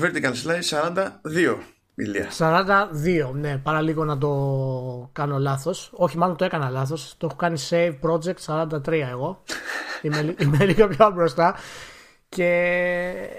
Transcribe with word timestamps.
Vertical 0.00 0.32
Slice 0.44 0.62
42. 1.24 1.56
Ηλία. 1.94 2.28
42, 2.38 3.32
ναι, 3.34 3.58
παρά 3.58 3.80
λίγο 3.80 4.04
να 4.04 4.18
το 4.18 5.10
κάνω 5.12 5.38
λάθος. 5.38 5.90
Όχι, 5.94 6.18
μάλλον 6.18 6.36
το 6.36 6.44
έκανα 6.44 6.70
λάθος. 6.70 7.14
Το 7.18 7.26
έχω 7.26 7.36
κάνει 7.36 7.60
save 7.70 7.98
project 8.00 8.36
43 8.46 8.88
εγώ. 8.92 9.42
είμαι, 10.02 10.34
είμαι 10.38 10.64
λίγο 10.64 10.88
πιο 10.88 11.10
μπροστά. 11.10 11.56
Και 12.28 12.44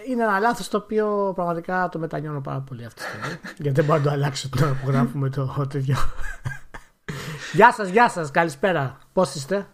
είναι 0.08 0.24
ένα 0.24 0.40
λάθος 0.40 0.70
το 0.70 0.78
οποίο 0.78 1.32
πραγματικά 1.36 1.90
το 1.90 2.00
μετανιώνω 2.00 2.42
πάρα 2.42 2.60
πολύ 2.60 2.86
αυτή 2.86 3.02
τη 3.02 3.08
στιγμή. 3.08 3.40
γιατί 3.58 3.76
δεν 3.76 3.86
μπορώ 3.86 3.98
να 3.98 4.04
το 4.04 4.10
αλλάξω 4.10 4.50
τώρα 4.50 4.80
που 4.84 4.90
γράφουμε 4.90 5.30
το 5.30 5.68
τέτοιο. 5.70 5.96
γεια 7.54 7.74
σας, 7.74 7.90
γεια 7.90 8.10
σας, 8.10 8.32
καλησπέρα. 8.32 8.98
Πώς 9.14 9.36
είστε, 9.36 9.68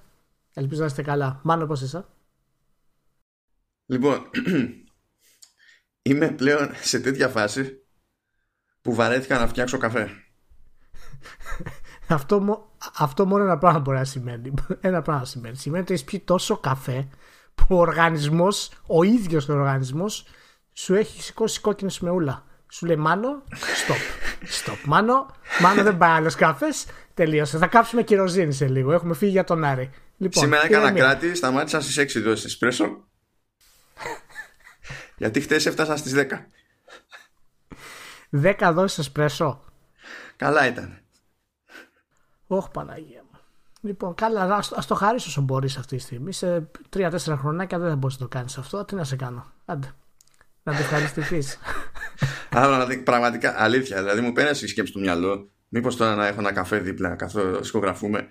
Ελπίζω 0.54 0.79
να 0.79 0.88
είστε 0.88 1.02
καλά. 1.02 1.39
Μάνο, 1.43 1.65
πώς 1.65 1.81
είσαι; 1.81 2.05
Λοιπόν, 3.86 4.29
είμαι 6.04 6.31
πλέον 6.31 6.71
σε 6.81 6.99
τέτοια 6.99 7.27
φάση 7.27 7.81
που 8.81 8.93
βαρέθηκα 8.93 9.39
να 9.39 9.48
φτιάξω 9.48 9.77
καφέ. 9.77 10.09
αυτό, 12.07 12.67
αυτό 12.98 13.26
μόνο 13.26 13.43
ένα 13.43 13.57
πράγμα 13.57 13.79
μπορεί 13.79 13.98
να 13.98 14.03
σημαίνει. 14.03 14.53
Ένα 14.81 15.02
πράγμα 15.02 15.26
σημαίνει. 15.26 15.55
Σημαίνει 15.55 15.84
ότι 15.84 15.93
έχεις 15.93 16.05
πιει 16.05 16.20
τόσο 16.20 16.57
καφέ 16.57 17.07
που 17.55 17.66
ο 17.70 17.76
οργανισμός, 17.76 18.71
ο 18.88 19.03
ίδιος 19.03 19.49
ο 19.49 19.53
οργανισμός, 19.53 20.26
σου 20.73 20.95
έχει 20.95 21.21
σηκώσει 21.23 21.62
κόκκινη 21.62 21.91
σμεούλα. 21.91 22.45
Σου 22.70 22.85
λέει 22.85 22.95
Μάνο, 22.95 23.43
stop. 23.51 23.95
Stop. 24.63 24.77
Μάνο, 24.85 25.35
Μάνο 25.62 25.84
δεν 25.84 25.98
πάει 25.98 26.12
άλλος 26.12 26.35
καφές. 26.35 26.85
Τελείωσε. 27.13 27.57
Θα 27.57 27.67
κάψουμε 27.67 28.04
κυροζίνη 28.04 28.54
σε 28.54 28.67
λίγο. 28.67 28.93
Έχουμε 28.93 29.13
φύγει 29.13 29.31
για 29.31 29.43
τον 29.43 29.63
Άρη. 29.63 29.90
Λοιπόν, 30.17 30.43
Σήμερα 30.43 30.65
έκανα 30.65 30.91
κράτη, 30.91 31.35
σταμάτησα 31.35 31.81
στις 31.81 32.17
6 32.17 32.21
δόσεις 32.21 32.45
εσπρέσο. 32.45 32.85
γιατί 35.23 35.41
χτε 35.41 35.55
έφτασα 35.55 35.98
στις 35.98 36.13
10. 36.16 36.26
10 38.44 38.72
δόσεις 38.73 38.98
εσπρέσο. 38.98 39.63
Καλά 40.36 40.68
ήταν. 40.68 40.99
Όχι 42.48 42.68
Παναγία 42.71 43.24
μου. 43.32 43.40
Λοιπόν, 43.82 44.15
καλά, 44.15 44.55
ας 44.76 44.88
το 44.88 44.96
χαρίσω 44.96 45.30
όσο 45.30 45.41
μπορείς 45.41 45.77
αυτή 45.77 45.96
τη 45.96 46.02
στιγμή. 46.02 46.34
Σε 46.34 46.70
3-4 46.96 47.10
χρονάκια 47.38 47.80
δεν 47.80 47.98
μπορείς 47.98 48.20
να 48.20 48.27
το 48.27 48.38
κάνεις 48.38 48.57
αυτό. 48.57 48.85
Τι 48.85 48.96
να 48.96 49.04
σε 49.04 49.15
κάνω. 49.15 49.52
Άντε. 49.65 49.93
Να 50.63 50.74
το 50.74 50.80
ευχαριστηθείς. 50.80 51.60
Άρα, 52.49 52.87
πραγματικά 53.04 53.55
αλήθεια. 53.58 53.98
Δηλαδή, 53.98 54.21
μου 54.21 54.32
πέρασε 54.32 54.65
η 54.65 54.68
σκέψη 54.68 54.93
του 54.93 54.99
μυαλό. 54.99 55.49
Μήπως 55.70 55.96
τώρα 55.96 56.15
να 56.15 56.27
έχω 56.27 56.40
ένα 56.40 56.52
καφέ 56.52 56.77
δίπλα 56.77 57.15
καθώ 57.15 57.63
σκογραφούμε. 57.63 58.27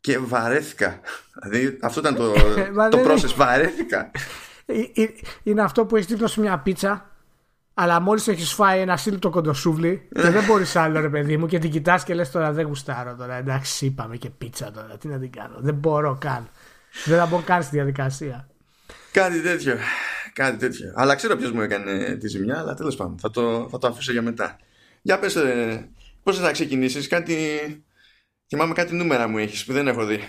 Και 0.00 0.18
βαρέθηκα. 0.18 1.00
Δηλαδή, 1.42 1.78
αυτό 1.82 2.00
ήταν 2.00 2.14
το, 2.14 2.32
το 2.96 2.98
process. 3.04 3.34
Βαρέθηκα. 3.36 4.10
Ε, 4.66 5.02
ε, 5.02 5.08
είναι 5.42 5.62
αυτό 5.62 5.86
που 5.86 5.96
έχεις 5.96 6.08
δίπλα 6.08 6.26
σου 6.26 6.40
μια 6.40 6.58
πίτσα 6.58 7.14
αλλά 7.74 8.00
μόλις 8.00 8.28
έχεις 8.28 8.52
φάει 8.52 8.80
ένα 8.80 8.96
σύλληπτο 8.96 9.30
κοντοσούβλι 9.30 10.08
και 10.14 10.30
δεν 10.30 10.44
μπορείς 10.44 10.76
άλλο, 10.76 11.00
ρε 11.00 11.08
παιδί 11.08 11.36
μου, 11.36 11.46
και 11.46 11.58
την 11.58 11.70
κοιτάς 11.70 12.04
και 12.04 12.14
λες 12.14 12.30
τώρα 12.30 12.52
δεν 12.52 12.66
γουστάρω 12.66 13.14
τώρα. 13.14 13.34
Εντάξει, 13.34 13.86
είπαμε 13.86 14.16
και 14.16 14.30
πίτσα 14.30 14.70
τώρα. 14.70 14.96
Τι 14.96 15.08
να 15.08 15.18
την 15.18 15.30
κάνω. 15.30 15.56
Δεν 15.58 15.74
μπορώ 15.74 16.18
καν. 16.20 16.48
Δεν 17.04 17.18
θα 17.18 17.26
μπω 17.26 17.42
καν 17.44 17.62
στη 17.62 17.76
διαδικασία. 17.76 18.48
Κάτι 19.12 19.40
τέτοιο. 19.40 19.76
Κάτι 20.32 20.56
τέτοιο. 20.56 20.92
Αλλά 20.94 21.14
ξέρω 21.14 21.36
ποιος 21.36 21.52
μου 21.52 21.60
έκανε 21.60 22.16
τη 22.16 22.28
ζημιά, 22.28 22.58
αλλά 22.58 22.74
τέλος 22.74 22.96
πάντων 22.96 23.18
θα 23.18 23.30
το, 23.30 23.68
θα 23.70 23.78
το 23.78 23.86
αφήσω 23.86 24.12
για 24.12 24.22
μετά. 24.22 24.58
Για 25.02 25.18
πες, 25.18 25.36
πώς 26.22 26.38
θα 26.38 26.50
ξεκινήσεις, 26.50 27.08
κάτι. 27.08 27.36
Θυμάμαι 28.48 28.74
κάτι 28.74 28.94
νούμερα 28.94 29.28
μου 29.28 29.38
έχεις 29.38 29.64
που 29.64 29.72
δεν 29.72 29.88
έχω 29.88 30.04
δει. 30.04 30.20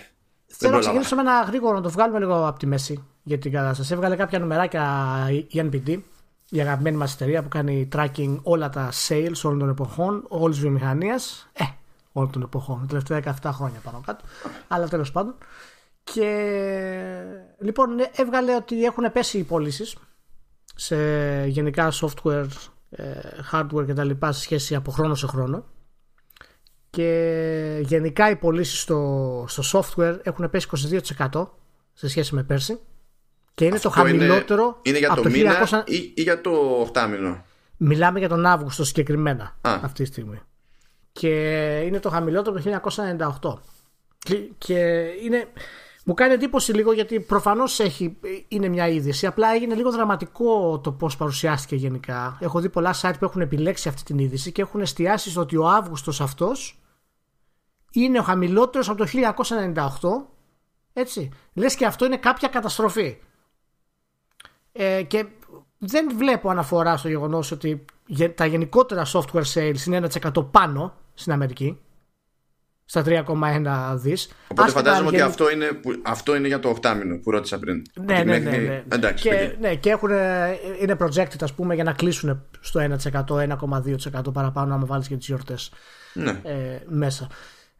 Θέλω 0.57 0.73
να 0.73 0.79
ξεκινήσω 0.79 1.15
με 1.15 1.21
ένα 1.21 1.41
γρήγορο, 1.41 1.75
να 1.75 1.81
το 1.81 1.89
βγάλουμε 1.89 2.19
λίγο 2.19 2.47
από 2.47 2.59
τη 2.59 2.65
μέση 2.65 3.03
για 3.23 3.37
την 3.37 3.51
κατάσταση. 3.51 3.93
Έβγαλε 3.93 4.15
κάποια 4.15 4.39
νουμεράκια 4.39 4.83
η 5.47 5.61
NPD 5.71 5.99
η 6.49 6.61
αγαπημένη 6.61 6.97
μας 6.97 7.13
εταιρεία 7.13 7.43
που 7.43 7.47
κάνει 7.47 7.87
tracking 7.95 8.39
όλα 8.43 8.69
τα 8.69 8.89
sales 9.07 9.41
όλων 9.43 9.59
των 9.59 9.69
εποχών, 9.69 10.25
όλης 10.27 10.55
της 10.55 10.65
βιομηχανίας. 10.65 11.49
Ε, 11.53 11.63
όλων 12.11 12.31
των 12.31 12.41
εποχών, 12.41 12.79
τα 12.79 12.85
τελευταία 12.85 13.35
17 13.41 13.49
χρόνια 13.53 13.79
πάνω 13.79 14.01
κάτω. 14.05 14.25
Αλλά 14.67 14.87
τέλος 14.87 15.11
πάντων. 15.11 15.35
Και 16.03 16.29
λοιπόν 17.59 17.95
ναι, 17.95 18.05
έβγαλε 18.15 18.55
ότι 18.55 18.83
έχουν 18.83 19.11
πέσει 19.11 19.37
οι 19.37 19.43
πωλήσεις 19.43 19.97
σε 20.75 20.97
γενικά 21.45 21.91
software, 21.91 22.47
ε, 22.89 23.13
hardware 23.51 23.85
κτλ. 23.87 24.09
σε 24.19 24.41
σχέση 24.41 24.75
από 24.75 24.91
χρόνο 24.91 25.15
σε 25.15 25.27
χρόνο. 25.27 25.63
Και 26.95 27.79
γενικά 27.81 28.29
οι 28.29 28.35
πωλήσεις 28.35 28.81
στο, 28.81 29.45
στο 29.47 29.63
software 29.79 30.17
έχουν 30.23 30.49
πέσει 30.49 30.67
22% 31.29 31.47
σε 31.93 32.09
σχέση 32.09 32.35
με 32.35 32.43
πέρσι. 32.43 32.79
Και 33.53 33.65
είναι 33.65 33.79
το 33.79 33.89
χαμηλότερο. 33.89 34.79
Είναι, 34.81 34.97
για 34.97 35.13
το 35.13 35.29
μήνα 35.29 35.67
1900... 35.69 35.81
ή, 35.85 36.13
ή, 36.15 36.21
για 36.21 36.41
το 36.41 36.51
8 36.93 37.07
μήνο. 37.09 37.45
Μιλάμε 37.77 38.19
για 38.19 38.29
τον 38.29 38.45
Αύγουστο 38.45 38.83
συγκεκριμένα 38.83 39.55
αυτή 39.61 40.03
τη 40.03 40.05
στιγμή. 40.05 40.41
Και 41.11 41.29
είναι 41.85 41.99
το 41.99 42.09
χαμηλότερο 42.09 42.61
το 42.61 42.81
1998. 43.39 43.57
Και, 44.17 44.35
και 44.57 45.03
είναι. 45.23 45.47
Μου 46.05 46.13
κάνει 46.13 46.33
εντύπωση 46.33 46.73
λίγο 46.73 46.93
γιατί 46.93 47.19
προφανώς 47.19 47.79
είναι 48.47 48.67
μια 48.67 48.87
είδηση. 48.87 49.25
Απλά 49.25 49.53
έγινε 49.53 49.75
λίγο 49.75 49.91
δραματικό 49.91 50.79
το 50.79 50.91
πώς 50.91 51.17
παρουσιάστηκε 51.17 51.75
γενικά. 51.75 52.37
Έχω 52.41 52.59
δει 52.59 52.69
πολλά 52.69 52.95
site 53.01 53.13
που 53.19 53.25
έχουν 53.25 53.41
επιλέξει 53.41 53.89
αυτή 53.89 54.03
την 54.03 54.17
είδηση 54.17 54.51
και 54.51 54.61
έχουν 54.61 54.81
εστιάσει 54.81 55.29
στο 55.29 55.41
ότι 55.41 55.57
ο 55.57 55.67
Αύγουστος 55.67 56.21
αυτός 56.21 56.79
είναι 58.01 58.19
ο 58.19 58.23
χαμηλότερος 58.23 58.89
από 58.89 58.97
το 58.97 59.09
1998. 59.73 60.33
Έτσι. 60.93 61.29
Λες 61.53 61.75
και 61.75 61.85
αυτό 61.85 62.05
είναι 62.05 62.17
κάποια 62.17 62.47
καταστροφή. 62.47 63.17
Ε, 64.71 65.03
και 65.03 65.25
δεν 65.77 66.11
βλέπω 66.17 66.49
αναφορά 66.49 66.97
στο 66.97 67.07
γεγονός 67.07 67.51
ότι 67.51 67.85
τα 68.35 68.45
γενικότερα 68.45 69.05
software 69.05 69.53
sales 69.53 69.85
είναι 69.85 70.07
1% 70.21 70.51
πάνω 70.51 70.97
στην 71.13 71.31
Αμερική. 71.31 71.79
Στα 72.87 73.03
3,1 73.05 73.95
δις. 73.95 74.29
Οπότε 74.47 74.71
φαντάζομαι 74.71 75.07
ότι 75.07 75.21
αυτό, 75.21 75.51
είναι, 75.51 75.79
αυτό 76.01 76.35
είναι 76.35 76.47
για 76.47 76.59
το 76.59 76.77
8 76.81 76.95
μήνο 76.97 77.17
που 77.17 77.31
ρώτησα 77.31 77.59
πριν. 77.59 77.81
Ναι, 77.93 78.23
ναι, 78.23 78.37
ναι, 78.37 78.57
ναι. 78.57 78.83
Εντάξει, 78.89 79.29
και, 79.29 79.55
ναι, 79.59 79.75
και 79.75 79.89
έχουν, 79.89 80.09
είναι 80.81 80.95
projected 80.99 81.41
ας 81.41 81.53
πούμε 81.53 81.75
για 81.75 81.83
να 81.83 81.93
κλείσουν 81.93 82.45
στο 82.59 82.97
1%, 83.11 83.25
1,2% 83.25 84.33
παραπάνω 84.33 84.73
άμα 84.73 84.85
βάλεις 84.85 85.07
και 85.07 85.15
τις 85.15 85.27
γιορτές 85.27 85.71
ναι. 86.13 86.39
ε, 86.43 86.79
μέσα. 86.87 87.27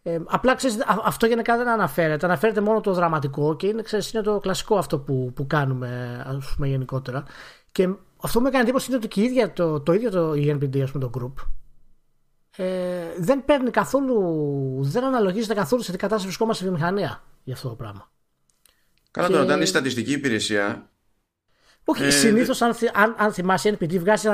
Ε, 0.08 0.20
απλά 0.26 0.56
ξέρεις, 0.56 0.78
αυτό 1.04 1.26
γενικά 1.26 1.58
δεν 1.58 1.68
αναφέρεται. 1.68 2.26
Αναφέρεται 2.26 2.62
μόνο 2.62 2.82
το 2.82 2.94
δραματικό 2.94 3.56
και 3.56 3.68
είναι, 3.68 3.82
ξέρεις, 3.82 4.12
είναι 4.12 4.24
το 4.24 4.40
κλασικό 4.40 4.78
αυτό 4.78 5.00
που, 5.00 5.32
που 5.36 5.48
κάνουμε 5.48 6.24
ας 6.28 6.54
πούμε, 6.56 6.68
γενικότερα. 6.68 7.24
Και 7.72 7.90
αυτό 8.22 8.38
που 8.38 8.44
με 8.44 8.50
έκανε 8.50 8.64
εντύπωση 8.64 8.88
είναι 8.88 8.98
ότι 8.98 9.08
και 9.08 9.22
ίδια 9.22 9.54
το, 9.54 9.80
το 9.80 9.94
ίδιο 9.94 10.10
το 10.10 10.32
ENPD, 10.32 10.80
ας 10.80 10.92
πούμε, 10.92 11.10
το 11.10 11.12
group, 11.20 11.44
ε, 12.56 13.06
δεν 13.18 13.46
παίρνει 13.46 13.70
καθόλου, 13.70 14.78
δεν 14.82 15.04
αναλογίζεται 15.04 15.54
καθόλου 15.54 15.82
σε 15.82 15.92
τι 15.92 15.98
κατάσταση 15.98 16.26
βρισκόμαστε 16.26 16.64
στη 16.64 16.72
βιομηχανία 16.72 17.24
για 17.44 17.54
αυτό 17.54 17.70
το 17.70 17.76
πράγμα. 17.76 18.12
Καλά, 19.12 19.28
τώρα, 19.28 19.44
όταν 19.44 19.62
η 19.62 19.66
στατιστική 19.66 20.12
υπηρεσία. 20.12 20.90
Όχι, 21.86 22.04
ε, 22.04 22.10
συνήθως, 22.10 22.62
αν, 22.62 22.76
αν, 22.94 23.16
αν 23.18 23.34
θυμάσαι, 23.34 23.70
η 23.70 23.78
NPD 23.80 23.98
βγάζει 24.00 24.28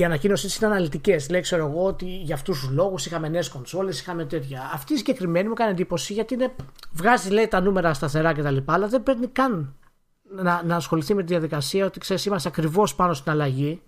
οι 0.00 0.04
ανακοίνωση 0.04 0.58
είναι 0.58 0.70
αναλυτικές. 0.72 1.30
Λέει, 1.30 1.40
ξέρω 1.40 1.66
εγώ, 1.66 1.84
ότι 1.84 2.06
για 2.06 2.34
αυτούς 2.34 2.60
τους 2.60 2.70
λόγους 2.70 3.06
είχαμε 3.06 3.28
νέες 3.28 3.48
κονσόλες, 3.48 4.00
είχαμε 4.00 4.24
τέτοια. 4.24 4.70
Αυτή 4.72 4.92
η 4.92 4.96
συγκεκριμένη 4.96 5.48
μου 5.48 5.54
κάνει 5.54 5.70
εντύπωση 5.70 6.12
γιατί 6.12 6.34
είναι, 6.34 6.54
βγάζει 6.92 7.30
λέει 7.30 7.48
τα 7.48 7.60
νούμερα 7.60 7.94
σταθερά 7.94 8.32
κτλ. 8.32 8.56
Αλλά 8.64 8.86
δεν 8.86 9.02
παίρνει 9.02 9.26
καν 9.26 9.74
να, 10.22 10.62
να 10.62 10.76
ασχοληθεί 10.76 11.14
με 11.14 11.22
τη 11.22 11.28
διαδικασία 11.28 11.86
ότι 11.86 11.98
ξέρεις, 11.98 12.24
είμαστε 12.24 12.48
ακριβώς 12.48 12.94
πάνω 12.94 13.14
στην 13.14 13.30
αλλαγή 13.32 13.82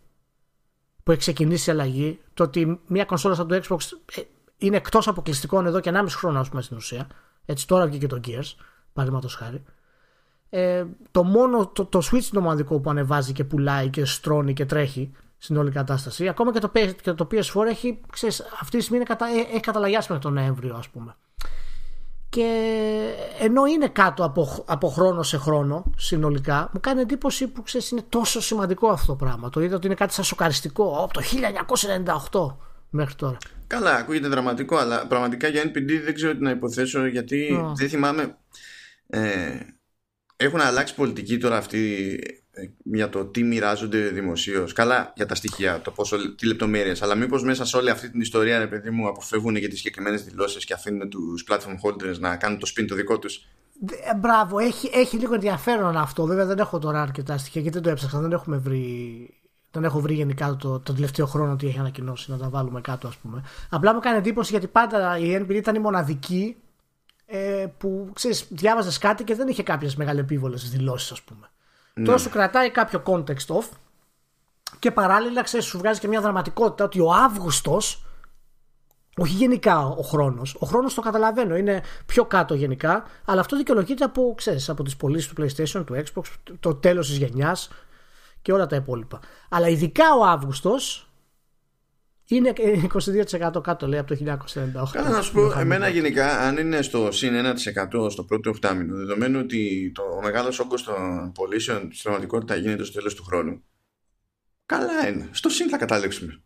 που 1.03 1.10
έχει 1.10 1.21
ξεκινήσει 1.21 1.71
η 1.71 1.72
αλλαγή. 1.72 2.21
Το 2.34 2.44
ότι 2.44 2.81
μια 2.87 3.04
κονσόλα 3.04 3.34
σαν 3.34 3.48
το 3.48 3.60
Xbox 3.69 3.78
ε, 4.15 4.21
είναι 4.56 4.77
εκτός 4.77 5.09
αποκλειστικών 5.09 5.66
εδώ 5.66 5.81
και 5.81 5.91
1,5 5.94 6.04
χρόνο, 6.09 6.41
ας 6.41 6.48
πούμε, 6.48 6.62
στην 6.62 6.77
ουσία. 6.77 7.06
Έτσι 7.44 7.66
τώρα 7.66 7.87
βγήκε 7.87 8.06
το 8.06 8.21
Gears, 8.27 8.54
παραδείγματος 8.92 9.34
χάρη. 9.34 9.62
Ε, 10.50 10.84
το 11.10 11.22
μόνο 11.22 11.66
το, 11.66 11.84
το 11.84 11.98
Switch 11.98 12.12
είναι 12.12 12.22
το 12.32 12.41
μοναδικό 12.41 12.81
που 12.81 12.91
ανεβάζει 12.91 13.32
και 13.32 13.44
πουλάει 13.44 13.88
και 13.88 14.04
στρώνει 14.04 14.53
και 14.53 14.66
τρέχει 14.66 15.12
στην 15.43 15.56
όλη 15.56 15.71
κατάσταση. 15.71 16.28
Ακόμα 16.28 16.53
και 16.53 16.59
το, 16.59 16.71
και 17.03 17.13
το 17.13 17.28
PS4 17.31 17.66
έχει, 17.69 18.01
ξέρεις, 18.13 18.41
αυτή 18.60 18.77
τη 18.77 18.83
στιγμή 18.83 19.04
κατα, 19.04 19.27
ε, 19.27 19.39
έχει 19.53 19.60
καταλαγιάσει 19.60 20.07
μέχρι 20.13 20.25
τον 20.25 20.34
Νοέμβριο, 20.34 20.75
ας 20.75 20.89
πούμε. 20.89 21.16
Και 22.28 22.47
ενώ 23.41 23.65
είναι 23.66 23.89
κάτω 23.89 24.25
από, 24.25 24.65
από 24.66 24.89
χρόνο 24.89 25.22
σε 25.22 25.37
χρόνο 25.37 25.84
συνολικά, 25.97 26.71
μου 26.72 26.81
κάνει 26.81 27.01
εντύπωση 27.01 27.47
που 27.47 27.63
ξέρεις, 27.63 27.91
είναι 27.91 28.03
τόσο 28.09 28.41
σημαντικό 28.41 28.89
αυτό 28.89 29.07
το 29.07 29.25
πράγμα. 29.25 29.48
Το 29.48 29.60
είδα 29.60 29.77
ότι 29.77 29.87
είναι 29.87 29.95
κάτι 29.95 30.13
σαν 30.13 30.25
σοκαριστικό 30.25 31.03
από 31.03 31.13
το 31.13 31.21
1998 32.31 32.57
μέχρι 32.91 33.15
τώρα. 33.15 33.37
Καλά, 33.66 33.95
ακούγεται 33.95 34.28
δραματικό, 34.28 34.77
αλλά 34.77 35.07
πραγματικά 35.07 35.48
για 35.48 35.63
NPD 35.63 36.01
δεν 36.04 36.15
ξέρω 36.15 36.34
τι 36.34 36.42
να 36.42 36.51
υποθέσω 36.51 37.07
γιατί 37.07 37.65
δεν 37.75 37.89
θυμάμαι. 37.89 38.37
Ε, 39.07 39.59
έχουν 40.37 40.60
αλλάξει 40.60 40.95
πολιτική 40.95 41.39
τώρα 41.39 41.57
αυτή 41.57 42.19
για 42.83 43.09
το 43.09 43.24
τι 43.24 43.42
μοιράζονται 43.42 43.98
δημοσίως. 43.98 44.72
Καλά 44.72 45.12
για 45.16 45.27
τα 45.27 45.34
στοιχεία, 45.34 45.80
το 45.80 45.91
πόσο, 45.91 46.34
τι 46.34 46.47
λεπτομέρειες. 46.47 47.03
Αλλά 47.03 47.15
μήπως 47.15 47.45
μέσα 47.45 47.65
σε 47.65 47.77
όλη 47.77 47.91
αυτή 47.91 48.10
την 48.10 48.21
ιστορία, 48.21 48.59
ρε 48.59 48.66
παιδί 48.66 48.91
μου, 48.91 49.09
αποφεύγουν 49.09 49.57
για 49.57 49.68
τις 49.68 49.78
συγκεκριμένες 49.78 50.24
δηλώσεις 50.24 50.65
και 50.65 50.72
αφήνουν 50.72 51.09
τους 51.09 51.45
platform 51.48 51.74
holders 51.84 52.18
να 52.18 52.36
κάνουν 52.36 52.59
το 52.59 52.72
spin 52.77 52.84
το 52.89 52.95
δικό 52.95 53.18
τους; 53.18 53.47
Ε, 54.10 54.15
μπράβο, 54.15 54.59
έχει, 54.59 54.91
έχει 54.92 55.16
λίγο 55.16 55.34
ενδιαφέρον 55.34 55.97
αυτό. 55.97 56.27
Βέβαια 56.27 56.47
δεν 56.47 56.59
έχω 56.59 56.78
τώρα 56.78 57.03
αρκετά 57.03 57.39
στοιχεία 57.39 57.60
γιατί 57.60 57.77
δεν 57.77 57.86
το 57.86 57.91
έψαξα. 57.91 58.21
Δεν 58.21 58.33
έχουμε 58.33 58.57
βρει 58.57 59.34
Δεν 59.71 59.84
έχω 59.84 60.01
βρει 60.01 60.15
γενικά 60.15 60.56
το, 60.56 60.78
το 60.78 60.92
τελευταίο 60.92 61.27
χρόνο 61.27 61.56
τι 61.56 61.66
έχει 61.66 61.78
ανακοινώσει 61.78 62.30
να 62.30 62.39
τα 62.39 62.48
βάλουμε 62.48 62.80
κάτω, 62.80 63.09
ας 63.09 63.16
πούμε. 63.16 63.45
Απλά 63.71 63.95
μου 63.95 64.01
κάνει 64.01 64.18
εντύπωση 64.18 64.51
γιατί 64.51 64.66
πάντα 64.66 65.18
η 65.18 65.42
NPD 65.42 65.54
ήταν 65.54 65.74
η 65.74 65.78
μοναδική 65.78 66.56
ε, 67.33 67.66
που 67.78 68.10
ξέρεις, 68.13 68.47
διάβαζες 68.48 68.98
κάτι 68.98 69.24
και 69.24 69.34
δεν 69.34 69.48
είχε 69.48 69.63
κάποιες 69.63 69.97
μεγαλεπίβολε 69.97 70.56
δηλώσεις, 70.56 71.10
ας 71.13 71.22
πούμε. 71.22 71.51
Ναι. 72.01 72.07
Τώρα 72.07 72.19
σου 72.19 72.31
κρατάει 72.31 72.71
κάποιο 72.71 73.03
context 73.07 73.47
off 73.47 73.69
και 74.79 74.91
παράλληλα 74.91 75.43
ξέρεις, 75.43 75.67
σου 75.67 75.79
βγάζει 75.79 76.01
και 76.01 76.09
μια 76.09 76.21
δραματικότητα 76.21 76.85
ότι 76.85 77.01
ο 77.01 77.13
Αύγουστος. 77.13 78.05
Όχι 79.17 79.35
γενικά 79.35 79.87
ο 79.87 80.03
χρόνος. 80.03 80.57
Ο 80.59 80.67
χρόνος 80.67 80.95
το 80.95 81.01
καταλαβαίνω, 81.01 81.57
είναι 81.57 81.83
πιο 82.07 82.25
κάτω 82.25 82.55
γενικά, 82.55 83.05
αλλά 83.25 83.41
αυτό 83.41 83.57
δικαιολογείται 83.57 84.05
από, 84.05 84.35
ξέρεις, 84.37 84.69
από 84.69 84.83
τις 84.83 84.97
πωλήσεις 84.97 85.33
του 85.33 85.43
PlayStation, 85.43 85.85
του 85.87 86.03
Xbox, 86.05 86.23
το 86.61 86.75
τέλος 86.75 87.07
της 87.07 87.17
γενιάς 87.17 87.71
και 88.43 88.53
όλα 88.53 88.67
τα 88.67 88.77
υπόλοιπα. 88.77 89.21
Αλλά 89.49 89.69
ειδικά 89.69 90.05
ο 90.19 90.25
Αύγουστος 90.25 91.09
είναι 92.36 92.53
22% 93.54 93.62
κάτω 93.62 93.86
λέει 93.86 93.98
από 93.98 94.15
το 94.15 94.38
1998. 94.84 94.91
Καλά 94.92 95.10
να 95.10 95.22
σου 95.22 95.32
πω, 95.32 95.59
εμένα 95.59 95.88
γενικά 95.88 96.41
αν 96.41 96.56
είναι 96.56 96.82
στο 96.82 97.12
συν 97.12 97.32
1% 98.03 98.10
στο 98.10 98.24
πρώτο 98.24 98.50
οχτάμινο, 98.50 98.97
δεδομένου 98.97 99.41
ότι 99.42 99.92
το 99.94 100.03
μεγάλος 100.22 100.59
όγκος 100.59 100.82
των 100.84 101.32
πωλήσεων 101.32 101.78
στην 101.78 102.03
πραγματικότητα 102.03 102.56
γίνεται 102.56 102.84
στο 102.84 102.92
τέλος 102.92 103.15
του 103.15 103.24
χρόνου. 103.24 103.62
Καλά 104.66 105.09
είναι. 105.09 105.28
Στο 105.30 105.48
συν 105.48 105.68
θα 105.68 105.78
καταλήξουμε. 105.78 106.42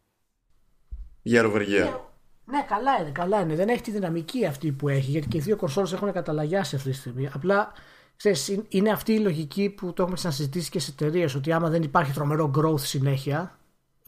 Για 1.22 1.40
αεροβεργία. 1.40 1.84
Ναι, 1.84 2.56
ναι, 2.56 2.64
καλά 2.68 3.00
είναι, 3.00 3.10
καλά 3.10 3.40
είναι. 3.40 3.54
Δεν 3.54 3.68
έχει 3.68 3.82
τη 3.82 3.90
δυναμική 3.90 4.46
αυτή 4.46 4.72
που 4.72 4.88
έχει, 4.88 5.10
γιατί 5.10 5.28
και 5.28 5.36
οι 5.36 5.40
δύο 5.40 5.56
κορσόλε 5.56 5.88
έχουν 5.92 6.12
καταλαγιάσει 6.12 6.76
αυτή 6.76 6.90
τη 6.90 6.96
στιγμή. 6.96 7.30
Απλά 7.32 7.72
ξέρεις, 8.16 8.60
είναι 8.68 8.90
αυτή 8.90 9.12
η 9.12 9.18
λογική 9.18 9.70
που 9.70 9.92
το 9.92 10.02
έχουμε 10.02 10.16
ξανασυζητήσει 10.16 10.70
και 10.70 10.78
σε 10.78 10.90
εταιρείες, 10.90 11.34
ότι 11.34 11.52
άμα 11.52 11.68
δεν 11.68 11.82
υπάρχει 11.82 12.12
τρομερό 12.12 12.50
growth 12.56 12.80
συνέχεια, 12.80 13.58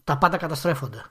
τα 0.03 0.17
πάντα 0.17 0.37
καταστρέφονται. 0.37 1.01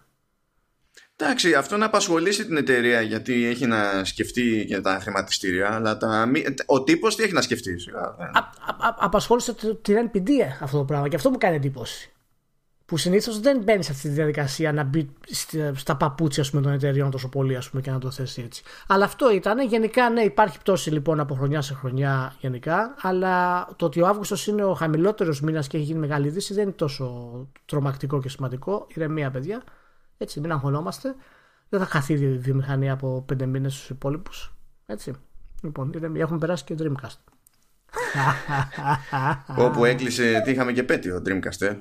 Εντάξει, 1.16 1.54
αυτό 1.54 1.76
να 1.76 1.86
απασχολήσει 1.86 2.46
την 2.46 2.56
εταιρεία 2.56 3.00
γιατί 3.00 3.46
έχει 3.46 3.66
να 3.66 4.04
σκεφτεί 4.04 4.62
για 4.62 4.80
τα 4.80 4.98
χρηματιστήρια, 5.00 5.74
αλλά 5.74 5.96
τα, 5.96 6.28
ο 6.66 6.82
τύπος 6.82 7.16
τι 7.16 7.22
έχει 7.22 7.32
να 7.32 7.40
σκεφτεί. 7.40 7.76
Α, 8.32 8.38
α, 8.38 8.94
απασχόλησε 8.98 9.54
την 9.82 10.10
NPD 10.12 10.28
αυτό 10.60 10.78
το 10.78 10.84
πράγμα 10.84 11.08
και 11.08 11.16
αυτό 11.16 11.30
μου 11.30 11.38
κάνει 11.38 11.56
εντύπωση 11.56 12.10
που 12.86 12.96
συνήθως 12.96 13.40
δεν 13.40 13.62
μπαίνει 13.62 13.82
σε 13.82 13.92
αυτή 13.92 14.08
τη 14.08 14.14
διαδικασία 14.14 14.72
να 14.72 14.82
μπει 14.84 15.08
στα 15.74 15.96
παπούτσια 15.96 16.44
πούμε, 16.50 16.62
των 16.62 16.72
εταιριών 16.72 17.10
τόσο 17.10 17.28
πολύ 17.28 17.56
ας 17.56 17.70
πούμε, 17.70 17.82
και 17.82 17.90
να 17.90 17.98
το 17.98 18.10
θέσει 18.10 18.42
έτσι. 18.42 18.62
Αλλά 18.86 19.04
αυτό 19.04 19.32
ήταν. 19.32 19.68
Γενικά, 19.68 20.10
ναι, 20.10 20.20
υπάρχει 20.20 20.58
πτώση 20.58 20.90
λοιπόν 20.90 21.20
από 21.20 21.34
χρονιά 21.34 21.60
σε 21.60 21.74
χρονιά 21.74 22.34
γενικά. 22.40 22.94
Αλλά 23.00 23.66
το 23.76 23.84
ότι 23.84 24.00
ο 24.00 24.06
Αύγουστος 24.06 24.46
είναι 24.46 24.64
ο 24.64 24.74
χαμηλότερος 24.74 25.40
μήνας 25.40 25.66
και 25.66 25.76
έχει 25.76 25.86
γίνει 25.86 25.98
μεγάλη 25.98 26.28
δύση 26.28 26.54
δεν 26.54 26.62
είναι 26.62 26.72
τόσο 26.72 27.30
τρομακτικό 27.64 28.20
και 28.20 28.28
σημαντικό. 28.28 28.86
Ηρεμία, 28.94 29.30
παιδιά. 29.30 29.62
Έτσι, 30.16 30.40
μην 30.40 30.52
αγχωνόμαστε. 30.52 31.14
Δεν 31.68 31.80
θα 31.80 31.86
χαθεί 31.86 32.12
η 32.12 32.38
βιομηχανία 32.38 32.92
από 32.92 33.22
πέντε 33.26 33.46
μήνες 33.46 33.74
στους 33.74 33.90
υπόλοιπους. 33.90 34.54
Έτσι. 34.86 35.12
Λοιπόν, 35.62 35.92
ηρεμία. 35.92 36.22
Έχουμε 36.22 36.38
περάσει 36.38 36.64
και 36.64 36.74
Dreamcast. 36.78 37.16
Όπου 39.64 39.84
έκλεισε, 39.84 40.40
τι 40.44 40.50
είχαμε 40.50 40.72
και 40.72 40.82
πέτειο 40.82 41.22
Dreamcast, 41.26 41.60
ε. 41.60 41.76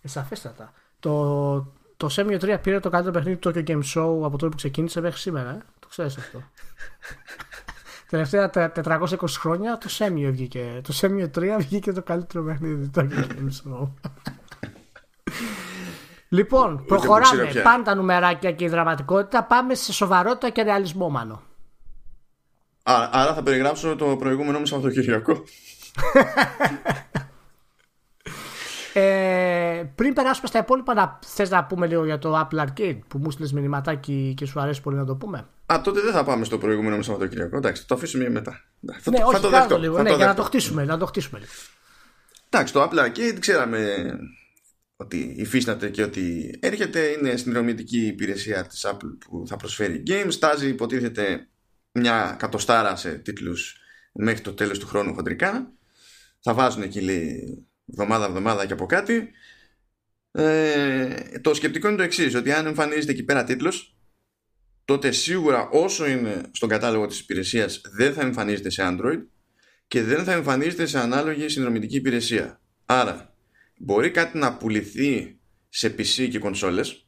Ε, 0.00 0.08
σαφέστατα. 0.08 0.72
Το, 1.00 1.54
το 1.96 2.08
Semio 2.10 2.40
3 2.40 2.58
πήρε 2.62 2.80
το 2.80 2.90
καλύτερο 2.90 3.14
παιχνίδι 3.14 3.36
του 3.36 3.50
Tokyo 3.50 3.66
Game 3.66 3.82
Show 3.94 4.20
από 4.24 4.30
τότε 4.30 4.48
που 4.48 4.56
ξεκίνησε 4.56 5.00
μέχρι 5.00 5.18
σήμερα. 5.18 5.50
Ε. 5.50 5.58
Το 5.78 5.88
ξέρεις 5.88 6.16
αυτό. 6.16 6.42
Τελευταία 8.10 8.50
420 8.54 9.08
χρόνια 9.28 9.78
το 9.78 9.88
Semio 9.98 10.28
βγήκε. 10.30 10.80
Το 10.82 10.94
Semio 11.00 11.30
3 11.38 11.56
βγήκε 11.58 11.92
το 11.92 12.02
καλύτερο 12.02 12.44
παιχνίδι 12.44 12.88
του 12.88 13.00
Tokyo 13.00 13.26
Game 13.26 13.50
Show. 13.64 13.88
Λοιπόν, 16.30 16.84
προχωράμε. 16.86 17.52
Πάντα 17.62 17.94
νουμεράκια 17.94 18.52
και 18.52 18.64
η 18.64 18.68
δραματικότητα. 18.68 19.44
Πάμε 19.44 19.74
σε 19.74 19.92
σοβαρότητα 19.92 20.50
και 20.50 20.62
ρεαλισμό, 20.62 21.08
μάλλον. 21.08 21.42
Άρα 22.82 23.34
θα 23.34 23.42
περιγράψω 23.42 23.96
το 23.96 24.16
προηγούμενο 24.16 24.58
μου 24.58 24.66
Σαββατοκύριακο. 24.66 25.44
Ε, 28.94 29.82
πριν 29.94 30.14
περάσουμε 30.14 30.46
στα 30.46 30.58
υπόλοιπα, 30.58 30.94
να 30.94 31.18
θες 31.26 31.50
να 31.50 31.64
πούμε 31.64 31.86
λίγο 31.86 32.04
για 32.04 32.18
το 32.18 32.38
Apple 32.38 32.60
Arcade 32.60 32.98
που 33.08 33.18
μου 33.18 33.30
στείλει 33.30 33.50
μηνυματάκι 33.52 34.34
και 34.36 34.46
σου 34.46 34.60
αρέσει 34.60 34.80
πολύ 34.80 34.96
να 34.96 35.04
το 35.04 35.14
πούμε; 35.14 35.46
Α, 35.66 35.80
τότε 35.84 36.00
δεν 36.00 36.12
θα 36.12 36.24
πάμε 36.24 36.44
στο 36.44 36.58
προηγούμενο 36.58 36.96
μου 36.96 37.02
Σαββατοκύριακο. 37.02 37.56
Εντάξει, 37.56 37.86
το 37.86 37.94
αφήσουμε 37.94 38.28
μετά. 38.28 38.50
Θα, 39.00 39.10
ναι, 39.10 39.18
θα 39.18 39.24
όχι, 39.26 39.40
το 39.40 39.48
δεχτώ. 39.48 39.78
Λίγο, 39.78 40.02
ναι, 40.02 40.14
για 40.14 40.26
να 40.26 40.34
το 40.34 40.42
χτίσουμε. 40.42 40.84
Να 40.84 40.98
το 40.98 41.06
χτίσουμε 41.06 41.38
λίγο. 41.38 41.50
Εντάξει, 42.48 42.72
το 42.72 42.82
Apple 42.82 42.98
Arcade 42.98 43.36
ξέραμε 43.38 43.86
ότι 45.00 45.34
υφίσταται 45.36 45.90
και 45.90 46.02
ότι 46.02 46.54
έρχεται. 46.60 47.00
Είναι 47.00 47.36
συνδρομητική 47.36 48.06
υπηρεσία 48.06 48.66
της 48.66 48.86
Apple 48.86 49.16
που 49.18 49.44
θα 49.46 49.56
προσφέρει 49.56 50.02
games. 50.06 50.26
Στάζει, 50.28 50.68
υποτίθεται, 50.68 51.48
μια 51.92 52.36
κατοστάρα 52.38 52.96
σε 52.96 53.14
τίτλους 53.14 53.76
μέχρι 54.12 54.40
το 54.40 54.52
τέλος 54.52 54.78
του 54.78 54.86
χρόνου 54.86 55.14
χοντρικά. 55.14 55.72
Θα 56.40 56.54
βάζουν 56.54 56.82
εκεί 56.82 57.00
λέει 57.00 57.66
εβδομάδα-εβδομάδα 57.86 58.66
και 58.66 58.72
από 58.72 58.86
κάτι. 58.86 59.30
Ε, 60.32 61.38
το 61.40 61.54
σκεπτικό 61.54 61.88
είναι 61.88 61.96
το 61.96 62.02
εξής, 62.02 62.34
ότι 62.34 62.52
αν 62.52 62.66
εμφανίζεται 62.66 63.12
εκεί 63.12 63.22
πέρα 63.22 63.44
τίτλος, 63.44 63.96
τότε 64.84 65.10
σίγουρα 65.10 65.68
όσο 65.68 66.06
είναι 66.06 66.40
στον 66.52 66.68
κατάλογο 66.68 67.06
της 67.06 67.20
υπηρεσίας 67.20 67.80
δεν 67.96 68.12
θα 68.12 68.20
εμφανίζεται 68.20 68.70
σε 68.70 68.82
Android 68.84 69.22
και 69.86 70.02
δεν 70.02 70.24
θα 70.24 70.32
εμφανίζεται 70.32 70.86
σε 70.86 70.98
ανάλογη 70.98 71.48
συνδρομητική 71.48 71.96
υπηρεσία. 71.96 72.60
Άρα, 72.86 73.29
μπορεί 73.80 74.10
κάτι 74.10 74.38
να 74.38 74.56
πουληθεί 74.56 75.40
σε 75.68 75.94
PC 75.98 76.28
και 76.30 76.38
κονσόλες 76.38 77.06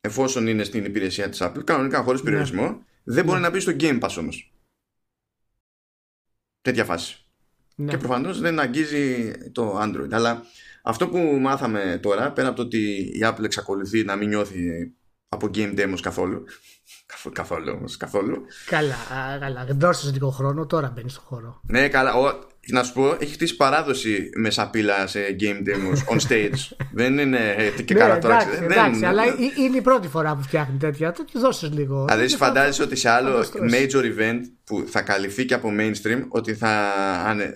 εφόσον 0.00 0.46
είναι 0.46 0.64
στην 0.64 0.84
υπηρεσία 0.84 1.28
της 1.28 1.38
Apple, 1.42 1.64
κανονικά 1.64 2.02
χωρίς 2.02 2.20
ναι. 2.22 2.30
περιορισμό, 2.30 2.84
δεν 3.02 3.24
μπορεί 3.24 3.40
ναι. 3.40 3.46
να 3.46 3.52
μπει 3.52 3.60
στο 3.60 3.72
Game 3.80 4.00
Pass 4.00 4.16
όμως. 4.18 4.54
Τέτοια 6.60 6.84
φάση. 6.84 7.24
Ναι. 7.74 7.90
Και 7.90 7.96
προφανώς 7.96 8.40
δεν 8.40 8.60
αγγίζει 8.60 9.32
το 9.52 9.80
Android. 9.80 10.08
Αλλά 10.10 10.42
αυτό 10.82 11.08
που 11.08 11.18
μάθαμε 11.18 11.98
τώρα, 12.02 12.32
πέρα 12.32 12.48
από 12.48 12.56
το 12.56 12.62
ότι 12.62 12.78
η 12.98 13.20
Apple 13.22 13.44
εξακολουθεί 13.44 14.04
να 14.04 14.16
μην 14.16 14.28
νιώθει 14.28 14.92
από 15.28 15.50
game 15.54 15.78
demos 15.78 15.98
καθόλου. 16.00 16.44
καθόλου 17.32 17.72
όμως, 17.76 17.96
καθόλου. 17.96 18.44
Καλά, 18.66 18.96
καλά. 19.40 19.64
Δεν 19.64 19.78
δώσεις 19.78 20.12
λίγο 20.12 20.30
χρόνο, 20.30 20.66
τώρα 20.66 20.90
μπαίνει 20.90 21.10
στο 21.10 21.20
χώρο. 21.20 21.60
Ναι, 21.64 21.88
καλά. 21.88 22.14
Ο, 22.14 22.48
να 22.72 22.82
σου 22.82 22.92
πω, 22.92 23.16
έχει 23.20 23.32
χτίσει 23.32 23.56
παράδοση 23.56 24.30
με 24.36 24.50
σαπίλα 24.50 25.06
σε 25.06 25.20
game 25.40 25.68
demos 25.68 26.14
on 26.14 26.28
stage. 26.28 26.76
δεν 26.92 27.18
είναι 27.18 27.38
και 27.84 27.94
καλά 27.94 28.18
τώρα. 28.18 28.34
Εντάξει, 28.34 28.64
εντάξει, 28.64 29.04
αλλά 29.04 29.22
είναι 29.66 29.76
η 29.76 29.80
πρώτη 29.80 30.08
φορά 30.08 30.34
που 30.34 30.42
φτιάχνει 30.42 30.78
τέτοια. 30.78 31.12
Το 31.12 31.24
δώσει 31.40 31.66
λίγο. 31.66 32.04
Δηλαδή, 32.04 32.28
φαντάζεσαι 32.28 32.82
ότι 32.82 32.96
σε 32.96 33.08
άλλο 33.08 33.44
major 33.72 34.02
event 34.02 34.40
που 34.64 34.84
θα 34.88 35.02
καλυφθεί 35.02 35.44
και 35.44 35.54
από 35.54 35.68
mainstream, 35.78 36.22
ότι 36.28 36.54
θα, 36.54 36.92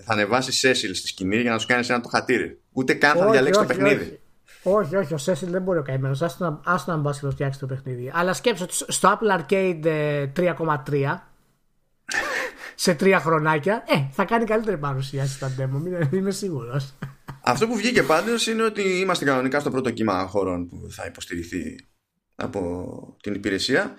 θα 0.05 0.13
ανεβάσει 0.13 0.69
Cecil 0.69 0.91
στη 0.95 1.07
σκηνή 1.07 1.41
για 1.41 1.51
να 1.51 1.59
σου 1.59 1.67
κάνει 1.67 1.87
ένα 1.89 2.01
το 2.01 2.09
χατήρι. 2.09 2.59
Ούτε 2.73 2.95
καν 2.95 3.17
θα 3.17 3.31
διαλέξει 3.31 3.61
το 3.61 3.67
παιχνίδι. 3.67 4.19
Όχι, 4.67 4.97
όχι, 4.97 5.15
ο 5.15 5.19
Σέσιλ 5.19 5.51
δεν 5.51 5.63
μπορεί 5.63 5.79
ο 5.79 5.83
καημένος. 5.83 6.23
Άστο 6.23 6.61
να 6.87 6.97
μπας 6.97 7.19
και 7.19 7.25
το 7.25 7.31
φτιάξεις 7.31 7.61
το 7.61 7.67
παιχνίδι. 7.67 8.11
Αλλά 8.15 8.33
σκέψω 8.33 8.65
ότι 8.65 8.75
στο 8.93 9.19
Apple 9.19 9.41
Arcade 9.41 9.85
3,3 10.37 10.93
ε, 10.93 11.23
σε 12.75 12.95
τρία 12.95 13.21
χρονάκια, 13.21 13.85
ε, 13.87 13.95
θα 14.13 14.25
κάνει 14.25 14.45
καλύτερη 14.45 14.79
παρουσίαση 14.79 15.35
στα 15.35 15.55
demo. 15.59 15.81
Μην 15.83 16.09
είμαι 16.13 16.31
σίγουρος. 16.31 16.95
Αυτό 17.43 17.67
που 17.67 17.77
βγήκε 17.77 18.03
πάντως 18.03 18.47
είναι 18.47 18.63
ότι 18.63 18.83
είμαστε 18.83 19.25
κανονικά 19.25 19.61
στο 19.61 19.71
πρώτο 19.71 19.91
κύμα 19.91 20.27
χώρων 20.27 20.69
που 20.69 20.87
θα 20.91 21.05
υποστηριχθεί 21.07 21.77
από 22.35 23.17
την 23.23 23.35
υπηρεσία 23.35 23.95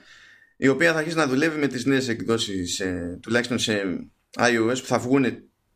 η 0.58 0.68
οποία 0.68 0.94
θα 0.94 0.98
αρχίσει 0.98 1.16
να 1.16 1.28
δουλεύει 1.28 1.60
με 1.60 1.68
τις 1.68 1.86
νέες 1.86 2.08
εκδόσεις 2.08 2.80
ε, 2.80 3.20
τουλάχιστον 3.22 3.60
σε 3.60 4.08
iOS 4.38 4.78
που 4.80 4.86
θα 4.86 5.00
βγουν 5.00 5.26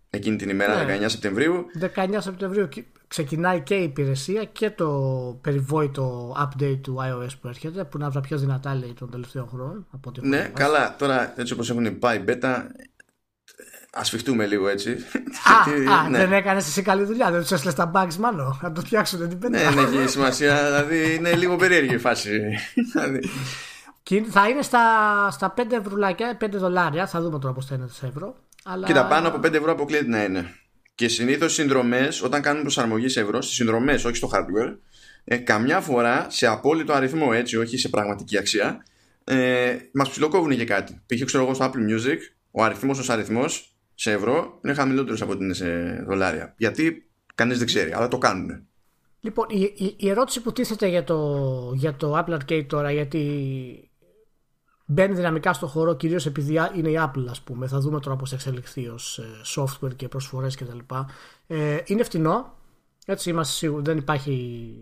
εκείνη 0.10 0.36
την 0.36 0.50
ημέρα 0.50 0.84
ναι. 0.84 0.98
19 0.98 1.04
Σεπτεμβρίου 1.06 1.66
19 1.96 2.16
Σεπτεμβρίου 2.18 2.68
ξεκινάει 3.10 3.62
και 3.62 3.76
η 3.76 3.84
υπηρεσία 3.84 4.44
και 4.44 4.70
το 4.70 4.90
περιβόητο 5.42 6.36
update 6.40 6.80
του 6.82 6.98
iOS 7.00 7.32
που 7.42 7.48
έρχεται 7.48 7.84
που 7.84 7.98
είναι 7.98 8.06
από 8.06 8.14
τα 8.14 8.22
πιο 8.22 8.38
δυνατά 8.38 8.76
λέει 8.76 8.94
των 8.94 9.12
τελευταίων 9.12 9.48
χρόνων 9.48 9.88
από 9.92 10.12
Ναι, 10.22 10.52
καλά, 10.54 10.96
τώρα 10.96 11.34
έτσι 11.38 11.54
όπως 11.54 11.70
έχουν 11.70 12.00
πάει 12.00 12.24
beta 12.28 12.64
Α 13.92 14.04
φυχτούμε 14.04 14.46
λίγο 14.46 14.68
έτσι. 14.68 14.90
Α, 14.90 15.94
α 15.94 16.10
ναι. 16.10 16.18
δεν 16.18 16.34
έκανες 16.34 16.68
εσύ 16.68 16.82
καλή 16.82 17.04
δουλειά. 17.04 17.32
Δεν 17.32 17.42
τους 17.42 17.52
έστειλες 17.52 17.76
τα 17.76 17.92
bugs 17.96 18.16
μάλλον. 18.16 18.60
Να 18.62 18.72
το 18.72 18.82
φτιάξουν 18.82 19.30
την 19.30 19.40
πέντε. 19.40 19.64
Ναι, 19.64 19.70
δεν 19.70 20.00
έχει 20.00 20.08
σημασία. 20.08 20.66
Δηλαδή 20.66 21.16
είναι 21.16 21.36
λίγο 21.36 21.56
περίεργη 21.56 21.94
η 21.94 21.98
φάση. 21.98 22.58
Δηλαδή. 22.92 23.30
Και 24.04 24.24
θα 24.30 24.48
είναι 24.48 24.62
στα, 24.62 24.82
στα 25.32 25.54
5 25.58 25.62
ευρουλάκια, 25.72 26.38
5 26.42 26.50
δολάρια. 26.52 27.08
Θα 27.08 27.22
δούμε 27.22 27.40
τώρα 27.40 27.54
πώς 27.54 27.66
θα 27.66 27.76
είναι 27.76 27.88
σε 27.92 28.06
ευρώ. 28.06 28.36
Αλλά... 28.64 28.86
Κοίτα, 28.86 29.06
πάνω 29.06 29.28
από 29.28 29.38
5 29.38 29.54
ευρώ 29.54 29.72
αποκλείεται 29.72 30.08
να 30.08 30.24
είναι. 30.24 30.54
Και 31.00 31.08
συνήθως 31.08 31.52
οι 31.52 31.56
συνδρομές, 31.56 32.22
όταν 32.22 32.42
κάνουν 32.42 32.62
προσαρμογή 32.62 33.08
σε 33.08 33.20
ευρώ, 33.20 33.42
στις 33.42 33.56
συνδρομές, 33.56 34.06
όχι 34.06 34.16
στο 34.16 34.30
hardware, 34.34 34.78
ε, 35.24 35.38
καμιά 35.38 35.80
φορά 35.82 36.28
σε 36.30 36.48
απόλυτο 36.48 36.94
αριθμό, 36.94 37.30
έτσι, 37.34 37.58
όχι 37.58 37.78
σε 37.78 37.90
πραγματική 37.90 38.38
αξία, 38.38 38.86
ε, 39.24 39.78
μας 39.94 40.10
ψιλοκόβουν 40.10 40.58
και 40.58 40.66
κάτι. 40.66 41.02
Π.χ. 41.06 41.24
ξέρω 41.26 41.44
εγώ 41.44 41.54
στο 41.54 41.66
Apple 41.66 41.92
Music, 41.92 42.18
ο 42.52 42.64
αριθμός 42.64 43.00
ως 43.00 43.10
αριθμός 43.10 43.76
σε 43.96 44.12
ευρώ 44.12 44.60
είναι 44.64 44.74
χαμηλότερος 44.74 45.22
από 45.22 45.32
ότι 45.32 45.44
είναι 45.44 45.54
σε 45.54 46.04
δολάρια. 46.08 46.54
Γιατί 46.58 47.10
κανείς 47.36 47.58
δεν 47.58 47.68
ξέρει, 47.68 47.94
αλλά 47.94 48.08
το 48.08 48.18
κάνουν. 48.18 48.68
Λοιπόν, 49.20 49.46
η, 49.50 49.74
η, 49.76 49.96
η, 49.98 50.10
ερώτηση 50.10 50.42
που 50.42 50.52
τίθεται 50.52 50.88
για 50.88 51.04
το, 51.04 51.72
για 51.76 51.96
το 51.96 52.18
Apple 52.18 52.38
Arcade 52.38 52.66
τώρα, 52.68 52.92
γιατί 52.92 53.89
μπαίνει 54.92 55.14
δυναμικά 55.14 55.54
στο 55.54 55.68
χώρο 55.68 55.96
κυρίως 55.96 56.26
επειδή 56.26 56.60
είναι 56.76 56.90
η 56.90 57.00
Apple 57.00 57.26
ας 57.30 57.42
πούμε. 57.42 57.68
Θα 57.68 57.80
δούμε 57.80 58.00
τώρα 58.00 58.16
πώς 58.16 58.30
θα 58.30 58.36
εξελιχθεί 58.36 58.88
ως 58.88 59.18
ε, 59.18 59.24
software 59.56 59.96
και 59.96 60.08
προσφορές 60.08 60.56
και 60.56 60.66
τα 60.66 60.74
λοιπά. 60.76 61.10
Ε, 61.48 61.78
είναι 61.86 62.04
φτηνό. 62.04 62.54
Έτσι 63.06 63.30
είμαστε 63.30 63.54
σίγουροι. 63.54 63.84
Δεν 63.84 63.98
υπάρχει 63.98 64.76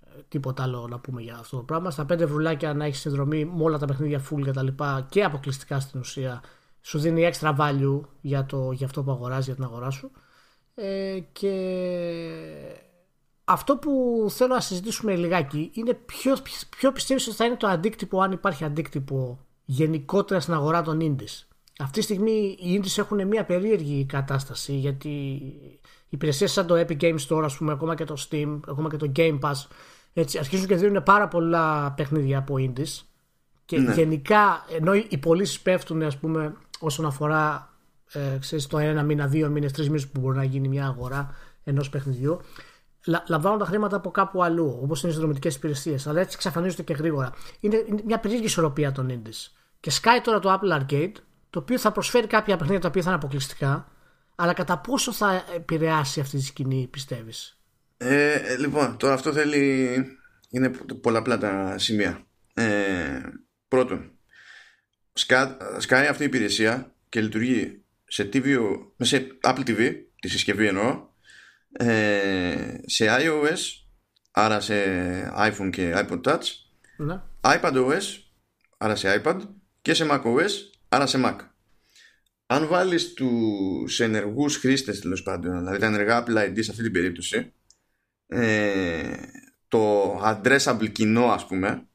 ε, 0.00 0.20
τίποτα 0.28 0.62
άλλο 0.62 0.86
να 0.88 0.98
πούμε 0.98 1.22
για 1.22 1.34
αυτό 1.34 1.56
το 1.56 1.62
πράγμα. 1.62 1.90
Στα 1.90 2.02
5 2.02 2.20
ευρουλάκια 2.20 2.74
να 2.74 2.84
έχεις 2.84 3.00
συνδρομή 3.00 3.44
με 3.44 3.62
όλα 3.62 3.78
τα 3.78 3.86
παιχνίδια 3.86 4.22
full 4.30 4.42
και 4.44 4.50
τα 4.50 4.62
λοιπά 4.62 5.06
και 5.10 5.24
αποκλειστικά 5.24 5.80
στην 5.80 6.00
ουσία 6.00 6.42
σου 6.80 6.98
δίνει 6.98 7.30
extra 7.32 7.56
value 7.56 8.00
για, 8.20 8.46
το, 8.46 8.72
για 8.72 8.86
αυτό 8.86 9.02
που 9.02 9.10
αγοράζει 9.10 9.44
για 9.44 9.54
την 9.54 9.64
αγορά 9.64 9.90
σου. 9.90 10.10
Ε, 10.74 11.18
και 11.32 11.52
αυτό 13.48 13.76
που 13.76 14.26
θέλω 14.30 14.54
να 14.54 14.60
συζητήσουμε 14.60 15.14
λιγάκι 15.14 15.70
είναι 15.72 15.94
ποιο, 15.94 16.36
ποιο 16.76 16.92
πιστεύεις 16.92 17.26
ότι 17.26 17.36
θα 17.36 17.44
είναι 17.44 17.56
το 17.56 17.66
αντίκτυπο 17.66 18.20
αν 18.20 18.32
υπάρχει 18.32 18.64
αντίκτυπο 18.64 19.38
γενικότερα 19.64 20.40
στην 20.40 20.54
αγορά 20.54 20.82
των 20.82 20.98
indies. 21.00 21.46
Αυτή 21.78 21.98
τη 21.98 22.04
στιγμή 22.04 22.56
οι 22.58 22.80
indies 22.80 22.98
έχουν 22.98 23.26
μια 23.26 23.44
περίεργη 23.44 24.04
κατάσταση 24.04 24.72
γιατί 24.72 25.08
οι 25.08 25.80
υπηρεσίες 26.08 26.52
σαν 26.52 26.66
το 26.66 26.74
Epic 26.74 27.00
Games 27.00 27.26
Store, 27.28 27.42
ας 27.44 27.56
πούμε, 27.56 27.72
ακόμα 27.72 27.94
και 27.94 28.04
το 28.04 28.16
Steam, 28.28 28.60
ακόμα 28.68 28.90
και 28.90 28.96
το 28.96 29.12
Game 29.16 29.38
Pass, 29.40 29.66
έτσι, 30.12 30.38
αρχίζουν 30.38 30.66
και 30.66 30.76
δίνουν 30.76 31.02
πάρα 31.02 31.28
πολλά 31.28 31.92
παιχνίδια 31.96 32.38
από 32.38 32.54
indies 32.58 33.04
και 33.64 33.78
ναι. 33.78 33.94
γενικά 33.94 34.64
ενώ 34.76 34.94
οι 34.94 35.18
πωλήσεις 35.18 35.60
πέφτουν 35.60 36.02
ας 36.02 36.18
πούμε 36.18 36.56
όσον 36.78 37.06
αφορά 37.06 37.74
ε, 38.12 38.38
ξέρεις, 38.40 38.66
το 38.66 38.78
ένα 38.78 39.02
μήνα, 39.02 39.26
δύο 39.26 39.48
μήνες, 39.48 39.72
τρεις 39.72 39.86
μήνες 39.86 40.08
που 40.08 40.20
μπορεί 40.20 40.36
να 40.36 40.44
γίνει 40.44 40.68
μια 40.68 40.86
αγορά 40.86 41.34
ενός 41.64 41.88
παιχνιδιού 41.88 42.40
λαμβάνουν 43.26 43.58
τα 43.58 43.64
χρήματα 43.64 43.96
από 43.96 44.10
κάπου 44.10 44.42
αλλού, 44.42 44.78
όπως 44.82 45.00
είναι 45.00 45.08
οι 45.08 45.12
συνδρομητικές 45.12 45.54
υπηρεσίες. 45.54 46.06
Αλλά 46.06 46.20
έτσι 46.20 46.32
εξαφανίζονται 46.34 46.82
και 46.82 46.92
γρήγορα. 46.92 47.32
Είναι, 47.60 47.84
μια 48.04 48.18
περίεργη 48.18 48.46
ισορροπία 48.46 48.92
των 48.92 49.08
indies. 49.10 49.52
Και 49.80 49.90
σκάει 49.90 50.20
τώρα 50.20 50.38
το 50.38 50.60
Apple 50.60 50.80
Arcade, 50.80 51.12
το 51.50 51.58
οποίο 51.58 51.78
θα 51.78 51.92
προσφέρει 51.92 52.26
κάποια 52.26 52.56
παιχνίδια 52.56 52.80
τα 52.80 52.88
οποία 52.88 53.02
θα 53.02 53.08
είναι 53.08 53.18
αποκλειστικά, 53.18 53.88
αλλά 54.34 54.52
κατά 54.52 54.78
πόσο 54.78 55.12
θα 55.12 55.44
επηρεάσει 55.54 56.20
αυτή 56.20 56.36
τη 56.36 56.44
σκηνή, 56.44 56.88
πιστεύεις; 56.90 57.60
Ε, 57.96 58.32
ε, 58.32 58.56
λοιπόν, 58.56 58.96
τώρα 58.96 59.14
αυτό 59.14 59.32
θέλει. 59.32 59.98
Είναι 60.50 60.70
πολλαπλά 61.00 61.38
τα 61.38 61.78
σημεία. 61.78 62.26
Ε, 62.54 63.20
πρώτον, 63.68 64.10
σκάει 65.78 66.06
αυτή 66.06 66.22
η 66.22 66.26
υπηρεσία 66.26 66.92
και 67.08 67.20
λειτουργεί 67.20 67.82
σε, 68.04 68.28
TV, 68.32 68.56
σε 68.96 69.26
Apple 69.42 69.66
TV, 69.66 69.94
τη 70.20 70.28
συσκευή 70.28 70.66
εννοώ, 70.66 71.06
ε, 71.78 72.78
σε 72.86 73.06
iOS, 73.08 73.58
άρα 74.30 74.60
σε 74.60 74.74
iPhone 75.36 75.70
και 75.72 75.92
iPod 75.94 76.20
Touch, 76.22 76.42
ναι. 76.96 77.20
iPadOS, 77.40 78.02
άρα 78.78 78.96
σε 78.96 79.22
iPad 79.24 79.40
και 79.82 79.94
σε 79.94 80.06
macOS, 80.10 80.50
άρα 80.88 81.06
σε 81.06 81.20
Mac. 81.24 81.36
Αν 82.46 82.66
βάλεις 82.66 83.12
τους 83.12 84.00
ενεργούς 84.00 84.56
χρήστες 84.56 85.00
τέλος 85.00 85.22
πάντων, 85.22 85.58
δηλαδή 85.58 85.78
τα 85.78 85.86
ενεργά 85.86 86.24
Apple 86.24 86.48
ID 86.48 86.62
σε 86.62 86.70
αυτή 86.70 86.82
την 86.82 86.92
περίπτωση, 86.92 87.52
ε, 88.26 89.16
το 89.68 90.14
addressable 90.20 90.92
κοινό 90.92 91.24
ας 91.24 91.46
πούμε, 91.46 91.86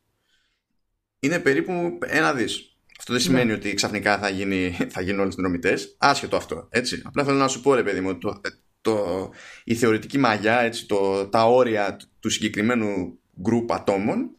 είναι 1.19 1.39
περίπου 1.39 1.97
ένα 2.05 2.33
δις. 2.33 2.75
Αυτό 2.99 3.13
δεν 3.13 3.21
σημαίνει 3.21 3.45
ναι. 3.45 3.53
ότι 3.53 3.73
ξαφνικά 3.73 4.17
θα, 4.17 4.29
γίνει, 4.29 4.77
θα 4.89 5.01
γίνουν 5.01 5.19
όλοι 5.19 5.31
συνδρομητές. 5.31 5.95
Άσχετο 5.97 6.35
αυτό. 6.35 6.67
Έτσι. 6.69 7.01
Απλά 7.03 7.23
θέλω 7.23 7.37
να 7.37 7.47
σου 7.47 7.61
πω, 7.61 7.73
ρε 7.73 7.83
παιδί 7.83 8.01
μου, 8.01 8.17
το, 8.17 8.41
το, 8.81 9.29
η 9.63 9.75
θεωρητική 9.75 10.17
μαγιά, 10.17 10.59
έτσι, 10.59 10.85
το, 10.85 11.27
τα 11.27 11.45
όρια 11.45 11.99
του 12.19 12.29
συγκεκριμένου 12.29 13.19
γκρουπ 13.41 13.71
ατόμων 13.71 14.29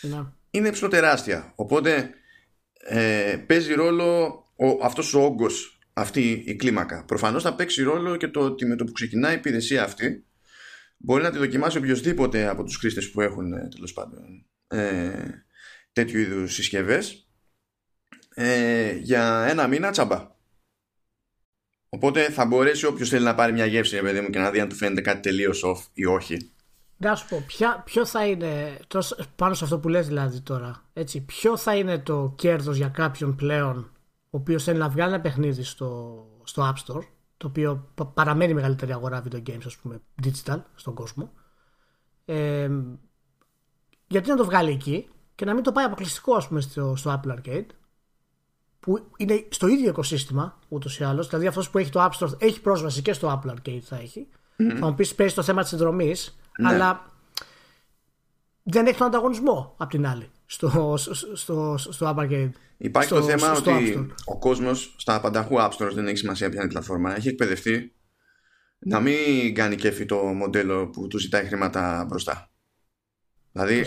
ναι. 0.00 0.24
είναι 0.50 0.70
ψηλοτεράστια. 0.70 1.52
Οπότε 1.54 2.10
ε, 2.72 3.36
παίζει 3.46 3.74
ρόλο 3.74 4.28
ο, 4.56 4.84
αυτός 4.84 5.14
ο 5.14 5.20
όγκος, 5.20 5.78
αυτή 5.92 6.44
η 6.46 6.56
κλίμακα. 6.56 7.04
Προφανώς 7.04 7.42
θα 7.42 7.54
παίξει 7.54 7.82
ρόλο 7.82 8.16
και 8.16 8.28
το 8.28 8.40
ότι 8.40 8.66
με 8.66 8.76
το 8.76 8.84
που 8.84 8.92
ξεκινάει 8.92 9.32
η 9.32 9.36
υπηρεσία 9.36 9.84
αυτή 9.84 10.24
μπορεί 10.96 11.22
να 11.22 11.30
τη 11.30 11.38
δοκιμάσει 11.38 11.78
οποιοδήποτε 11.78 12.48
από 12.48 12.64
τους 12.64 12.76
χρήστες 12.76 13.10
που 13.10 13.20
έχουν 13.20 13.52
ε, 13.52 13.68
τέλος 13.68 13.92
πάντων 13.92 14.46
ε, 14.66 15.44
τέτοιου 15.92 16.18
είδους 16.18 16.54
συσκευές 16.54 17.28
ε, 18.34 18.92
για 18.92 19.46
ένα 19.48 19.66
μήνα 19.66 19.90
τσαμπά. 19.90 20.38
Οπότε 21.92 22.30
θα 22.30 22.46
μπορέσει 22.46 22.86
όποιος 22.86 23.08
θέλει 23.08 23.24
να 23.24 23.34
πάρει 23.34 23.52
μια 23.52 23.66
γεύση, 23.66 24.00
παιδί 24.00 24.20
μου, 24.20 24.30
και 24.30 24.38
να 24.38 24.50
δει 24.50 24.60
αν 24.60 24.68
του 24.68 24.74
φαίνεται 24.74 25.00
κάτι 25.00 25.20
τελείως 25.20 25.62
off 25.66 25.86
ή 25.92 26.04
όχι. 26.04 26.50
Να 26.96 27.14
σου 27.14 27.28
πω, 27.28 27.44
ποια, 27.46 27.82
ποιο 27.84 28.06
θα 28.06 28.26
είναι, 28.26 28.78
πάνω 29.36 29.54
σε 29.54 29.64
αυτό 29.64 29.78
που 29.78 29.88
λες 29.88 30.06
δηλαδή 30.06 30.40
τώρα, 30.40 30.84
έτσι, 30.92 31.20
ποιο 31.20 31.56
θα 31.56 31.76
είναι 31.76 31.98
το 31.98 32.34
κέρδος 32.36 32.76
για 32.76 32.88
κάποιον 32.88 33.34
πλέον 33.34 33.90
ο 34.30 34.36
οποίος 34.36 34.64
θέλει 34.64 34.78
να 34.78 34.88
βγάλει 34.88 35.12
ένα 35.12 35.22
παιχνίδι 35.22 35.62
στο, 35.62 36.26
στο 36.44 36.72
App 36.72 36.92
Store, 36.92 37.02
το 37.36 37.46
οποίο 37.46 37.92
παραμένει 38.14 38.50
η 38.50 38.54
μεγαλύτερη 38.54 38.92
αγορά 38.92 39.22
video 39.24 39.42
games, 39.50 39.62
ας 39.66 39.76
πούμε, 39.76 40.00
digital 40.22 40.62
στον 40.74 40.94
κόσμο. 40.94 41.32
Ε, 42.24 42.70
γιατί 44.06 44.28
να 44.28 44.36
το 44.36 44.44
βγάλει 44.44 44.70
εκεί 44.70 45.08
και 45.34 45.44
να 45.44 45.54
μην 45.54 45.62
το 45.62 45.72
πάει 45.72 45.84
αποκλειστικό, 45.84 46.34
ας 46.34 46.48
πούμε, 46.48 46.60
στο, 46.60 46.96
στο 46.96 47.20
Apple 47.20 47.30
Arcade 47.30 47.66
που 48.80 49.08
είναι 49.16 49.44
στο 49.48 49.66
ίδιο 49.66 49.88
οικοσύστημα 49.88 50.58
ούτως 50.68 50.98
ή 50.98 51.04
άλλως. 51.04 51.28
Δηλαδή 51.28 51.46
αυτός 51.46 51.70
που 51.70 51.78
έχει 51.78 51.90
το 51.90 52.04
App 52.04 52.18
Store 52.18 52.40
έχει 52.40 52.60
πρόσβαση 52.60 53.02
και 53.02 53.12
στο 53.12 53.42
Apple 53.44 53.50
Arcade 53.50 53.80
θα 53.82 53.96
έχει. 53.96 54.28
Mm-hmm. 54.58 54.76
Θα 54.78 54.86
μου 54.86 54.94
πεις 54.94 55.14
παίζει 55.14 55.34
το 55.34 55.42
θέμα 55.42 55.60
της 55.60 55.70
συνδρομής, 55.70 56.38
ναι. 56.58 56.68
αλλά 56.68 57.06
δεν 58.62 58.86
έχει 58.86 58.98
τον 58.98 59.06
ανταγωνισμό 59.06 59.74
απ' 59.78 59.90
την 59.90 60.06
άλλη 60.06 60.30
στο, 60.46 60.94
στο, 61.32 61.74
στο, 61.78 62.14
Apple 62.16 62.30
Arcade. 62.30 62.50
Υπάρχει 62.76 63.10
το 63.10 63.22
θέμα 63.22 63.52
ότι 63.52 64.12
ο 64.24 64.38
κόσμος 64.38 64.94
στα 64.98 65.20
πανταχού 65.20 65.54
App 65.58 65.70
Store 65.70 65.90
δεν 65.92 66.06
έχει 66.06 66.16
σημασία 66.16 66.48
ποια 66.48 66.58
είναι 66.58 66.68
η 66.68 66.72
πλατφόρμα. 66.72 67.16
Έχει 67.16 67.28
εκπαιδευτεί 67.28 67.94
να 68.78 69.00
μην 69.00 69.54
κάνει 69.54 69.76
κέφι 69.76 70.04
το 70.04 70.16
μοντέλο 70.16 70.88
που 70.88 71.06
του 71.06 71.18
ζητάει 71.18 71.44
χρήματα 71.44 72.04
μπροστά. 72.08 72.50
Δηλαδή, 73.52 73.86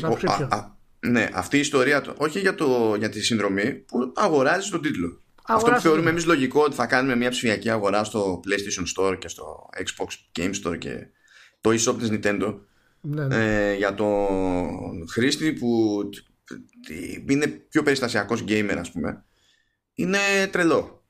ναι, 1.03 1.27
αυτή 1.33 1.57
η 1.57 1.59
ιστορία, 1.59 2.03
όχι 2.17 2.39
για, 2.39 2.55
το, 2.55 2.95
για 2.97 3.09
τη 3.09 3.21
συνδρομή, 3.21 3.73
που 3.73 4.11
αγοράζει 4.15 4.69
τον 4.69 4.81
τίτλο. 4.81 5.21
Αυτό 5.47 5.71
που 5.71 5.79
θεωρούμε 5.79 6.09
εμείς 6.09 6.25
λογικό 6.25 6.61
ότι 6.63 6.75
θα 6.75 6.85
κάνουμε 6.85 7.15
μια 7.15 7.29
ψηφιακή 7.29 7.69
αγορά 7.69 8.03
στο 8.03 8.39
PlayStation 8.45 8.83
Store 8.97 9.17
και 9.19 9.27
στο 9.27 9.69
Xbox 9.77 10.39
Game 10.39 10.53
Store 10.63 10.77
και 10.77 11.07
το 11.61 11.69
eShop 11.69 11.95
της 11.99 12.09
Nintendo 12.11 12.59
ναι, 13.01 13.25
ναι. 13.25 13.69
Ε, 13.69 13.75
για 13.75 13.93
τον 13.93 15.07
χρήστη 15.09 15.53
που 15.53 16.01
είναι 17.27 17.47
πιο 17.47 17.83
περιστασιακός 17.83 18.43
gamer 18.47 18.75
ας 18.79 18.91
πούμε 18.91 19.23
είναι 19.93 20.17
τρελό 20.51 21.05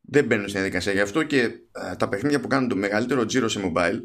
δεν 0.00 0.24
μπαίνουν 0.24 0.48
στην 0.48 0.60
διαδικασία 0.60 0.92
γι' 0.92 1.00
αυτό 1.00 1.22
και 1.22 1.40
ε, 1.40 1.96
τα 1.96 2.08
παιχνίδια 2.08 2.40
που 2.40 2.48
κάνουν 2.48 2.68
το 2.68 2.76
μεγαλύτερο 2.76 3.24
τζίρο 3.24 3.48
σε 3.48 3.60
mobile 3.64 4.00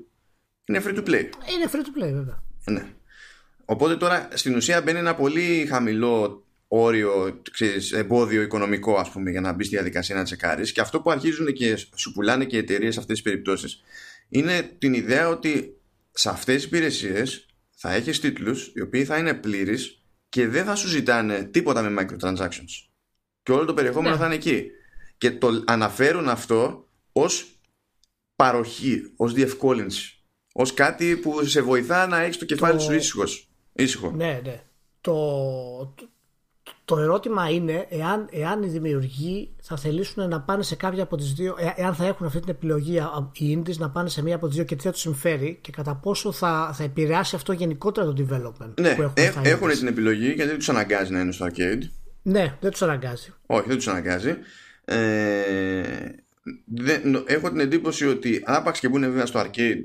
είναι 0.65 0.81
free 0.85 0.95
to 0.95 1.07
play 1.07 1.23
είναι 1.23 1.69
free 1.71 1.75
to 1.75 2.03
play 2.03 2.13
βέβαια 2.13 2.43
ναι. 2.65 2.93
Οπότε 3.65 3.95
τώρα 3.95 4.29
στην 4.33 4.55
ουσία 4.55 4.81
μπαίνει 4.81 4.99
ένα 4.99 5.15
πολύ 5.15 5.65
χαμηλό 5.69 6.45
όριο, 6.67 7.41
ξέρεις, 7.51 7.91
εμπόδιο 7.91 8.41
οικονομικό 8.41 8.95
ας 8.95 9.09
πούμε 9.09 9.31
για 9.31 9.41
να 9.41 9.53
μπεις 9.53 9.65
στη 9.65 9.75
διαδικασία 9.75 10.15
να 10.15 10.23
τσεκάρεις. 10.23 10.71
Και 10.71 10.81
αυτό 10.81 11.01
που 11.01 11.11
αρχίζουν 11.11 11.53
και 11.53 11.75
σου 11.95 12.11
πουλάνε 12.11 12.45
και 12.45 12.55
οι 12.55 12.59
εταιρείες 12.59 12.93
σε 12.93 12.99
αυτές 12.99 13.15
τις 13.15 13.31
περιπτώσεις 13.31 13.83
είναι 14.29 14.75
την 14.77 14.93
ιδέα 14.93 15.29
ότι 15.29 15.77
σε 16.11 16.29
αυτές 16.29 16.55
τις 16.55 16.63
υπηρεσίες 16.63 17.45
θα 17.75 17.93
έχεις 17.93 18.19
τίτλους 18.19 18.71
οι 18.75 18.81
οποίοι 18.81 19.05
θα 19.05 19.17
είναι 19.17 19.33
πλήρεις 19.33 19.99
και 20.29 20.47
δεν 20.47 20.65
θα 20.65 20.75
σου 20.75 20.87
ζητάνε 20.87 21.43
τίποτα 21.43 21.81
με 21.81 22.01
microtransactions. 22.01 22.87
Και 23.43 23.51
όλο 23.51 23.65
το 23.65 23.73
περιεχόμενο 23.73 24.13
ναι. 24.13 24.19
θα 24.19 24.25
είναι 24.25 24.35
εκεί. 24.35 24.71
Και 25.17 25.31
το 25.31 25.63
αναφέρουν 25.65 26.29
αυτό 26.29 26.87
ως 27.11 27.59
παροχή, 28.35 29.13
ως 29.15 29.33
διευκόλυνση. 29.33 30.19
Ως 30.53 30.73
κάτι 30.73 31.17
που 31.17 31.45
σε 31.45 31.61
βοηθά 31.61 32.07
να 32.07 32.19
έχεις 32.21 32.37
το 32.37 32.45
κεφάλι 32.45 32.77
το... 32.77 32.83
σου 32.83 32.93
ήσυχος 32.93 33.49
Ήσυχο. 33.75 34.11
Ναι, 34.11 34.41
ναι. 34.43 34.61
Το, 35.01 35.93
το, 36.85 36.97
ερώτημα 36.97 37.49
είναι 37.49 37.85
εάν, 37.89 38.27
εάν 38.31 38.63
οι 38.63 38.67
δημιουργοί 38.67 39.55
θα 39.61 39.77
θελήσουν 39.77 40.29
να 40.29 40.41
πάνε 40.41 40.63
σε 40.63 40.75
κάποια 40.75 41.03
από 41.03 41.17
τις 41.17 41.33
δύο, 41.33 41.55
ε, 41.59 41.81
εάν 41.81 41.93
θα 41.95 42.05
έχουν 42.05 42.25
αυτή 42.25 42.39
την 42.39 42.49
επιλογή 42.49 42.99
οι 43.33 43.59
indies 43.59 43.77
να 43.77 43.89
πάνε 43.89 44.09
σε 44.09 44.23
μία 44.23 44.35
από 44.35 44.47
τις 44.47 44.55
δύο 44.55 44.65
και 44.65 44.75
τι 44.75 44.83
θα 44.83 44.91
τους 44.91 45.01
συμφέρει 45.01 45.57
και 45.61 45.71
κατά 45.71 45.95
πόσο 45.95 46.31
θα, 46.31 46.71
θα 46.73 46.83
επηρεάσει 46.83 47.35
αυτό 47.35 47.53
γενικότερα 47.53 48.13
το 48.13 48.25
development. 48.29 48.73
Ναι, 48.79 48.95
που 48.95 49.01
έχουν, 49.01 49.13
ε, 49.43 49.49
έχουν 49.49 49.69
την 49.69 49.87
επιλογή 49.87 50.25
γιατί 50.25 50.49
δεν 50.49 50.57
τους 50.57 50.69
αναγκάζει 50.69 51.11
να 51.11 51.19
είναι 51.19 51.31
στο 51.31 51.45
arcade. 51.45 51.81
Ναι, 52.21 52.57
δεν 52.59 52.71
τους 52.71 52.81
αναγκάζει. 52.81 53.33
Όχι, 53.45 53.67
δεν 53.67 53.75
τους 53.75 53.87
αναγκάζει. 53.87 54.35
Ε, 54.85 55.83
δεν, 56.65 57.23
έχω 57.25 57.49
την 57.49 57.59
εντύπωση 57.59 58.07
ότι 58.07 58.43
άπαξ 58.45 58.79
και 58.79 58.89
μπουν 58.89 59.01
βέβαια 59.01 59.25
στο 59.25 59.39
arcade 59.39 59.81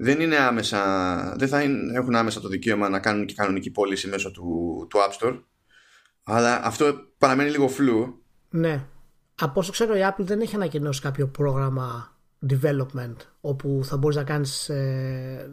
δεν 0.00 0.20
είναι 0.20 0.36
άμεσα, 0.36 1.34
δεν 1.38 1.48
θα 1.48 1.60
έχουν 1.94 2.14
άμεσα 2.14 2.40
το 2.40 2.48
δικαίωμα 2.48 2.88
να 2.88 2.98
κάνουν 2.98 3.26
και 3.26 3.34
κανονική 3.34 3.70
πώληση 3.70 4.08
μέσω 4.08 4.30
του, 4.30 4.86
του 4.90 4.98
App 4.98 5.26
Store. 5.26 5.42
Αλλά 6.22 6.60
αυτό 6.64 6.94
παραμένει 7.18 7.50
λίγο 7.50 7.68
φλού. 7.68 8.22
Ναι. 8.50 8.84
Από 9.34 9.60
όσο 9.60 9.72
ξέρω 9.72 9.96
η 9.96 10.00
Apple 10.02 10.24
δεν 10.24 10.40
έχει 10.40 10.54
ανακοινώσει 10.54 11.00
κάποιο 11.00 11.26
πρόγραμμα 11.26 12.16
development 12.50 13.16
όπου 13.40 13.80
θα 13.84 13.96
μπορείς 13.96 14.16
να 14.16 14.24
κάνεις 14.24 14.68
ε, 14.68 15.50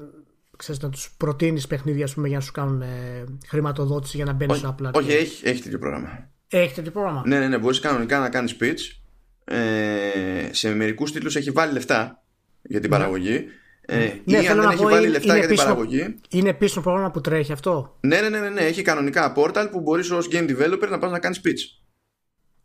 ξέρεις, 0.57 0.81
να 0.81 0.89
τους 0.89 1.15
προτείνεις 1.17 1.67
παιχνίδια 1.67 2.09
πούμε, 2.13 2.27
για 2.27 2.37
να 2.37 2.43
σου 2.43 2.51
κάνουν 2.51 2.81
ε, 2.81 3.23
χρηματοδότηση 3.47 4.15
για 4.15 4.25
να 4.25 4.33
μπαίνεις 4.33 4.57
στο 4.57 4.75
Apple 4.79 4.91
Όχι, 4.93 5.11
έχει, 5.11 5.47
έχει 5.47 5.61
τέτοιο 5.61 5.79
πρόγραμμα. 5.79 6.29
Έχει 6.47 6.73
τέτοιο 6.73 6.91
πρόγραμμα; 6.91 7.23
Ναι, 7.25 7.39
ναι, 7.39 7.47
ναι. 7.47 7.57
Μπορείς 7.57 7.79
κανονικά 7.79 8.19
να 8.19 8.29
κάνεις 8.29 8.55
pitch. 8.59 8.99
Ε, 9.43 10.49
σε 10.51 10.75
μερικούς 10.75 11.11
τίτλους 11.11 11.35
έχει 11.35 11.51
βάλει 11.51 11.73
λεφτά 11.73 12.23
για 12.61 12.79
την 12.79 12.89
ναι. 12.89 12.97
παραγωγή. 12.97 13.45
Ε, 13.87 13.97
ναι, 14.23 14.37
ή 14.37 14.47
αν 14.47 14.59
δεν 14.61 14.69
έχει 14.69 14.83
βάλει 14.83 15.07
λεφτά 15.07 15.37
για 15.37 15.47
την 15.47 15.55
παραγωγή. 15.55 16.15
Είναι 16.29 16.49
επίσημο 16.49 16.83
πρόγραμμα 16.83 17.11
που 17.11 17.21
τρέχει 17.21 17.51
αυτό; 17.51 17.97
Ναι, 17.99 18.21
ναι, 18.21 18.29
ναι, 18.29 18.39
ναι, 18.39 18.49
ναι. 18.49 18.61
Έχει 18.61 18.81
κανονικά 18.81 19.33
portal 19.35 19.67
που 19.71 19.81
μπορείς 19.81 20.11
ως 20.11 20.27
game 20.31 20.49
developer 20.49 20.87
να 20.89 20.97
πας 20.97 21.11
να 21.11 21.19
κάνεις 21.19 21.41
pitch. 21.45 21.83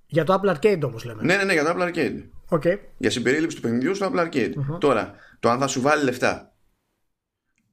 Για 0.06 0.24
το 0.24 0.40
Apple 0.40 0.54
Arcade 0.54 0.80
όμως 0.82 1.04
λέμε. 1.04 1.22
Ναι, 1.22 1.36
ναι, 1.36 1.44
ναι, 1.44 1.52
για 1.52 1.64
το 1.64 1.74
Apple 1.76 1.88
Arcade. 1.88 2.22
Okay. 2.48 2.78
Για 2.98 3.10
συμπερίληψη 3.10 3.56
του 3.56 3.62
παιχνιδιού 3.62 3.94
στο 3.94 4.12
Apple 4.12 4.18
Arcade. 4.18 4.50
Uh-huh. 4.50 4.80
Τώρα, 4.80 5.14
το 5.40 5.50
αν 5.50 5.58
θα 5.58 5.66
σου 5.66 5.80
βάλει 5.80 6.04
λεφτά. 6.04 6.54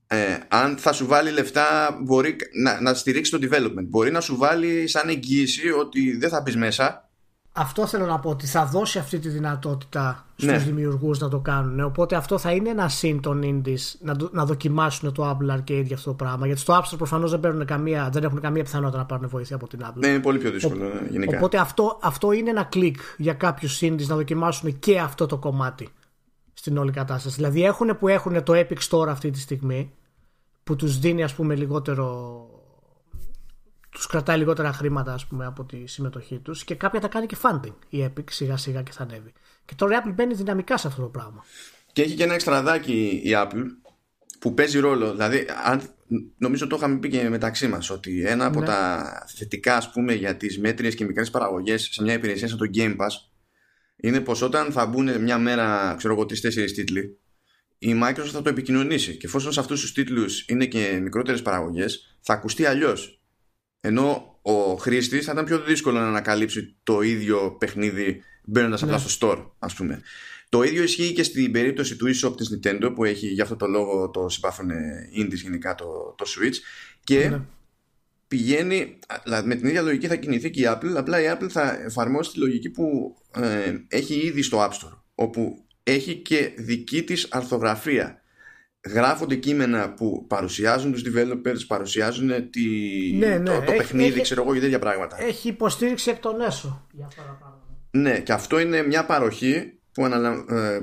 Ε, 0.07 0.37
αν 0.47 0.77
θα 0.77 0.93
σου 0.93 1.05
βάλει 1.05 1.31
λεφτά, 1.31 1.97
μπορεί 2.03 2.35
να, 2.61 2.81
να 2.81 2.93
στηρίξει 2.93 3.31
το 3.31 3.39
development. 3.41 3.85
Μπορεί 3.87 4.11
να 4.11 4.21
σου 4.21 4.37
βάλει 4.37 4.87
σαν 4.87 5.09
εγγύηση 5.09 5.71
ότι 5.71 6.17
δεν 6.17 6.29
θα 6.29 6.41
μπεις 6.41 6.55
μέσα 6.55 7.06
αυτό 7.57 7.87
θέλω 7.87 8.05
να 8.05 8.19
πω 8.19 8.29
ότι 8.29 8.45
θα 8.45 8.65
δώσει 8.65 8.99
αυτή 8.99 9.19
τη 9.19 9.29
δυνατότητα 9.29 10.25
στους 10.35 10.51
ναι. 10.51 10.57
δημιουργούς 10.57 11.19
να 11.19 11.29
το 11.29 11.39
κάνουν. 11.39 11.79
Οπότε 11.79 12.15
αυτό 12.15 12.37
θα 12.37 12.51
είναι 12.51 12.69
ένα 12.69 12.89
συν 12.89 13.21
των 13.21 13.41
indies 13.43 13.95
να, 13.99 14.15
να 14.31 14.45
δοκιμάσουν 14.45 15.13
το 15.13 15.29
Apple 15.29 15.57
Arcade 15.57 15.83
για 15.83 15.95
αυτό 15.95 16.09
το 16.09 16.15
πράγμα. 16.15 16.45
Γιατί 16.45 16.61
στο 16.61 16.73
App 16.73 16.81
Store 16.81 16.97
προφανώς 16.97 17.31
δεν, 17.31 17.39
παίρνουν 17.39 17.65
καμία, 17.65 18.09
δεν 18.11 18.23
έχουν 18.23 18.41
καμία 18.41 18.63
πιθανότητα 18.63 18.97
να 18.97 19.05
πάρουν 19.05 19.29
βοήθεια 19.29 19.55
από 19.55 19.67
την 19.67 19.79
Apple. 19.83 19.95
Ναι 19.95 20.07
είναι 20.07 20.19
πολύ 20.19 20.37
πιο 20.37 20.51
δύσκολο 20.51 20.85
Ο, 20.85 20.87
ναι, 20.87 21.07
γενικά. 21.09 21.37
οπότε 21.37 21.57
αυτό, 21.57 21.99
αυτό 22.01 22.31
είναι 22.31 22.49
ένα 22.49 22.63
κλικ 22.63 22.97
για 23.17 23.33
κάποιους 23.33 23.79
indies 23.81 24.05
να 24.05 24.15
δοκιμάσουν 24.15 24.79
και 24.79 24.99
αυτό 24.99 25.25
το 25.25 25.37
κομμάτι 25.37 25.89
στην 26.53 26.77
όλη 26.77 26.91
κατάσταση. 26.91 27.35
Δηλαδή 27.35 27.63
έχουν 27.63 27.97
που 27.97 28.07
έχουν 28.07 28.43
το 28.43 28.53
Epic 28.55 28.77
Store 28.89 29.07
αυτή 29.07 29.29
τη 29.29 29.39
στιγμή 29.39 29.91
που 30.63 30.75
τους 30.75 30.99
δίνει 30.99 31.23
ας 31.23 31.33
πούμε 31.33 31.55
λιγότερο 31.55 32.46
τους 33.97 34.07
κρατάει 34.07 34.37
λιγότερα 34.37 34.73
χρήματα 34.73 35.13
ας 35.13 35.25
πούμε, 35.25 35.45
από 35.45 35.63
τη 35.63 35.87
συμμετοχή 35.87 36.39
τους 36.39 36.63
και 36.63 36.75
κάποια 36.75 36.99
τα 36.99 37.07
κάνει 37.07 37.25
και 37.25 37.37
funding 37.41 37.75
η 37.89 38.05
Epic 38.05 38.23
σιγά 38.29 38.57
σιγά 38.57 38.81
και 38.81 38.91
θα 38.91 39.03
ανέβει. 39.03 39.33
Και 39.65 39.75
τώρα 39.75 39.95
η 39.95 39.99
Apple 40.03 40.13
μπαίνει 40.13 40.33
δυναμικά 40.33 40.77
σε 40.77 40.87
αυτό 40.87 41.01
το 41.01 41.07
πράγμα. 41.07 41.43
Και 41.93 42.01
έχει 42.01 42.15
και 42.15 42.23
ένα 42.23 42.33
εξτραδάκι 42.33 43.21
η 43.23 43.29
Apple 43.33 43.65
που 44.39 44.53
παίζει 44.53 44.79
ρόλο. 44.79 45.11
Δηλαδή, 45.11 45.45
αν, 45.65 45.81
νομίζω 46.37 46.67
το 46.67 46.75
είχαμε 46.75 46.97
πει 46.97 47.09
και 47.09 47.29
μεταξύ 47.29 47.67
μας 47.67 47.89
ότι 47.89 48.25
ένα 48.25 48.45
από 48.45 48.59
ναι. 48.59 48.65
τα 48.65 49.03
θετικά 49.37 49.75
ας 49.75 49.91
πούμε, 49.91 50.13
για 50.13 50.37
τις 50.37 50.59
μέτριες 50.59 50.95
και 50.95 51.05
μικρές 51.05 51.29
παραγωγές 51.29 51.89
σε 51.91 52.03
μια 52.03 52.13
υπηρεσία 52.13 52.47
σαν 52.47 52.57
το 52.57 52.69
Game 52.73 52.95
Pass 52.95 53.27
είναι 53.97 54.21
πως 54.21 54.41
όταν 54.41 54.71
θα 54.71 54.85
μπουν 54.85 55.21
μια 55.21 55.37
μέρα, 55.37 55.95
ξέρω 55.97 56.13
εγώ, 56.13 56.25
τρει-τέσσερι 56.25 56.71
τίτλοι, 56.71 57.19
η 57.77 57.99
Microsoft 58.03 58.29
θα 58.31 58.41
το 58.41 58.49
επικοινωνήσει. 58.49 59.17
Και 59.17 59.25
εφόσον 59.25 59.51
σε 59.51 59.59
αυτούς 59.59 59.81
τους 59.81 59.93
τίτλους 59.93 60.45
είναι 60.47 60.65
και 60.65 60.99
μικρότερες 61.01 61.41
παραγωγές, 61.41 62.17
θα 62.21 62.33
ακουστεί 62.33 62.65
αλλιώς. 62.65 63.16
Ενώ 63.81 64.39
ο 64.41 64.75
χρήστης 64.75 65.25
θα 65.25 65.31
ήταν 65.31 65.45
πιο 65.45 65.59
δύσκολο 65.59 65.99
να 65.99 66.07
ανακαλύψει 66.07 66.75
το 66.83 67.01
ίδιο 67.01 67.55
παιχνίδι 67.59 68.21
μπαίνοντας 68.43 68.83
απλά 68.83 68.95
ναι. 68.95 69.03
στο 69.07 69.29
store, 69.31 69.45
ας 69.59 69.73
πούμε. 69.73 70.01
Το 70.49 70.63
ίδιο 70.63 70.83
ισχύει 70.83 71.13
και 71.13 71.23
στην 71.23 71.51
περίπτωση 71.51 71.95
του 71.95 72.07
eShop 72.07 72.37
της 72.37 72.49
Nintendo 72.53 72.91
που 72.95 73.03
έχει 73.03 73.27
γι' 73.27 73.41
αυτό 73.41 73.55
το 73.55 73.67
λόγο 73.67 74.09
το 74.09 74.29
συμπάθουν 74.29 74.69
indies 75.19 75.41
γενικά 75.41 75.75
το, 75.75 76.15
το 76.17 76.25
Switch 76.27 76.55
και 77.03 77.29
ναι. 77.29 77.41
πηγαίνει, 78.27 78.99
με 79.43 79.55
την 79.55 79.67
ίδια 79.67 79.81
λογική 79.81 80.07
θα 80.07 80.15
κινηθεί 80.15 80.49
και 80.49 80.61
η 80.61 80.65
Apple 80.67 80.93
απλά 80.95 81.21
η 81.21 81.37
Apple 81.37 81.49
θα 81.49 81.81
εφαρμόσει 81.81 82.31
τη 82.31 82.39
λογική 82.39 82.69
που 82.69 83.15
ε, 83.35 83.73
έχει 83.87 84.13
ήδη 84.13 84.41
στο 84.41 84.59
App 84.59 84.69
Store 84.71 84.97
όπου 85.15 85.65
έχει 85.83 86.15
και 86.15 86.51
δική 86.57 87.03
της 87.03 87.27
αρθογραφία 87.29 88.21
γράφονται 88.89 89.35
κείμενα 89.35 89.93
που 89.93 90.25
παρουσιάζουν 90.27 90.91
τους 90.91 91.03
developers, 91.05 91.67
παρουσιάζουν 91.67 92.49
τη... 92.49 92.65
ναι, 93.17 93.37
ναι. 93.37 93.43
το, 93.43 93.65
το 93.65 93.71
παιχνίδι, 93.71 94.13
έχει, 94.13 94.21
ξέρω 94.21 94.41
εγώ, 94.41 94.51
για 94.51 94.61
τέτοια 94.61 94.79
πράγματα. 94.79 95.21
Έχει 95.21 95.47
υποστήριξη 95.47 96.09
εκ 96.09 96.19
των 96.19 96.41
έσω 96.41 96.87
για 96.91 97.07
Ναι, 97.91 98.19
και 98.19 98.33
αυτό 98.33 98.59
είναι 98.59 98.81
μια 98.83 99.05
παροχή 99.05 99.79
που, 99.91 100.05
αναλα... 100.05 100.45
Ε, 100.49 100.79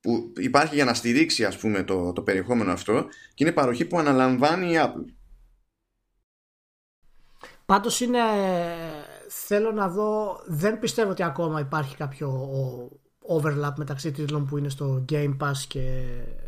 που 0.00 0.32
υπάρχει 0.36 0.74
για 0.74 0.84
να 0.84 0.94
στηρίξει 0.94 1.44
ας 1.44 1.56
πούμε 1.56 1.82
το, 1.82 2.12
το 2.12 2.22
περιεχόμενο 2.22 2.72
αυτό 2.72 3.06
και 3.34 3.44
είναι 3.44 3.52
παροχή 3.52 3.84
που 3.84 3.98
αναλαμβάνει 3.98 4.72
η 4.72 4.76
Apple. 4.76 5.12
Πάντως 7.66 8.00
είναι... 8.00 8.18
Θέλω 9.28 9.72
να 9.72 9.88
δω... 9.88 10.40
Δεν 10.46 10.78
πιστεύω 10.78 11.10
ότι 11.10 11.22
ακόμα 11.22 11.60
υπάρχει 11.60 11.96
κάποιο 11.96 12.30
overlap 13.28 13.72
μεταξύ 13.76 14.10
τίτλων 14.10 14.46
που 14.46 14.58
είναι 14.58 14.68
στο 14.68 15.04
Game 15.12 15.36
Pass 15.40 15.56
και 15.68 16.02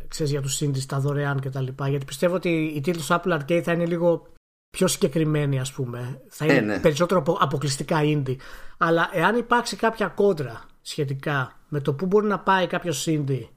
ξέρεις, 0.07 0.31
για 0.31 0.41
τους 0.41 0.61
indies, 0.63 0.85
τα 0.87 0.99
δωρεάν 0.99 1.39
κτλ. 1.39 1.67
Γιατί 1.87 2.05
πιστεύω 2.05 2.35
ότι 2.35 2.49
οι 2.49 2.81
τίτλοι 2.81 3.01
στο 3.01 3.21
Apple 3.23 3.39
Arcade 3.39 3.61
θα 3.63 3.71
είναι 3.71 3.85
λίγο 3.85 4.27
πιο 4.69 4.87
συγκεκριμένοι 4.87 5.59
ας 5.59 5.71
πούμε. 5.71 6.21
Θα 6.29 6.45
είναι 6.45 6.55
ε, 6.55 6.61
ναι. 6.61 6.79
περισσότερο 6.79 7.37
αποκλειστικά 7.39 7.99
indie. 8.03 8.35
Αλλά 8.77 9.09
εάν 9.13 9.35
υπάρξει 9.35 9.75
κάποια 9.75 10.07
κόντρα 10.07 10.65
σχετικά 10.81 11.59
με 11.67 11.79
το 11.79 11.93
που 11.93 12.05
μπορεί 12.05 12.27
να 12.27 12.39
πάει 12.39 12.67
κάποιος 12.67 13.05
indie 13.09 13.47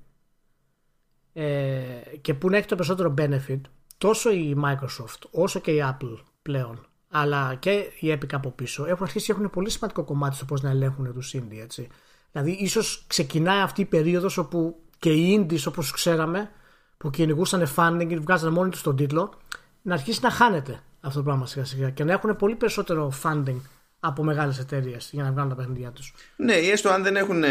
ε, 1.32 1.82
και 2.20 2.34
που 2.34 2.50
να 2.50 2.56
έχει 2.56 2.66
το 2.66 2.76
περισσότερο 2.76 3.14
benefit 3.18 3.60
τόσο 3.98 4.30
η 4.30 4.56
Microsoft 4.64 5.18
όσο 5.30 5.60
και 5.60 5.70
η 5.70 5.82
Apple 5.84 6.16
πλέον 6.42 6.90
αλλά 7.10 7.54
και 7.54 7.70
η 8.00 8.12
Epic 8.12 8.32
από 8.32 8.50
πίσω 8.50 8.86
έχουν 8.86 9.02
αρχίσει 9.04 9.26
και 9.26 9.32
έχουν 9.32 9.50
πολύ 9.50 9.70
σημαντικό 9.70 10.04
κομμάτι 10.04 10.36
στο 10.36 10.44
πώς 10.44 10.62
να 10.62 10.70
ελέγχουν 10.70 11.12
τους 11.12 11.34
indie 11.36 11.58
έτσι. 11.62 11.88
Δηλαδή 12.32 12.50
ίσως 12.50 13.04
ξεκινάει 13.06 13.60
αυτή 13.60 13.80
η 13.80 13.84
περίοδος 13.84 14.38
όπου 14.38 14.76
και 15.00 15.12
οι 15.12 15.38
indies 15.38 15.62
όπως 15.66 15.92
ξέραμε 15.92 16.50
που 16.96 17.10
κυνηγούσαν 17.10 17.68
funding 17.76 18.06
και 18.08 18.16
βγάζανε 18.16 18.52
μόνοι 18.52 18.70
τους 18.70 18.82
τον 18.82 18.96
τίτλο 18.96 19.34
να 19.82 19.94
αρχίσει 19.94 20.20
να 20.22 20.30
χάνεται 20.30 20.80
αυτό 21.00 21.18
το 21.18 21.24
πράγμα 21.24 21.46
σιγά 21.46 21.64
σιγά 21.64 21.90
και 21.90 22.04
να 22.04 22.12
έχουν 22.12 22.36
πολύ 22.36 22.54
περισσότερο 22.54 23.12
funding 23.22 23.60
από 24.00 24.22
μεγάλες 24.22 24.58
εταιρείες 24.58 25.10
για 25.12 25.22
να 25.22 25.32
βγάλουν 25.32 25.50
τα 25.50 25.56
παιχνίδια 25.56 25.90
τους. 25.90 26.14
Ναι, 26.36 26.54
ή 26.54 26.70
έστω 26.70 26.88
αν 26.88 27.02
δεν 27.02 27.16
έχουν 27.16 27.42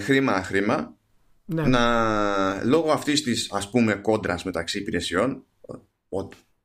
χρήμα 0.00 0.42
χρήμα 0.42 0.94
ναι. 1.44 1.62
να 1.62 2.64
λόγω 2.64 2.90
αυτής 2.90 3.22
της 3.22 3.52
ας 3.52 3.70
πούμε 3.70 3.94
κόντρας 3.94 4.44
μεταξύ 4.44 4.78
υπηρεσιών 4.78 5.44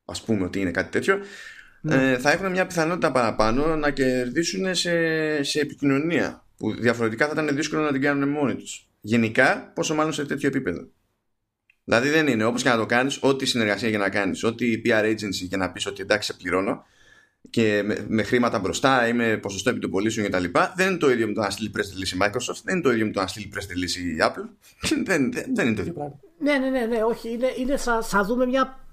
ας 0.04 0.22
πούμε 0.22 0.44
ότι 0.44 0.60
είναι 0.60 0.70
κάτι 0.70 0.90
τέτοιο 0.90 1.18
ναι. 1.80 2.12
ε, 2.12 2.18
θα 2.18 2.30
έχουν 2.32 2.50
μια 2.50 2.66
πιθανότητα 2.66 3.12
παραπάνω 3.12 3.76
να 3.76 3.90
κερδίσουν 3.90 4.74
σε, 4.74 4.92
σε 5.42 5.60
επικοινωνία 5.60 6.44
που 6.56 6.74
διαφορετικά 6.74 7.26
θα 7.26 7.42
ήταν 7.42 7.56
δύσκολο 7.56 7.82
να 7.82 7.92
την 7.92 8.00
κάνουν 8.00 8.28
μόνοι 8.28 8.54
τους 8.54 8.91
γενικά, 9.02 9.72
πόσο 9.74 9.94
μάλλον 9.94 10.12
σε 10.12 10.24
τέτοιο 10.24 10.48
επίπεδο. 10.48 10.88
Δηλαδή 11.84 12.08
δεν 12.08 12.26
είναι 12.26 12.44
όπως 12.44 12.62
και 12.62 12.68
να 12.68 12.76
το 12.76 12.86
κάνεις, 12.86 13.18
ό,τι 13.22 13.46
συνεργασία 13.46 13.88
για 13.88 13.98
να 13.98 14.08
κάνεις, 14.08 14.44
ό,τι 14.44 14.82
PR 14.84 15.04
agency 15.04 15.30
για 15.30 15.56
να 15.56 15.72
πεις 15.72 15.86
ότι 15.86 16.02
εντάξει, 16.02 16.32
σε 16.32 16.38
πληρώνω 16.38 16.84
και 17.50 17.82
με, 17.84 18.04
με 18.08 18.22
χρήματα 18.22 18.58
μπροστά 18.58 19.08
ή 19.08 19.12
με 19.12 19.36
ποσοστό 19.36 19.70
επί 19.70 19.78
των 19.78 19.90
πωλήσεων 19.90 20.26
κτλ. 20.26 20.44
Δεν 20.76 20.88
είναι 20.88 20.96
το 20.96 21.10
ίδιο 21.10 21.26
με 21.26 21.32
το 21.32 21.40
να 21.40 21.50
στείλει 21.50 21.70
press 21.76 21.80
release 21.80 22.14
η 22.14 22.18
Microsoft, 22.20 22.60
δεν 22.64 22.74
είναι 22.74 22.82
το 22.82 22.92
ίδιο 22.92 23.06
με 23.06 23.12
το 23.12 23.20
να 23.20 23.26
στείλει 23.26 23.52
press 23.54 23.58
release 23.58 23.96
η 23.96 24.16
Apple. 24.20 24.48
δεν, 25.04 25.32
δεν, 25.32 25.54
δεν 25.54 25.66
είναι 25.66 25.74
το 25.74 25.80
ίδιο 25.80 25.92
πράγμα. 25.92 26.20
Ναι, 26.38 26.58
ναι, 26.58 26.68
ναι, 26.68 26.86
ναι 26.86 27.02
όχι. 27.02 27.32
Είναι, 27.32 27.52
είναι 27.56 27.76
θα, 27.76 28.02
θα 28.02 28.24
δούμε 28.24 28.46
μια, 28.46 28.86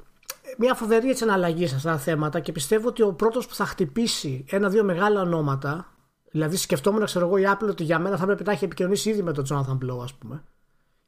μια 0.57 0.73
φοβερή 0.73 1.09
έτσι, 1.09 1.23
αναλλαγή 1.23 1.67
σε 1.67 1.75
αυτά 1.75 1.91
τα 1.91 1.97
θέματα 1.97 2.39
και 2.39 2.51
πιστεύω 2.51 2.87
ότι 2.87 3.01
ο 3.01 3.13
πρώτος 3.13 3.47
που 3.47 3.55
θα 3.55 3.65
χτυπήσει 3.65 4.45
ένα-δύο 4.49 4.83
μεγάλα 4.83 5.21
ονόματα 5.21 5.93
Δηλαδή, 6.31 6.57
σκεφτόμουν, 6.57 7.05
ξέρω 7.05 7.25
εγώ, 7.25 7.37
η 7.37 7.43
Apple 7.45 7.69
ότι 7.69 7.83
για 7.83 7.99
μένα 7.99 8.17
θα 8.17 8.25
πρέπει 8.25 8.43
να 8.43 8.51
έχει 8.51 8.65
επικοινωνήσει 8.65 9.09
ήδη 9.09 9.21
με 9.21 9.33
τον 9.33 9.45
Jonathan 9.49 9.77
Blow, 9.85 10.03
ας 10.03 10.13
πούμε, 10.13 10.43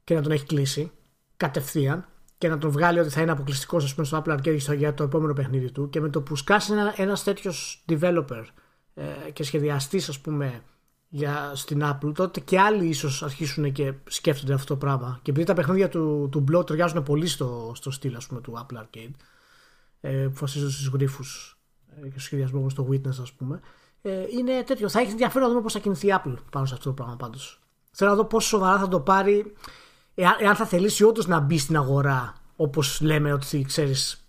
και 0.04 0.16
να 0.16 0.22
τον 0.22 0.32
έχει 0.32 0.46
κλείσει 0.46 0.92
κατευθείαν 1.38 2.06
και 2.38 2.48
να 2.50 2.58
τον 2.58 2.72
βγάλει 2.72 3.00
ότι 3.00 3.10
θα 3.10 3.22
είναι 3.22 3.32
αποκλειστικός 3.32 3.90
στο 4.02 4.24
Apple 4.26 4.38
Arcade 4.38 4.76
για 4.78 4.94
το 4.94 5.04
επόμενο 5.04 5.34
παιχνίδι 5.34 5.72
του. 5.72 5.90
Και 5.90 6.02
με 6.02 6.10
το 6.10 6.22
που 6.22 6.36
σκάσει 6.36 6.74
ένα 6.96 7.18
τέτοιος 7.24 7.84
developer 7.90 8.44
ε, 8.94 9.32
και 9.34 9.44
σχεδιαστής, 9.44 10.10
ας 10.10 10.20
πούμε, 10.20 10.64
για, 11.10 11.52
στην 11.56 11.82
Apple, 11.84 12.12
τότε 12.14 12.40
και 12.40 12.60
άλλοι 12.60 12.88
ίσως 12.88 13.24
αρχίσουν 13.24 13.72
και 13.72 13.94
σκέφτονται 14.08 14.54
αυτό 14.54 14.74
το 14.74 14.78
πράγμα. 14.78 15.20
Και 15.22 15.32
επειδή 15.32 15.46
τα 15.46 15.54
παιχνίδια 15.54 15.90
του, 15.90 16.30
του 16.32 16.44
Blow 16.52 16.66
ταιριάζουν 16.66 17.04
πολύ 17.04 17.28
στο, 17.28 17.72
στο 17.76 17.92
στυλ, 17.92 18.16
ας 18.16 18.28
πούμε, 18.28 18.42
του 18.42 18.66
Apple 18.66 18.78
Arcade, 18.78 19.14
ε, 20.02 20.10
που 20.10 20.40
βασίζονται 20.40 20.72
στους 20.72 20.88
γρήφου 20.88 21.24
ε, 21.96 22.02
και 22.02 22.12
στο 22.12 22.20
σχεδιασμό 22.20 22.70
στο 22.70 22.88
Witness, 22.92 23.22
ας 23.22 23.32
πούμε, 23.32 23.60
ε, 24.02 24.12
είναι 24.38 24.64
τέτοιο. 24.64 24.90
Θα 24.90 25.00
έχεις 25.00 25.12
ενδιαφέρον 25.12 25.44
να 25.44 25.50
δούμε 25.50 25.64
πώς 25.64 25.74
θα 25.74 25.80
κινηθεί 25.80 26.08
η 26.08 26.14
Apple 26.16 26.36
πάνω 26.52 26.66
σε 26.66 26.74
αυτό 26.74 26.90
το 26.90 26.94
πράγμα 26.94 27.16
πάντως. 27.16 27.60
Θέλω 27.92 28.10
να 28.10 28.16
δω 28.16 28.26
πόσο 28.26 28.48
σοβαρά 28.48 28.80
θα 28.80 28.88
το 28.88 29.00
πάρει, 29.00 29.54
εάν, 30.16 30.36
εάν 30.40 30.56
θα 30.56 30.66
θελήσει 30.66 31.04
όντως 31.04 31.28
να 31.28 31.40
μπει 31.40 31.58
στην 31.58 31.76
αγορά, 31.76 32.36
όπως 32.56 33.02
λέμε 33.02 33.34
ότι 33.34 33.64
ξέρεις, 33.68 34.26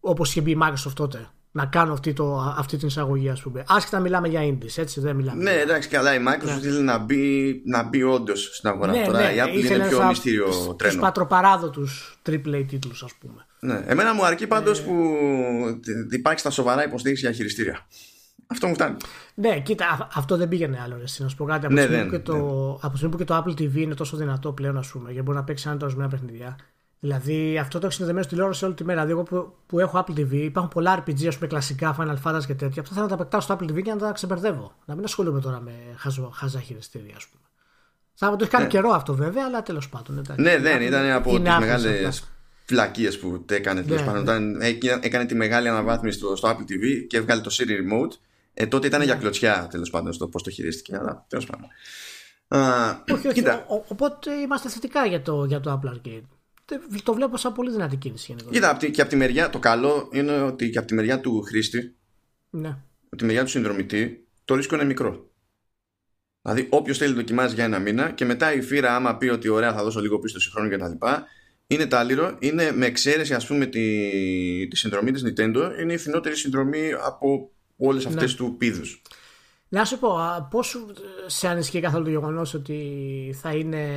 όπως 0.00 0.30
είχε 0.30 0.40
μπει 0.40 0.50
η 0.50 0.58
Microsoft 0.62 0.92
τότε. 0.94 1.28
Να 1.50 1.66
κάνω 1.66 1.92
αυτή, 1.92 2.12
το, 2.12 2.54
αυτή 2.58 2.76
την 2.76 2.88
εισαγωγή, 2.88 3.28
ας 3.28 3.42
πούμε. 3.42 3.64
Άσχετα 3.68 3.98
μιλάμε 3.98 4.28
για 4.28 4.40
indies, 4.42 4.76
έτσι 4.76 5.00
δεν 5.00 5.16
μιλάμε. 5.16 5.42
Ναι, 5.42 5.50
εντάξει, 5.50 5.88
καλά. 5.88 6.14
Η 6.14 6.18
Microsoft 6.28 6.44
ναι. 6.44 6.52
ήθελε 6.52 6.80
να 6.80 6.98
μπει, 6.98 7.62
να 7.64 7.82
μπει 7.82 8.02
όντως 8.02 8.50
στην 8.52 8.68
αγορά. 8.68 8.92
Ναι, 8.92 9.04
Τώρα 9.06 9.18
ναι, 9.18 9.32
η 9.32 9.36
Apple 9.44 9.70
είναι 9.70 9.88
πιο 9.88 10.06
μυστήριο 10.06 10.74
τρένο. 10.76 10.92
Τους 10.92 11.02
πατροπαράδοτου 11.02 11.88
AAA 12.28 12.64
τίτλους, 12.68 13.02
ας 13.02 13.12
πούμε. 13.20 13.46
Ναι. 13.60 13.82
Εμένα 13.86 14.14
μου 14.14 14.24
αρκεί 14.24 14.46
πάντως 14.46 14.78
ε... 14.78 14.82
που 14.82 14.94
υπάρχει 16.10 16.40
στα 16.40 16.50
σοβαρά 16.50 16.84
υποστήριξη 16.84 17.24
για 17.24 17.34
χειριστήρια. 17.34 17.86
Αυτό 18.46 18.66
μου 18.66 18.74
φτάνει. 18.74 18.96
Ναι, 19.34 19.60
κοίτα, 19.60 20.08
αυτό 20.14 20.36
δεν 20.36 20.48
πήγαινε 20.48 20.80
άλλο. 20.84 20.98
Εσύ, 21.02 21.22
να 21.22 21.28
σου 21.28 21.36
πω 21.36 21.44
κάτι. 21.44 21.66
Από, 21.66 21.74
ναι, 21.74 22.04
που 22.04 22.10
και 22.10 22.18
το, 22.18 22.34
ναι. 22.34 22.78
από 22.80 23.08
που 23.08 23.16
και 23.16 23.24
το 23.24 23.44
Apple 23.44 23.60
TV 23.60 23.74
είναι 23.74 23.94
τόσο 23.94 24.16
δυνατό 24.16 24.52
πλέον, 24.52 24.78
ας 24.78 24.88
πούμε, 24.88 25.10
γιατί 25.10 25.22
μπορεί 25.26 25.38
να 25.38 25.44
παίξει 25.44 25.68
ένα 25.68 25.78
ορισμένα 25.82 26.08
παιχνιδιά. 26.08 26.56
Δηλαδή 27.00 27.58
αυτό 27.58 27.78
το 27.78 27.86
έχει 27.86 27.94
συνδεδεμένο 27.94 28.26
τηλεόραση 28.26 28.64
όλη 28.64 28.74
τη 28.74 28.84
μέρα. 28.84 29.04
Δηλαδή, 29.04 29.20
εγώ 29.30 29.42
που, 29.42 29.54
που 29.66 29.78
έχω 29.78 30.04
Apple 30.06 30.18
TV, 30.20 30.32
υπάρχουν 30.32 30.72
πολλά 30.72 31.02
RPG, 31.04 31.26
ας 31.26 31.34
πούμε, 31.34 31.46
κλασικά, 31.46 31.96
Final 31.98 32.16
Fantasy 32.22 32.44
και 32.46 32.54
τέτοια. 32.54 32.82
Αυτό 32.82 32.94
θέλω 32.94 33.06
να 33.06 33.16
τα 33.16 33.16
πετάω 33.16 33.40
στο 33.40 33.58
Apple 33.60 33.70
TV 33.70 33.82
και 33.82 33.90
να 33.90 33.96
τα 33.96 34.12
ξεπερδεύω. 34.12 34.74
Να 34.84 34.94
μην 34.94 35.04
ασχολούμαι 35.04 35.40
τώρα 35.40 35.60
με 35.60 35.72
χαζο, 35.96 36.30
χαζά 36.34 36.60
χειριστήρια, 36.60 37.14
ας 37.16 37.26
πούμε. 37.26 37.42
Θα 38.14 38.30
το 38.30 38.36
έχει 38.40 38.50
κάνει 38.50 38.64
ναι. 38.64 38.70
καιρό 38.70 38.90
αυτό 38.90 39.14
βέβαια, 39.14 39.44
αλλά 39.46 39.62
τέλος 39.62 39.88
πάντων. 39.88 40.18
Εντάξει. 40.18 40.42
Ναι, 40.42 40.58
δεν 40.58 40.82
ήταν 40.82 41.10
από 41.10 41.30
τις 41.30 41.38
μεγάλες 41.58 42.24
φυλακίες 42.64 43.18
που 43.18 43.44
έκανε 43.50 43.82
τέλος 43.82 44.00
ναι, 44.00 44.06
πάντων. 44.06 44.22
Όταν 44.22 44.60
έκανε 45.00 45.24
τη 45.24 45.34
μεγάλη 45.34 45.68
αναβάθμιση 45.68 46.18
στο, 46.18 46.36
στο 46.36 46.48
Apple 46.48 46.72
TV 46.72 47.06
και 47.08 47.16
έβγαλε 47.16 47.40
το 47.40 47.50
Siri 47.52 47.70
Remote, 47.70 48.12
ε, 48.58 48.66
τότε 48.66 48.86
ήταν 48.86 49.02
για 49.02 49.14
ναι. 49.14 49.20
κλωτσιά 49.20 49.68
τέλος 49.70 49.90
πάντων 49.90 50.12
στο 50.12 50.28
πώς 50.28 50.42
το 50.42 50.50
χειρίστηκε. 50.50 50.96
Αλλά 50.96 51.26
τέλος 51.28 51.46
πάντων. 51.46 51.68
όχι, 53.12 53.28
όχι, 53.28 53.42
οπότε 53.88 54.34
είμαστε 54.34 54.68
θετικά 54.68 55.06
για 55.06 55.22
το, 55.22 55.44
για 55.44 55.60
το 55.60 55.80
Apple 55.80 55.88
Arcade. 55.88 56.22
Το 57.02 57.14
βλέπω 57.14 57.36
σαν 57.36 57.52
πολύ 57.52 57.70
δυνατή 57.70 57.96
κίνηση 57.96 58.24
γενικώ. 58.28 58.50
Κοίτα, 58.50 58.90
και 58.90 59.00
από 59.00 59.10
τη 59.10 59.16
μεριά, 59.16 59.50
το 59.50 59.58
καλό 59.58 60.08
είναι 60.12 60.40
ότι 60.40 60.70
και 60.70 60.78
από 60.78 60.86
τη 60.86 60.94
μεριά 60.94 61.20
του 61.20 61.42
χρήστη, 61.42 61.96
ναι. 62.50 62.76
από 63.06 63.16
τη 63.16 63.24
μεριά 63.24 63.44
του 63.44 63.50
συνδρομητή, 63.50 64.26
το 64.44 64.54
ρίσκο 64.54 64.74
είναι 64.74 64.84
μικρό. 64.84 65.30
Δηλαδή, 66.42 66.66
όποιος 66.70 66.98
θέλει 66.98 67.14
δοκιμάζει 67.14 67.54
για 67.54 67.64
ένα 67.64 67.78
μήνα 67.78 68.10
και 68.10 68.24
μετά 68.24 68.52
η 68.54 68.60
φύρα, 68.60 68.96
άμα 68.96 69.16
πει 69.16 69.28
ότι 69.28 69.48
ωραία, 69.48 69.72
θα 69.72 69.82
δώσω 69.82 70.00
λίγο 70.00 70.18
πίσω 70.18 70.50
χρόνο 70.52 70.68
κτλ. 70.68 71.06
Είναι 71.66 71.86
τάλιρο, 71.86 72.36
είναι 72.38 72.72
με 72.72 72.86
εξαίρεση 72.86 73.34
ας 73.34 73.46
πούμε 73.46 73.66
τη, 73.66 74.68
τη 74.68 74.76
συνδρομή 74.76 75.10
της 75.10 75.24
Nintendo, 75.26 75.70
είναι 75.80 75.92
η 75.92 75.96
φθηνότερη 75.96 76.36
συνδρομή 76.36 76.92
από 77.04 77.50
όλες 77.76 78.06
αυτές 78.06 78.30
ναι. 78.30 78.36
του 78.36 78.56
πίδους. 78.56 79.02
Να 79.68 79.84
σου 79.84 79.98
πω, 79.98 80.18
πώς 80.50 80.76
σε 81.26 81.48
ανησυχεί 81.48 81.80
καθόλου 81.80 82.04
το 82.04 82.10
γεγονός 82.10 82.54
ότι 82.54 82.80
θα 83.40 83.54
είναι 83.54 83.88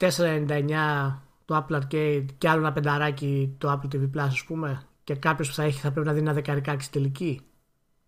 4,99 0.00 1.20
το 1.44 1.66
Apple 1.68 1.76
Arcade 1.76 2.24
και 2.38 2.48
άλλο 2.48 2.60
ένα 2.60 2.72
πενταράκι 2.72 3.54
το 3.58 3.72
Apple 3.72 3.94
TV 3.96 4.02
Plus, 4.02 4.26
ας 4.26 4.44
πούμε, 4.44 4.86
και 5.04 5.14
κάποιος 5.14 5.48
που 5.48 5.54
θα 5.54 5.62
έχει 5.62 5.80
θα 5.80 5.90
πρέπει 5.90 6.06
να 6.06 6.12
δίνει 6.12 6.24
ένα 6.24 6.34
δεκαρικάκι 6.34 6.86
τελική; 6.90 7.40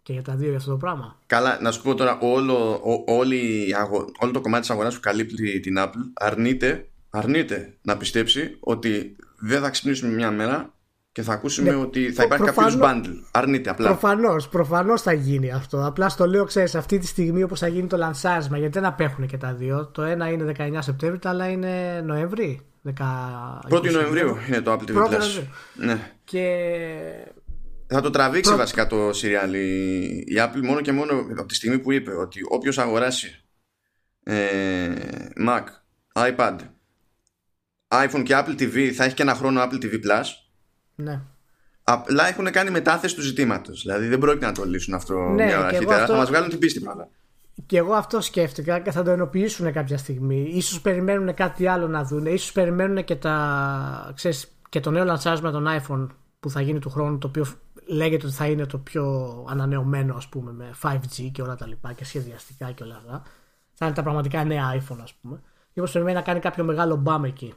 Και 0.03 0.12
για 0.12 0.23
τα 0.23 0.35
δύο 0.35 0.49
για 0.49 0.59
αυτό 0.59 0.71
το 0.71 0.77
πράγμα. 0.77 1.19
Καλά, 1.27 1.59
να 1.61 1.71
σου 1.71 1.83
πω 1.83 1.95
τώρα, 1.95 2.19
όλο, 2.21 2.81
όλη, 3.07 3.75
όλο 4.19 4.33
το 4.33 4.40
κομμάτι 4.40 4.61
της 4.61 4.71
αγοράς 4.71 4.95
που 4.95 5.01
καλύπτει 5.01 5.61
την 5.61 5.75
Apple 5.79 6.11
αρνείται, 6.14 6.88
αρνείται 7.11 7.77
να 7.83 7.97
πιστέψει 7.97 8.57
ότι 8.61 9.17
δεν 9.38 9.61
θα 9.61 9.71
ξυπνήσουμε 9.71 10.12
μια 10.12 10.31
μέρα 10.31 10.73
και 11.14 11.22
θα 11.22 11.33
ακούσουμε 11.33 11.70
ναι, 11.70 11.77
ότι 11.77 12.12
θα 12.12 12.22
υπάρχει 12.22 12.44
κάποιος 12.44 12.79
bundle. 12.81 13.22
Αρνείται 13.31 13.70
απλά. 13.70 13.87
Προφανώς, 13.87 14.48
προφανώς 14.48 15.03
θα 15.03 15.12
γίνει 15.12 15.53
αυτό. 15.53 15.87
Απλά 15.87 16.09
στο 16.09 16.27
λέω, 16.27 16.44
ξέρεις, 16.44 16.74
αυτή 16.74 16.98
τη 16.98 17.07
στιγμή 17.07 17.42
όπως 17.42 17.59
θα 17.59 17.66
γίνει 17.68 17.87
το 17.87 17.96
λανσάρισμα, 17.96 18.59
γιατί 18.59 18.79
δεν 18.79 18.88
απέχουν 18.88 19.27
και 19.27 19.37
τα 19.37 19.55
δύο. 19.55 19.87
Το 19.87 20.03
ένα 20.03 20.29
είναι 20.29 20.53
19 20.59 20.79
Σεπτέμβρη, 20.79 21.18
το 21.18 21.29
άλλο 21.29 21.44
είναι 21.44 22.03
Νοέμβρη. 22.05 22.61
1η 23.70 23.92
Νοεμβρίου 23.92 24.37
είναι 24.48 24.61
το 24.61 24.72
Apple 24.72 24.90
TV 24.90 24.96
Plus. 24.96 25.42
Ναι. 25.74 26.11
Και... 26.24 26.66
Θα 27.87 28.00
το 28.00 28.11
τραβήξει 28.11 28.55
βασικά 28.55 28.87
το 28.87 29.09
serial 29.09 29.55
η, 30.27 30.35
Apple 30.38 30.61
μόνο 30.62 30.81
και 30.81 30.92
μόνο 30.92 31.12
από 31.38 31.46
τη 31.46 31.55
στιγμή 31.55 31.79
που 31.79 31.92
είπε 31.92 32.11
ότι 32.11 32.40
όποιος 32.48 32.79
αγοράσει 32.79 33.44
ε, 34.22 34.92
Mac, 35.46 35.64
iPad, 36.12 36.57
iPhone 37.88 38.22
και 38.24 38.35
Apple 38.37 38.61
TV 38.61 38.90
θα 38.90 39.05
έχει 39.05 39.14
και 39.14 39.22
ένα 39.22 39.35
χρόνο 39.35 39.62
Apple 39.62 39.85
TV 39.85 39.92
Plus. 39.92 40.43
Ναι. 40.94 41.20
Απλά 41.85 42.28
έχουν 42.28 42.50
κάνει 42.50 42.70
μετάθεση 42.70 43.14
του 43.14 43.22
ζητήματος. 43.22 43.83
Δηλαδή 43.83 44.07
δεν 44.07 44.18
πρόκειται 44.18 44.46
να 44.46 44.52
το 44.52 44.64
λύσουν 44.64 44.94
αυτό 44.94 45.14
ναι, 45.14 45.44
μια 45.44 45.59
ώρα 45.59 45.66
αρχίτερα. 45.66 46.00
Αυτό... 46.00 46.12
Θα 46.12 46.18
μας 46.18 46.28
βγάλουν 46.28 46.48
την 46.48 46.59
πίστη 46.59 46.80
πάντα. 46.80 47.09
Και 47.66 47.78
εγώ 47.78 47.94
αυτό 47.94 48.20
σκέφτηκα 48.20 48.78
και 48.78 48.90
θα 48.90 49.02
το 49.02 49.11
ενοποιήσουν 49.11 49.72
κάποια 49.72 49.98
στιγμή. 49.98 50.50
Ίσως 50.52 50.80
περιμένουν 50.80 51.35
κάτι 51.35 51.66
άλλο 51.66 51.88
να 51.88 52.04
δουν. 52.04 52.26
Ίσως 52.26 52.52
περιμένουν 52.52 53.04
και, 53.04 53.16
τα, 53.16 54.12
ξέρεις, 54.14 54.57
και 54.68 54.80
το 54.80 54.90
νέο 54.90 55.04
λανσάρισμα 55.04 55.50
των 55.50 55.66
iPhone 55.68 56.07
που 56.40 56.50
θα 56.50 56.61
γίνει 56.61 56.78
του 56.78 56.90
χρόνου, 56.90 57.18
το 57.18 57.26
οποίο 57.26 57.46
λέγεται 57.87 58.26
ότι 58.26 58.35
θα 58.35 58.46
είναι 58.46 58.66
το 58.66 58.78
πιο 58.78 59.35
ανανεωμένο, 59.48 60.14
ας 60.14 60.28
πούμε, 60.28 60.52
με 60.52 60.70
5G 60.83 61.30
και 61.33 61.42
όλα 61.42 61.57
τα 61.57 61.66
λοιπά 61.66 61.92
και 61.92 62.04
σχεδιαστικά 62.04 62.70
και 62.70 62.83
όλα 62.83 62.94
αυτά. 62.96 63.22
Θα 63.74 63.87
είναι 63.87 63.94
τα 63.94 64.02
πραγματικά 64.02 64.44
νέα 64.44 64.74
iPhone, 64.76 64.98
ας 65.02 65.14
πούμε. 65.14 65.40
Μήπως 65.72 65.92
περιμένει 65.92 66.16
να 66.16 66.22
κάνει 66.22 66.40
κάποιο 66.40 66.64
μεγάλο 66.64 66.96
μπαμ 66.96 67.24
εκεί 67.24 67.54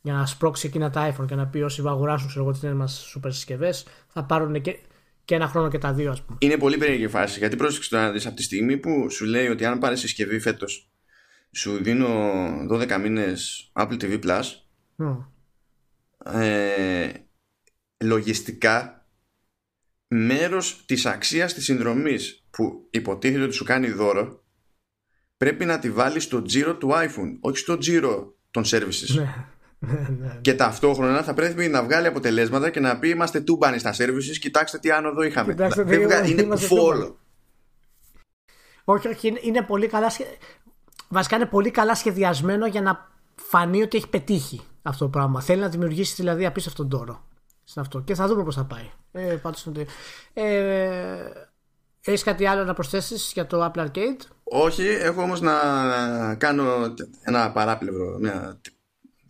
για 0.00 0.12
να 0.12 0.26
σπρώξει 0.26 0.66
εκείνα 0.66 0.90
τα 0.90 1.14
iPhone 1.14 1.26
και 1.26 1.34
να 1.34 1.46
πει 1.46 1.60
όσοι 1.60 1.82
αγοράσουν 1.86 2.28
ξέρω, 2.28 2.50
τις 2.50 2.62
νέες 2.62 2.74
μας 2.74 3.06
σούπερ 3.10 3.32
συσκευές 3.32 3.86
θα 4.08 4.24
πάρουν 4.24 4.60
και 4.60 4.78
και 5.24 5.36
ένα 5.36 5.48
χρόνο 5.48 5.68
και 5.68 5.78
τα 5.78 5.92
δύο, 5.92 6.10
ας 6.10 6.22
πούμε. 6.22 6.38
Είναι 6.40 6.56
πολύ 6.56 6.76
περίεργη 6.76 7.08
φάση 7.08 7.38
γιατί 7.38 7.56
πρόσεξε 7.56 7.90
το 7.90 7.96
να 7.96 8.10
δεις 8.10 8.26
από 8.26 8.36
τη 8.36 8.42
στιγμή 8.42 8.76
που 8.76 9.10
σου 9.10 9.24
λέει 9.24 9.46
ότι 9.46 9.64
αν 9.64 9.78
πάρεις 9.78 10.00
συσκευή 10.00 10.40
φέτος, 10.40 10.90
σου 11.52 11.82
δίνω 11.82 12.08
12 12.70 12.98
μήνες 13.00 13.70
Apple 13.72 13.96
TV 14.00 14.20
Plus. 14.24 14.42
Ε, 16.24 17.10
λογιστικά 18.04 19.06
μέρος 20.08 20.84
της 20.86 21.06
αξίας 21.06 21.54
της 21.54 21.64
συνδρομής 21.64 22.44
που 22.50 22.86
υποτίθεται 22.90 23.44
ότι 23.44 23.54
σου 23.54 23.64
κάνει 23.64 23.90
δώρο 23.90 24.44
πρέπει 25.36 25.64
να 25.64 25.78
τη 25.78 25.90
βάλεις 25.90 26.24
στο 26.24 26.42
τζίρο 26.42 26.76
του 26.76 26.90
iPhone 26.92 27.38
όχι 27.40 27.58
στο 27.58 27.78
τζίρο 27.78 28.36
των 28.50 28.62
services 28.66 29.14
ναι. 29.14 29.46
Ναι, 29.82 30.08
ναι. 30.20 30.38
και 30.40 30.54
ταυτόχρονα 30.54 31.22
θα 31.22 31.34
πρέπει 31.34 31.68
να 31.68 31.82
βγάλει 31.82 32.06
αποτελέσματα 32.06 32.70
και 32.70 32.80
να 32.80 32.98
πει 32.98 33.08
είμαστε 33.08 33.40
τούμπανοι 33.40 33.78
στα 33.78 33.94
services, 33.94 34.38
κοιτάξτε 34.40 34.78
τι 34.78 34.90
άνοδο 34.90 35.22
είχαμε. 35.22 35.52
Κοιτάξτε, 35.52 36.28
είναι 36.28 36.56
φόρο. 36.56 37.18
Όχι, 38.84 39.08
όχι, 39.08 39.34
είναι 39.40 39.62
πολύ 39.62 39.86
καλά 39.86 40.12
Βασικά 41.08 41.36
είναι 41.36 41.46
πολύ 41.46 41.70
καλά 41.70 41.94
σχεδιασμένο 41.94 42.66
για 42.66 42.82
να 42.82 43.10
φανεί 43.34 43.82
ότι 43.82 43.96
έχει 43.96 44.08
πετύχει 44.08 44.60
αυτό 44.82 45.04
το 45.04 45.10
πράγμα. 45.10 45.40
Θέλει 45.40 45.60
να 45.60 45.68
δημιουργήσει 45.68 46.14
δηλαδή 46.14 46.46
απίστευτον 46.46 46.88
τόρο. 46.88 47.24
αυτό. 47.76 48.00
Και 48.00 48.14
θα 48.14 48.26
δούμε 48.26 48.44
πώς 48.44 48.54
θα 48.54 48.64
πάει. 48.64 48.90
Ε, 49.12 49.34
πάντως, 49.34 49.68
ε, 50.32 51.30
Έχεις 52.04 52.22
κάτι 52.22 52.46
άλλο 52.46 52.64
να 52.64 52.74
προσθέσεις 52.74 53.30
για 53.32 53.46
το 53.46 53.64
Apple 53.64 53.86
Arcade? 53.86 54.20
Όχι, 54.42 54.82
έχω 54.82 55.22
όμως 55.22 55.40
να 55.40 55.54
κάνω 56.34 56.94
ένα 57.22 57.52
παράπλευρο, 57.52 58.18
μια 58.18 58.60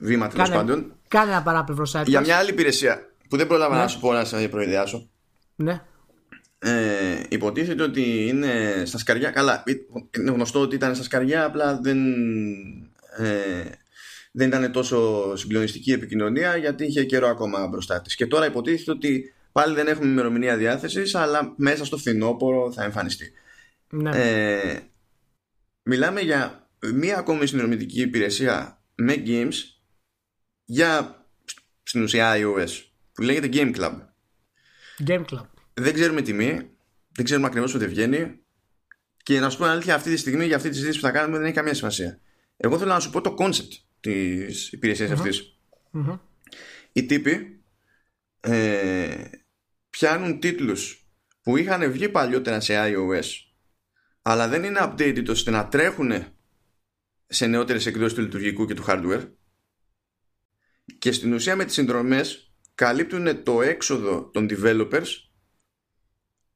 βήμα 0.00 0.28
τέλος 0.28 0.50
πάντων. 0.50 0.92
Κάνε 1.08 1.30
ένα 1.30 1.42
παράπλευρο 1.42 1.86
site. 1.92 2.06
Για 2.06 2.20
μια 2.20 2.36
άλλη 2.36 2.50
υπηρεσία 2.50 3.10
που 3.28 3.36
δεν 3.36 3.46
πρόλαβα 3.46 3.74
ναι. 3.74 3.80
να 3.80 3.88
σου 3.88 4.00
πω 4.00 4.12
να 4.12 4.24
σε 4.24 4.48
προειδεάσω. 4.48 5.08
Ναι. 5.56 5.82
Ε, 6.58 7.22
υποτίθεται 7.28 7.82
ότι 7.82 8.26
είναι 8.28 8.82
στα 8.86 8.98
σκαριά. 8.98 9.30
Καλά, 9.30 9.62
είναι 10.18 10.30
γνωστό 10.30 10.60
ότι 10.60 10.74
ήταν 10.74 10.94
στα 10.94 11.04
σκαριά, 11.04 11.44
απλά 11.44 11.80
δεν, 11.82 11.98
ε, 13.16 13.64
δεν 14.32 14.48
ήταν 14.48 14.72
τόσο 14.72 15.36
συγκλονιστική 15.36 15.92
επικοινωνία 15.92 16.56
γιατί 16.56 16.84
είχε 16.84 17.04
καιρό 17.04 17.28
ακόμα 17.28 17.66
μπροστά 17.66 18.00
της. 18.00 18.14
Και 18.14 18.26
τώρα 18.26 18.46
υποτίθεται 18.46 18.90
ότι 18.90 19.34
πάλι 19.52 19.74
δεν 19.74 19.86
έχουμε 19.86 20.06
ημερομηνία 20.06 20.56
διάθεσης, 20.56 21.14
αλλά 21.14 21.54
μέσα 21.56 21.84
στο 21.84 21.96
φθινόπωρο 21.96 22.72
θα 22.72 22.84
εμφανιστεί. 22.84 23.32
Ναι. 23.90 24.10
Ε, 24.14 24.78
μιλάμε 25.82 26.20
για 26.20 26.68
μία 26.94 27.18
ακόμη 27.18 27.46
συνδρομητική 27.46 28.00
υπηρεσία 28.00 28.80
με 28.94 29.22
games 29.26 29.79
για 30.70 31.24
στην 31.83 32.02
ουσία 32.02 32.35
iOS 32.37 32.70
που 33.12 33.22
λέγεται 33.22 33.48
Game 33.52 33.76
Club. 33.76 33.92
Game 35.06 35.24
Club. 35.24 35.46
Δεν 35.74 35.94
ξέρουμε 35.94 36.22
τιμή, 36.22 36.70
δεν 37.12 37.24
ξέρουμε 37.24 37.46
ακριβώς 37.46 37.72
πότε 37.72 37.87
βγαίνει 37.87 38.38
και 39.22 39.40
να 39.40 39.50
σου 39.50 39.59
πω 39.59 39.64
αλήθεια 39.64 39.94
αυτή 39.94 40.11
τη 40.11 40.16
στιγμή 40.16 40.46
για 40.46 40.56
αυτή 40.56 40.68
τη 40.68 40.74
συζήτηση 40.74 41.00
που 41.00 41.06
θα 41.06 41.12
κάνουμε 41.12 41.37
δεν 41.37 41.46
έχει 41.46 41.54
καμία 41.54 41.74
σημασία. 41.74 42.20
Εγώ 42.56 42.78
θέλω 42.78 42.92
να 42.92 43.00
σου 43.00 43.11
πω 43.11 43.20
το 43.20 43.35
concept 43.38 43.72
της 44.00 44.72
υπηρεσίας 44.72 45.11
mm-hmm. 45.11 45.12
αυτής. 45.12 45.59
Mm-hmm. 45.92 46.18
Οι 46.92 47.06
τύποι 47.06 47.62
ε, 48.40 49.24
πιάνουν 49.90 50.40
τίτλους 50.40 51.06
που 51.42 51.56
είχαν 51.56 51.92
βγει 51.92 52.09
παλιότερα 52.09 52.61
σε 52.61 52.74
iOS 52.76 53.28
αλλά 54.22 54.48
δεν 54.48 54.64
είναι 54.64 54.78
updated 54.83 55.28
ώστε 55.28 55.50
να 55.50 55.68
τρέχουν 55.68 56.12
σε 57.26 57.46
νεότερες 57.46 57.87
εκδόσεις 57.87 58.14
του 58.14 58.20
λειτουργικού 58.20 58.66
και 58.66 58.74
του 58.74 58.85
hardware 58.87 59.28
και 60.98 61.12
στην 61.12 61.33
ουσία 61.33 61.57
με 61.57 61.64
τις 61.64 61.74
συνδρομές 61.74 62.53
καλύπτουν 62.74 63.42
το 63.42 63.62
έξοδο 63.62 64.31
των 64.33 64.48
developers 64.50 65.07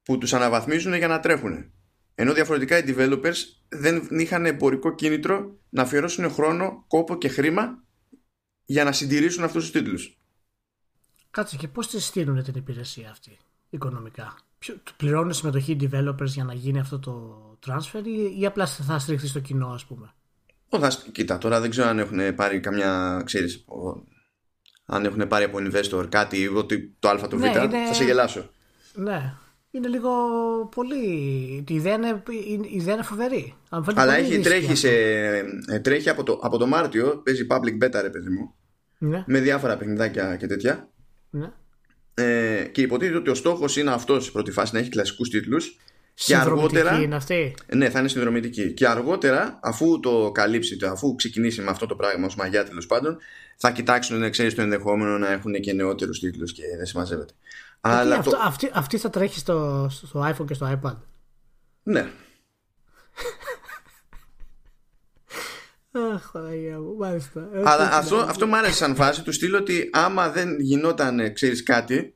που 0.02 0.18
τους 0.18 0.32
αναβαθμίζουν 0.32 0.94
για 0.94 1.08
να 1.08 1.20
τρέχουν. 1.20 1.72
Ενώ 2.14 2.32
διαφορετικά 2.32 2.78
οι 2.78 2.84
developers 2.86 3.36
δεν 3.68 4.08
είχαν 4.10 4.46
εμπορικό 4.46 4.94
κίνητρο 4.94 5.58
να 5.70 5.82
αφιερώσουν 5.82 6.30
χρόνο, 6.30 6.84
κόπο 6.88 7.18
και 7.18 7.28
χρήμα 7.28 7.84
για 8.64 8.84
να 8.84 8.92
συντηρήσουν 8.92 9.44
αυτούς 9.44 9.62
τους 9.62 9.72
τίτλους. 9.72 10.18
Κάτσε 11.30 11.56
και 11.56 11.68
πώς 11.68 11.88
τη 11.88 12.00
στείλουν 12.00 12.42
την 12.42 12.54
υπηρεσία 12.56 13.10
αυτή 13.10 13.38
οικονομικά; 13.70 14.38
Πληρώνουν 14.96 15.32
συμμετοχή 15.32 15.76
developers 15.80 16.26
για 16.26 16.44
να 16.44 16.54
γίνει 16.54 16.78
αυτό 16.78 16.98
το 16.98 17.40
transfer 17.66 18.04
ή, 18.04 18.40
ή 18.40 18.46
απλά 18.46 18.66
θα 18.66 18.98
στριχθεί 18.98 19.26
στο 19.26 19.40
κοινό 19.40 19.68
ας 19.68 19.84
πούμε; 19.84 20.14
κοίτα, 21.12 21.38
τώρα 21.38 21.60
δεν 21.60 21.70
ξέρω 21.70 21.88
αν 21.88 21.98
έχουν 21.98 22.34
πάρει 22.34 22.60
καμιά, 22.60 23.22
ξέρεις, 23.24 23.64
αν 24.86 25.04
έχουν 25.04 25.28
πάρει 25.28 25.44
από 25.44 25.58
investor 25.60 26.06
κάτι 26.08 26.40
ή 26.40 26.46
ότι 26.46 26.94
το 26.98 27.08
α 27.08 27.28
το 27.28 27.36
β, 27.36 27.40
ναι, 27.40 27.48
είναι... 27.48 27.86
θα 27.86 27.94
σε 27.94 28.04
γελάσω. 28.04 28.50
Ναι. 28.94 29.34
Είναι 29.70 29.88
λίγο 29.88 30.10
πολύ. 30.74 31.04
Η 31.68 31.74
ιδέα 31.74 31.94
είναι, 31.94 32.22
η 32.70 32.76
ιδέα 32.76 32.94
είναι 32.94 33.02
φοβερή. 33.02 33.54
Αλλά 33.94 34.14
έχει, 34.14 34.38
τρέχει, 34.40 34.74
σε, 34.74 34.88
ε, 35.68 35.78
τρέχει 35.82 36.08
από, 36.08 36.22
το, 36.22 36.40
από 36.42 36.58
το 36.58 36.66
Μάρτιο, 36.66 37.22
παίζει 37.24 37.46
public 37.50 37.84
beta, 37.84 38.00
ρε 38.02 38.10
παιδί 38.10 38.28
μου. 38.28 38.54
ναι. 38.98 39.24
με 39.26 39.40
διάφορα 39.40 39.76
παιχνιδάκια 39.76 40.36
και 40.36 40.46
τέτοια. 40.46 40.88
Ναι. 41.30 41.52
Ε, 42.14 42.64
και 42.72 42.82
υποτίθεται 42.82 43.18
ότι 43.18 43.30
ο 43.30 43.34
στόχος 43.34 43.76
είναι 43.76 43.90
αυτός 43.92 44.28
η 44.28 44.32
πρώτη 44.32 44.50
φάση 44.50 44.74
να 44.74 44.80
έχει 44.80 44.88
κλασικούς 44.88 45.28
τίτλους. 45.28 45.78
Και 46.14 46.36
αργότερα. 46.36 47.00
Είναι 47.00 47.16
αυτή; 47.16 47.54
Ναι, 47.74 47.90
θα 47.90 47.98
είναι 47.98 48.08
συνδρομητική. 48.08 48.72
Και 48.72 48.88
αργότερα, 48.88 49.58
αφού 49.62 50.00
το 50.00 50.30
καλύψει, 50.32 50.78
αφού 50.90 51.14
ξεκινήσει 51.14 51.62
με 51.62 51.70
αυτό 51.70 51.86
το 51.86 51.96
πράγμα 51.96 52.26
ως 52.26 52.36
μαγιά 52.36 52.64
τέλος 52.64 52.86
πάντων, 52.86 53.18
θα 53.56 53.70
κοιτάξουν 53.70 54.18
να 54.18 54.30
ξέρεις 54.30 54.54
το 54.54 54.62
ενδεχόμενο 54.62 55.18
να 55.18 55.30
έχουν 55.32 55.52
και 55.60 55.72
νεότερους 55.72 56.18
τίτλους 56.18 56.52
και 56.52 56.62
δεν 56.76 56.86
συμμαζεύεται. 56.86 57.32
Αλλά 57.80 58.16
αυτό, 58.16 58.36
αυτή, 58.42 58.70
αυτή 58.72 58.98
θα 58.98 59.10
τρέχει 59.10 59.38
στο, 59.38 59.88
στο 59.90 60.34
iPhone 60.34 60.46
και 60.46 60.54
στο 60.54 60.80
iPad; 60.82 60.96
Ναι. 61.82 62.00
Αχ, 66.14 66.32
μου, 66.80 66.96
μάλιστα. 66.98 67.48
Αλλά 67.64 67.88
αυτό, 67.92 68.16
αυτό 68.16 68.46
μου 68.46 68.56
άρεσε 68.56 68.74
σαν 68.74 68.94
φάση 68.94 69.22
του 69.22 69.32
στείλω 69.32 69.58
ότι 69.58 69.90
άμα 69.92 70.30
δεν 70.30 70.60
γινόταν, 70.60 71.32
ξέρεις 71.32 71.62
κάτι, 71.62 72.14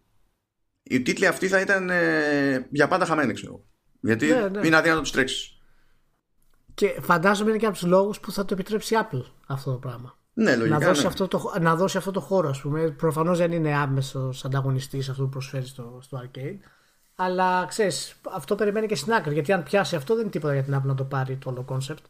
οι 0.82 1.02
τίτλοι 1.02 1.26
αυτοί 1.26 1.48
θα 1.48 1.60
ήταν 1.60 1.90
ε, 1.90 2.66
για 2.70 2.88
πάντα 2.88 3.04
χαμένοι, 3.04 3.32
ξέρω. 3.32 3.64
Γιατί 4.00 4.26
ναι, 4.26 4.34
ναι. 4.34 4.66
είναι 4.66 4.76
αδύνατο 4.76 4.94
να 4.94 5.00
τους 5.00 5.12
τρέξεις. 5.12 5.58
Και 6.74 6.98
φαντάζομαι 7.00 7.50
είναι 7.50 7.58
και 7.58 7.66
από 7.66 7.74
τους 7.74 7.86
λόγους 7.86 8.20
που 8.20 8.32
θα 8.32 8.44
το 8.44 8.54
επιτρέψει 8.54 8.94
η 8.94 8.98
Apple 9.00 9.22
αυτό 9.46 9.70
το 9.70 9.76
πράγμα. 9.76 10.16
Ναι, 10.32 10.56
λογικά, 10.56 10.78
να, 10.78 10.86
δώσει 10.86 11.00
ναι. 11.00 11.06
αυτό 11.06 11.28
το, 11.28 11.52
να 11.60 11.76
δώσει 11.76 11.96
αυτό 11.96 12.10
το 12.10 12.20
χώρο, 12.20 12.48
ας 12.48 12.60
πούμε. 12.60 12.90
Προφανώς 12.90 13.38
δεν 13.38 13.52
είναι 13.52 13.76
άμεσος 13.76 14.44
ανταγωνιστής 14.44 15.08
αυτό 15.08 15.22
που 15.22 15.28
προσφέρει 15.28 15.66
στο, 15.66 15.98
στο 16.02 16.22
arcade. 16.24 16.58
Αλλά 17.14 17.66
ξέρεις, 17.66 18.14
αυτό 18.30 18.54
περιμένει 18.54 18.86
και 18.86 18.94
στην 18.94 19.12
άκρη. 19.12 19.32
Γιατί 19.32 19.52
αν 19.52 19.62
πιάσει 19.62 19.96
αυτό, 19.96 20.14
δεν 20.14 20.22
είναι 20.22 20.30
τίποτα 20.30 20.52
για 20.52 20.62
την 20.62 20.74
Apple 20.76 20.86
να 20.86 20.94
το 20.94 21.04
πάρει 21.04 21.36
το 21.36 21.50
όλο 21.50 21.64
concept. 21.68 22.02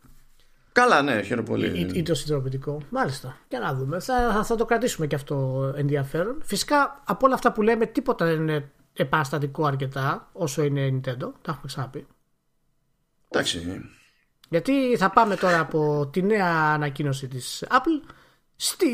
Καλά, 0.72 1.03
ναι, 1.03 1.22
χαίρομαι 1.22 1.48
πολύ. 1.48 1.66
Ή, 1.66 1.90
ή 1.94 2.03
το 2.03 2.14
συντροπητικό. 2.14 2.81
Μάλιστα. 2.90 3.37
Για 3.48 3.59
να 3.59 3.74
δούμε. 3.74 4.01
Θα, 4.01 4.44
θα 4.44 4.57
το 4.57 4.64
κρατήσουμε 4.64 5.07
και 5.07 5.14
αυτό 5.14 5.72
ενδιαφέρον. 5.77 6.40
Φυσικά 6.42 7.03
από 7.05 7.27
όλα 7.27 7.35
αυτά 7.35 7.53
που 7.53 7.62
λέμε, 7.62 7.87
τίποτα 7.87 8.24
δεν 8.24 8.40
είναι 8.40 8.70
επαναστατικό 9.02 9.64
αρκετά 9.64 10.28
όσο 10.32 10.62
είναι 10.62 10.80
η 10.80 11.00
Nintendo. 11.00 11.32
Τα 11.42 11.50
έχουμε 11.50 11.66
ξαναπεί. 11.66 12.06
Εντάξει. 13.28 13.82
Γιατί 14.48 14.96
θα 14.96 15.11
πάμε 15.11 15.37
τώρα 15.37 15.61
από 15.61 16.08
τη 16.12 16.22
νέα 16.22 16.72
ανακοίνωση 16.72 17.28
της 17.28 17.64
Apple 17.68 18.12
στη 18.56 18.88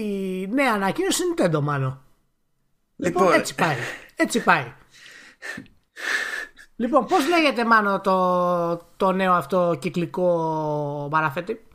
νέα 0.52 0.72
ανακοίνωση 0.72 1.22
Nintendo 1.36 1.60
μάλλον. 1.60 2.02
Λοιπόν, 2.96 3.22
λοιπόν 3.22 3.38
έτσι 3.40 3.54
πάει. 3.54 3.76
Έτσι 4.16 4.42
πάει. 4.42 4.72
λοιπόν, 6.76 7.06
πώς 7.06 7.28
λέγεται 7.28 7.64
μάλλον 7.64 8.00
το, 8.00 8.88
το 8.96 9.12
νέο 9.12 9.32
αυτό 9.32 9.78
κυκλικό 9.80 11.08
παραφέτη. 11.10 11.66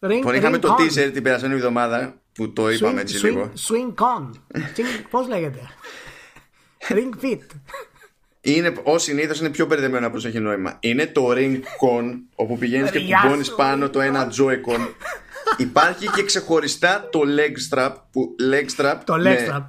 Ring, 0.00 0.10
λοιπόν, 0.10 0.34
είχαμε 0.34 0.58
το 0.58 0.76
teaser 0.78 1.10
την 1.12 1.22
περασμένη 1.22 1.54
εβδομάδα 1.54 2.20
που 2.32 2.52
το 2.52 2.70
είπαμε 2.70 3.00
έτσι 3.00 3.18
swing, 3.18 3.24
λίγο. 3.24 3.52
Swing 3.68 3.94
con. 3.94 4.30
πώς 5.10 5.28
λέγεται; 5.28 5.60
Ring 6.88 7.24
fit. 7.24 7.40
Είναι, 8.40 8.72
ω 8.82 8.98
συνήθως 8.98 9.40
είναι 9.40 9.48
πιο 9.50 9.66
μπερδεμένο 9.66 10.06
από 10.06 10.16
όσο 10.16 10.28
έχει 10.28 10.38
νόημα. 10.40 10.76
Είναι 10.80 11.06
το 11.06 11.30
Ring 11.30 11.54
Con, 11.56 12.04
όπου 12.34 12.58
πηγαίνεις 12.58 12.90
και 12.90 13.00
κουμπώνεις 13.00 13.50
πάνω 13.54 13.90
το 13.90 14.00
ένα 14.00 14.32
Joy-Con. 14.38 14.88
Υπάρχει 15.56 16.10
και 16.10 16.22
ξεχωριστά 16.24 17.08
το 17.12 17.20
leg 17.36 17.74
strap. 17.74 17.92
Που, 18.12 18.34
leg 18.52 18.80
strap 18.80 18.96
το 19.04 19.14
leg 19.14 19.50
strap. 19.50 19.62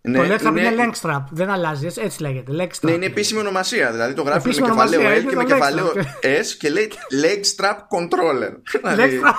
Ναι, 0.00 0.18
το 0.18 0.34
leg 0.34 0.38
strap 0.38 0.46
είναι, 0.50 0.60
είναι 0.60 0.90
leg 0.92 1.08
strap. 1.08 1.22
Δεν 1.30 1.50
αλλάζει, 1.50 1.86
έτσι 1.86 2.22
λέγεται. 2.22 2.52
Leg 2.58 2.66
strap. 2.66 2.80
Ναι, 2.80 2.90
είναι 2.90 3.06
επίσημη 3.06 3.40
ονομασία. 3.40 3.92
Δηλαδή 3.92 4.14
το 4.14 4.22
γράφει 4.22 4.48
με 4.48 4.54
κεφαλαίο 4.54 5.00
L 5.00 5.24
και 5.28 5.36
με 5.36 5.44
κεφαλαίο 5.44 5.92
S 6.22 6.46
και 6.58 6.70
λέει 6.70 6.92
leg 7.22 7.40
strap 7.56 7.76
controller. 7.76 8.50
Leg 8.50 8.80
δηλαδή- 8.82 9.20
strap. 9.22 9.34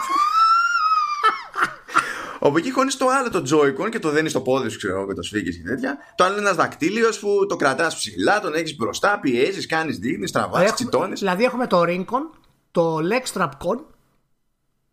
Όπου 2.44 2.58
εκεί 2.58 2.72
χώνεις 2.72 2.98
το 2.98 3.08
άλλο 3.08 3.30
το 3.30 3.44
Joy-Con 3.52 3.90
και 3.90 4.00
το 4.00 4.10
δένεις 4.10 4.32
στο 4.32 4.42
πόδι 4.42 4.70
σου, 4.70 4.78
ξέρω 4.78 5.08
και 5.08 5.14
το 5.14 5.22
σφίγγεις 5.22 5.58
και 5.58 5.64
τέτοια. 5.64 5.98
Το 6.16 6.24
άλλο 6.24 6.34
είναι 6.34 6.42
ένας 6.42 6.56
δακτύλιος 6.56 7.20
που 7.20 7.46
το 7.50 7.56
κρατάς 7.56 7.96
ψηλά, 7.96 8.40
τον 8.40 8.54
έχεις 8.54 8.76
μπροστά, 8.76 9.20
πιέζεις, 9.20 9.66
κάνεις 9.66 9.98
δείχνεις, 9.98 10.32
τραβάς, 10.32 10.74
τσιτώνεις. 10.74 11.20
Δηλαδή 11.20 11.44
έχουμε 11.44 11.68
το 11.68 11.84
Ring-Con, 11.88 12.40
το 12.72 12.98
Leg 12.98 13.34
Strap 13.34 13.50
Con. 13.50 13.80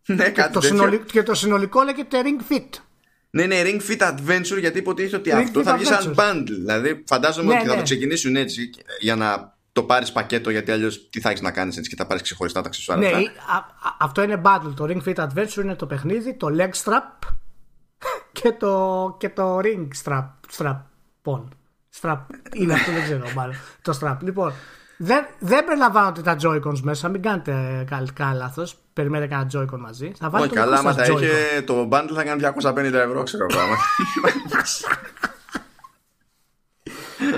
Ναι, 0.06 0.30
και, 0.30 0.48
το 0.52 0.60
συνολικό, 0.60 1.04
και 1.04 1.22
το 1.22 1.34
συνολικό 1.34 1.82
λέγεται 1.82 2.22
Ring 2.24 2.52
Fit. 2.52 2.68
Ναι, 3.30 3.46
ναι, 3.46 3.62
Ring 3.64 3.80
Fit 3.90 4.00
Adventure 4.00 4.58
γιατί 4.58 4.78
υποτίθεται 4.78 5.16
ότι 5.16 5.30
Ring 5.32 5.42
αυτό 5.42 5.62
θα 5.62 5.76
βγεις 5.76 5.88
σαν 5.88 6.14
bundle. 6.16 6.44
Δηλαδή, 6.46 7.04
φαντάζομαι 7.06 7.48
ναι, 7.48 7.54
ότι 7.54 7.64
ναι. 7.64 7.70
θα 7.70 7.76
το 7.76 7.82
ξεκινήσουν 7.82 8.36
έτσι 8.36 8.70
για 9.00 9.16
να 9.16 9.57
το 9.78 9.84
πάρεις 9.84 10.12
πακέτο 10.12 10.50
γιατί 10.50 10.70
αλλιώς 10.70 11.08
τι 11.10 11.20
θα 11.20 11.28
έχεις 11.28 11.40
να 11.40 11.50
κάνεις 11.50 11.76
έτσι 11.76 11.90
και 11.90 11.96
θα 11.96 12.06
πάρεις 12.06 12.22
ξεχωριστά 12.22 12.60
τα 12.60 12.66
αξεσουάρια. 12.66 13.10
Ναι, 13.10 13.24
αυτό 13.98 14.22
είναι 14.22 14.40
bundle. 14.44 14.72
Το 14.76 14.84
Ring 14.88 15.02
Fit 15.08 15.14
Adventure 15.14 15.62
είναι 15.62 15.74
το 15.74 15.86
παιχνίδι, 15.86 16.34
το 16.34 16.48
Leg 16.58 16.70
Strap 16.84 17.28
και 18.42 18.52
το, 18.52 19.16
και 19.18 19.28
το 19.28 19.58
ring 19.58 19.88
strap, 20.04 20.28
strap 20.56 20.80
on. 21.24 21.42
Strap, 22.00 22.18
είναι 22.54 22.72
αυτό, 22.72 22.92
δεν 22.92 23.02
ξέρω 23.02 23.26
μάλλον. 23.34 23.54
Το 23.82 23.98
strap. 24.00 24.16
Λοιπόν, 24.20 24.52
δεν, 24.96 25.26
δεν 25.38 25.64
περιλαμβάνονται 25.64 26.22
τα 26.22 26.36
Joy-Cons 26.42 26.80
μέσα, 26.80 27.08
μην 27.08 27.22
κάνετε 27.22 27.84
καλά 28.14 28.32
λάθος. 28.32 28.76
Περιμένετε 28.92 29.34
κανένα 29.34 29.50
Joy-Con 29.54 29.78
μαζί. 29.78 30.12
Θα 30.18 30.30
Όχι, 30.32 30.48
καλά, 30.48 30.78
άμα 30.78 30.92
θα 30.92 31.04
είχε 31.04 31.62
το 31.66 31.88
bundle 31.90 32.10
θα 32.14 32.24
κάνει 32.24 32.42
250 32.62 32.92
ευρώ, 32.92 33.22
ξέρω 33.22 33.46
πράγμα. 33.46 33.76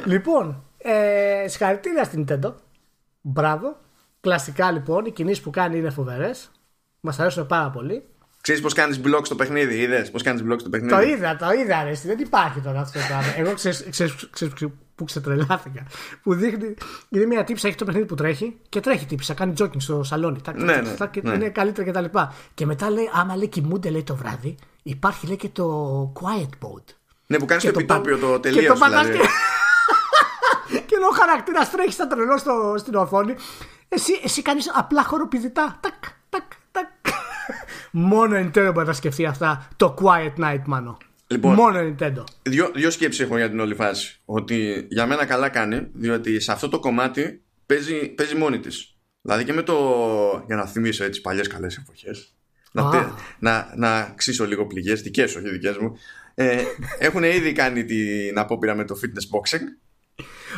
λοιπόν, 0.05 0.65
ε, 0.83 1.49
συγχαρητήρια 1.49 2.05
στην 2.05 2.25
Nintendo. 2.29 2.55
Μπράβο. 3.21 3.77
Κλασικά 4.21 4.71
λοιπόν, 4.71 5.05
οι 5.05 5.11
κινήσεις 5.11 5.43
που 5.43 5.51
κάνει 5.51 5.79
είναι 5.79 5.91
φοβερές. 5.91 6.51
Μας 7.01 7.19
αρέσουν 7.19 7.47
πάρα 7.47 7.71
πολύ. 7.71 8.05
Ξέρεις 8.41 8.61
πώς 8.61 8.73
κάνεις 8.75 9.01
blog 9.05 9.21
στο 9.23 9.35
παιχνίδι, 9.35 9.81
είδες; 9.81 10.11
Πώς 10.11 10.23
κάνεις 10.23 10.43
blog 10.43 10.57
στο 10.59 10.69
παιχνίδι; 10.69 10.95
Το 10.95 11.01
είδα, 11.01 11.37
το 11.37 11.51
είδα, 11.51 11.77
αρέσει. 11.79 12.07
Δεν 12.07 12.19
υπάρχει 12.19 12.61
τώρα 12.61 12.81
αυτό 12.81 12.99
το 12.99 13.05
πράγμα. 13.09 13.35
Εγώ 13.37 13.55
ξέρω 14.31 14.73
που 14.95 15.05
ξετρελάθηκα. 15.05 15.87
Που 16.23 16.35
δείχνει. 16.35 16.75
Είναι 17.09 17.27
μια 17.27 17.45
τύψα, 17.45 17.69
έχει 17.69 17.77
το 17.77 17.85
παιχνίδι 17.85 18.07
που 18.07 18.15
τρέχει 18.15 18.57
και 18.69 18.81
τρέχει 18.81 19.07
τύψα, 19.07 19.35
κάνει 19.35 19.53
jogging 19.59 19.77
στο 19.77 20.03
σαλόνι. 20.03 20.41
Ναι, 20.55 20.65
ναι, 20.65 20.81
ναι. 21.23 21.35
Είναι 21.35 21.49
καλύτερα 21.49 21.91
κτλ. 21.91 22.05
Και, 22.05 22.27
και 22.55 22.67
μετά 22.67 22.91
λέει, 22.91 23.11
άμα 23.13 23.37
λέει 23.37 23.49
κοιμούνται 23.49 23.91
λέει 23.91 24.03
το 24.03 24.15
βράδυ, 24.17 24.55
υπάρχει 24.83 25.27
λέει 25.27 25.37
και 25.37 25.49
το 25.49 26.13
quiet 26.21 26.67
mode. 26.67 26.95
Ναι, 27.27 27.39
που 27.39 27.45
κάνεις 27.45 27.63
το 27.63 27.69
επιτόπιο, 27.69 28.19
το 28.19 28.41
τελείως. 28.41 28.79
Δηλαδή. 28.79 29.11
Και 29.13 29.19
ενώ 31.01 31.09
ο 31.09 31.15
χαρακτήρας 31.15 31.71
τρέχει 31.71 31.93
στα 31.93 32.07
τρελό 32.07 32.39
στην 32.79 32.95
οθόνη, 32.95 33.35
εσύ, 33.89 34.21
εσύ 34.25 34.43
κάνεις 34.43 34.73
απλά 34.75 35.05
χοροπηδητά. 35.05 35.79
Τακ, 35.81 36.05
τακ, 36.29 36.43
τακ. 36.73 36.89
Μόνο 37.91 38.39
η 38.39 38.51
Nintendo 38.55 38.71
μπορεί 38.75 38.87
να 38.87 38.93
σκεφτεί 38.93 39.27
αυτά 39.27 39.69
το 39.77 39.95
Quiet 40.01 40.45
Night, 40.45 40.63
μάνο. 40.67 40.99
Λοιπόν, 41.27 41.55
Μόνο 41.55 41.81
η 41.81 41.95
Nintendo. 41.99 42.25
Δύο, 42.43 42.71
δύο 42.75 42.91
σκέψεις 42.91 43.25
έχω 43.25 43.37
για 43.37 43.49
την 43.49 43.61
όλη 43.61 43.75
φάση. 43.75 44.21
Ότι 44.25 44.87
για 44.91 45.07
μένα 45.07 45.27
καλά 45.27 45.49
κάνει, 45.49 45.89
διότι 45.93 46.41
σε 46.41 46.53
αυτό 46.53 46.69
το 46.69 46.79
κομμάτι 46.79 47.43
παίζει, 47.67 48.09
παίζει 48.09 48.37
μόνη 48.37 48.61
της. 48.61 48.97
Δηλαδή 49.21 49.45
και 49.45 49.53
με 49.53 49.63
το. 49.63 49.75
Για 50.47 50.57
να 50.57 50.67
θυμίσω 50.67 51.05
έτσι 51.05 51.21
παλιές 51.21 51.47
καλές 51.47 51.77
εποχές. 51.77 52.35
Να, 52.73 53.15
να, 53.39 53.73
να 53.77 54.13
ξύσω 54.17 54.47
λίγο 54.47 54.67
πληγές, 54.67 55.03
δικές 55.03 55.37
όχι 55.37 55.49
δικές 55.49 55.77
μου. 55.77 55.99
Ε, 56.35 56.63
έχουν 56.99 57.23
ήδη 57.23 57.53
κάνει 57.53 57.85
την 57.85 58.39
απόπειρα 58.39 58.75
με 58.75 58.85
το 58.85 59.01
fitness 59.03 59.37
boxing. 59.37 59.63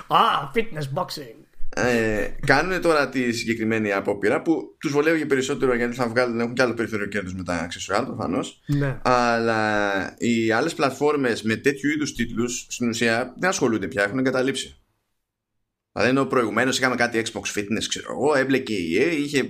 Α, 0.06 0.50
fitness 0.54 0.98
boxing 0.98 1.42
ε, 1.76 2.28
κάνουν 2.46 2.80
τώρα 2.80 3.08
τη 3.08 3.32
συγκεκριμένη 3.32 3.92
απόπειρα 3.92 4.42
που 4.42 4.76
τους 4.78 4.92
βολεύει 4.92 5.26
περισσότερο 5.26 5.74
γιατί 5.74 5.94
θα 5.94 6.08
βγάλουν, 6.08 6.40
έχουν 6.40 6.54
και 6.54 6.62
άλλο 6.62 6.74
περιθώριο 6.74 7.06
κέρδους 7.06 7.34
με 7.34 7.42
τα 7.42 7.54
αξεσουάλ 7.54 8.04
προφανώς. 8.04 8.62
Ναι. 8.66 8.98
Αλλά 9.02 10.14
οι 10.18 10.52
άλλες 10.52 10.74
πλατφόρμες 10.74 11.42
με 11.42 11.56
τέτοιου 11.56 11.90
είδους 11.90 12.14
τίτλους 12.14 12.66
στην 12.68 12.88
ουσία 12.88 13.34
δεν 13.38 13.48
ασχολούνται 13.48 13.86
πια, 13.86 14.02
έχουν 14.02 14.18
εγκαταλείψει. 14.18 14.76
Δηλαδή 15.92 16.10
ενώ 16.10 16.24
προηγουμένως 16.24 16.78
είχαμε 16.78 16.94
κάτι 16.94 17.22
Xbox 17.24 17.58
Fitness, 17.58 17.84
ξέρω 17.88 18.06
εγώ, 18.10 18.34
έμπλεκε 18.34 18.74
η 18.74 18.98
EA, 18.98 19.12
είχε 19.12 19.48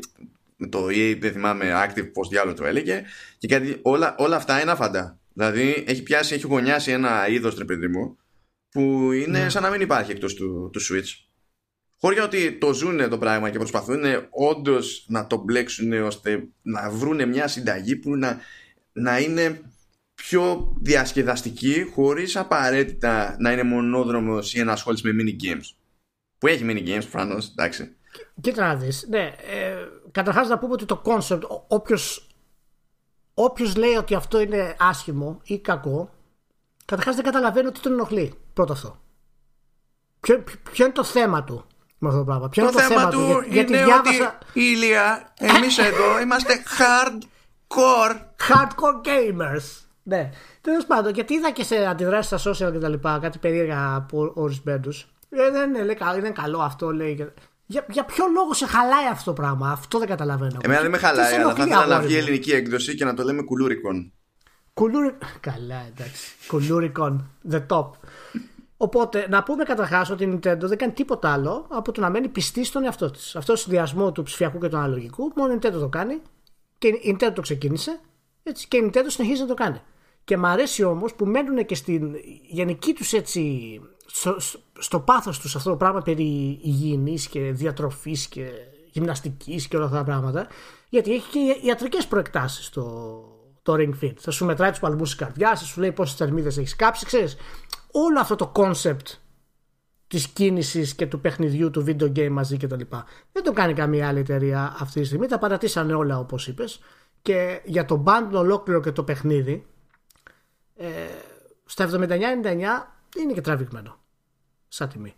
το 0.68 0.86
EA, 0.86 1.16
δεν 1.20 1.32
θυμάμαι 1.32 1.72
active 1.86 2.12
πώς 2.12 2.28
διάλογο 2.28 2.56
το 2.56 2.64
έλεγε, 2.64 3.02
και 3.38 3.48
κάτι, 3.48 3.78
όλα, 3.82 4.14
όλα 4.18 4.36
αυτά 4.36 4.60
είναι 4.60 4.70
αφαντά. 4.70 5.18
Δηλαδή 5.32 5.84
έχει 5.86 6.02
πιάσει, 6.02 6.34
έχει 6.34 6.46
γωνιάσει 6.46 6.90
ένα 6.90 7.28
είδος 7.28 7.54
τρεπεδί 7.54 7.88
μου 7.88 8.16
που 8.72 9.12
είναι 9.12 9.38
ναι. 9.38 9.48
σαν 9.48 9.62
να 9.62 9.70
μην 9.70 9.80
υπάρχει 9.80 10.10
εκτός 10.10 10.34
του, 10.34 10.70
του 10.72 10.80
Switch. 10.80 11.26
Χωρί 12.00 12.18
ότι 12.18 12.52
το 12.58 12.72
ζουν 12.72 13.08
το 13.08 13.18
πράγμα 13.18 13.50
και 13.50 13.58
προσπαθούν 13.58 14.02
όντως 14.30 15.04
να 15.08 15.26
το 15.26 15.36
μπλέξουν 15.36 15.92
ώστε 15.92 16.48
να 16.62 16.90
βρουν 16.90 17.28
μια 17.28 17.48
συνταγή 17.48 17.96
που 17.96 18.16
να, 18.16 18.40
να 18.92 19.18
είναι 19.18 19.60
πιο 20.14 20.72
διασκεδαστική 20.80 21.90
χωρίς 21.94 22.36
απαραίτητα 22.36 23.36
να 23.38 23.52
είναι 23.52 23.62
μονόδρομος 23.62 24.54
ή 24.54 24.60
ένα 24.60 24.72
ασχόληση 24.72 25.12
με 25.12 25.22
mini 25.22 25.44
games. 25.44 25.74
Που 26.38 26.46
έχει 26.46 26.64
mini 26.66 26.88
games 26.88 27.06
προφανώς, 27.10 27.48
εντάξει. 27.48 27.96
Κοίτα 28.40 28.66
να 28.66 28.76
δεις, 28.76 29.06
ναι. 29.08 29.34
Ε, 29.50 29.76
καταρχάς 30.10 30.48
να 30.48 30.58
πούμε 30.58 30.72
ότι 30.72 30.84
το 30.84 31.02
concept, 31.04 31.40
όποιος, 31.68 32.28
όποιος 33.34 33.76
λέει 33.76 33.94
ότι 33.94 34.14
αυτό 34.14 34.40
είναι 34.40 34.76
άσχημο 34.78 35.40
ή 35.44 35.58
κακό, 35.58 36.10
καταρχάς 36.92 37.14
δεν 37.14 37.24
καταλαβαίνει 37.24 37.66
ότι 37.66 37.80
τον 37.80 37.92
ενοχλεί. 37.92 38.34
Πρώτο 38.52 38.72
αυτό. 38.72 39.00
Ποιο, 40.20 40.44
ποιο 40.72 40.84
είναι 40.84 40.94
το 40.94 41.04
θέμα 41.04 41.44
του 41.44 41.66
με 41.98 42.08
αυτό 42.08 42.20
το 42.20 42.24
πράγμα; 42.24 42.48
Ποιο 42.48 42.66
το, 42.66 42.72
το 42.72 42.80
θέμα, 42.80 43.08
του; 43.08 43.20
για, 43.20 43.44
γιατί 43.48 43.72
είναι 43.72 43.84
διάβασα... 43.84 44.38
ότι 44.50 44.60
Ηλία, 44.60 45.32
εμείς 45.38 45.78
εδώ 45.78 46.20
είμαστε 46.20 46.62
hardcore. 46.78 48.14
Hardcore 48.48 49.06
gamers. 49.08 49.86
Ναι. 50.02 50.30
Τέλος 50.60 50.86
πάντων, 50.86 51.12
γιατί 51.12 51.34
είδα 51.34 51.50
και 51.50 51.64
σε 51.64 51.86
αντιδράσεις 51.86 52.40
στα 52.40 52.50
social 52.50 52.72
και 52.72 52.78
τα 52.78 52.88
λοιπά 52.88 53.18
κάτι 53.22 53.38
περίεργα 53.38 53.94
από 53.94 54.32
ορισμένους. 54.34 55.06
Ε, 55.28 55.50
δεν 55.50 55.74
είναι, 55.74 55.96
είναι 56.16 56.30
καλό 56.30 56.58
αυτό, 56.58 56.90
λέει. 56.90 57.32
Για, 57.66 57.86
για 57.88 58.04
ποιο 58.04 58.24
λόγο 58.34 58.54
σε 58.54 58.66
χαλάει 58.66 59.06
αυτό 59.10 59.24
το 59.24 59.42
πράγμα, 59.42 59.70
αυτό 59.70 59.98
δεν 59.98 60.08
καταλαβαίνω. 60.08 60.58
Εμένα 60.62 60.80
δεν 60.80 60.90
με 60.90 60.98
χαλάει, 60.98 61.34
αλλά 61.34 61.54
θα 61.54 61.64
ήθελα 61.64 61.86
να 61.86 62.00
βγει 62.00 62.14
η 62.14 62.16
ελληνική 62.16 62.50
έκδοση 62.50 62.94
και 62.94 63.04
να 63.04 63.14
το 63.14 63.22
λέμε 63.22 63.42
κουλούρικον. 63.42 64.12
Κουλούρικον. 64.74 65.28
Καλά, 65.40 65.86
εντάξει. 65.86 66.36
Κουλούρικον. 66.48 67.30
The 67.50 67.66
top. 67.66 67.90
Οπότε, 68.76 69.26
να 69.28 69.42
πούμε 69.42 69.64
καταρχάς 69.64 70.10
ότι 70.10 70.24
η 70.24 70.32
Nintendo 70.32 70.58
δεν 70.60 70.78
κάνει 70.78 70.92
τίποτα 70.92 71.32
άλλο 71.32 71.66
από 71.68 71.92
το 71.92 72.00
να 72.00 72.10
μένει 72.10 72.28
πιστή 72.28 72.64
στον 72.64 72.84
εαυτό 72.84 73.10
της. 73.10 73.36
Αυτό 73.36 73.52
ο 73.52 73.56
συνδυασμό 73.56 74.12
του 74.12 74.22
ψηφιακού 74.22 74.58
και 74.58 74.68
του 74.68 74.76
αναλογικού, 74.76 75.32
μόνο 75.36 75.52
η 75.52 75.58
Nintendo 75.60 75.78
το 75.78 75.88
κάνει 75.88 76.20
και 76.78 76.88
η 76.88 77.16
Nintendo 77.20 77.32
το 77.34 77.40
ξεκίνησε 77.40 78.00
έτσι, 78.42 78.68
και 78.68 78.76
η 78.76 78.90
Nintendo 78.90 79.06
συνεχίζει 79.06 79.40
να 79.40 79.46
το 79.46 79.54
κάνει. 79.54 79.80
Και 80.24 80.36
μ' 80.36 80.46
αρέσει 80.46 80.82
όμως 80.82 81.14
που 81.14 81.24
μένουν 81.24 81.66
και 81.66 81.74
στην 81.74 82.14
γενική 82.48 82.92
τους 82.92 83.12
έτσι. 83.12 83.80
στο, 84.06 84.36
στο 84.78 85.00
πάθος 85.00 85.38
τους 85.38 85.56
αυτό 85.56 85.70
το 85.70 85.76
πράγμα 85.76 86.00
περί 86.02 86.58
υγιεινής 86.62 87.28
και 87.28 87.40
διατροφής 87.40 88.26
και 88.26 88.50
γυμναστικής 88.90 89.68
και 89.68 89.76
όλα 89.76 89.84
αυτά 89.84 89.96
τα 89.96 90.04
πράγματα. 90.04 90.46
Γιατί 90.88 91.14
έχει 91.14 91.30
και 91.30 91.66
ιατρικές 91.66 92.06
προεκτάσεις 92.06 92.68
το, 92.68 92.82
το 93.62 93.74
Ring 93.78 93.92
Fit. 94.02 94.14
Θα 94.18 94.30
σου 94.30 94.44
μετράει 94.44 94.70
τους 94.70 94.78
παλμούς 94.78 95.08
της 95.08 95.18
καρδιάς, 95.18 95.60
θα 95.60 95.66
σου 95.66 95.80
λέει 95.80 95.92
πόσες 95.92 96.16
θερμίδες 96.16 96.58
έχεις 96.58 96.76
κάψει, 96.76 97.06
ξέρεις. 97.06 97.36
Όλο 97.92 98.20
αυτό 98.20 98.36
το 98.36 98.52
concept 98.54 99.18
της 100.06 100.28
κίνησης 100.28 100.94
και 100.94 101.06
του 101.06 101.20
παιχνιδιού 101.20 101.70
του 101.70 101.84
video 101.86 102.12
game 102.16 102.28
μαζί 102.30 102.56
κτλ. 102.56 102.80
Δεν 103.32 103.42
το 103.42 103.52
κάνει 103.52 103.72
καμία 103.74 104.08
άλλη 104.08 104.18
εταιρεία 104.18 104.76
αυτή 104.80 105.00
τη 105.00 105.06
στιγμή. 105.06 105.26
Τα 105.26 105.38
παρατήσανε 105.38 105.94
όλα 105.94 106.18
όπως 106.18 106.48
είπες. 106.48 106.80
Και 107.22 107.60
για 107.64 107.84
το 107.84 108.04
band 108.06 108.28
ολόκληρο 108.32 108.80
και 108.80 108.92
το 108.92 109.04
παιχνίδι, 109.04 109.66
ε, 110.76 110.88
στα 111.64 111.84
79-99 111.84 112.96
είναι 113.18 113.32
και 113.32 113.40
τραβηγμένο. 113.40 113.98
Σαν 114.68 114.88
τιμή. 114.88 115.14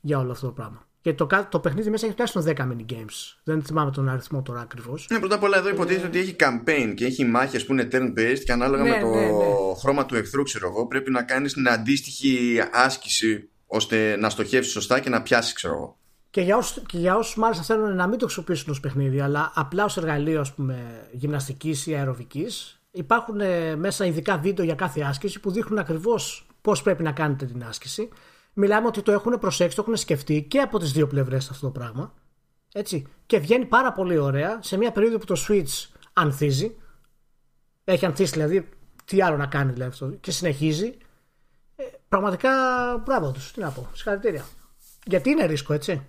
Για 0.00 0.18
όλο 0.18 0.30
αυτό 0.30 0.46
το 0.46 0.52
πράγμα. 0.52 0.89
Και 1.02 1.14
το, 1.14 1.26
το 1.50 1.58
παιχνίδι 1.60 1.90
μέσα 1.90 2.06
έχει 2.06 2.14
τουλάχιστον 2.14 2.68
10 2.68 2.72
mini 2.72 2.92
games. 2.92 3.36
Δεν 3.44 3.62
θυμάμαι 3.62 3.90
τον 3.90 4.08
αριθμό 4.08 4.42
τώρα 4.42 4.60
ακριβώς. 4.60 5.06
Ναι, 5.10 5.18
πρώτα 5.18 5.34
απ' 5.34 5.42
όλα 5.42 5.56
εδώ 5.56 5.68
υποτίθεται 5.68 6.06
ότι 6.06 6.18
έχει 6.18 6.36
campaign 6.38 6.92
και 6.96 7.04
έχει 7.04 7.24
μάχες 7.24 7.66
που 7.66 7.72
είναι 7.72 7.88
turn-based 7.92 8.40
και 8.44 8.52
ανάλογα 8.52 8.82
Ναι, 8.82 8.90
με 8.90 9.00
το 9.00 9.06
ναι, 9.06 9.20
ναι. 9.20 9.44
χρώμα 9.78 10.06
του 10.06 10.16
εχθρού, 10.16 10.42
ξέρω 10.42 10.68
εγώ, 10.68 10.86
πρέπει 10.86 11.10
να 11.10 11.22
κάνεις 11.22 11.52
την 11.52 11.68
αντίστοιχη 11.68 12.60
άσκηση 12.72 13.48
ώστε 13.66 14.16
να 14.16 14.30
στοχεύσεις 14.30 14.72
σωστά 14.72 15.00
και 15.00 15.08
να 15.08 15.22
πιάσεις, 15.22 15.52
ξέρω 15.52 15.74
εγώ. 15.74 15.98
Και 16.30 16.40
για 16.40 16.56
όσου 16.56 16.82
και 16.82 16.98
για 16.98 17.16
όσους 17.16 17.36
μάλιστα 17.36 17.64
θέλουν 17.64 17.94
να 17.94 18.06
μην 18.06 18.18
το 18.18 18.24
χρησιμοποιήσουν 18.24 18.70
ως 18.70 18.80
παιχνίδι, 18.80 19.20
αλλά 19.20 19.52
απλά 19.54 19.84
ως 19.84 19.96
εργαλείο 19.96 20.40
ας 20.40 20.52
πούμε, 20.52 21.08
γυμναστικής 21.12 21.86
ή 21.86 21.94
αεροβικής, 21.94 22.80
υπάρχουν 22.90 23.40
ε, 23.40 23.76
μέσα 23.76 24.04
ειδικά 24.04 24.38
βίντεο 24.38 24.64
για 24.64 24.74
κάθε 24.74 25.00
άσκηση 25.00 25.40
που 25.40 25.50
δείχνουν 25.50 25.78
ακριβώς 25.78 26.46
πώς 26.60 26.82
πρέπει 26.82 27.02
να 27.02 27.12
κάνετε 27.12 27.44
την 27.44 27.64
άσκηση. 27.64 28.08
Μιλάμε 28.52 28.86
ότι 28.86 29.02
το 29.02 29.12
έχουν 29.12 29.38
προσέξει, 29.38 29.76
το 29.76 29.82
έχουν 29.82 29.96
σκεφτεί 29.96 30.42
και 30.42 30.60
από 30.60 30.78
τις 30.78 30.92
δύο 30.92 31.06
πλευρές 31.06 31.50
αυτό 31.50 31.66
το 31.66 31.72
πράγμα. 31.72 32.14
Έτσι. 32.72 33.06
Και 33.26 33.38
βγαίνει 33.38 33.64
πάρα 33.64 33.92
πολύ 33.92 34.18
ωραία 34.18 34.58
σε 34.62 34.76
μια 34.76 34.92
περίοδο 34.92 35.18
που 35.18 35.24
το 35.24 35.44
Switch 35.48 35.88
ανθίζει. 36.12 36.76
Έχει 37.84 38.06
ανθίσει 38.06 38.32
δηλαδή, 38.32 38.68
τι 39.04 39.22
άλλο 39.22 39.36
να 39.36 39.46
κάνει 39.46 39.72
δηλαδή 39.72 39.90
αυτό. 39.90 40.06
Και 40.20 40.30
συνεχίζει. 40.30 40.96
Ε, 41.76 41.84
πραγματικά 42.08 42.50
μπράβο 43.04 43.30
τους. 43.30 43.52
Τι 43.52 43.60
να 43.60 43.70
πω. 43.70 43.88
Συγχαρητήρια. 43.92 44.44
Γιατί 45.04 45.30
είναι 45.30 45.46
ρίσκο, 45.46 45.72
έτσι. 45.72 46.06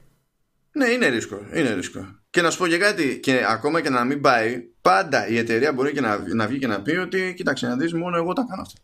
Ναι, 0.71 0.85
είναι 0.85 1.07
ρίσκο. 1.07 1.39
Είναι 1.53 1.73
ρίσκο. 1.73 2.19
Και 2.29 2.41
να 2.41 2.49
σου 2.49 2.57
πω 2.57 2.67
και 2.67 2.77
κάτι, 2.77 3.19
και 3.19 3.45
ακόμα 3.47 3.81
και 3.81 3.89
να 3.89 4.03
μην 4.03 4.21
πάει, 4.21 4.59
πάντα 4.81 5.27
η 5.27 5.37
εταιρεία 5.37 5.73
μπορεί 5.73 5.91
και 5.91 6.01
να, 6.01 6.35
να 6.35 6.47
βγει 6.47 6.59
και 6.59 6.67
να 6.67 6.81
πει 6.81 6.91
ότι 6.91 7.33
κοίταξε 7.33 7.67
να 7.67 7.75
δεις, 7.75 7.93
μόνο 7.93 8.17
εγώ 8.17 8.33
τα 8.33 8.45
κάνω 8.49 8.61
αυτά. 8.61 8.81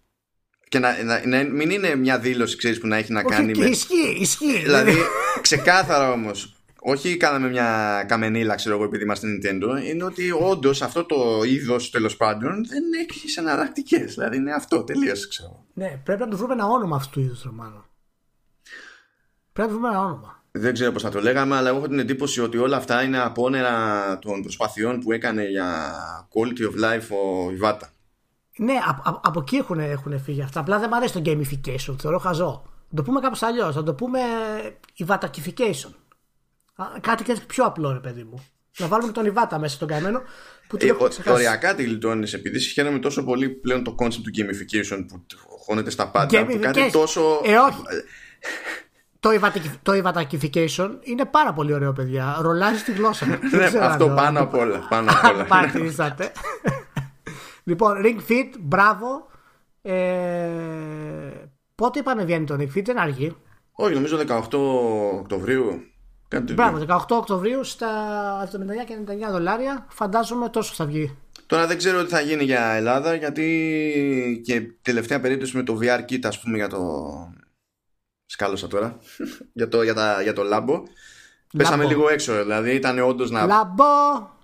Και 0.69 0.79
να, 0.79 1.03
να, 1.03 1.27
να 1.27 1.43
μην 1.43 1.69
είναι 1.69 1.95
μια 1.95 2.19
δήλωση, 2.19 2.57
ξέρεις, 2.57 2.79
που 2.79 2.87
να 2.87 2.95
έχει 2.95 3.11
να 3.11 3.19
Όχι, 3.19 3.35
κάνει 3.35 3.51
και 3.51 3.59
με. 3.59 3.65
ισχύει, 3.69 4.17
ισχύει. 4.19 4.57
Δηλαδή, 4.63 4.95
ξεκάθαρα 5.41 6.11
όμως, 6.11 6.55
όχι 6.81 7.17
κάναμε 7.17 7.49
μια 7.49 8.03
καμενίλα, 8.07 8.55
ξέρω 8.55 8.75
εγώ, 8.75 8.83
επειδή 8.83 9.03
είμαστε 9.03 9.27
Nintendo, 9.27 9.83
είναι 9.83 10.03
ότι 10.03 10.31
όντως 10.31 10.81
αυτό 10.81 11.03
το 11.05 11.43
είδος 11.43 11.89
τέλος 11.89 12.17
πάντων 12.17 12.65
δεν 12.67 12.83
έχει 13.09 13.39
εναλλακτικές. 13.39 14.13
Δηλαδή 14.13 14.37
είναι 14.37 14.53
αυτό, 14.53 14.83
τελείωσε, 14.83 15.27
ξέρω. 15.27 15.65
Ναι, 15.73 15.99
πρέπει 16.03 16.21
να 16.21 16.27
του 16.27 16.37
βρούμε 16.37 16.53
ένα 16.53 16.65
όνομα 16.65 16.95
αυτού 16.95 17.09
του 17.11 17.19
είδους, 17.19 17.43
Ρωμάνο. 17.43 17.85
Πρέπει 19.53 19.69
να 19.71 19.77
βρούμε 19.77 19.89
ένα 19.89 20.03
όνομα. 20.05 20.43
Δεν 20.51 20.73
ξέρω 20.73 20.91
πώς 20.91 21.01
θα 21.01 21.09
το 21.09 21.21
λέγαμε, 21.21 21.55
αλλά 21.55 21.69
εγώ 21.69 21.77
έχω 21.77 21.87
την 21.87 21.99
εντύπωση 21.99 22.41
ότι 22.41 22.57
όλα 22.57 22.77
αυτά 22.77 23.03
είναι 23.03 23.19
απόνερα 23.19 24.19
των 24.21 24.41
προσπαθειών 24.41 24.99
που 24.99 25.11
έκανε 25.11 25.49
για 25.49 25.93
quality 26.33 26.61
of 26.61 26.83
life 26.85 27.07
ο 27.09 27.51
Ιβάτα. 27.51 27.91
Ναι, 28.57 28.73
α, 28.73 29.09
α, 29.09 29.19
από 29.23 29.39
εκεί 29.39 29.55
έχουν, 29.55 29.79
έχουν 29.79 30.19
φύγει 30.19 30.41
αυτά. 30.41 30.59
Απλά 30.59 30.79
δεν 30.79 30.87
μου 30.91 30.95
αρέσει 30.95 31.13
το 31.13 31.21
gamification. 31.25 31.95
Θεωρώ 32.01 32.17
χαζό. 32.17 32.63
Να 32.89 32.97
το 32.97 33.03
πούμε 33.03 33.19
κάπως 33.19 33.41
αλλιώς. 33.43 33.75
Να 33.75 33.83
το 33.83 33.93
πούμε 33.93 34.19
Ιβατακιfication. 34.95 35.89
Κάτι 37.01 37.23
και 37.23 37.37
πιο 37.47 37.65
απλό, 37.65 37.91
ρε 37.93 37.99
παιδί 37.99 38.23
μου. 38.23 38.45
Να 38.77 38.87
βάλουμε 38.87 39.11
τον 39.11 39.25
Ιβάτα 39.25 39.59
μέσα 39.59 39.75
στον 39.75 39.87
καημένο 39.87 40.21
που 40.67 40.77
την 40.77 40.87
Ε, 40.87 40.91
έχουμε 40.91 41.05
ο- 41.05 41.09
ξεχάσει. 41.09 41.35
οριακά 41.35 41.75
τη 41.75 41.83
γλιτώνεις 41.83 42.33
επειδή 42.33 42.59
συγχαίρομαι 42.59 42.99
τόσο 42.99 43.23
πολύ 43.23 43.49
πλέον 43.49 43.83
το 43.83 43.95
concept 43.99 44.13
του 44.23 44.31
gamification 44.37 45.05
που 45.07 45.25
χώνεται 45.65 45.89
στα 45.89 46.07
πάντα. 46.11 46.45
Που 46.45 46.59
κάτι 46.61 46.79
Gamification. 46.87 46.91
τόσο. 46.91 47.41
Ε, 47.45 47.55
όχι. 47.57 47.81
Το, 49.19 49.31
Ιβατακι- 49.31 49.79
το 49.83 49.93
Ιβατακιfication 49.95 50.89
είναι 51.01 51.25
πάρα 51.25 51.53
πολύ 51.53 51.73
ωραίο, 51.73 51.93
παιδιά. 51.93 52.37
Ρολάζει 52.41 52.83
τη 52.83 52.91
γλώσσα. 52.91 53.25
Δεν 53.25 53.39
Ναι, 53.59 53.65
ξέρω 53.67 53.83
αν 53.85 53.91
αυτό 53.91 54.07
το- 54.07 54.13
πάνω 54.13 54.39
απ' 54.41 54.53
όλα. 54.55 54.85
Πάνω 54.89 55.11
απ' 55.11 55.33
όλα. 55.33 55.43
Παρατηρήσατε. 55.45 56.31
Λοιπόν, 57.67 57.93
Ring 58.03 58.31
Fit, 58.31 58.49
μπράβο. 58.59 59.27
Ε, 59.81 61.31
πότε 61.75 61.99
είπαμε 61.99 62.23
βγαίνει 62.25 62.45
το 62.45 62.55
Ring 62.59 62.77
Fit, 62.77 62.83
δεν 62.85 62.99
αργεί. 62.99 63.35
Όχι, 63.71 63.93
νομίζω 63.93 64.17
18 64.27 64.39
Οκτωβρίου. 65.19 65.81
Κάτι 66.27 66.45
τέτοιο. 66.45 66.55
Μπράβο, 66.55 67.05
18 67.09 67.17
Οκτωβρίου 67.17 67.63
στα 67.63 67.89
79 68.51 68.85
και 68.85 68.97
99 69.27 69.31
δολάρια. 69.31 69.85
Φαντάζομαι 69.89 70.49
τόσο 70.49 70.73
θα 70.73 70.85
βγει. 70.85 71.17
Τώρα 71.45 71.67
δεν 71.67 71.77
ξέρω 71.77 72.03
τι 72.03 72.09
θα 72.09 72.19
γίνει 72.21 72.43
για 72.43 72.65
Ελλάδα 72.65 73.15
γιατί 73.15 74.41
και 74.43 74.61
τελευταία 74.81 75.19
περίπτωση 75.19 75.57
με 75.57 75.63
το 75.63 75.79
VR 75.81 75.99
kit 76.11 76.19
ας 76.23 76.39
πούμε 76.39 76.57
για 76.57 76.67
το 76.67 76.81
σκάλωσα 78.25 78.67
τώρα 78.67 78.97
για 79.53 79.67
το, 79.67 79.81
για, 79.83 79.93
τα, 79.93 80.21
για 80.21 80.33
το 80.33 80.43
λάμπο 80.43 80.83
πέσαμε 81.57 81.85
λίγο 81.85 82.09
έξω 82.09 82.33
δηλαδή 82.43 82.75
ήταν 82.75 82.99
όντως 82.99 83.31
να 83.31 83.45
Λαμπό! 83.45 83.83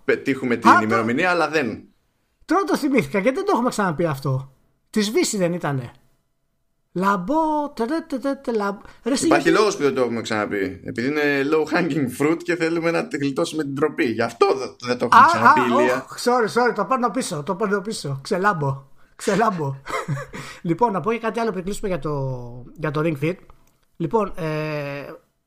πετύχουμε 0.05 0.55
την 0.55 0.69
Α, 0.69 0.77
το- 0.77 0.83
ημερομηνία 0.83 1.29
αλλά 1.29 1.49
δεν 1.49 1.83
Τώρα 2.45 2.63
το 2.63 2.77
θυμήθηκα 2.77 3.19
γιατί 3.19 3.35
δεν 3.35 3.45
το 3.45 3.51
έχουμε 3.53 3.69
ξαναπεί 3.69 4.05
αυτό. 4.05 4.51
Της 4.89 5.11
Βύσης 5.11 5.39
δεν 5.39 5.53
ήτανε. 5.53 5.91
Λαμπό, 6.95 7.69
τε, 7.73 7.85
τε, 8.07 8.17
τε, 8.17 8.35
τε, 8.35 8.51
λαμπό. 8.51 8.79
Ρε, 9.03 9.11
εσύ, 9.13 9.25
υπάρχει 9.25 9.43
γιατί- 9.43 9.59
λόγος 9.59 9.75
που 9.77 9.83
δεν 9.83 9.93
το 9.93 10.01
έχουμε 10.01 10.21
ξαναπεί 10.21 10.81
επειδή 10.85 11.07
είναι 11.07 11.21
low 11.51 11.73
hanging 11.77 12.21
fruit 12.21 12.37
και 12.43 12.55
θέλουμε 12.55 12.91
να 12.91 13.07
τη 13.07 13.17
γλιτώσουμε 13.17 13.63
την 13.63 13.75
τροπή 13.75 14.03
γι' 14.05 14.21
αυτό 14.21 14.45
δεν- 14.57 14.75
δεν 14.79 14.97
το 14.97 15.05
Α, 15.05 15.07
έχουμε 15.07 15.27
ξαναπεί 15.27 15.59
α, 15.59 15.63
Ηλία 15.81 16.05
oh, 16.05 16.09
sorry, 16.09 16.69
sorry, 16.69 16.73
το 16.75 16.85
παίρνω 16.85 17.09
πίσω, 17.09 17.43
το 17.43 17.55
παίρνω 17.55 17.81
πίσω. 17.81 18.19
Ξελάμπω. 18.23 18.87
Ξελάμπω. 19.15 19.75
λοιπόν, 20.61 20.91
να 20.91 20.99
πω 20.99 21.11
και 21.11 21.19
κάτι 21.19 21.39
άλλο 21.39 21.51
πριν 21.51 21.63
κλείσουμε 21.63 21.87
για 21.87 21.99
το, 21.99 22.11
για 22.73 22.91
το 22.91 23.01
Ring 23.03 23.23
Fit. 23.23 23.35
Λοιπόν, 23.97 24.33
ε, 24.35 25.05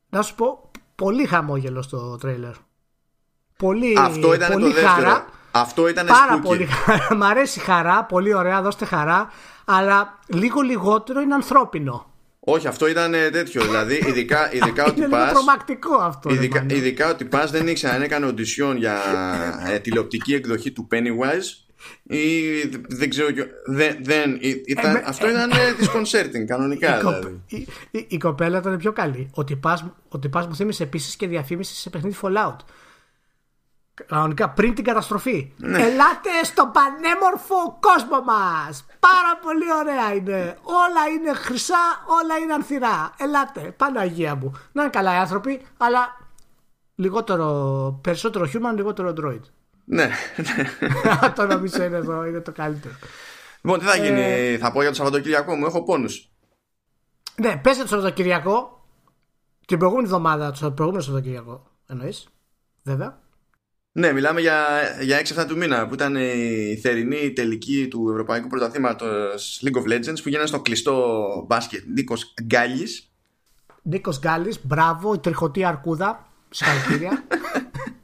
να 0.08 0.22
σου 0.22 0.34
πω, 0.34 0.70
πολύ 0.94 1.26
χαμόγελο 1.26 1.82
στο 1.82 2.16
τρέιλερ. 2.20 2.52
Πολύ, 3.56 3.98
αυτό 3.98 4.34
ήταν 4.34 4.52
πολύ 4.52 4.64
το 4.64 4.70
δεύτερο 4.70 4.88
χαρά. 4.92 5.26
Αυτό 5.60 5.88
ήταν 5.88 6.06
Πάρα 6.06 6.38
spooky. 6.38 6.42
πολύ 6.42 6.66
χαρά. 6.66 7.14
Μ' 7.16 7.22
αρέσει 7.22 7.58
η 7.58 7.62
χαρά, 7.62 8.04
πολύ 8.04 8.34
ωραία, 8.34 8.62
δώστε 8.62 8.84
χαρά. 8.84 9.30
Αλλά 9.64 10.18
λίγο 10.26 10.60
λιγότερο 10.60 11.20
είναι 11.20 11.34
ανθρώπινο. 11.34 12.10
όχι 12.40 12.66
αυτό 12.66 12.86
ήταν 12.88 13.14
ε, 13.14 13.30
τέτοιο 13.30 13.62
δηλαδή 13.64 13.94
ειδικά, 14.06 14.48
ειδικά 14.56 14.84
ότι 14.84 14.96
είναι 14.96 15.06
λίγο 15.06 15.18
πας 15.18 15.32
τρομακτικό 15.32 15.94
αυτό. 15.96 16.28
ρε 16.28 16.34
Ειδικά, 16.34 16.60
Μάνο. 16.60 16.74
ειδικά 16.74 17.10
ότι 17.10 17.24
πας 17.24 17.50
δεν 17.50 17.68
ήξερα 17.68 17.94
αν 17.94 18.02
έκανε 18.02 18.26
οντισιόν 18.26 18.76
για 18.76 18.96
ε, 19.68 19.78
τηλεοπτική 19.78 20.34
εκδοχή 20.34 20.70
του 20.72 20.88
Pennywise 20.92 21.64
ή 22.02 22.50
δε- 22.70 22.78
δεν 22.88 23.10
ξέρω 23.10 23.30
και- 23.30 23.46
δεν, 23.66 23.96
δεν, 24.02 24.36
ή- 24.40 24.62
ήταν, 24.66 24.92
με- 24.92 25.02
αυτό 25.06 25.30
ήταν 25.30 25.50
ε, 25.50 25.54
disconcerting 25.80 26.44
κανονικά 26.46 26.98
Η, 26.98 27.02
κοπ- 27.02 27.14
δηλαδή. 27.16 27.40
η, 27.46 27.66
η- 27.90 28.06
η 28.08 28.18
κοπέλα 28.18 28.58
ήταν 28.58 28.76
πιο 28.76 28.92
καλή. 28.92 29.30
Ότι 29.34 29.56
πας, 29.56 29.84
ότι 30.08 30.28
πας 30.28 30.46
μου 30.46 30.54
θύμισε 30.56 30.82
επίσης 30.82 31.16
και 31.16 31.26
διαφήμιση 31.26 31.74
σε 31.74 31.90
παιχνίδι 31.90 32.16
Fallout. 32.22 32.56
Κανονικά 34.06 34.50
πριν 34.50 34.74
την 34.74 34.84
καταστροφή. 34.84 35.52
Ναι. 35.56 35.82
Ελάτε 35.82 36.30
στο 36.44 36.70
πανέμορφο 36.72 37.78
κόσμο 37.80 38.20
μας 38.24 38.86
Πάρα 38.98 39.38
πολύ 39.42 39.64
ωραία 39.80 40.14
είναι. 40.14 40.58
Όλα 40.62 41.08
είναι 41.14 41.32
χρυσά, 41.34 42.04
όλα 42.06 42.36
είναι 42.42 42.52
ανθυρά. 42.52 43.14
Ελάτε, 43.18 43.60
Παναγία 43.60 44.34
μου. 44.34 44.52
Να 44.72 44.82
είναι 44.82 44.90
καλά 44.90 45.14
οι 45.14 45.16
άνθρωποι, 45.16 45.66
αλλά 45.76 46.16
λιγότερο, 46.94 48.00
περισσότερο 48.02 48.44
human, 48.52 48.74
λιγότερο 48.76 49.08
android. 49.16 49.40
ναι, 49.84 50.04
ναι. 51.22 51.30
το 51.34 51.46
νομίζω 51.46 51.82
είναι, 51.82 51.96
εδώ, 51.96 52.24
είναι 52.24 52.40
το 52.40 52.52
καλύτερο. 52.52 52.94
Λοιπόν, 53.60 53.78
τι 53.78 53.84
θα 53.84 53.96
γίνει, 53.96 54.20
Ε, 54.20 54.58
θα 54.58 54.72
πω 54.72 54.80
για 54.80 54.90
το 54.90 54.96
Σαββατοκύριακό 54.96 55.54
μου, 55.54 55.66
έχω 55.66 55.82
πόνους. 55.84 56.30
Ναι, 57.36 57.56
πέστε 57.56 57.82
το 57.82 57.88
Σαββατοκυριακό. 57.88 58.84
Την 59.66 59.78
προηγούμενη 59.78 60.08
εβδομάδα, 60.08 60.52
το 60.52 60.70
προηγούμενο 60.70 61.04
Σαββατοκυριακό. 61.04 61.70
Εννοείς. 61.86 62.28
Βέβαια. 62.82 63.18
Ναι, 63.98 64.12
μιλάμε 64.12 64.40
για, 64.40 64.66
για 65.00 65.20
6-7 65.20 65.44
του 65.48 65.56
μήνα 65.56 65.86
που 65.86 65.94
ήταν 65.94 66.16
η 66.16 66.78
θερινή 66.82 67.32
τελική 67.32 67.88
του 67.90 68.08
Ευρωπαϊκού 68.10 68.48
Πρωταθλήματος 68.48 69.62
League 69.64 69.80
of 69.80 69.92
Legends 69.92 70.22
που 70.22 70.28
γίνανε 70.28 70.46
στο 70.46 70.60
κλειστό 70.60 71.44
μπάσκετ 71.46 71.82
Νίκος 71.86 72.34
Γκάλης. 72.42 73.10
Νίκος 73.82 74.18
Γκάλης, 74.18 74.66
μπράβο, 74.66 75.14
η 75.14 75.18
τριχωτή 75.18 75.64
αρκούδα. 75.64 76.32
Συγχαρητήρια. 76.50 77.24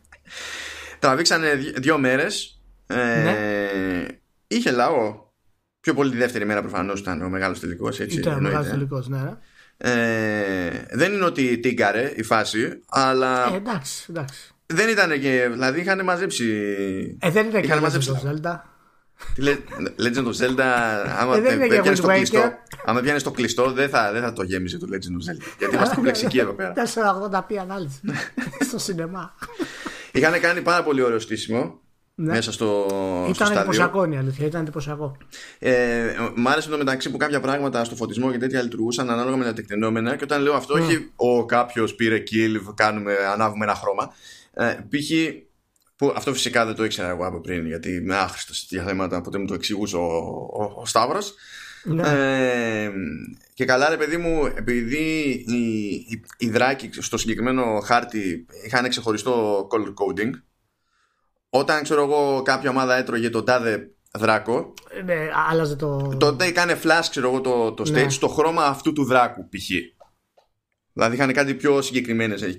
Τραβήξανε 0.99 1.55
δύο 1.55 1.99
μέρες. 1.99 2.62
Ε, 2.86 3.22
ναι. 3.22 4.07
Είχε 4.47 4.70
λαό. 4.70 5.20
Πιο 5.80 5.95
πολύ 5.95 6.11
τη 6.11 6.16
δεύτερη 6.16 6.45
μέρα 6.45 6.61
προφανώς 6.61 7.01
ήταν 7.01 7.22
ο 7.22 7.28
μεγάλος 7.28 7.61
τελικός. 7.61 7.99
Ήταν 7.99 8.36
ο 8.36 8.40
μεγάλος 8.40 8.68
τελικός, 8.68 9.09
ναι. 9.09 9.36
Ε, 9.76 10.84
δεν 10.90 11.12
είναι 11.12 11.24
ότι 11.24 11.59
τίγκαρε 11.59 12.12
η 12.16 12.22
φάση, 12.22 12.80
αλλά. 12.88 13.53
Ε, 13.53 13.57
εντάξει, 13.57 14.07
εντάξει. 14.11 14.55
Δεν 14.73 14.89
ήταν 14.89 15.20
και. 15.20 15.49
Δηλαδή 15.53 15.81
είχαν 15.81 16.05
μαζέψει. 16.05 16.47
Ε, 17.18 17.31
δεν 17.31 17.47
ήταν 17.47 17.62
και 17.62 17.75
μαζέψει. 17.75 18.09
Το 18.09 18.20
Zelda. 18.25 18.61
Legend 19.99 20.27
of 20.27 20.35
Zelda, 20.41 20.62
άμα 21.18 21.37
ε, 21.37 21.41
πιάνει 21.41 21.99
το 21.99 22.07
κλειστό, 22.07 22.53
άμα 22.85 23.01
πιάνεις 23.01 23.23
το 23.23 23.31
κλειστό, 23.31 23.73
δεν 23.73 23.89
θα, 23.89 24.12
δεν 24.12 24.23
θα 24.23 24.33
το 24.33 24.43
γέμιζε 24.43 24.79
το 24.79 24.87
Legend 24.91 24.95
of 24.95 25.33
Zelda. 25.33 25.55
Γιατί 25.59 25.75
είμαστε 25.75 25.95
κομπλεξικοί 25.95 26.39
εδώ 26.39 26.53
πέρα. 26.53 26.73
480p 26.77 27.55
ανάλυση 27.61 28.01
στο 28.68 28.79
σινεμά. 28.79 29.35
Είχαν 30.12 30.41
κάνει 30.41 30.61
πάρα 30.61 30.83
πολύ 30.83 31.03
ωραίο 31.03 31.18
στήσιμο 31.18 31.81
ναι. 32.14 32.33
μέσα 32.33 32.53
στο, 32.53 32.87
ήταν 33.29 33.47
στο 33.47 33.59
εντυπωσιακό 33.59 34.05
η 34.12 34.16
αλήθεια, 34.16 34.47
ήταν 34.47 34.61
εντυπωσιακό. 34.61 35.16
Ε, 35.59 36.14
μ' 36.35 36.49
άρεσε 36.49 36.68
το 36.68 36.77
μεταξύ 36.77 37.11
που 37.11 37.16
κάποια 37.16 37.41
πράγματα 37.41 37.85
στο 37.85 37.95
φωτισμό 37.95 38.31
και 38.31 38.39
τέτοια 38.39 38.62
λειτουργούσαν 38.62 39.11
ανάλογα 39.11 39.37
με 39.37 39.45
τα 39.45 39.53
τεκτενόμενα 39.53 40.16
και 40.16 40.25
όταν 40.25 40.43
λέω 40.43 40.55
αυτό, 40.55 40.75
mm. 40.75 40.81
όχι 40.81 41.12
ο 41.16 41.45
κάποιος 41.45 41.95
πήρε 41.95 42.23
kill, 42.31 42.75
κάνουμε, 42.75 43.14
ανάβουμε 43.33 43.64
ένα 43.64 43.75
χρώμα. 43.75 44.12
Ε, 44.55 44.76
π.χ. 44.88 45.11
Που 45.96 46.12
αυτό 46.16 46.32
φυσικά 46.32 46.66
δεν 46.66 46.74
το 46.74 46.84
ήξερα 46.84 47.09
εγώ 47.09 47.26
από 47.26 47.40
πριν, 47.40 47.66
γιατί 47.66 47.90
είμαι 47.90 48.16
άχρηστος 48.16 48.66
για 48.68 48.84
θέματα, 48.84 49.20
ποτέ 49.20 49.38
μου 49.38 49.46
το 49.46 49.55
εξηγούσε 49.55 49.96
ο, 49.96 50.07
ο, 50.53 50.72
ο 50.76 50.86
Σταύρος. 50.86 51.34
Ναι. 51.84 52.03
Ε, 52.82 52.90
και 53.55 53.64
καλά 53.64 53.88
ρε 53.88 53.96
παιδί 53.96 54.16
μου 54.16 54.53
επειδή 54.55 55.44
οι, 55.46 55.92
οι, 55.92 56.24
οι 56.38 56.48
δράκοι 56.48 56.90
στο 56.92 57.16
συγκεκριμένο 57.16 57.80
χάρτη 57.80 58.46
είχαν 58.66 58.88
ξεχωριστό 58.88 59.66
color 59.70 59.94
coding 60.05 60.30
όταν 61.48 61.82
ξέρω 61.82 62.03
εγώ 62.03 62.42
κάποια 62.42 62.70
ομάδα 62.70 62.96
έτρωγε 62.96 63.30
τον 63.30 63.44
τάδε 63.44 63.90
δράκο 64.12 64.74
ναι, 65.05 65.28
άλλαζε 65.50 65.76
το... 65.76 66.16
τότε 66.18 66.44
έκανε 66.44 66.78
flash 66.82 67.07
ξέρω 67.11 67.28
εγώ 67.28 67.40
το, 67.40 67.72
το 67.72 67.82
stage 67.86 67.92
ναι. 67.92 68.09
στο 68.09 68.28
χρώμα 68.28 68.64
αυτού 68.64 68.92
του 68.92 69.05
δράκου 69.05 69.48
π.χ. 69.48 69.70
Δηλαδή 70.92 71.14
είχαν 71.14 71.32
κάτι 71.32 71.55
πιο 71.55 71.82
συγκεκριμένες 71.82 72.59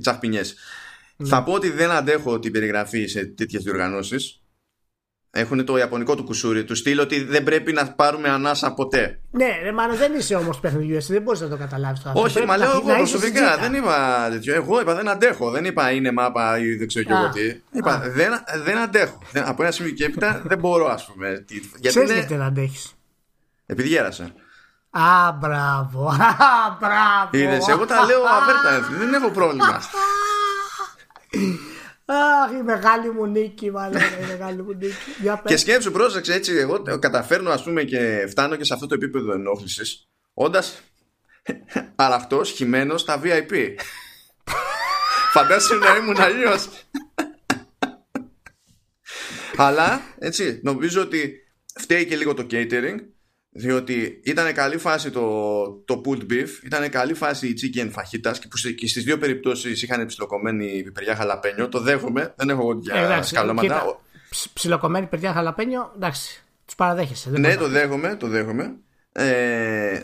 τσαχπινιές 0.00 0.54
ναι. 1.16 1.28
Θα 1.28 1.42
πω 1.42 1.52
ότι 1.52 1.70
δεν 1.70 1.90
αντέχω 1.90 2.38
την 2.38 2.52
περιγραφή 2.52 3.06
σε 3.06 3.24
τέτοιες 3.24 3.62
διοργανώσεις. 3.62 4.40
Έχουν 5.30 5.64
το 5.64 5.76
ιαπωνικό 5.76 6.14
του 6.14 6.24
κουσούρι 6.24 6.64
του 6.64 6.74
στυλ 6.74 6.98
ότι 6.98 7.24
δεν 7.24 7.42
πρέπει 7.42 7.72
να 7.72 7.92
πάρουμε 7.92 8.28
ανάσα 8.28 8.72
ποτέ. 8.72 9.20
Ναι, 9.30 9.58
ρε, 9.62 9.72
μάλλον 9.72 9.96
δεν 9.96 10.14
είσαι 10.14 10.34
όμως 10.34 10.60
παιχνιδιού, 10.60 11.02
δεν 11.02 11.22
μπορείς 11.22 11.40
να 11.40 11.48
το 11.48 11.56
καταλάβεις 11.56 12.02
το 12.02 12.12
Όχι, 12.14 12.44
μα 12.44 12.56
λέω 12.56 12.70
εγώ 12.70 12.94
προσωπικά. 12.96 13.56
Δεν 13.56 13.74
είπα 13.74 14.28
τέτοιο. 14.30 14.54
Εγώ 14.54 14.80
είπα 14.80 14.94
δεν 14.94 15.08
αντέχω. 15.08 15.50
Δεν 15.50 15.64
είπα 15.64 15.90
είναι 15.90 16.12
μάπα 16.12 16.58
ή 16.58 16.74
δεν 16.74 16.86
ξέρω 16.86 17.04
και 17.04 17.12
εγώ 17.12 17.28
τι. 17.28 17.60
Είπα 17.78 18.02
δεν, 18.14 18.32
δεν 18.64 18.78
αντέχω. 18.78 19.18
Από 19.34 19.62
ένα 19.62 19.72
σημείο 19.72 19.92
και 19.92 20.04
έπειτα 20.04 20.42
δεν 20.44 20.58
μπορώ, 20.58 20.86
ας 20.86 21.06
πούμε. 21.06 21.44
Γιατί 21.80 21.98
είναι... 21.98 22.12
γιατί 22.12 22.26
δεν 22.26 22.42
αντέχεις. 22.42 22.94
Επειδή 23.66 23.88
γέρασα. 23.88 24.32
Α, 24.90 25.32
μπράβο. 25.32 26.08
Α, 26.08 26.76
μπράβο. 26.80 27.30
Είδες, 27.30 27.68
εγώ 27.68 27.84
τα 27.84 28.04
λέω 28.04 28.22
αβέρτα. 28.22 28.96
Δεν 28.98 29.14
έχω 29.14 29.30
πρόβλημα. 29.30 29.80
Αχ, 32.08 32.50
η 32.58 32.62
μεγάλη 32.62 33.10
μου 33.10 33.26
νίκη, 33.26 33.70
μάλλον. 33.70 34.00
Η 34.00 34.26
μεγάλη 34.28 34.62
μου 34.62 34.72
νίκη. 34.72 34.94
και 35.44 35.56
σκέψου, 35.56 35.90
πρόσεξε 35.90 36.34
έτσι. 36.34 36.52
Εγώ 36.52 36.82
καταφέρνω, 36.98 37.50
ας 37.50 37.62
πούμε, 37.62 37.82
και 37.82 38.26
φτάνω 38.28 38.56
και 38.56 38.64
σε 38.64 38.74
αυτό 38.74 38.86
το 38.86 38.94
επίπεδο 38.94 39.32
ενόχλησης, 39.32 40.08
όντας 40.34 40.82
αραχτό, 41.96 42.44
χυμένος 42.44 43.00
στα 43.00 43.20
VIP. 43.24 43.74
Φαντάζομαι 45.32 45.86
να 45.86 45.96
ήμουν 45.96 46.20
αλλιώς. 46.20 46.68
Αλλά, 49.56 50.00
έτσι, 50.18 50.60
νομίζω 50.62 51.00
ότι 51.02 51.34
φταίει 51.74 52.06
και 52.06 52.16
λίγο 52.16 52.34
το 52.34 52.46
catering 52.50 52.96
διότι 53.56 54.20
ήταν 54.24 54.52
καλή 54.52 54.76
φάση 54.76 55.10
το, 55.10 55.66
το 55.84 56.00
pulled 56.04 56.32
beef, 56.32 56.48
ήταν 56.64 56.88
καλή 56.90 57.14
φάση 57.14 57.48
η 57.48 57.54
chicken 57.62 57.88
φαχίτας 57.90 58.38
και 58.38 58.48
που 58.48 58.70
και 58.74 58.88
στις 58.88 59.04
δύο 59.04 59.18
περιπτώσεις 59.18 59.82
είχαν 59.82 60.06
ψιλοκομμένη 60.06 60.82
πιπεριά 60.82 61.16
χαλαπένιο. 61.16 61.68
Το 61.68 61.80
δέχομαι, 61.80 62.34
δεν 62.36 62.48
έχω 62.48 62.60
εγώ 62.60 62.78
για 62.82 63.22
σκαλώματα. 63.22 64.00
Ψιλοκομμένη 64.52 65.04
πιπεριά 65.04 65.32
χαλαπένιο, 65.32 65.92
εντάξει, 65.96 66.44
τους 66.64 66.74
παραδέχεσαι. 66.74 67.30
Δεν 67.30 67.40
ναι, 67.40 67.56
το 67.56 67.68
δέχομαι, 67.68 68.16
το 68.16 68.26
δέχομαι. 68.26 68.76
Ε, 69.18 70.02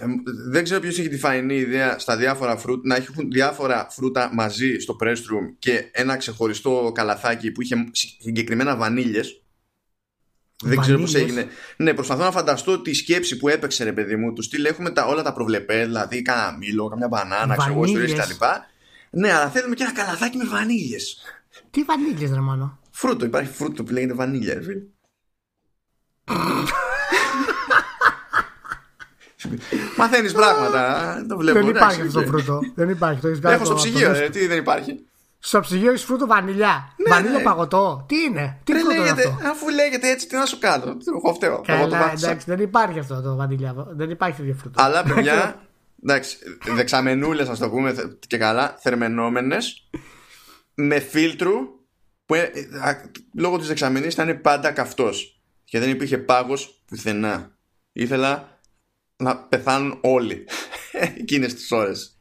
δεν 0.51 0.65
ξέρω 0.65 0.81
ποιος 0.81 0.99
έχει 0.99 1.09
τη 1.09 1.19
φαϊνή 1.19 1.55
ιδέα 1.55 1.99
στα 1.99 2.17
διάφορα 2.17 2.57
φρούτα 2.57 2.81
να 2.85 2.97
έχουν 2.97 3.31
διάφορα 3.31 3.87
φρούτα 3.91 4.31
μαζί 4.33 4.79
στο 4.79 4.97
press 5.03 5.09
room 5.09 5.55
και 5.59 5.89
ένα 5.93 6.17
ξεχωριστό 6.17 6.93
καλαθάκι 6.95 7.51
που 7.51 7.63
είχε 7.63 7.91
συγκεκριμένα 7.93 8.77
βανίλιες 8.77 9.41
δεν 10.63 10.81
ξέρω 10.81 10.99
πώς 10.99 11.15
έγινε. 11.15 11.47
Ναι, 11.77 11.95
προσπαθώ 11.95 12.23
να 12.23 12.31
φανταστώ 12.31 12.81
τη 12.81 12.95
σκέψη 12.95 13.37
που 13.37 13.49
έπαιξε 13.49 13.85
ρε 13.85 13.93
παιδί 13.93 14.17
μου. 14.17 14.33
Του 14.33 14.43
στυλ 14.43 14.65
έχουμε 14.65 14.91
τα, 14.91 15.07
όλα 15.07 15.23
τα 15.23 15.33
προβλεπέ, 15.33 15.85
δηλαδή 15.85 16.23
κάνα 16.23 16.57
μήλο, 16.59 16.89
καμιά 16.89 17.09
μπανάνα, 17.09 17.57
ξέρω 17.57 17.73
εγώ, 17.73 17.85
ιστορίες 17.85 18.13
κτλ. 18.13 18.45
Ναι, 19.11 19.33
αλλά 19.33 19.49
θέλουμε 19.49 19.75
και 19.75 19.83
ένα 19.83 19.93
καλαθάκι 19.93 20.37
με 20.37 20.45
βανίλιε. 20.45 20.99
Τι 21.71 21.83
βανίλιε, 21.83 22.29
ρε 22.35 22.41
μάνο; 22.41 22.79
Φρούτο, 22.91 23.25
υπάρχει 23.25 23.53
φρούτο 23.53 23.85
που 23.85 23.93
λέγεται 23.93 24.15
βανίλια, 24.15 24.55
ρε 24.55 24.63
φίλε. 24.63 24.83
Μαθαίνεις 29.97 30.33
πράγματα. 30.33 31.25
Το 31.29 31.37
βλέπω. 31.37 31.59
Δεν 31.59 31.69
υπάρχει 31.69 32.01
αυτό 32.01 32.21
το 32.21 32.27
φρούτο. 32.27 32.61
Δεν 32.75 32.89
υπάρχει. 32.89 33.21
Το 33.21 33.49
Έχω 33.49 33.65
στο 33.65 33.75
ψυγείο, 33.75 34.31
τι 34.31 34.47
δεν 34.47 34.59
υπάρχει. 34.59 35.07
Στο 35.45 35.61
ψυγείο 35.61 35.93
έχει 35.93 36.05
φρούτο 36.05 36.26
βανιλιά. 36.26 36.95
Ναι, 36.97 37.14
βανίλια 37.14 37.38
ναι. 37.38 37.43
παγωτό. 37.43 38.05
Τι 38.09 38.16
είναι, 38.16 38.61
τι 38.64 38.72
δεν 38.72 38.86
λέγεται, 38.86 39.28
αυτό; 39.28 39.49
Αφού 39.49 39.68
λέγεται 39.68 40.11
έτσι, 40.11 40.26
τι 40.26 40.36
να 40.36 40.47
σου 40.47 40.59
κάνω. 40.59 40.97
Εγώ 41.16 41.34
φταίω. 41.34 41.61
Καλά, 41.61 42.12
εντάξει, 42.12 42.47
δεν 42.47 42.61
υπάρχει 42.61 42.99
αυτό 42.99 43.20
το 43.20 43.36
βανιλιά. 43.36 43.74
Δεν 43.97 44.11
υπάρχει 44.11 44.36
τέτοιο 44.36 44.55
φρούτο. 44.55 44.82
Αλλά 44.82 45.03
παιδιά, 45.14 45.68
εντάξει, 46.03 46.36
δεξαμενούλες, 46.74 47.49
ας 47.49 47.59
το 47.59 47.70
πούμε 47.70 48.18
και 48.26 48.36
καλά, 48.36 48.76
θερμενόμενες 48.78 49.90
με 50.74 50.99
φίλτρου 50.99 51.53
που 52.26 52.34
ε, 52.34 52.51
λόγω 53.36 53.59
της 53.59 53.66
δεξαμενής 53.66 54.12
ήταν 54.12 54.40
πάντα 54.40 54.70
καυτός 54.70 55.43
και 55.64 55.78
δεν 55.78 55.90
υπήρχε 55.90 56.18
πάγος 56.18 56.82
πουθενά. 56.86 57.57
Ήθελα 57.93 58.61
να 59.16 59.36
πεθάνουν 59.36 59.99
όλοι 60.01 60.45
εκείνες 61.18 61.55
τις 61.55 61.70
ώρες. 61.70 62.20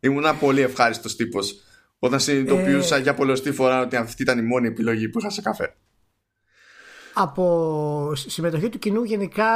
Ήμουν 0.00 0.38
πολύ 0.38 0.60
ευχάριστος 0.60 1.16
τύπος 1.16 1.64
όταν 2.02 2.20
συνειδητοποιούσα 2.20 2.96
ε... 2.96 3.00
για 3.00 3.14
πολλωστή 3.14 3.52
φορά 3.52 3.80
ότι 3.80 3.96
αυτή 3.96 4.22
ήταν 4.22 4.38
η 4.38 4.42
μόνη 4.42 4.66
επιλογή 4.66 5.08
που 5.08 5.18
είχα 5.18 5.30
σε 5.30 5.40
καφέ. 5.40 5.74
Από 7.14 8.12
συμμετοχή 8.14 8.68
του 8.68 8.78
κοινού 8.78 9.02
γενικά 9.02 9.46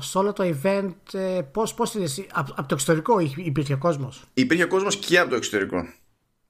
σε 0.00 0.18
όλο 0.18 0.32
το 0.32 0.54
event, 0.62 0.94
ε, 1.12 1.40
πώς, 1.52 1.74
πώς 1.74 1.94
είναι, 1.94 2.06
από, 2.32 2.52
από 2.56 2.68
το 2.68 2.74
εξωτερικό 2.74 3.18
υπήρχε 3.36 3.74
κόσμος; 3.74 4.24
Υπήρχε 4.34 4.64
κόσμος 4.64 4.96
και 4.96 5.18
από 5.18 5.30
το 5.30 5.36
εξωτερικό. 5.36 5.78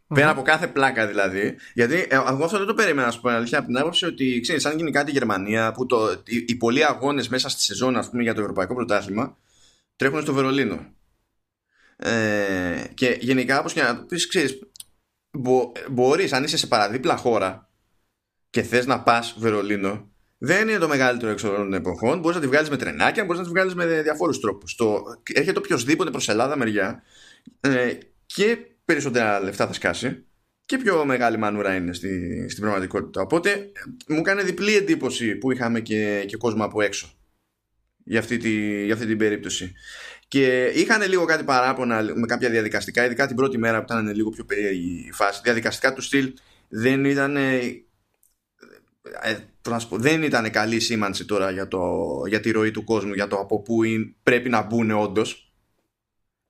Mm-hmm. 0.09 0.15
Πέρα 0.15 0.31
από 0.31 0.43
κάθε 0.43 0.67
πλάκα 0.67 1.07
δηλαδή. 1.07 1.57
Γιατί 1.75 1.95
ε, 1.95 2.15
εγώ 2.15 2.45
αυτό 2.45 2.59
δεν 2.59 2.67
το 2.67 2.75
περίμενα, 2.75 3.07
να 3.07 3.21
πω 3.21 3.29
αλήθεια, 3.29 3.59
από 3.59 3.67
την 3.67 3.79
άποψη 3.79 4.05
ότι 4.05 4.41
ξέρεις, 4.41 4.65
αν 4.65 4.77
γίνει 4.77 4.91
κάτι 4.91 5.11
η 5.11 5.13
Γερμανία, 5.13 5.73
που 5.73 5.87
το, 5.87 6.23
οι, 6.25 6.45
οι 6.49 6.55
πολλοί 6.55 6.85
αγώνες 6.85 7.29
μέσα 7.29 7.49
στη 7.49 7.61
σεζόν, 7.61 7.97
ας 7.97 8.11
πούμε, 8.11 8.23
για 8.23 8.35
το 8.35 8.41
Ευρωπαϊκό 8.41 8.75
Πρωτάθλημα, 8.75 9.37
τρέχουν 9.97 10.23
στο 10.23 10.33
Βερολίνο. 10.33 10.87
Ε, 11.97 12.85
και 12.95 13.17
γενικά, 13.21 13.59
όπως 13.59 13.73
και 13.73 13.83
να 13.83 13.97
το 13.97 14.03
πεις, 14.03 14.29
ξέρεις, 14.29 14.59
μπο, 15.37 15.73
μπορείς 15.91 16.33
αν 16.33 16.45
είσαι 16.45 16.57
σε 16.57 16.67
παραδίπλα 16.67 17.17
χώρα 17.17 17.71
και 18.51 18.63
θες 18.63 18.87
να 18.87 19.03
πας 19.03 19.37
Βερολίνο 19.39 20.11
δεν 20.39 20.69
είναι 20.69 20.79
το 20.79 20.89
μεγαλύτερο 20.89 21.31
έξω 21.31 21.49
των 21.49 21.73
εποχών. 21.73 22.21
Μπορείς 22.21 22.37
να 22.37 22.43
τη 22.43 22.49
βγάλεις 22.49 22.71
με 22.71 22.77
τρενάκια, 22.77 23.25
μπορείς 23.25 23.39
να 23.39 23.47
τη 23.47 23.53
βγάλεις 23.53 23.75
με 23.75 24.03
διάφορου 24.03 24.41
τρόπους. 24.41 24.75
Το... 24.75 25.03
Έρχεται 25.33 25.59
οποιοδήποτε 25.59 26.11
προς 26.11 26.29
Ελλάδα 26.29 26.57
μεριά 26.57 27.03
ε, 27.61 27.93
και 28.27 28.59
περισσότερα 28.85 29.41
λεφτά 29.41 29.67
θα 29.67 29.73
σκάσει 29.73 30.25
και 30.67 30.79
πιο 30.79 31.05
μεγάλη 31.05 31.37
μανούρα 31.37 31.75
είναι 31.75 31.93
στη, 31.93 32.47
στην 32.49 32.63
πραγματικότητα. 32.63 33.21
Οπότε 33.21 33.73
μου 34.09 34.23
κάνει 34.23 34.43
διπλή 34.43 34.77
εντύπωση 34.77 35.37
που 35.37 35.53
είχαμε 35.53 35.81
και, 35.81 36.25
και 36.27 36.37
κόσμο 36.37 36.65
από 36.65 36.83
έξω 36.83 37.11
για 38.05 38.19
αυτή, 38.19 38.37
τη, 38.37 38.85
για 38.85 38.95
αυτή 38.95 39.07
την 39.07 39.19
περίπτωση. 39.19 39.73
Και 40.29 40.73
είχαν 40.75 41.09
λίγο 41.09 41.25
κάτι 41.25 41.45
παράπονα 41.45 42.03
με 42.15 42.27
κάποια 42.27 42.51
διαδικαστικά, 42.51 43.05
ειδικά 43.05 43.27
την 43.27 43.37
πρώτη 43.37 43.59
μέρα 43.59 43.79
που 43.79 43.93
ήταν 43.93 44.15
λίγο 44.15 44.31
πιο 44.31 44.45
περίεργη 44.45 45.05
η 45.09 45.13
φάση. 45.13 45.41
Διαδικαστικά 45.45 45.93
του 45.93 46.01
στυλ 46.01 46.33
δεν 46.69 47.05
ήταν. 47.05 47.37
Ε, 47.37 47.57
ε 49.23 49.39
δεν 49.91 50.23
ήταν 50.23 50.51
καλή 50.51 50.81
σήμανση 50.81 51.25
τώρα 51.25 51.51
για, 51.51 51.69
το, 51.69 51.83
για 52.29 52.41
τη 52.41 52.51
ροή 52.51 52.71
του 52.71 52.85
κόσμου, 52.85 53.13
για 53.13 53.27
το 53.27 53.37
από 53.37 53.63
πού 53.63 53.81
πρέπει 54.23 54.49
να 54.49 54.63
μπουν 54.63 54.91
όντως. 54.91 55.53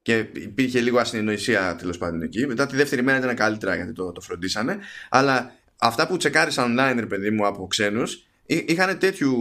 Και 0.03 0.27
υπήρχε 0.33 0.81
λίγο 0.81 0.99
ασυνεννοησία 0.99 1.77
τέλος 1.77 1.99
πάντων 1.99 2.23
εκεί. 2.23 2.47
Μετά 2.47 2.67
τη 2.67 2.77
δεύτερη 2.77 3.03
μέρα 3.03 3.19
ήταν 3.19 3.37
καλύτερα 3.37 3.75
γιατί 3.75 3.93
το, 3.93 4.13
το 4.13 4.21
φροντίσανε. 4.21 4.79
Αλλά 5.09 5.55
αυτά 5.77 6.07
που 6.07 6.17
τσεκάρισαν 6.17 6.77
online, 6.79 6.97
ρε 6.99 7.07
παιδί 7.07 7.31
μου, 7.31 7.47
από 7.47 7.67
ξένους, 7.67 8.27
είχαν 8.47 8.99
τέτοιου, 8.99 9.37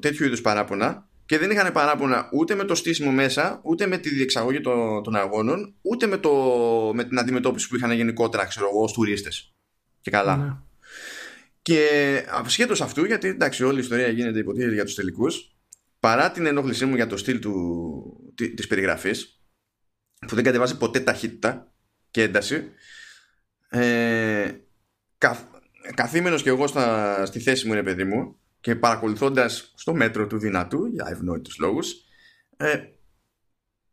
τέτοιου 0.00 0.26
είδους 0.26 0.40
παράπονα 0.40 1.06
και 1.32 1.38
δεν 1.38 1.50
είχαν 1.50 1.72
παράπονα 1.72 2.28
ούτε 2.32 2.54
με 2.54 2.64
το 2.64 2.74
στήσιμο 2.74 3.10
μέσα, 3.10 3.60
ούτε 3.64 3.86
με 3.86 3.98
τη 3.98 4.08
διεξαγωγή 4.08 4.60
των, 4.60 5.02
των 5.02 5.16
αγώνων, 5.16 5.74
ούτε 5.82 6.06
με, 6.06 6.16
το, 6.16 6.30
με 6.94 7.04
την 7.04 7.18
αντιμετώπιση 7.18 7.68
που 7.68 7.76
είχαν 7.76 7.92
γενικότερα, 7.92 8.44
ξέρω 8.44 8.68
εγώ, 8.68 8.82
ως 8.82 8.92
τουρίστες. 8.92 9.54
Και 10.00 10.10
καλά. 10.10 10.36
Ναι. 10.36 10.56
Και 11.62 11.88
ασχέτω 12.28 12.84
αυτού, 12.84 13.04
γιατί 13.04 13.28
εντάξει, 13.28 13.64
όλη 13.64 13.76
η 13.76 13.80
ιστορία 13.80 14.08
γίνεται 14.08 14.38
υποτίθεται 14.38 14.74
για 14.74 14.84
τους 14.84 14.94
τελικούς, 14.94 15.56
παρά 16.00 16.30
την 16.30 16.46
ενόχλησή 16.46 16.84
μου 16.84 16.94
για 16.94 17.06
το 17.06 17.16
στυλ 17.16 17.38
του, 17.38 18.34
της 18.34 18.66
περιγραφής 18.66 19.42
που 20.26 20.34
δεν 20.34 20.44
κατεβάζει 20.44 20.76
ποτέ 20.76 21.00
ταχύτητα 21.00 21.72
και 22.10 22.22
ένταση 22.22 22.64
ε, 23.68 24.50
καθ, 25.18 25.40
καθήμενος 25.94 26.42
και 26.42 26.48
εγώ 26.48 26.66
στα, 26.66 27.26
στη 27.26 27.40
θέση 27.40 27.66
μου 27.66 27.74
ρε 27.74 27.82
παιδί 27.82 28.04
μου 28.04 28.36
και 28.62 28.76
παρακολουθώντας 28.76 29.72
στο 29.74 29.94
μέτρο 29.94 30.26
του 30.26 30.38
δυνατού 30.38 30.86
για 30.86 31.06
ευνόητους 31.08 31.58
λόγους 31.58 31.94
ε, 32.56 32.76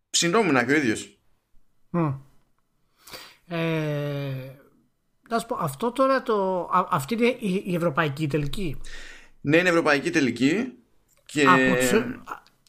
ψινόμουν 0.09 0.65
και 0.65 0.71
ο 0.71 0.75
ίδιος 0.75 1.19
ε, 3.47 3.57
να 5.29 5.39
σου 5.39 5.45
πω, 5.45 5.57
αυτό 5.59 5.91
τώρα 5.91 6.23
το, 6.23 6.69
αυτή 6.89 7.13
είναι 7.13 7.27
η, 7.39 7.63
η 7.65 7.75
ευρωπαϊκή 7.75 8.27
τελική; 8.27 8.77
Ναι 9.41 9.57
είναι 9.57 9.69
ευρωπαϊκή 9.69 10.09
τελική 10.09 10.73
και... 11.25 11.45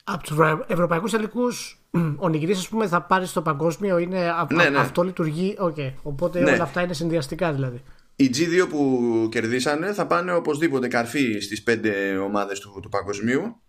Από 0.05 0.23
τους 0.23 0.39
ευρωπαϊκούς 0.67 1.11
τελικούς, 1.11 1.81
ο 2.17 2.29
νικητής, 2.29 2.59
ας 2.59 2.69
πούμε, 2.69 2.87
θα 2.87 3.03
πάρει 3.03 3.27
στο 3.27 3.43
παγκόσμιο. 3.43 3.99
Είναι, 3.99 4.33
ναι, 4.53 4.69
ναι. 4.69 4.79
Αυτό 4.79 5.03
λειτουργεί. 5.03 5.57
Okay. 5.61 5.93
Οπότε 6.03 6.41
ναι. 6.41 6.53
όλα 6.53 6.63
αυτά 6.63 6.83
είναι 6.83 6.93
συνδυαστικά 6.93 7.53
δηλαδή. 7.53 7.83
Οι 8.21 8.31
G2 8.35 8.67
που 8.69 9.29
κερδίσανε 9.31 9.93
θα 9.93 10.07
πάνε 10.07 10.33
οπωσδήποτε 10.33 10.89
καρφί 10.89 11.41
στις 11.41 11.63
πέντε 11.63 12.17
ομάδες 12.17 12.61
του, 12.61 12.79
του 12.83 12.89
παγκοσμίου. 12.89 13.63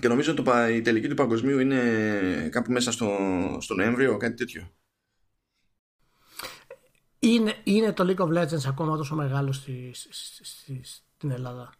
Και 0.00 0.08
νομίζω 0.08 0.34
ότι 0.38 0.72
η 0.74 0.80
τελική 0.80 1.08
του 1.08 1.14
παγκοσμίου 1.14 1.58
είναι 1.58 2.48
κάπου 2.52 2.72
μέσα 2.72 2.92
στο, 2.92 3.18
στο 3.60 3.74
Νοέμβριο, 3.74 4.16
κάτι 4.16 4.34
τέτοιο. 4.34 4.70
Είναι, 7.18 7.54
είναι 7.64 7.92
το 7.92 8.04
League 8.08 8.24
of 8.24 8.42
Legends 8.42 8.66
ακόμα 8.66 8.96
τόσο 8.96 9.14
μεγάλο 9.14 9.52
στη, 9.52 9.90
στη, 9.92 10.44
στη, 10.44 10.80
στην 11.14 11.30
Ελλάδα; 11.30 11.72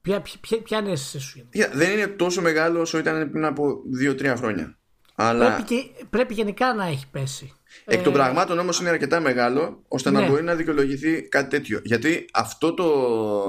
Ποια, 0.00 0.20
ποια, 0.20 0.62
ποια 0.62 0.78
είναι 0.78 0.92
η 0.92 0.96
σου 0.96 1.48
yeah, 1.54 1.70
Δεν 1.72 1.92
είναι 1.92 2.06
τόσο 2.06 2.40
μεγάλο 2.40 2.80
όσο 2.80 2.98
ήταν 2.98 3.30
πριν 3.30 3.44
από 3.44 3.82
2-3 4.02 4.34
χρόνια. 4.36 4.78
Αλλά... 5.14 5.54
Πρέπει, 5.54 5.62
και, 5.62 6.04
πρέπει 6.10 6.34
γενικά 6.34 6.74
να 6.74 6.86
έχει 6.86 7.08
πέσει. 7.10 7.52
Εκ 7.84 8.02
των 8.02 8.12
ε... 8.12 8.16
πραγμάτων 8.16 8.58
όμως 8.58 8.80
είναι 8.80 8.88
αρκετά 8.88 9.20
μεγάλο 9.20 9.82
ώστε 9.88 10.10
ναι. 10.10 10.20
να 10.20 10.28
μπορεί 10.28 10.42
να 10.42 10.54
δικαιολογηθεί 10.54 11.22
κάτι 11.22 11.48
τέτοιο. 11.48 11.80
Γιατί 11.84 12.24
αυτό 12.32 12.74
το, 12.74 12.84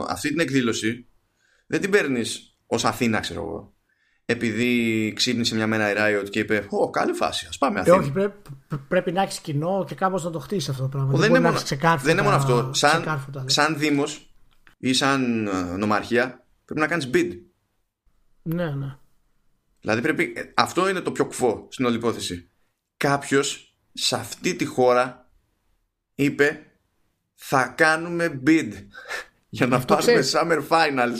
αυτή 0.09 0.29
την 0.29 0.39
εκδήλωση 0.39 1.07
δεν 1.67 1.81
την 1.81 1.89
παίρνεις 1.89 2.57
ως 2.65 2.85
Αθήνα, 2.85 3.19
ξέρω 3.19 3.41
εγώ. 3.41 3.73
Επειδή 4.27 5.13
ξύπνησε 5.15 5.55
μια 5.55 5.67
μέρα 5.67 5.91
η 5.91 5.93
Riot 5.97 6.29
και 6.29 6.39
είπε: 6.39 6.65
Ω, 6.69 6.89
καλή 6.89 7.13
φάση, 7.13 7.45
ας 7.49 7.57
πάμε 7.57 7.77
ε, 7.77 7.81
Αθήνα. 7.81 7.97
όχι, 7.97 8.11
πρέπει, 8.11 8.49
πρέπει 8.87 9.11
να 9.11 9.21
έχεις 9.21 9.39
κοινό 9.39 9.85
και 9.87 9.95
κάπως 9.95 10.23
να 10.23 10.29
το 10.29 10.39
χτίσει 10.39 10.69
αυτό 10.69 10.81
το 10.81 10.89
πράγμα. 10.89 11.11
δεν, 11.11 11.19
δεν, 11.19 11.29
είναι 11.29 11.39
μόνο, 11.39 11.59
δεν 12.01 12.11
είναι 12.11 12.21
μόνο 12.21 12.35
αυτό. 12.35 12.69
Σαν, 12.73 13.21
σαν 13.45 13.77
Δήμος 13.77 14.35
ή 14.77 14.93
σαν 14.93 15.47
ε, 15.47 15.77
νομαρχία 15.77 16.45
πρέπει 16.65 16.79
να 16.79 16.87
κάνεις 16.87 17.09
bid. 17.13 17.37
Ναι, 18.41 18.69
ναι. 18.69 18.97
Δηλαδή 19.85 20.01
πρέπει, 20.01 20.33
ε, 20.35 20.41
αυτό 20.53 20.89
είναι 20.89 20.99
το 20.99 21.11
πιο 21.11 21.25
κουφό 21.25 21.67
στην 21.69 21.85
όλη 21.85 21.95
υπόθεση. 21.95 22.49
Κάποιος 22.97 23.77
σε 23.93 24.15
αυτή 24.15 24.55
τη 24.55 24.65
χώρα 24.65 25.29
είπε 26.15 26.61
θα 27.33 27.73
κάνουμε 27.77 28.41
bid 28.47 28.71
για 29.49 29.67
να 29.67 29.79
φτάσουμε 29.79 30.23
Summer 30.31 30.67
Finals. 30.67 31.19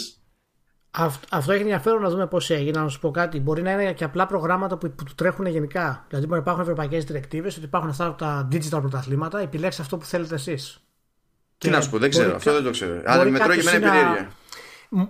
Αυτό, 1.30 1.52
έχει 1.52 1.62
ενδιαφέρον 1.62 2.02
να 2.02 2.10
δούμε 2.10 2.28
πώς 2.28 2.50
έγινε. 2.50 2.80
Να 2.80 2.88
σου 2.88 3.00
πω 3.00 3.12
κάτι. 3.12 3.40
Μπορεί 3.40 3.62
να 3.62 3.72
είναι 3.72 3.94
και 3.94 4.04
απλά 4.04 4.26
προγράμματα 4.26 4.78
που, 4.78 4.92
που 4.92 5.04
τρέχουν 5.16 5.46
γενικά. 5.46 6.06
Δηλαδή, 6.08 6.26
μπορεί 6.26 6.40
να 6.40 6.46
υπάρχουν 6.46 6.62
ευρωπαϊκές 6.62 7.04
διρεκτίβε, 7.04 7.48
ότι 7.48 7.64
υπάρχουν 7.64 7.90
αυτά 7.90 8.16
τα 8.16 8.48
digital 8.52 8.80
πρωταθλήματα. 8.82 9.40
Επιλέξτε 9.40 9.82
αυτό 9.82 9.98
που 9.98 10.06
θέλετε 10.06 10.36
εσείς. 10.36 10.80
Τι 11.58 11.70
να 11.70 11.82
σου 11.82 11.90
πω, 11.90 11.98
δεν 11.98 12.10
ξέρω. 12.10 12.36
Αυτό 12.36 12.54
δεν 12.54 12.64
το 12.64 12.70
ξέρω. 12.70 13.02
Αλλά 13.06 13.26
με 13.26 13.40
τρώει 13.40 13.60
και 13.60 13.70
εμένα 13.70 13.92
περιέργεια 13.92 14.32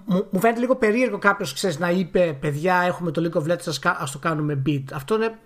μου, 0.06 0.40
φαίνεται 0.40 0.60
λίγο 0.60 0.76
περίεργο 0.76 1.18
κάποιος 1.18 1.78
να 1.78 1.90
είπε 1.90 2.38
παιδιά 2.42 2.76
έχουμε 2.76 3.12
το 3.12 3.30
League 3.30 3.42
of 3.42 3.52
Legends 3.52 3.94
ας 4.00 4.12
το 4.12 4.20
κάνουμε 4.20 4.62
beat 4.66 4.84
αυτό 4.94 5.16
είναι 5.16 5.38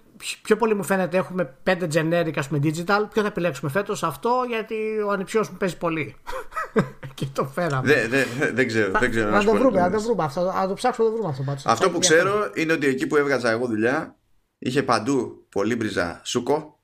πιο 0.41 0.57
πολύ 0.57 0.75
μου 0.75 0.83
φαίνεται 0.83 1.17
έχουμε 1.17 1.55
πέντε 1.63 1.87
generic 1.93 2.33
ας 2.35 2.47
πούμε 2.47 2.59
digital. 2.63 3.01
Ποιο 3.13 3.21
θα 3.21 3.27
επιλέξουμε 3.27 3.71
φέτος 3.71 4.03
αυτό 4.03 4.45
γιατί 4.47 4.75
ο 5.07 5.11
ανιψιός 5.11 5.49
μου 5.49 5.57
παίζει 5.57 5.77
πολύ. 5.77 6.15
Και 7.13 7.25
το 7.33 7.45
φέραμε. 7.45 7.93
Δεν 7.93 8.09
δε, 8.09 8.51
δε 8.51 8.65
ξέρω, 8.65 8.99
δεν 8.99 9.09
ξέρω 9.09 9.29
να, 9.29 9.43
το 9.43 9.51
βρούμε, 9.51 9.79
να 9.79 9.91
το 9.91 10.01
βρούμε. 10.01 10.23
Αυτό, 10.23 10.43
να 10.43 10.67
το 10.67 10.73
ψάξουμε 10.73 11.07
να 11.07 11.13
το 11.13 11.19
βρούμε 11.19 11.33
αυτό 11.33 11.43
πάντως. 11.43 11.65
αυτό 11.65 11.89
που 11.89 11.99
ξέρω 11.99 12.51
είναι 12.53 12.73
ότι 12.73 12.87
εκεί 12.87 13.07
που 13.07 13.15
έβγαζα 13.15 13.49
εγώ 13.49 13.67
δουλειά 13.67 14.15
είχε 14.57 14.83
παντού 14.83 15.45
πολύ 15.49 15.75
μπριζα 15.75 16.21
σούκο 16.23 16.79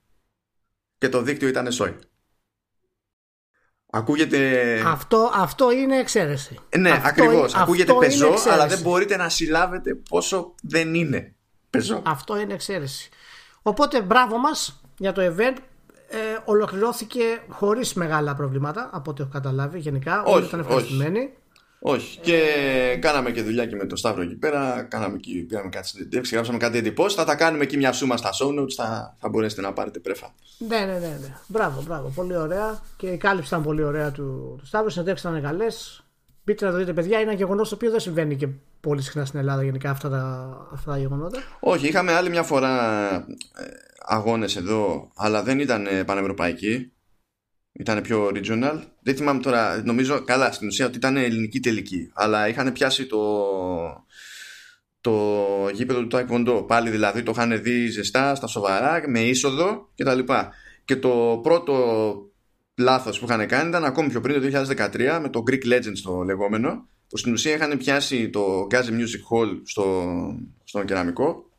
και 0.97 1.09
το 1.09 1.21
δίκτυο 1.21 1.47
ήταν 1.47 1.71
σόι 1.71 1.95
Ακούγεται. 3.95 4.39
Αυτό, 4.85 5.31
αυτό 5.33 5.71
είναι 5.71 5.97
εξαίρεση. 5.97 6.59
Ναι, 6.77 7.01
ακριβώς. 7.05 7.55
Ακούγεται 7.55 7.93
πεζό, 7.99 8.33
αλλά 8.51 8.67
δεν 8.67 8.79
μπορείτε 8.79 9.17
να 9.17 9.29
συλλάβετε 9.29 9.95
πόσο 10.09 10.55
δεν 10.61 10.93
είναι 10.93 11.33
πεζό. 11.69 12.01
Αυτό 12.05 12.39
είναι 12.39 12.53
εξαίρεση. 12.53 13.09
Οπότε 13.61 14.01
μπράβο 14.01 14.37
μας 14.37 14.81
για 14.97 15.11
το 15.11 15.21
event. 15.21 15.57
Ε, 16.09 16.17
ολοκληρώθηκε 16.45 17.23
χωρίς 17.49 17.93
μεγάλα 17.93 18.35
προβλήματα 18.35 18.89
από 18.93 19.11
ό,τι 19.11 19.21
έχω 19.21 19.31
καταλάβει 19.31 19.79
γενικά. 19.79 20.23
Όχι, 20.23 20.35
Όλοι 20.35 20.45
ήταν 20.45 20.59
ευχαριστημένοι. 20.59 21.19
Όχι. 21.19 21.33
Και 22.21 22.97
κάναμε 23.01 23.31
και 23.31 23.41
δουλειά 23.41 23.65
και 23.65 23.75
με 23.75 23.85
το 23.85 23.95
Σταύρο 23.95 24.21
εκεί 24.21 24.35
πέρα. 24.35 24.81
Κάναμε 24.89 25.17
και 25.17 25.31
πήραμε 25.47 25.69
κάτι 25.69 25.87
συνεντεύξεις, 25.87 26.33
γράψαμε 26.33 26.57
κάτι 26.57 26.77
εντυπώσεις. 26.77 27.17
Θα 27.17 27.25
τα 27.25 27.35
κάνουμε 27.35 27.63
εκεί 27.63 27.77
μια 27.77 27.91
σούμα 27.91 28.17
στα 28.17 28.29
show 28.41 28.59
notes. 28.59 28.71
Θα, 28.75 29.15
θα 29.19 29.29
μπορέσετε 29.29 29.61
να 29.61 29.73
πάρετε 29.73 29.99
πρέφα. 29.99 30.33
Ναι, 30.57 30.77
ναι, 30.77 30.85
ναι. 30.85 31.17
ναι. 31.21 31.37
Μπράβο, 31.47 31.81
μπράβο. 31.81 32.11
Πολύ 32.15 32.37
ωραία. 32.37 32.79
Και 32.97 33.07
η 33.07 33.17
κάλυψη 33.17 33.47
ήταν 33.47 33.63
πολύ 33.63 33.83
ωραία 33.83 34.11
του, 34.11 34.55
του 34.59 34.65
Σταύρου. 34.65 34.87
Οι 34.87 34.91
συνεντεύξεις 34.91 35.29
ήταν 35.29 35.41
καλές. 35.41 36.03
Μπείτε 36.43 36.65
να 36.65 36.71
το 36.71 36.77
δείτε, 36.77 36.93
παιδιά. 36.93 37.19
Είναι 37.19 37.29
ένα 37.29 37.37
γεγονός 37.37 37.69
το 37.69 37.75
οποίο 37.75 37.91
δεν 37.91 37.99
συμβαίνει 37.99 38.35
και 38.35 38.47
πολύ 38.81 39.01
συχνά 39.01 39.25
στην 39.25 39.39
Ελλάδα 39.39 39.63
γενικά 39.63 39.89
αυτά 39.89 40.09
τα, 40.09 40.49
αυτά 40.73 40.91
τα 40.91 40.97
γεγονότα. 40.97 41.39
Όχι, 41.59 41.87
είχαμε 41.87 42.11
άλλη 42.13 42.29
μια 42.29 42.43
φορά 42.43 43.13
ε, 43.15 43.25
αγώνες 44.05 44.55
εδώ, 44.55 45.11
αλλά 45.15 45.43
δεν 45.43 45.59
ήταν 45.59 45.87
πανευρωπαϊκοί 46.05 46.91
ήταν 47.79 48.01
πιο 48.01 48.31
original. 48.33 48.81
Δεν 49.01 49.15
θυμάμαι 49.15 49.41
τώρα, 49.41 49.81
νομίζω 49.83 50.23
καλά 50.23 50.51
στην 50.51 50.67
ουσία 50.67 50.85
ότι 50.85 50.97
ήταν 50.97 51.17
ελληνική 51.17 51.59
τελική. 51.59 52.09
Αλλά 52.13 52.47
είχαν 52.47 52.71
πιάσει 52.71 53.05
το, 53.05 53.25
το 55.01 55.13
γήπεδο 55.73 56.05
του 56.05 56.17
Taekwondo. 56.17 56.67
Πάλι 56.67 56.89
δηλαδή 56.89 57.23
το 57.23 57.31
είχαν 57.35 57.61
δει 57.61 57.87
ζεστά, 57.87 58.35
στα 58.35 58.47
σοβαρά, 58.47 59.03
με 59.07 59.19
είσοδο 59.19 59.89
κτλ. 59.95 60.19
Και 60.85 60.95
το 60.95 61.39
πρώτο 61.43 61.75
λάθος 62.75 63.19
που 63.19 63.25
είχαν 63.25 63.47
κάνει 63.47 63.67
ήταν 63.67 63.85
ακόμη 63.85 64.09
πιο 64.09 64.21
πριν 64.21 64.51
το 64.51 64.65
2013 64.77 65.19
με 65.21 65.29
το 65.29 65.43
Greek 65.47 65.73
Legends 65.73 65.99
το 66.03 66.23
λεγόμενο. 66.23 66.89
Που 67.07 67.17
στην 67.17 67.33
ουσία 67.33 67.53
είχαν 67.53 67.77
πιάσει 67.77 68.29
το 68.29 68.67
Gazi 68.71 68.89
Music 68.89 69.21
Hall 69.31 69.61
στο, 69.63 70.15
στο 70.63 70.83
κεραμικό. 70.83 71.49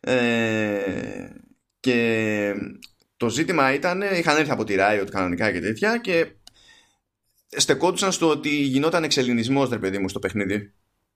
Ε, 0.00 1.28
και 1.80 2.54
το 3.24 3.30
ζήτημα 3.30 3.74
ήταν, 3.74 4.02
είχαν 4.02 4.36
έρθει 4.36 4.50
από 4.50 4.64
τη 4.64 4.74
Riot 4.78 5.06
κανονικά 5.10 5.52
και 5.52 5.60
τέτοια 5.60 5.98
και 5.98 6.26
στεκόντουσαν 7.46 8.12
στο 8.12 8.28
ότι 8.28 8.48
γινόταν 8.48 9.04
εξελινισμός 9.04 9.68
ρε 9.68 9.78
παιδί 9.78 9.98
μου 9.98 10.08
στο 10.08 10.18
παιχνίδι. 10.18 10.72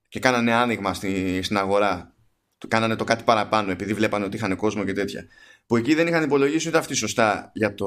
Και 0.08 0.20
κάνανε 0.20 0.52
άνοιγμα 0.52 0.94
στη, 0.94 1.42
στην 1.42 1.56
αγορά. 1.56 2.14
Κάνανε 2.68 2.96
το 2.96 3.04
κάτι 3.04 3.24
παραπάνω 3.24 3.70
επειδή 3.70 3.94
βλέπανε 3.94 4.24
ότι 4.24 4.36
είχαν 4.36 4.56
κόσμο 4.56 4.84
και 4.84 4.92
τέτοια. 4.92 5.26
Που 5.66 5.76
εκεί 5.76 5.94
δεν 5.94 6.06
είχαν 6.06 6.22
υπολογίσει 6.22 6.68
ούτε 6.68 6.78
αυτοί 6.78 6.94
σωστά 6.94 7.50
για 7.54 7.74
το 7.74 7.86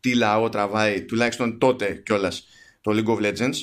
τι 0.00 0.14
λαό 0.14 0.48
τραβάει 0.48 1.02
τουλάχιστον 1.02 1.58
τότε 1.58 2.02
κιόλας 2.04 2.46
το 2.80 2.92
League 2.94 3.18
of 3.18 3.26
Legends. 3.26 3.56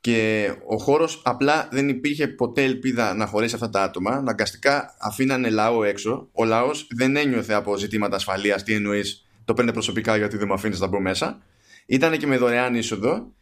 Και 0.00 0.50
ο 0.66 0.78
χώρος 0.78 1.22
απλά 1.24 1.68
δεν 1.72 1.88
υπήρχε 1.88 2.28
ποτέ 2.28 2.62
ελπίδα 2.62 3.14
να 3.14 3.26
χωρέσει 3.26 3.54
αυτά 3.54 3.70
τα 3.70 3.82
άτομα. 3.82 4.10
Αναγκαστικά 4.10 4.96
αφήνανε 5.00 5.50
λαό 5.50 5.84
έξω. 5.84 6.28
Ο 6.32 6.44
λαός 6.44 6.86
δεν 6.96 7.16
ένιωθε 7.16 7.54
από 7.54 7.76
ζητήματα 7.76 8.16
ασφαλείας 8.16 8.62
τι 8.62 8.74
εννοείς 8.74 9.23
το 9.44 9.54
παίρνει 9.54 9.72
προσωπικά 9.72 10.16
γιατί 10.16 10.36
δεν 10.36 10.46
μου 10.48 10.54
αφήνεις 10.54 10.80
να 10.80 10.86
μπω 10.86 11.00
μέσα. 11.00 11.42
Ήταν 11.86 12.18
και 12.18 12.26
με 12.26 12.36
δωρεάν 12.36 12.74
είσοδο. 12.74 13.32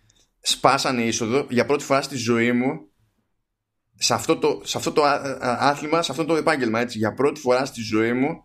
Σπάσανε 0.41 1.03
είσοδο 1.03 1.47
για 1.51 1.67
πρώτη 1.67 1.85
φορά 1.85 2.03
στη 2.03 2.17
ζωή 2.17 2.53
μου 2.53 2.87
σε 3.95 4.15
αυτό 4.15 4.37
το, 4.37 4.61
σε 4.65 4.79
αυτό 4.79 4.93
το 4.93 5.03
άθλημα, 5.41 6.03
σε 6.03 6.11
αυτό 6.11 6.25
το 6.25 6.37
επάγγελμα. 6.37 6.81
Έτσι, 6.81 6.99
για 6.99 7.15
πρώτη 7.15 7.41
φορά 7.41 7.65
στη 7.65 7.81
ζωή 7.81 8.13
μου 8.13 8.45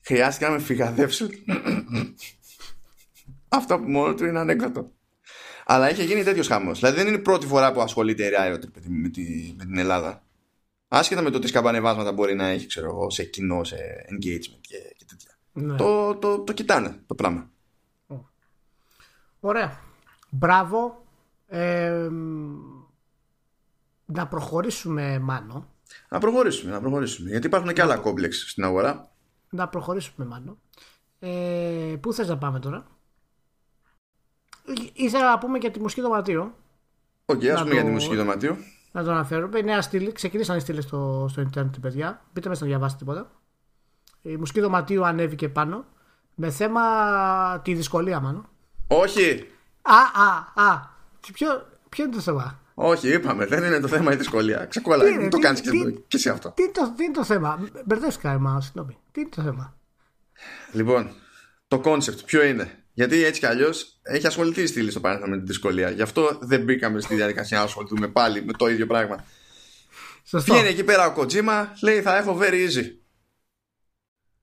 χρειάστηκε 0.00 0.44
να 0.44 0.50
με 0.50 0.58
φυγαδεύσουν. 0.58 1.28
αυτό 3.48 3.78
που 3.78 3.90
μόνο 3.90 4.14
του 4.14 4.24
είναι 4.24 4.38
ανέκδοτο. 4.38 4.92
Αλλά 5.64 5.88
έχει 5.88 6.04
γίνει 6.04 6.22
τέτοιος 6.22 6.46
χαμός. 6.46 6.78
Δηλαδή 6.78 6.96
δεν 6.96 7.06
είναι 7.06 7.16
η 7.16 7.20
πρώτη 7.20 7.46
φορά 7.46 7.72
που 7.72 7.80
ασχολείται 7.80 8.26
η 8.26 8.30
Riot 8.38 8.60
με, 8.86 9.08
τη, 9.08 9.54
με 9.56 9.64
την 9.64 9.78
Ελλάδα. 9.78 10.24
Άσχετα 10.88 11.22
με 11.22 11.30
το 11.30 11.38
τι 11.38 11.46
σκαμπανεβάσματα 11.46 12.12
μπορεί 12.12 12.34
να 12.34 12.46
έχει, 12.46 12.66
ξέρω 12.66 12.86
εγώ, 12.86 13.10
σε 13.10 13.24
κοινό, 13.24 13.64
σε 13.64 13.76
engagement 14.10 14.60
και, 14.60 15.04
τέτοια. 15.06 15.38
Ναι. 15.52 15.76
Το, 15.76 16.14
το, 16.14 16.38
το 16.40 16.52
κοιτάνε 16.52 17.02
το 17.06 17.14
πράγμα. 17.14 17.50
Ωραία. 19.40 19.80
Μπράβο. 20.30 21.04
Ε, 21.46 22.08
να 24.06 24.26
προχωρήσουμε, 24.26 25.18
Μάνο. 25.18 25.68
Να 26.08 26.18
προχωρήσουμε, 26.18 26.72
να 26.72 26.80
προχωρήσουμε. 26.80 27.30
Γιατί 27.30 27.46
υπάρχουν 27.46 27.72
και 27.72 27.82
άλλα 27.82 27.96
κόμπλεξ 27.96 28.50
στην 28.50 28.64
αγορά. 28.64 29.10
Να 29.50 29.68
προχωρήσουμε, 29.68 30.26
Μάνο. 30.26 30.58
Ε, 31.18 31.96
πού 32.00 32.12
θες 32.12 32.28
να 32.28 32.38
πάμε 32.38 32.58
τώρα; 32.58 32.86
Ήθελα 34.92 35.30
να 35.30 35.38
πούμε 35.38 35.58
για 35.58 35.70
τη 35.70 35.80
μουσική 35.80 36.00
δωματίου. 36.00 36.52
OK, 37.24 37.40
okay, 37.40 37.46
ας 37.48 37.62
πούμε 37.62 37.74
για 37.74 37.84
τη 37.84 37.90
μουσική 37.90 38.16
δωματίου. 38.16 38.56
Να 38.92 39.04
το 39.04 39.10
αναφέρουμε. 39.10 39.58
Η 39.58 39.62
νέα 39.62 39.82
στήλη, 39.82 40.12
ξεκίνησαν 40.12 40.56
οι 40.56 40.60
στήλες 40.60 40.84
στο, 40.84 41.26
στο 41.30 41.40
Ιντερνετ, 41.40 41.74
παιδιά. 41.80 42.22
Μπείτε 42.32 42.48
μέσα 42.48 42.62
να 42.62 42.68
διαβάσετε 42.68 43.04
τίποτα. 43.04 43.39
Η 44.22 44.36
μουσική 44.36 44.60
δωματίου 44.60 45.06
ανέβηκε 45.06 45.48
πάνω. 45.48 45.84
Με 46.34 46.50
θέμα 46.50 46.82
τη 47.64 47.74
δυσκολία, 47.74 48.20
μάλλον. 48.20 48.48
Όχι! 48.86 49.46
Α, 49.82 50.22
α, 50.22 50.64
α. 50.66 50.88
Ποιο, 51.32 51.66
ποιο 51.88 52.04
είναι 52.04 52.14
το 52.14 52.20
θέμα; 52.20 52.60
Όχι, 52.74 53.12
είπαμε, 53.12 53.46
δεν 53.46 53.64
είναι 53.64 53.80
το 53.80 53.88
θέμα 53.88 54.12
η 54.12 54.16
δυσκολία. 54.16 54.64
Ξεκόλα, 54.64 55.04
δεν 55.04 55.30
το 55.30 55.38
κάνεις 55.38 55.60
και, 55.60 55.70
και 56.08 56.16
εσύ 56.16 56.28
αυτό. 56.28 56.52
Τι, 56.56 56.70
το, 56.70 56.94
τι 56.96 57.04
είναι 57.04 57.12
το 57.12 57.24
θέμα; 57.24 57.68
Μπερδεύτηκα, 57.84 58.30
εμά, 58.30 58.60
συγγνώμη. 58.60 58.98
Τι 59.12 59.20
είναι 59.20 59.30
το 59.36 59.42
θέμα; 59.42 59.76
Λοιπόν, 60.72 61.10
το 61.68 61.80
concept 61.80 62.20
ποιο 62.24 62.42
είναι; 62.42 62.84
Γιατί 62.92 63.24
έτσι 63.24 63.40
κι 63.40 63.46
αλλιώς 63.46 63.98
έχει 64.02 64.26
ασχοληθεί 64.26 64.62
η 64.62 64.66
στήλη 64.66 64.90
στο 64.90 65.00
παρελθόν 65.00 65.30
με 65.30 65.38
τη 65.38 65.44
δυσκολία. 65.44 65.90
Γι' 65.90 66.02
αυτό 66.02 66.38
δεν 66.40 66.62
μπήκαμε 66.62 67.00
στη 67.00 67.14
διαδικασία 67.14 67.58
να 67.58 67.64
ασχοληθούμε 67.64 68.08
πάλι 68.08 68.44
με 68.44 68.52
το 68.52 68.68
ίδιο 68.68 68.86
πράγμα. 68.86 69.24
Σωστό. 70.24 70.52
Βγαίνει 70.52 70.68
εκεί 70.68 70.84
πέρα 70.84 71.06
ο 71.06 71.12
Kojima, 71.12 71.72
λέει 71.82 72.00
θα 72.02 72.16
έχω 72.16 72.38
very 72.40 72.68
easy. 72.68 72.84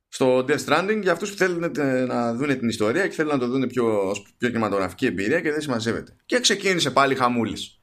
Στο 0.07 0.37
Death 0.37 0.65
Stranding 0.65 0.99
για 1.01 1.11
αυτούς 1.11 1.31
που 1.31 1.37
θέλουν 1.37 1.71
να 2.07 2.33
δουν 2.33 2.59
την 2.59 2.69
ιστορία 2.69 3.07
και 3.07 3.13
θέλουν 3.13 3.31
να 3.31 3.37
το 3.39 3.47
δουν 3.47 3.67
πιο, 3.67 4.15
πιο 4.37 4.49
κινηματογραφική 4.49 5.05
εμπειρία 5.05 5.41
και 5.41 5.51
δεν 5.51 5.61
συμμαζεύεται. 5.61 6.15
Και 6.25 6.39
ξεκίνησε 6.39 6.91
πάλι 6.91 7.15
χαμούλης. 7.15 7.79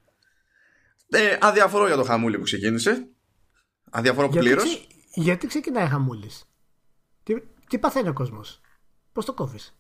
Ε, 1.09 1.37
αδιαφορώ 1.41 1.87
για 1.87 1.97
το 1.97 2.05
χαμούλη 2.05 2.39
που 2.39 2.45
ξεκίνησε. 2.45 3.09
Αδιαφορώ 3.91 4.29
πλήρως. 4.29 4.65
Γιατί, 4.65 4.87
γιατί 5.15 5.47
ξεκινάει 5.47 5.87
χαμούλης; 5.87 6.45
Τι, 7.23 7.35
τι 7.69 7.79
παθαίνει 7.79 8.09
ο 8.09 8.13
κόσμος; 8.13 8.61
Πώς 9.13 9.25
το 9.25 9.33
κόβεις; 9.33 9.77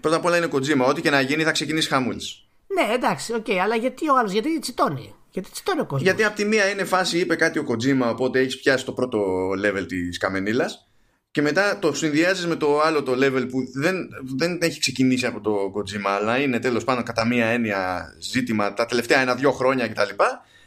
Πρώτα 0.00 0.16
απ' 0.16 0.24
όλα 0.24 0.36
είναι 0.36 0.48
Kojima. 0.52 0.86
Ό,τι 0.86 1.00
και 1.00 1.10
να 1.10 1.20
γίνει 1.20 1.42
θα 1.42 1.52
ξεκινήσει 1.52 1.88
χαμούλης. 1.88 2.48
Ναι, 2.66 2.94
εντάξει, 2.94 3.32
OK, 3.32 3.44
okay, 3.46 3.54
αλλά 3.54 3.76
γιατί 3.76 4.08
ο 4.08 4.18
άλλος, 4.18 4.32
γιατί 4.32 4.58
τσιτώνει; 4.58 5.14
Γιατί 5.36 5.50
τσιτώνει 5.50 5.80
ο 5.80 5.84
κόσμος. 5.84 6.02
Γιατί 6.02 6.24
από 6.24 6.36
τη 6.36 6.44
μία 6.44 6.68
είναι 6.70 6.84
φάση, 6.84 7.18
είπε 7.18 7.34
κάτι 7.34 7.58
ο 7.58 7.64
Kojima, 7.68 8.10
οπότε 8.10 8.38
έχεις 8.38 8.60
πιάσει 8.60 8.84
το 8.84 8.92
πρώτο 8.92 9.48
level 9.64 9.84
της 9.88 10.18
καμενίλας. 10.18 10.88
Και 11.30 11.42
μετά 11.42 11.78
το 11.78 11.92
συνδυάζεις 11.92 12.46
με 12.46 12.56
το 12.56 12.80
άλλο 12.80 13.02
το 13.02 13.12
level 13.12 13.48
που 13.50 13.58
δεν, 13.74 14.08
δεν 14.36 14.58
έχει 14.60 14.80
ξεκινήσει 14.80 15.26
από 15.26 15.40
το 15.40 15.72
Kojima, 15.74 16.10
αλλά 16.20 16.38
είναι 16.38 16.58
τέλος 16.58 16.84
πάντων 16.84 17.04
κατά 17.04 17.26
μία 17.26 17.46
έννοια 17.46 18.12
ζήτημα 18.20 18.74
τα 18.74 18.86
τελευταία 18.86 19.20
ένα-δυο 19.20 19.52
χρόνια 19.52 19.88
κτλ. 19.88 20.22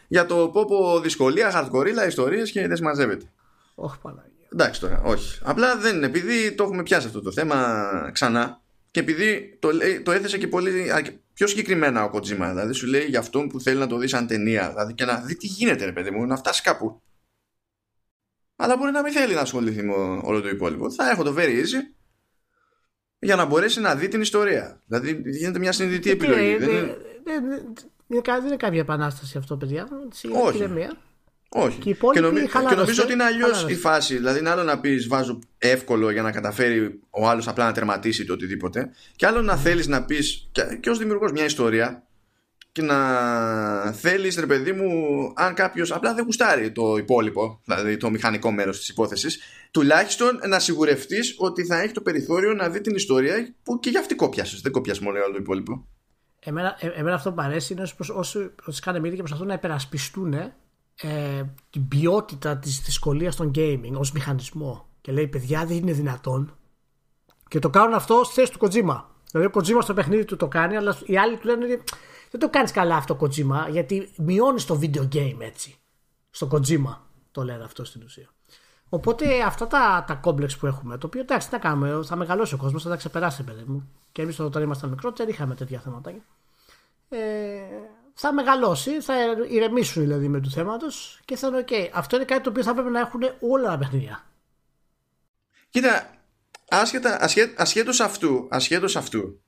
Για 0.07 0.25
το 0.25 0.49
πόπο 0.49 0.99
δυσκολία, 0.99 1.69
hardcore, 1.71 2.07
ιστορίες 2.07 2.51
και 2.51 2.67
δεν 2.67 2.75
συμμαζεύεται. 2.75 3.25
Όχι, 3.75 3.95
Παναγία. 4.01 4.47
Εντάξει 4.53 4.79
τώρα, 4.79 5.01
όχι. 5.05 5.39
Απλά 5.43 5.77
δεν 5.77 5.95
είναι, 5.95 6.05
επειδή 6.05 6.51
το 6.51 6.63
έχουμε 6.63 6.83
πιάσει 6.83 7.07
αυτό 7.07 7.21
το 7.21 7.31
θέμα 7.31 8.09
ξανά 8.13 8.61
και 8.91 8.99
επειδή 8.99 9.57
το, 9.59 9.69
το 10.03 10.11
έθεσε 10.11 10.37
και 10.37 10.47
πολύ 10.47 10.91
πιο 11.39 11.47
συγκεκριμένα 11.47 12.03
ο 12.03 12.09
Kojima, 12.13 12.47
δηλαδή 12.49 12.73
σου 12.73 12.87
λέει 12.87 13.05
για 13.05 13.19
αυτόν 13.19 13.47
που 13.47 13.59
θέλει 13.59 13.79
να 13.79 13.87
το 13.87 13.97
δει 13.97 14.07
σαν 14.07 14.27
ταινία, 14.27 14.69
δηλαδή 14.69 14.93
και 14.93 15.05
να 15.05 15.21
δει 15.21 15.35
τι 15.35 15.47
γίνεται, 15.47 15.85
ρε 15.85 15.91
παιδί 15.91 16.11
μου, 16.11 16.25
να 16.25 16.37
φτάσει 16.37 16.61
κάπου. 16.61 17.01
Αλλά 18.55 18.77
μπορεί 18.77 18.91
να 18.91 19.01
μην 19.01 19.13
θέλει 19.13 19.33
να 19.33 19.41
ασχοληθεί 19.41 19.83
με 19.83 19.93
όλο 20.23 20.41
το 20.41 20.49
υπόλοιπο. 20.49 20.91
Θα 20.91 21.09
έχω 21.09 21.23
το 21.23 21.35
very 21.37 21.61
easy 21.61 21.95
για 23.19 23.35
να 23.35 23.45
μπορέσει 23.45 23.79
να 23.79 23.95
δει 23.95 24.07
την 24.07 24.21
ιστορία. 24.21 24.81
Δηλαδή 24.85 25.21
γίνεται 25.25 25.59
μια 25.59 25.71
συνειδητή 25.71 26.09
επιλογή. 26.09 26.55
Δεν 26.57 27.43
είναι 28.07 28.55
κάποια 28.55 28.79
επανάσταση 28.79 29.37
αυτό, 29.37 29.57
παιδιά. 29.57 29.87
Όχι. 30.43 30.69
Όχι. 31.49 31.79
Και, 31.79 31.95
και, 32.13 32.19
νομι... 32.19 32.41
και 32.69 32.75
νομίζω 32.75 33.03
ότι 33.03 33.13
είναι 33.13 33.23
αλλιώς 33.23 33.65
η 33.67 33.75
φάση. 33.75 34.15
Δηλαδή, 34.15 34.39
είναι 34.39 34.49
άλλο 34.49 34.63
να 34.63 34.79
πεις 34.79 35.07
βάζω 35.07 35.39
εύκολο 35.57 36.11
για 36.11 36.21
να 36.21 36.31
καταφέρει 36.31 36.99
ο 37.09 37.27
άλλος 37.27 37.47
απλά 37.47 37.65
να 37.65 37.71
τερματίσει 37.71 38.25
το 38.25 38.33
οτιδήποτε. 38.33 38.91
Και 39.15 39.25
άλλο 39.25 39.41
να 39.41 39.55
θέλεις 39.55 39.87
να 39.87 40.05
πεις 40.05 40.49
και, 40.51 40.61
και 40.79 40.89
ως 40.89 40.97
δημιουργός 40.97 41.31
μια 41.31 41.45
ιστορία 41.45 42.03
και 42.71 42.81
να 42.81 43.91
θέλεις, 43.91 44.37
ρε 44.37 44.45
παιδί 44.45 44.71
μου, 44.71 44.93
αν 45.35 45.53
κάποιος 45.53 45.91
απλά 45.91 46.13
δεν 46.13 46.23
γουστάρει 46.23 46.71
το 46.71 46.97
υπόλοιπο, 46.97 47.61
δηλαδή 47.65 47.97
το 47.97 48.09
μηχανικό 48.09 48.51
μέρος 48.51 48.77
της 48.77 48.89
υπόθεσης, 48.89 49.39
τουλάχιστον 49.71 50.39
να 50.47 50.59
σιγουρευτείς 50.59 51.35
ότι 51.37 51.65
θα 51.65 51.81
έχει 51.81 51.93
το 51.93 52.01
περιθώριο 52.01 52.53
να 52.53 52.69
δει 52.69 52.81
την 52.81 52.95
ιστορία 52.95 53.55
που 53.63 53.79
και 53.79 53.89
για 53.89 53.99
αυτή 53.99 54.15
κόπιασες. 54.15 54.61
Δεν 54.61 54.71
κόπιασε 54.71 55.03
μόνο 55.03 55.17
όλο 55.17 55.31
το 55.31 55.39
υπόλοιπο. 55.39 55.87
Εμένα, 56.39 56.77
ε, 56.79 56.87
εμένα 56.87 57.15
αυτό 57.15 57.31
που 57.31 57.41
αρέσει 57.41 57.73
είναι 57.73 57.81
όσοι, 58.09 58.51
όσοι 58.65 58.81
κάνουν 58.81 59.01
media 59.01 59.09
και 59.09 59.17
προσπαθούν 59.17 59.47
να 59.47 59.53
υπερασπιστούν 59.53 60.53
ε, 61.01 61.43
την 61.69 61.87
ποιότητα 61.87 62.57
της 62.57 62.81
δυσκολίας 62.81 63.35
των 63.35 63.51
gaming 63.55 63.93
ως 63.93 64.11
μηχανισμό 64.11 64.87
και 65.01 65.11
λέει 65.11 65.27
παιδιά 65.27 65.65
δεν 65.65 65.77
είναι 65.77 65.91
δυνατόν 65.91 66.57
και 67.47 67.59
το 67.59 67.69
κάνουν 67.69 67.93
αυτό 67.93 68.23
στη 68.23 68.33
θέση 68.33 68.51
του 68.51 68.59
Kojima 68.61 69.01
δηλαδή 69.31 69.47
ο 69.47 69.51
Kojima 69.53 69.81
στο 69.81 69.93
παιχνίδι 69.93 70.25
του 70.25 70.35
το 70.35 70.47
κάνει 70.47 70.75
αλλά 70.75 70.97
οι 71.05 71.17
άλλοι 71.17 71.37
του 71.37 71.47
λένε 71.47 71.65
δεν 72.31 72.39
το 72.39 72.49
κάνεις 72.49 72.71
καλά 72.71 72.95
αυτό 72.95 73.17
Kojima 73.21 73.67
γιατί 73.69 74.09
μειώνεις 74.17 74.65
το 74.65 74.79
video 74.81 75.07
game 75.13 75.37
έτσι 75.39 75.75
στο 76.29 76.47
Kojima 76.51 76.97
το 77.31 77.43
λένε 77.43 77.63
αυτό 77.63 77.83
στην 77.85 78.03
ουσία 78.03 78.29
Οπότε 78.89 79.41
αυτά 79.41 79.67
τα, 79.67 80.03
τα 80.07 80.13
κόμπλεξ 80.13 80.57
που 80.57 80.65
έχουμε, 80.65 80.97
το 80.97 81.07
οποίο 81.07 81.21
εντάξει, 81.21 81.47
τι 81.47 81.53
να 81.53 81.59
κάνουμε, 81.59 81.99
θα 82.03 82.15
μεγαλώσει 82.15 82.53
ο 82.53 82.57
κόσμος, 82.57 82.83
θα 82.83 82.89
τα 82.89 82.95
ξεπεράσει, 82.95 83.43
παιδί 83.43 83.63
μου. 83.67 83.89
Και 84.11 84.21
εμείς 84.21 84.39
όταν 84.39 84.63
ήμασταν 84.63 84.89
μικρότεροι 84.89 85.31
είχαμε 85.31 85.55
τέτοια 85.55 85.79
θέματα. 85.79 86.11
Ε, 87.09 87.17
θα 88.21 88.33
μεγαλώσει, 88.33 89.01
θα 89.01 89.13
ηρεμήσουν 89.49 90.01
δηλαδή 90.01 90.27
με 90.27 90.39
του 90.39 90.49
θέματος 90.49 91.19
και 91.25 91.35
θα 91.35 91.47
είναι 91.47 91.63
OK. 91.67 91.73
Αυτό 91.93 92.15
είναι 92.15 92.25
κάτι 92.25 92.41
το 92.41 92.49
οποίο 92.49 92.63
θα 92.63 92.73
πρέπει 92.73 92.89
να 92.89 92.99
έχουν 92.99 93.21
όλα 93.39 93.69
τα 93.69 93.77
παιχνίδια. 93.77 94.23
Κοίτα, 95.69 96.09
άσχετα, 96.69 97.17
ασχέτως 97.57 97.99
αυτού, 97.99 98.47
ασχέτως 98.49 98.95
αυτού 98.95 99.41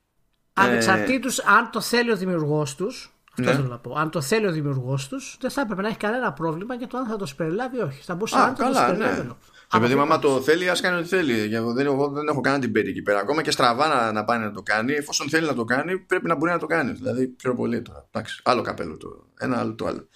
Ανεξαρτήτως 0.53 1.39
ε... 1.39 1.43
αν 1.47 1.69
το 1.71 1.81
θέλει 1.81 2.11
ο 2.11 2.15
δημιουργός 2.15 2.75
τους, 2.75 3.13
αυτό 3.31 3.43
ναι. 3.43 3.55
θέλω 3.55 3.67
να 3.67 3.77
πω. 3.77 3.95
Αν 3.95 4.09
το 4.09 4.21
θέλει 4.21 4.47
ο 4.47 4.51
δημιουργός 4.51 5.07
τους, 5.07 5.37
δεν 5.39 5.51
θα 5.51 5.61
έπρεπε 5.61 5.81
να 5.81 5.87
έχει 5.87 5.97
κανένα 5.97 6.33
πρόβλημα 6.33 6.75
για 6.75 6.87
το 6.87 6.97
αν 6.97 7.07
θα 7.07 7.15
το 7.15 7.25
συμπεριλάβει 7.25 7.77
ή 7.77 7.81
όχι. 7.81 8.01
Θα 8.03 8.15
μπορούσε 8.15 8.37
να 8.37 8.53
το 8.53 8.63
συμπεριλάβει. 8.63 9.21
Ναι. 9.21 9.33
Και 9.71 9.79
παιδί 9.79 9.93
άμα 9.93 10.19
το 10.19 10.41
θέλει, 10.41 10.69
ας 10.69 10.81
κάνει 10.81 10.97
ό,τι 10.97 11.07
θέλει. 11.07 11.55
Εγώ 11.55 11.73
δεν, 11.73 11.85
εγώ 11.85 12.09
δεν 12.09 12.27
έχω 12.27 12.41
κανένα 12.41 12.61
την 12.61 12.71
πέτυχη 12.71 12.91
εκεί 12.91 13.01
πέρα. 13.01 13.19
Ακόμα 13.19 13.41
και 13.41 13.51
στραβά 13.51 13.87
να, 13.87 14.11
να 14.11 14.23
πάει 14.23 14.39
να 14.39 14.51
το 14.51 14.61
κάνει. 14.61 14.93
Εφόσον 14.93 15.29
θέλει 15.29 15.45
να 15.45 15.53
το 15.53 15.63
κάνει, 15.63 15.99
πρέπει 15.99 16.27
να 16.27 16.35
μπορεί 16.35 16.51
να 16.51 16.59
το 16.59 16.65
κάνει. 16.65 16.91
Δηλαδή, 16.91 17.27
πιο 17.27 17.55
πολύ 17.55 17.81
τώρα. 17.81 18.07
Εντάξει, 18.11 18.41
άλλο 18.43 18.61
καπέλο 18.61 18.97
το 18.97 19.27
ένα, 19.39 19.59
άλλο 19.59 19.75
το 19.75 19.85
άλλο. 19.85 20.07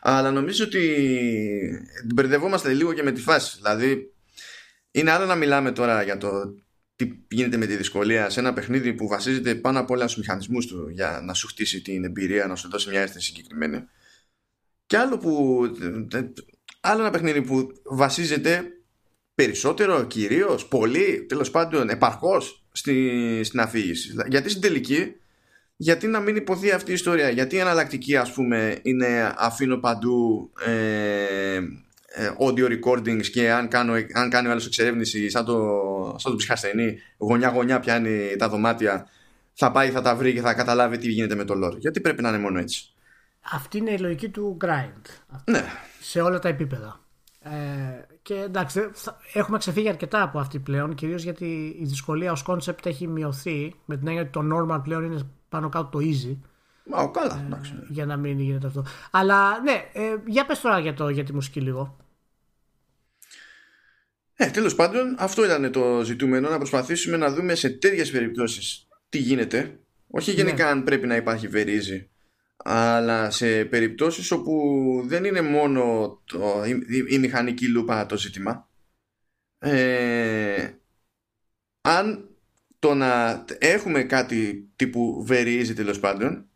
Αλλά 0.00 0.30
νομίζω 0.30 0.64
ότι 0.64 0.80
μπερδευόμαστε 2.14 2.72
λίγο 2.72 2.92
και 2.92 3.02
με 3.02 3.12
τη 3.12 3.20
φάση. 3.20 3.56
Δηλαδή, 3.56 4.12
είναι 4.90 5.10
άλλο 5.10 5.26
να 5.26 5.34
μιλάμε 5.34 5.72
τώρα 5.72 6.02
για 6.02 6.18
το 6.18 6.54
τι 6.96 7.12
γίνεται 7.28 7.56
με 7.56 7.66
τη 7.66 7.76
δυσκολία 7.76 8.30
σε 8.30 8.40
ένα 8.40 8.52
παιχνίδι 8.52 8.94
που 8.94 9.08
βασίζεται 9.08 9.54
πάνω 9.54 9.80
απ' 9.80 9.90
όλα 9.90 10.08
στους 10.08 10.18
μηχανισμούς 10.18 10.66
του 10.66 10.88
για 10.88 11.20
να 11.24 11.34
σου 11.34 11.46
χτίσει 11.46 11.82
την 11.82 12.04
εμπειρία, 12.04 12.46
να 12.46 12.54
σου 12.54 12.68
δώσει 12.70 12.88
μια 12.88 13.00
αίσθηση 13.00 13.26
συγκεκριμένη. 13.26 13.84
Και 14.86 14.96
άλλο, 14.96 15.18
που, 15.18 15.60
άλλο 16.80 17.00
ένα 17.00 17.10
παιχνίδι 17.10 17.42
που 17.42 17.68
βασίζεται 17.84 18.70
περισσότερο, 19.36 20.04
κυρίως, 20.04 20.66
πολύ, 20.66 21.24
τέλος 21.28 21.50
πάντων, 21.50 21.88
επαρκώς 21.88 22.64
στη, 22.72 23.40
στην 23.44 23.60
αφήγηση. 23.60 24.14
Γιατί 24.26 24.48
στην 24.48 24.62
τελική, 24.62 25.14
γιατί 25.76 26.06
να 26.06 26.20
μην 26.20 26.36
υποθεί 26.36 26.70
αυτή 26.70 26.90
η 26.90 26.94
ιστορία, 26.94 27.30
γιατί 27.30 27.56
η 27.56 27.58
εναλλακτική, 27.58 28.16
ας 28.16 28.32
πούμε, 28.32 28.78
είναι 28.82 29.34
αφήνω 29.36 29.76
παντού 29.76 30.50
ε, 30.66 31.56
ε, 32.18 32.30
audio 32.38 32.78
recordings 32.78 33.26
και 33.26 33.50
αν, 33.52 33.68
κάνω, 33.68 33.92
αν 34.12 34.30
κάνει 34.30 34.48
ο 34.48 34.50
άλλος 34.50 34.66
εξερεύνηση 34.66 35.30
σαν 35.30 35.44
το, 35.44 35.56
σαν 36.18 36.30
το 36.30 36.36
ψυχασθενή, 36.36 36.98
γωνιά-γωνιά 37.16 37.80
πιάνει 37.80 38.36
τα 38.36 38.48
δωμάτια, 38.48 39.08
θα 39.52 39.70
πάει, 39.70 39.90
θα 39.90 40.02
τα 40.02 40.14
βρει 40.14 40.32
και 40.32 40.40
θα 40.40 40.54
καταλάβει 40.54 40.98
τι 40.98 41.08
γίνεται 41.08 41.34
με 41.34 41.44
το 41.44 41.54
lore. 41.64 41.78
Γιατί 41.78 42.00
πρέπει 42.00 42.22
να 42.22 42.28
είναι 42.28 42.38
μόνο 42.38 42.58
έτσι. 42.58 42.90
Αυτή 43.40 43.78
είναι 43.78 43.90
η 43.90 43.98
λογική 43.98 44.28
του 44.28 44.56
grind. 44.64 45.02
Ναι. 45.44 45.64
Σε 46.00 46.20
όλα 46.20 46.38
τα 46.38 46.48
επίπεδα. 46.48 47.00
Ε, 47.42 47.50
και 48.26 48.34
εντάξει, 48.34 48.90
έχουμε 49.32 49.58
ξεφύγει 49.58 49.88
αρκετά 49.88 50.22
από 50.22 50.38
αυτή 50.38 50.58
πλέον, 50.58 50.94
κυρίως 50.94 51.22
γιατί 51.22 51.76
η 51.80 51.84
δυσκολία 51.84 52.32
ως 52.32 52.44
concept 52.46 52.86
έχει 52.86 53.06
μειωθεί, 53.06 53.74
με 53.84 53.96
την 53.96 54.06
έννοια 54.06 54.22
ότι 54.22 54.30
το 54.30 54.40
normal 54.52 54.80
πλέον 54.82 55.04
είναι 55.04 55.20
πάνω 55.48 55.68
κάτω 55.68 55.88
το 55.90 55.98
easy. 55.98 56.36
Μα, 56.84 57.06
καλά, 57.06 57.40
ε, 57.42 57.46
εντάξει. 57.46 57.72
για 57.88 58.06
να 58.06 58.16
μην 58.16 58.40
γίνεται 58.40 58.66
αυτό. 58.66 58.84
Αλλά 59.10 59.60
ναι, 59.60 59.90
ε, 59.92 60.16
για 60.26 60.46
πες 60.46 60.60
τώρα 60.60 60.78
για, 60.78 60.94
το, 60.94 61.08
για 61.08 61.24
τη 61.24 61.32
μουσική 61.32 61.60
λίγο. 61.60 61.96
Ε, 64.34 64.46
τέλος 64.46 64.74
πάντων, 64.74 65.16
αυτό 65.18 65.44
ήταν 65.44 65.72
το 65.72 66.02
ζητούμενο, 66.04 66.48
να 66.48 66.56
προσπαθήσουμε 66.56 67.16
να 67.16 67.30
δούμε 67.30 67.54
σε 67.54 67.70
τέτοιες 67.70 68.10
περιπτώσεις 68.10 68.88
τι 69.08 69.18
γίνεται. 69.18 69.80
Όχι 70.10 70.30
ναι. 70.30 70.36
γενικά 70.36 70.68
αν 70.68 70.84
πρέπει 70.84 71.06
να 71.06 71.16
υπάρχει 71.16 71.48
βερίζι, 71.48 72.10
αλλά 72.68 73.30
σε 73.30 73.64
περιπτώσεις 73.64 74.30
όπου 74.30 74.52
δεν 75.04 75.24
είναι 75.24 75.40
μόνο 75.40 76.16
το, 76.24 76.64
η, 76.64 77.04
η, 77.08 77.18
μηχανική 77.18 77.68
λούπα 77.68 78.06
το 78.06 78.16
ζήτημα. 78.16 78.68
Ε, 79.58 80.70
αν 81.80 82.28
το 82.78 82.94
να 82.94 83.44
έχουμε 83.58 84.02
κάτι 84.02 84.70
τύπου 84.76 85.26
very 85.28 85.62
easy 85.62 85.74
τέλος 85.74 86.00
πάντων 86.00 86.48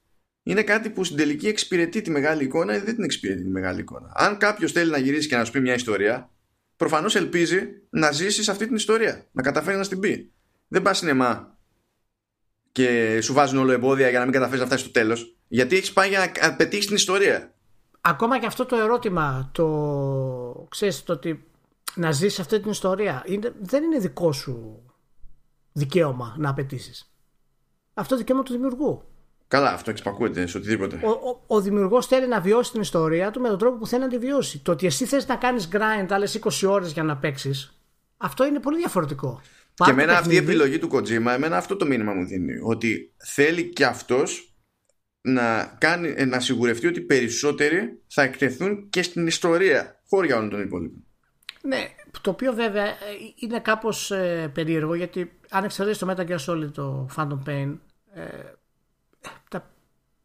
είναι 0.43 0.63
κάτι 0.63 0.91
που 0.91 1.05
στην 1.05 1.17
τελική 1.17 1.47
εξυπηρετεί 1.47 2.03
τη 2.03 2.11
μεγάλη 2.11 2.45
εικόνα 2.45 2.75
ή 2.77 2.79
δεν 2.79 2.95
την 2.95 3.05
εξυπηρετεί 3.05 3.43
τη 3.43 3.49
μεγάλη 3.49 3.81
εικόνα. 3.81 4.13
Αν 4.15 4.37
κάποιος 4.37 4.73
θέλει 4.73 4.91
να 4.91 4.99
γυρίσει 4.99 5.29
και 5.29 5.37
να 5.37 5.45
σου 5.45 5.53
πει 5.53 5.61
μια 5.61 5.75
ιστορία, 5.75 6.31
προφανώς 6.77 7.17
ελπίζει 7.17 7.61
να 7.91 8.11
ζήσει 8.11 8.51
αυτή 8.51 8.67
την 8.67 8.77
ιστορία, 8.77 9.27
να 9.33 9.43
καταφέρει 9.43 9.77
να 9.77 9.87
την 9.87 10.01
πει. 10.01 10.33
Δεν 10.69 10.83
πας 10.83 10.99
σινεμά 10.99 11.59
και 12.73 13.19
σου 13.21 13.33
βάζουν 13.33 13.59
όλο 13.59 13.73
εμπόδια 13.73 14.09
για 14.09 14.19
να 14.19 14.25
μην 14.25 14.35
καταφέρεις 14.35 14.61
να 14.61 14.67
φτάσεις 14.67 14.85
στο 14.85 14.95
τέλος, 15.01 15.37
γιατί 15.49 15.77
έχεις 15.77 15.93
πάει 15.93 16.09
για 16.09 16.33
να 16.41 16.55
πετύχεις 16.55 16.87
την 16.87 16.97
ιστορία. 16.97 17.55
Ακόμα 18.01 18.39
και 18.39 18.47
αυτό 18.47 18.67
το 18.67 18.77
ερώτημα, 18.77 19.51
το 19.53 20.67
ξέρεις 20.71 21.03
το 21.03 21.13
ότι 21.13 21.45
να 21.95 22.13
ζήσει 22.13 22.41
αυτή 22.41 22.61
την 22.61 22.71
ιστορία, 22.71 23.23
είναι, 23.27 23.53
δεν 23.61 23.83
είναι 23.83 23.99
δικό 23.99 24.33
σου 24.33 24.83
δικαίωμα 25.73 26.35
να 26.39 26.51
απαιτήσεις. 26.51 27.13
Αυτό 27.95 28.17
δικαίωμα 28.17 28.43
του 28.43 28.53
δημιουργού. 28.53 29.03
Καλά, 29.49 29.71
αυτό 29.71 29.91
εξπακούεται 29.91 30.47
σε 30.47 30.59
οτιδήποτε. 30.59 31.01
Ο, 31.05 31.11
ο, 31.11 31.43
ο 31.47 31.61
δημιουργός 31.61 32.07
θέλει 32.07 32.29
να 32.29 32.41
βιώσει 32.41 32.73
την 32.73 32.81
ιστορία 32.81 33.31
του 33.31 33.41
με 33.41 33.49
τον 33.49 33.59
τρόπο 33.59 33.77
που 33.77 33.87
θέλει 33.87 34.03
να 34.03 34.09
τη 34.09 34.19
βιώσει. 34.19 34.59
Το 34.59 34.73
ότι 34.73 34.87
εσύ 34.87 35.05
θες 35.05 35.27
να 35.27 35.37
κάνεις 35.37 35.69
grind 35.73 36.07
άλλες 36.09 36.41
20 36.43 36.69
ώρες 36.69 36.93
για 36.93 37.03
να 37.03 37.17
παίξεις, 37.17 37.81
αυτό 38.17 38.47
είναι 38.47 38.61
πολύ 38.61 38.77
διαφορετικό. 38.77 39.41
Και 39.85 39.91
εμένα 39.91 40.19
αυτή 40.19 40.35
η 40.35 40.37
επιλογή 40.37 40.79
του 40.79 40.89
Kojima, 40.93 41.33
εμένα 41.35 41.57
αυτό 41.57 41.77
το 41.77 41.87
μήνυμα 41.87 42.13
μου 42.13 42.27
δίνει. 42.27 42.53
Ότι 42.63 43.15
θέλει 43.17 43.69
και 43.73 43.85
αυτός 43.85 44.55
να, 45.21 45.77
κάνει, 45.79 46.27
να 46.27 46.41
σιγουρευτεί 46.41 46.87
ότι 46.87 47.01
περισσότεροι 47.01 48.03
θα 48.07 48.23
εκτεθούν 48.23 48.89
και 48.91 49.03
στην 49.03 49.27
ιστορία, 49.27 50.01
χώρια 50.09 50.37
όλων 50.37 50.51
των 50.51 50.61
υπόλοιπων. 50.61 51.05
Ναι, 51.63 51.89
το 52.21 52.31
οποίο 52.31 52.53
βέβαια 52.53 52.87
ε, 52.87 52.95
είναι 53.35 53.61
κάπως 53.61 54.11
ε, 54.11 54.51
περίεργο 54.55 54.95
γιατί 54.95 55.33
αν 55.51 55.65
εξαιρέσει 55.65 55.99
το 55.99 56.11
Metal 56.11 56.29
Gear 56.29 56.45
Solid 56.47 56.71
το 56.73 57.09
Phantom 57.17 57.39
Pain 57.47 57.79
ε, 58.15 58.23
τα 59.51 59.71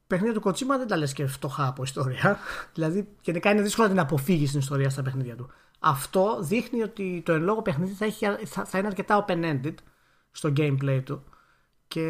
παιχνίδια 0.07 0.39
του 0.39 0.49
Kojima 0.49 0.77
δεν 0.77 0.87
τα 0.87 0.97
λες 0.97 1.13
και 1.13 1.25
φτωχά 1.25 1.67
από 1.67 1.83
ιστορία 1.83 2.39
δηλαδή 2.75 3.07
γενικά 3.21 3.51
είναι 3.51 3.61
δύσκολο 3.61 3.87
να 3.87 3.93
την 3.93 4.01
αποφύγεις 4.01 4.47
στην 4.47 4.59
ιστορία 4.59 4.89
στα 4.89 5.01
παιχνίδια 5.01 5.35
του 5.35 5.51
αυτό 5.87 6.37
δείχνει 6.41 6.81
ότι 6.81 7.21
το 7.25 7.33
εν 7.33 7.43
λόγω 7.43 7.61
παιχνίδι 7.61 7.93
θα, 7.93 8.05
έχει, 8.05 8.25
θα, 8.45 8.65
θα 8.65 8.77
είναι 8.77 8.87
αρκετά 8.87 9.25
open-ended 9.27 9.75
στο 10.31 10.53
gameplay 10.57 11.01
του 11.05 11.23
και 11.87 12.07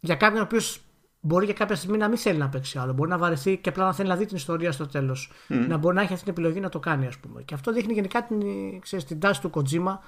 για 0.00 0.14
κάποιον 0.14 0.40
ο 0.40 0.44
οποίος 0.44 0.80
μπορεί 1.20 1.44
για 1.44 1.54
κάποια 1.54 1.76
στιγμή 1.76 1.96
να 1.96 2.08
μην 2.08 2.18
θέλει 2.18 2.38
να 2.38 2.48
παίξει 2.48 2.78
άλλο. 2.78 2.92
Μπορεί 2.92 3.10
να 3.10 3.18
βαρεθεί 3.18 3.56
και 3.56 3.68
απλά 3.68 3.84
να 3.84 3.92
θέλει 3.92 4.08
να 4.08 4.16
δει 4.16 4.26
την 4.26 4.36
ιστορία 4.36 4.72
στο 4.72 4.86
τέλος. 4.86 5.30
Να 5.48 5.76
μπορεί 5.76 5.94
να 5.94 6.02
έχει 6.02 6.12
αυτή 6.12 6.24
την 6.24 6.32
επιλογή 6.32 6.60
να 6.60 6.68
το 6.68 6.78
κάνει, 6.78 7.06
ας 7.06 7.18
πούμε. 7.18 7.42
Και 7.42 7.54
αυτό 7.54 7.72
δείχνει 7.72 7.92
γενικά 7.92 8.24
την, 8.24 8.40
ξέρεις, 8.80 9.04
την 9.04 9.20
τάση 9.20 9.40
του 9.40 9.50
Kojima 9.54 9.98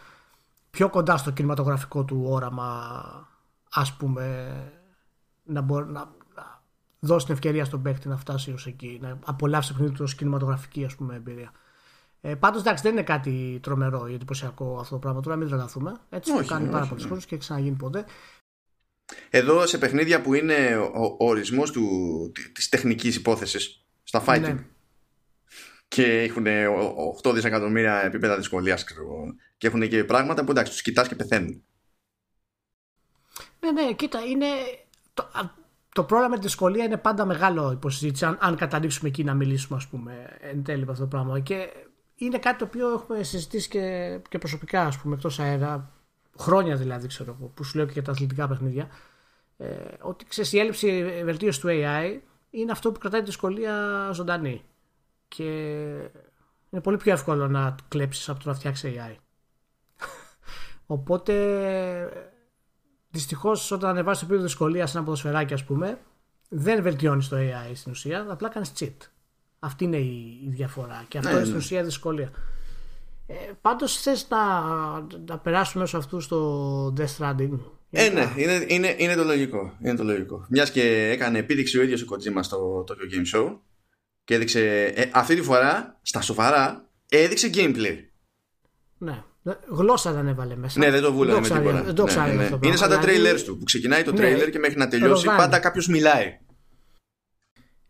πιο 0.70 0.88
κοντά 0.88 1.16
στο 1.16 1.30
κινηματογραφικό 1.30 2.05
του 2.05 2.22
όραμα, 2.26 2.93
ας 3.70 3.97
πούμε, 3.97 4.55
να 5.45 5.61
μπορεί 5.61 5.86
να, 5.86 6.05
να 6.34 6.62
δώσει 6.99 7.24
την 7.24 7.34
ευκαιρία 7.34 7.64
στον 7.64 7.82
παίκτη 7.82 8.09
να 8.09 8.16
φτάσει 8.16 8.53
ως 8.53 8.66
εκεί, 8.66 8.99
να 9.03 9.18
απολαύσει 9.24 9.72
παιχνίδι 9.72 9.93
του 9.93 10.03
ως 10.03 10.14
κινηματογραφική 10.14 10.84
ας 10.84 10.97
πούμε, 10.97 11.14
εμπειρία. 11.14 11.53
Ε, 12.21 12.35
Πάντως 12.35 12.61
εντάξει, 12.61 12.83
δεν 12.83 12.93
είναι 12.93 13.03
κάτι 13.03 13.59
τρομερό 13.62 14.07
ή 14.07 14.14
εντυπωσιακό 14.14 14.79
αυτό 14.81 14.95
το 14.95 15.01
πράγμα. 15.01 15.21
Τώρα 15.21 15.37
μην 15.37 15.49
τρελαθούμε. 15.49 15.93
Έτσι 16.11 16.33
όχι, 16.33 16.41
το 16.41 16.47
κάνει 16.47 16.62
όχι, 16.62 16.73
πάρα 16.73 16.87
πολλέ 16.87 17.01
φορέ 17.01 17.21
και 17.21 17.27
έχει 17.31 17.37
ξαναγίνει 17.37 17.77
ποτέ. 17.77 18.05
Εδώ 19.31 19.66
σε 19.66 19.79
παιχνίδια 19.79 20.21
που 20.21 20.35
είναι 20.35 20.77
ο, 20.77 21.16
ο 21.18 21.27
ορισμός 21.27 21.71
του, 21.71 21.87
της 22.53 22.68
τεχνικής 22.68 23.16
υπόθεσης 23.16 23.85
στα 24.03 24.25
fighting 24.27 24.41
ναι. 24.41 24.64
και 25.89 26.23
έχουν 26.23 26.47
8 27.23 27.35
δισεκατομμύρια 27.35 28.05
επίπεδα 28.05 28.37
δυσκολίας 28.37 28.85
και 29.57 29.66
έχουν 29.66 29.89
και 29.89 30.05
πράγματα 30.05 30.45
που 30.45 30.51
εντάξει 30.51 30.73
τους 30.73 30.83
κοιτάς 30.83 31.09
και 31.09 31.14
πεθαίνουν. 31.14 31.62
Ναι, 33.61 33.73
ναι, 33.73 33.93
κοίτα, 33.93 34.25
είναι... 34.25 34.47
Το, 35.14 35.31
το 35.95 36.05
πρόβλημα 36.05 36.31
με 36.31 36.37
τη 36.37 36.43
δυσκολία 36.43 36.85
είναι 36.85 36.97
πάντα 36.97 37.25
μεγάλο 37.25 37.73
υποσυζήτηση 37.73 38.25
αν, 38.25 38.39
αν 38.41 38.57
καταλήξουμε 38.57 39.09
εκεί 39.09 39.25
να 39.25 39.35
μιλήσουμε 39.35 39.79
ας 39.79 39.87
πούμε 39.87 40.37
εν 40.41 40.62
τέλει 40.62 40.87
αυτό 40.89 41.03
το 41.03 41.09
πράγμα 41.09 41.41
και 41.41 41.68
είναι 42.25 42.39
κάτι 42.39 42.59
το 42.59 42.64
οποίο 42.64 42.93
έχουμε 42.93 43.23
συζητήσει 43.23 43.68
και, 43.68 44.18
και 44.29 44.39
προσωπικά 44.39 44.83
ας 44.83 44.99
πούμε 44.99 45.14
εκτός 45.14 45.39
αέρα 45.39 45.93
χρόνια 46.39 46.77
δηλαδή 46.77 47.07
ξέρω 47.07 47.37
εγώ, 47.39 47.47
που 47.47 47.64
σου 47.64 47.77
λέω 47.77 47.87
και 47.87 47.93
για 47.93 48.03
τα 48.03 48.11
αθλητικά 48.11 48.49
παιχνίδια, 48.49 48.89
ε, 49.57 49.66
ότι 50.01 50.25
ξέρεις, 50.25 50.53
η 50.53 50.59
έλλειψη 50.59 51.23
βελτίωσης 51.25 51.61
του 51.61 51.68
AI 51.71 52.21
είναι 52.51 52.73
αυτό 52.73 52.93
που 52.93 52.99
κρατάει 52.99 53.21
τη 53.21 53.27
δυσκολία 53.27 54.09
ζωντανή. 54.12 54.62
Και 55.29 55.45
είναι 56.71 56.81
πολύ 56.83 56.97
πιο 56.97 57.12
εύκολο 57.12 57.49
να 57.49 57.75
κλέψεις 57.89 58.29
από 58.29 58.43
το 58.43 58.49
να 58.49 58.55
φτιάξεις 58.55 58.93
AI. 58.95 59.14
Οπότε 60.97 61.35
δυστυχώς 63.11 63.71
όταν 63.71 63.91
ανεβάσει 63.91 64.21
το 64.21 64.27
επίπεδο 64.27 64.47
δυσκολίας 64.47 64.91
σε 64.91 64.97
ένα 64.97 65.07
ποδοσφαιράκι, 65.07 65.55
ας 65.55 65.64
πούμε, 65.64 66.01
δεν 66.49 66.83
βελτιώνεις 66.83 67.29
το 67.29 67.37
AI 67.37 67.73
στην 67.75 67.93
ουσία, 67.93 68.27
απλά 68.29 68.49
κάνεις 68.49 68.73
cheat. 68.79 68.97
Αυτή 69.63 69.85
είναι 69.85 69.97
η 69.97 70.49
διαφορά. 70.49 71.05
Και 71.09 71.19
αυτό 71.19 71.31
ναι, 71.31 71.37
είναι 71.37 71.45
στην 71.45 71.59
ναι. 71.59 71.63
ουσία 71.65 71.85
δυσκολία. 71.85 72.31
Ε, 73.27 73.35
Πάντως 73.61 74.01
θες 74.01 74.27
να, 74.29 74.61
να 75.27 75.39
περάσουμε 75.39 75.83
μέσω 75.83 75.97
αυτούς 75.97 76.25
στο 76.25 76.93
Death 76.97 77.17
Stranding; 77.19 77.59
Ε, 77.91 78.09
ναι, 78.09 78.33
είναι, 78.37 78.65
είναι, 78.69 78.95
είναι, 78.99 79.15
το 79.15 79.25
λογικό. 79.25 79.77
Είναι 79.83 79.95
το 79.95 80.05
λογικό. 80.05 80.47
Μιας 80.49 80.71
και 80.71 81.11
έκανε 81.11 81.39
επίδειξη 81.39 81.79
ο 81.79 81.83
ίδιος 81.83 82.03
ο 82.03 82.07
Kojima 82.11 82.39
στο 82.41 82.85
Tokyo 82.89 82.93
Game 82.93 83.39
Show 83.39 83.57
και 84.25 84.35
έδειξε. 84.35 84.85
Ε, 84.85 85.11
αυτή 85.13 85.35
τη 85.35 85.43
φορά, 85.43 85.99
στα 86.03 86.21
σοβαρά, 86.21 86.91
έδειξε 87.09 87.51
gameplay. 87.55 87.97
Ναι. 88.99 89.25
Γλώσσα 89.69 90.13
δεν 90.13 90.29
έβαλε 90.29 90.57
μέσα. 90.57 90.79
Ναι, 90.79 90.91
δεν 90.91 91.03
το 91.03 91.13
βούλευε 91.13 91.41
με 91.41 91.49
τίποτα. 91.49 91.83
Δεν 91.83 91.95
το 91.95 92.05
ναι, 92.05 92.33
ναι, 92.33 92.49
ναι. 92.49 92.59
Είναι 92.61 92.77
σαν 92.77 92.91
τα 92.91 93.01
trailers 93.03 93.41
του 93.45 93.59
που 93.59 93.65
ξεκινάει 93.65 94.03
το 94.03 94.13
trailer 94.15 94.39
ναι, 94.39 94.51
και 94.51 94.59
μέχρι 94.59 94.79
να 94.79 94.89
τελειώσει 94.89 95.27
πάντα 95.27 95.59
κάποιος 95.59 95.89
μιλάει. 95.89 96.39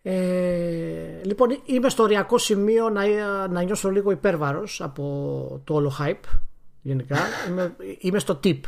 Ε, 0.03 1.21
λοιπόν, 1.23 1.49
είμαι 1.65 1.89
στο 1.89 2.03
οριακό 2.03 2.39
σημείο 2.39 2.89
να, 2.89 3.03
να 3.49 3.63
νιώσω 3.63 3.91
λίγο 3.91 4.11
υπέρβαρος 4.11 4.81
από 4.81 5.61
το 5.65 5.75
όλο 5.75 5.93
hype 6.01 6.39
γενικά. 6.83 7.17
είμαι, 7.49 7.77
είμαι 7.99 8.19
στο 8.19 8.41
tip 8.45 8.61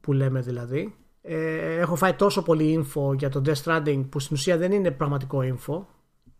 που 0.00 0.12
λέμε 0.12 0.40
δηλαδή. 0.40 0.94
Ε, 1.22 1.78
έχω 1.78 1.96
φάει 1.96 2.12
τόσο 2.12 2.42
πολύ 2.42 2.86
info 2.86 3.16
για 3.16 3.28
το 3.28 3.42
Death 3.46 3.62
Stranding 3.64 4.04
που 4.08 4.20
στην 4.20 4.36
ουσία 4.36 4.56
δεν 4.56 4.72
είναι 4.72 4.90
πραγματικό 4.90 5.40
info 5.42 5.84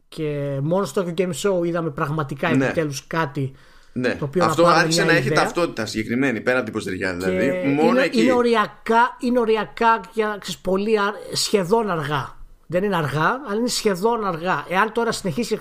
και 0.08 0.58
μόνο 0.62 0.84
στο 0.84 1.14
Game 1.16 1.32
Show 1.32 1.66
είδαμε 1.66 1.90
πραγματικά 1.90 2.56
ναι. 2.56 2.64
επιτέλους 2.64 3.06
κάτι 3.06 3.52
ναι. 3.92 4.14
Το 4.14 4.24
οποίο 4.24 4.44
Αυτό 4.44 4.66
άρχισε 4.66 5.04
να 5.04 5.12
έχει 5.12 5.30
ταυτότητα 5.30 5.86
συγκεκριμένη 5.86 6.40
πέρα 6.40 6.56
από 6.56 6.64
την 6.64 6.74
υποστηριά. 6.74 7.14
Δηλαδή, 7.14 7.68
μόνο 7.68 7.90
είναι, 7.90 8.02
εκεί... 8.02 8.22
είναι, 8.22 8.32
οριακά, 8.32 9.16
είναι 9.20 9.38
οριακά 9.38 10.00
για, 10.12 10.36
ξέρεις, 10.40 10.58
πολύ 10.60 10.96
σχεδόν 11.32 11.90
αργά. 11.90 12.36
Δεν 12.70 12.84
είναι 12.84 12.96
αργά, 12.96 13.40
αλλά 13.48 13.58
είναι 13.58 13.68
σχεδόν 13.68 14.24
αργά. 14.24 14.66
Εάν 14.68 14.92
τώρα 14.92 15.12
συνεχίσει 15.12 15.58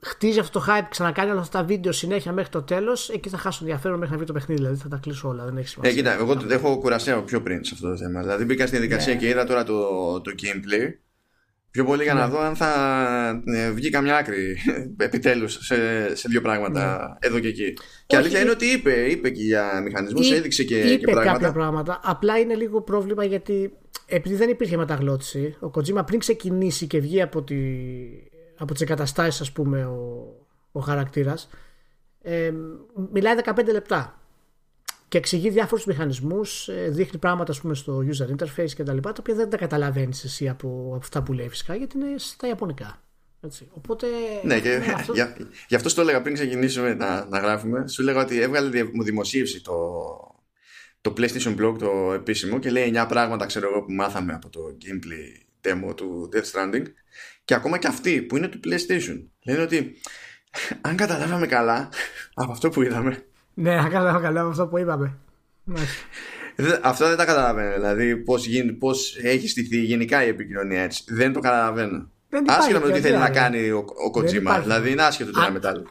χτίζει 0.00 0.38
αυτό 0.38 0.58
το 0.58 0.64
hype, 0.68 0.86
ξανακάνει 0.90 1.30
όλα 1.30 1.40
αυτά 1.40 1.58
τα 1.58 1.64
βίντεο 1.64 1.92
συνέχεια 1.92 2.32
μέχρι 2.32 2.50
το 2.50 2.62
τέλος, 2.62 3.08
εκεί 3.08 3.28
θα 3.28 3.38
χάσω 3.38 3.58
ενδιαφέρον 3.62 3.98
μέχρι 3.98 4.12
να 4.12 4.18
βγει 4.18 4.26
το 4.26 4.32
παιχνίδι. 4.32 4.60
Δηλαδή 4.60 4.80
θα 4.80 4.88
τα 4.88 4.98
κλείσω 5.02 5.28
όλα. 5.28 5.44
Δεν 5.44 5.56
έχει 5.56 5.68
σημασία. 5.68 5.92
Ε, 5.92 5.96
κοίτα, 5.96 6.12
εγώ 6.12 6.36
το 6.36 6.46
έχω 6.50 6.78
κουραστεί 6.78 7.10
από 7.10 7.22
πιο 7.22 7.42
πριν 7.42 7.64
σε 7.64 7.74
αυτό 7.74 7.88
το 7.88 7.96
θέμα. 7.96 8.20
Δηλαδή 8.20 8.44
μπήκα 8.44 8.66
στην 8.66 8.78
διαδικασία 8.78 9.12
yeah. 9.12 9.16
Ναι. 9.16 9.22
και 9.22 9.28
είδα 9.28 9.44
τώρα 9.44 9.64
το, 9.64 10.20
το 10.20 10.32
gameplay. 10.42 10.92
Πιο 11.70 11.84
πολύ 11.84 12.02
για 12.02 12.14
να 12.14 12.24
yeah. 12.24 12.28
Ναι. 12.28 12.34
δω 12.34 12.40
αν 12.40 12.56
θα 12.56 13.42
ε, 13.44 13.70
βγει 13.70 13.90
καμιά 13.90 14.16
άκρη 14.16 14.56
επιτέλους 14.96 15.58
σε, 15.60 15.76
σε 16.16 16.28
δύο 16.28 16.40
πράγματα 16.40 16.96
yeah. 16.96 17.08
Ναι. 17.08 17.28
εδώ 17.28 17.38
και 17.38 17.48
εκεί. 17.48 17.74
Και 18.06 18.16
αλήθεια 18.16 18.40
είναι 18.40 18.50
ότι 18.50 18.66
είπε, 18.66 18.92
είπε 18.92 19.30
και 19.30 19.42
για 19.42 19.80
μηχανισμούς, 19.84 20.30
έδειξε 20.30 20.64
και, 20.64 20.78
είπε 20.78 20.94
και 20.94 21.12
πράγματα. 21.12 21.32
κάποια 21.32 21.52
πράγματα. 21.52 22.00
Απλά 22.04 22.38
είναι 22.38 22.54
λίγο 22.54 22.80
πρόβλημα 22.80 23.24
γιατί 23.24 23.72
επειδή 24.06 24.34
δεν 24.34 24.48
υπήρχε 24.48 24.76
μεταγλώτηση, 24.76 25.56
ο 25.60 25.70
Kojima 25.74 26.06
πριν 26.06 26.18
ξεκινήσει 26.18 26.86
και 26.86 27.00
βγει 27.00 27.22
από, 27.22 27.42
τη, 27.42 27.56
από 28.58 28.72
τις 28.72 28.82
εγκαταστάσεις 28.82 29.40
ας 29.40 29.52
πούμε 29.52 29.84
ο, 29.84 30.26
ο 30.72 30.80
χαρακτήρας 30.80 31.48
ε, 32.22 32.52
μιλάει 33.12 33.34
15 33.44 33.72
λεπτά 33.72 34.19
και 35.10 35.18
εξηγεί 35.18 35.50
διάφορους 35.50 35.84
μηχανισμούς 35.84 36.68
ε, 36.68 36.88
δείχνει 36.88 37.18
πράγματα 37.18 37.52
ας 37.52 37.60
πούμε, 37.60 37.74
στο 37.74 38.04
user 38.06 38.36
interface 38.36 38.70
και 38.74 38.82
τα 38.82 38.92
λοιπά 38.92 39.12
τα 39.12 39.16
οποία 39.20 39.34
δεν 39.34 39.50
τα 39.50 39.56
καταλαβαίνεις 39.56 40.24
εσύ 40.24 40.48
από, 40.48 40.68
από 40.68 40.96
αυτά 40.96 41.22
που 41.22 41.32
λέει 41.32 41.48
φυσικά 41.48 41.74
γιατί 41.74 41.98
είναι 41.98 42.14
στα 42.16 42.48
Ιαπωνικά 42.48 43.02
έτσι. 43.40 43.68
Οπότε, 43.72 44.06
ναι, 44.42 44.60
και 44.60 44.68
ναι, 44.68 44.92
αυτό... 44.96 45.12
Για, 45.12 45.36
γι' 45.68 45.74
αυτό 45.74 45.94
το 45.94 46.00
έλεγα 46.00 46.22
πριν 46.22 46.34
ξεκινήσουμε 46.34 46.94
να, 46.94 47.24
να 47.24 47.38
γράφουμε. 47.38 47.88
Σου 47.88 48.02
έλεγα 48.02 48.20
ότι 48.20 48.40
έβγαλε 48.40 48.84
μου 48.84 49.02
δημοσίευση 49.02 49.62
το, 49.62 49.74
το 51.00 51.12
PlayStation 51.16 51.56
Blog 51.60 51.78
το 51.78 52.12
επίσημο 52.12 52.58
και 52.58 52.70
λέει 52.70 52.92
9 52.96 53.04
πράγματα 53.08 53.46
ξέρω 53.46 53.68
εγώ 53.68 53.82
που 53.82 53.92
μάθαμε 53.92 54.32
από 54.32 54.48
το 54.48 54.60
gameplay 54.84 55.68
demo 55.68 55.96
του 55.96 56.28
Death 56.32 56.50
Stranding 56.52 56.84
και 57.44 57.54
ακόμα 57.54 57.78
και 57.78 57.86
αυτοί 57.86 58.22
που 58.22 58.36
είναι 58.36 58.48
του 58.48 58.60
PlayStation 58.64 59.22
λένε 59.44 59.62
ότι 59.62 59.96
αν 60.80 60.96
καταλάβαμε 60.96 61.46
καλά 61.46 61.88
από 62.34 62.52
αυτό 62.52 62.68
που 62.68 62.82
είδαμε 62.82 63.24
ναι 63.60 63.74
αν 63.74 63.88
καταλάβαμε 63.94 64.26
καλά 64.26 64.40
από 64.40 64.50
αυτό 64.50 64.66
που 64.66 64.78
είπαμε 64.78 65.16
αυτό 66.82 67.08
δεν 67.08 67.16
τα 67.16 67.24
καταλαβαίνω 67.24 67.74
δηλαδή 67.74 68.16
πως, 68.16 68.46
γίνει, 68.46 68.72
πως 68.72 69.18
έχει 69.22 69.48
στηθεί 69.48 69.80
γενικά 69.80 70.24
η 70.24 70.28
επικοινωνία 70.28 70.82
έτσι 70.82 71.04
δεν 71.08 71.32
το 71.32 71.40
καταλαβαίνω 71.40 72.08
άσχετο 72.46 72.80
με 72.80 72.86
το 72.86 72.92
τι 72.92 73.00
θέλει 73.00 73.16
να 73.16 73.30
κάνει 73.30 73.70
ο, 73.70 73.78
ο 73.78 74.18
Kojima 74.18 74.60
δηλαδή 74.62 74.90
είναι 74.90 75.02
άσχετο 75.02 75.30
τώρα 75.30 75.50
μετά 75.50 75.82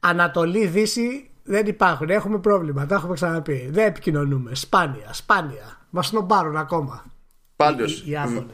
Ανατολή, 0.00 0.66
Δύση 0.66 1.30
Δεν 1.42 1.66
υπάρχουν. 1.66 2.10
Έχουμε 2.10 2.38
πρόβλημα. 2.38 2.86
Τα 2.86 2.94
έχουμε 2.94 3.14
ξαναπεί. 3.14 3.68
Δεν 3.70 3.86
επικοινωνούμε. 3.86 4.54
Σπάνια. 4.54 5.12
Σπάνια. 5.12 5.80
Μας 5.90 6.06
σνομπάρουν 6.06 6.56
ακόμα. 6.56 7.04
Πάντως, 7.56 8.04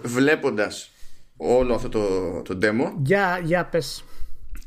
βλέποντας 0.02 0.90
όλο 1.36 1.74
αυτό 1.74 1.88
το, 1.88 2.42
το 2.42 2.58
demo. 2.62 2.92
Για, 3.02 3.40
για 3.44 3.64
πες. 3.64 4.04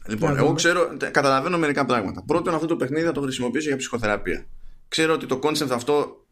Λοιπόν, 0.07 0.37
εγώ 0.37 0.53
ξέρω, 0.53 0.97
καταλαβαίνω 1.11 1.57
μερικά 1.57 1.85
πράγματα. 1.85 2.23
Πρώτον, 2.23 2.53
αυτό 2.53 2.67
το 2.67 2.75
παιχνίδι 2.75 3.05
θα 3.05 3.11
το 3.11 3.21
χρησιμοποιήσω 3.21 3.67
για 3.67 3.77
ψυχοθεραπεία. 3.77 4.45
Ξέρω 4.87 5.13
ότι 5.13 5.25
το 5.25 5.39
concept 5.43 5.69
αυτό 5.71 6.25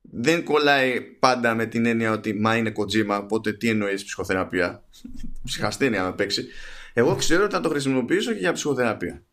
δεν 0.00 0.44
κολλάει 0.44 1.00
πάντα 1.00 1.54
με 1.54 1.66
την 1.66 1.86
έννοια 1.86 2.12
ότι 2.12 2.34
μα 2.34 2.56
είναι 2.56 2.72
Kojima, 2.76 3.18
οπότε 3.22 3.52
τι 3.52 3.68
εννοείς 3.68 4.04
ψυχοθεραπεία; 4.04 4.84
Ψυχασθένεια 5.44 6.02
να 6.02 6.14
παίξει. 6.14 6.46
Εγώ 6.92 7.14
ξέρω 7.14 7.44
ότι 7.44 7.54
θα 7.54 7.60
το 7.60 7.68
χρησιμοποιήσω 7.68 8.32
και 8.32 8.38
για 8.38 8.52
ψυχοθεραπεία. 8.52 9.24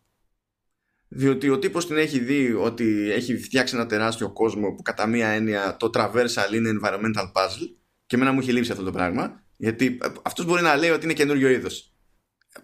Διότι 1.08 1.48
ο 1.48 1.58
τύπος 1.58 1.86
την 1.86 1.96
έχει 1.96 2.18
δει 2.18 2.52
ότι 2.52 3.10
έχει 3.10 3.38
φτιάξει 3.38 3.74
ένα 3.74 3.86
τεράστιο 3.86 4.32
κόσμο 4.32 4.74
που 4.74 4.82
κατά 4.82 5.06
μία 5.06 5.28
έννοια 5.28 5.76
το 5.76 5.90
traversal 5.94 6.54
είναι 6.54 6.78
environmental 6.82 7.32
puzzle 7.32 7.74
και 8.06 8.16
εμένα 8.16 8.32
μου 8.32 8.38
έχει 8.38 8.52
λείψει 8.52 8.72
αυτό 8.72 8.84
το 8.84 8.90
πράγμα 8.90 9.42
γιατί 9.56 9.98
αυτός 10.22 10.44
μπορεί 10.44 10.62
να 10.62 10.76
λέει 10.76 10.90
ότι 10.90 11.04
είναι 11.04 11.12
καινούριο 11.12 11.48
είδος 11.48 11.92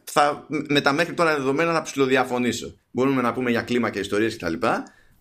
θα, 0.04 0.46
με 0.48 0.80
τα 0.80 0.92
μέχρι 0.92 1.14
τώρα 1.14 1.36
δεδομένα 1.36 1.72
θα 1.72 1.82
ψηλοδιαφωνήσω 1.82 2.74
μπορούμε 2.90 3.22
να 3.22 3.32
πούμε 3.32 3.50
για 3.50 3.62
κλίμα 3.62 3.90
και 3.90 3.98
ιστορίες 3.98 4.36
κτλ 4.36 4.66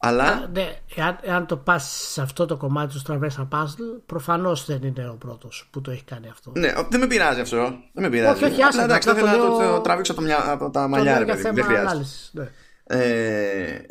αλλά... 0.06 0.24
Α, 0.24 0.48
ναι, 0.54 0.80
εάν, 0.96 1.20
εάν 1.22 1.48
το 1.48 1.58
πας 1.58 2.08
σε 2.12 2.22
αυτό 2.22 2.46
το 2.46 2.58
κομμάτι 2.58 2.94
του 2.94 3.02
Traversa 3.08 3.48
Puzzle, 3.52 4.02
προφανώς 4.06 4.66
δεν 4.66 4.84
είναι 4.84 5.10
ο 5.10 5.16
πρώτος 5.16 5.68
που 5.72 5.82
το 5.82 5.92
έχει 5.92 6.04
κάνει 6.04 6.30
αυτό. 6.30 6.52
Ναι, 6.56 6.74
δεν 6.90 7.00
με 7.00 7.08
πειράζει 7.08 7.40
αυτό. 7.40 7.58
Δεν 7.94 8.04
με 8.04 8.10
πειράζει. 8.10 8.44
Όχι, 8.44 8.54
όχι, 8.54 8.64
άσε, 8.64 8.82
εντάξει, 8.82 9.12
δεν 9.12 9.18
θέλω 9.18 9.58
να 9.58 9.68
το, 9.68 9.82
τραβήξω 9.82 10.16
από 10.46 10.70
τα 10.70 10.88
μαλλιά, 10.88 11.20
ρε 11.20 11.26
παιδί. 11.26 11.42
Δεν 11.42 11.64
χρειάζεται. 11.64 12.06
Ναι. 12.32 12.52
Ε, 12.84 13.86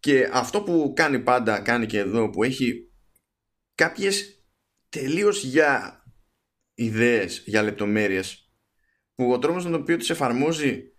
και 0.00 0.30
αυτό 0.32 0.60
που 0.60 0.92
κάνει 0.96 1.18
πάντα, 1.18 1.60
κάνει 1.60 1.86
και 1.86 1.98
εδώ, 1.98 2.30
που 2.30 2.42
έχει 2.42 2.90
κάποιες 3.74 4.42
τελείως 4.88 5.44
για 5.44 6.02
ιδέες, 6.74 7.42
για 7.46 7.62
λεπτομέρειες, 7.62 8.47
που 9.18 9.32
ο 9.32 9.38
τρόπος 9.38 9.64
με 9.64 9.70
τον 9.70 9.80
οποίο 9.80 9.96
τις 9.96 10.10
εφαρμόζει 10.10 10.92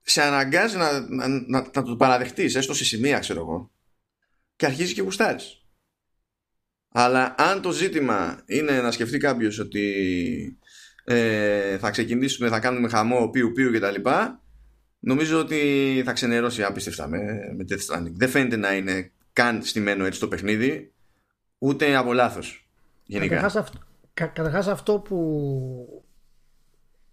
σε 0.00 0.22
αναγκάζει 0.22 0.76
να, 0.76 1.00
να, 1.00 1.28
να, 1.28 1.70
να 1.74 1.82
το 1.82 1.96
παραδεχτείς 1.96 2.54
έστω 2.54 2.74
σε 2.74 2.84
σημεία 2.84 3.18
ξέρω 3.18 3.40
εγώ 3.40 3.70
και 4.56 4.66
αρχίζει 4.66 4.94
και 4.94 5.02
γουστάρεις 5.02 5.66
αλλά 6.88 7.34
αν 7.38 7.62
το 7.62 7.70
ζήτημα 7.70 8.42
είναι 8.46 8.80
να 8.80 8.90
σκεφτεί 8.90 9.18
κάποιος 9.18 9.58
ότι 9.58 10.58
ε, 11.04 11.78
θα 11.78 11.90
ξεκινήσουμε, 11.90 12.48
θα 12.48 12.60
κάνουμε 12.60 12.88
χαμό 12.88 13.28
πιου 13.28 13.52
πιου 13.52 13.72
και 13.72 13.78
τα 13.78 13.90
λοιπά 13.90 14.42
νομίζω 14.98 15.38
ότι 15.38 16.02
θα 16.04 16.12
ξενερώσει 16.12 16.62
άπιστευτα 16.62 17.08
με, 17.08 17.18
με 17.56 17.64
Death 17.68 17.94
Stranding 17.94 18.12
δεν 18.12 18.28
φαίνεται 18.28 18.56
να 18.56 18.76
είναι 18.76 19.12
καν 19.32 19.62
στημένο 19.64 20.04
έτσι 20.04 20.20
το 20.20 20.28
παιχνίδι 20.28 20.92
ούτε 21.58 21.96
από 21.96 22.12
λάθος. 22.12 22.68
γενικά 23.04 23.34
Καταρχάς 24.14 24.66
αυτό 24.66 24.98
που 24.98 26.07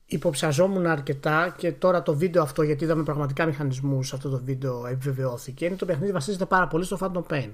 υποψιαζόμουν 0.05 0.85
αρκετά 0.85 1.55
και 1.57 1.71
τώρα 1.71 2.03
το 2.03 2.15
βίντεο 2.15 2.41
αυτό, 2.41 2.61
γιατί 2.61 2.83
είδαμε 2.83 3.03
πραγματικά 3.03 3.45
μηχανισμούς 3.45 4.13
αυτό 4.13 4.29
το 4.29 4.41
βίντεο, 4.43 4.85
επιβεβαιώθηκε. 4.85 5.65
Είναι 5.65 5.75
το 5.75 5.85
παιχνίδι 5.85 6.11
βασίζεται 6.11 6.45
πάρα 6.45 6.67
πολύ 6.67 6.83
στο 6.85 6.97
Phantom 7.01 7.23
Pain. 7.29 7.49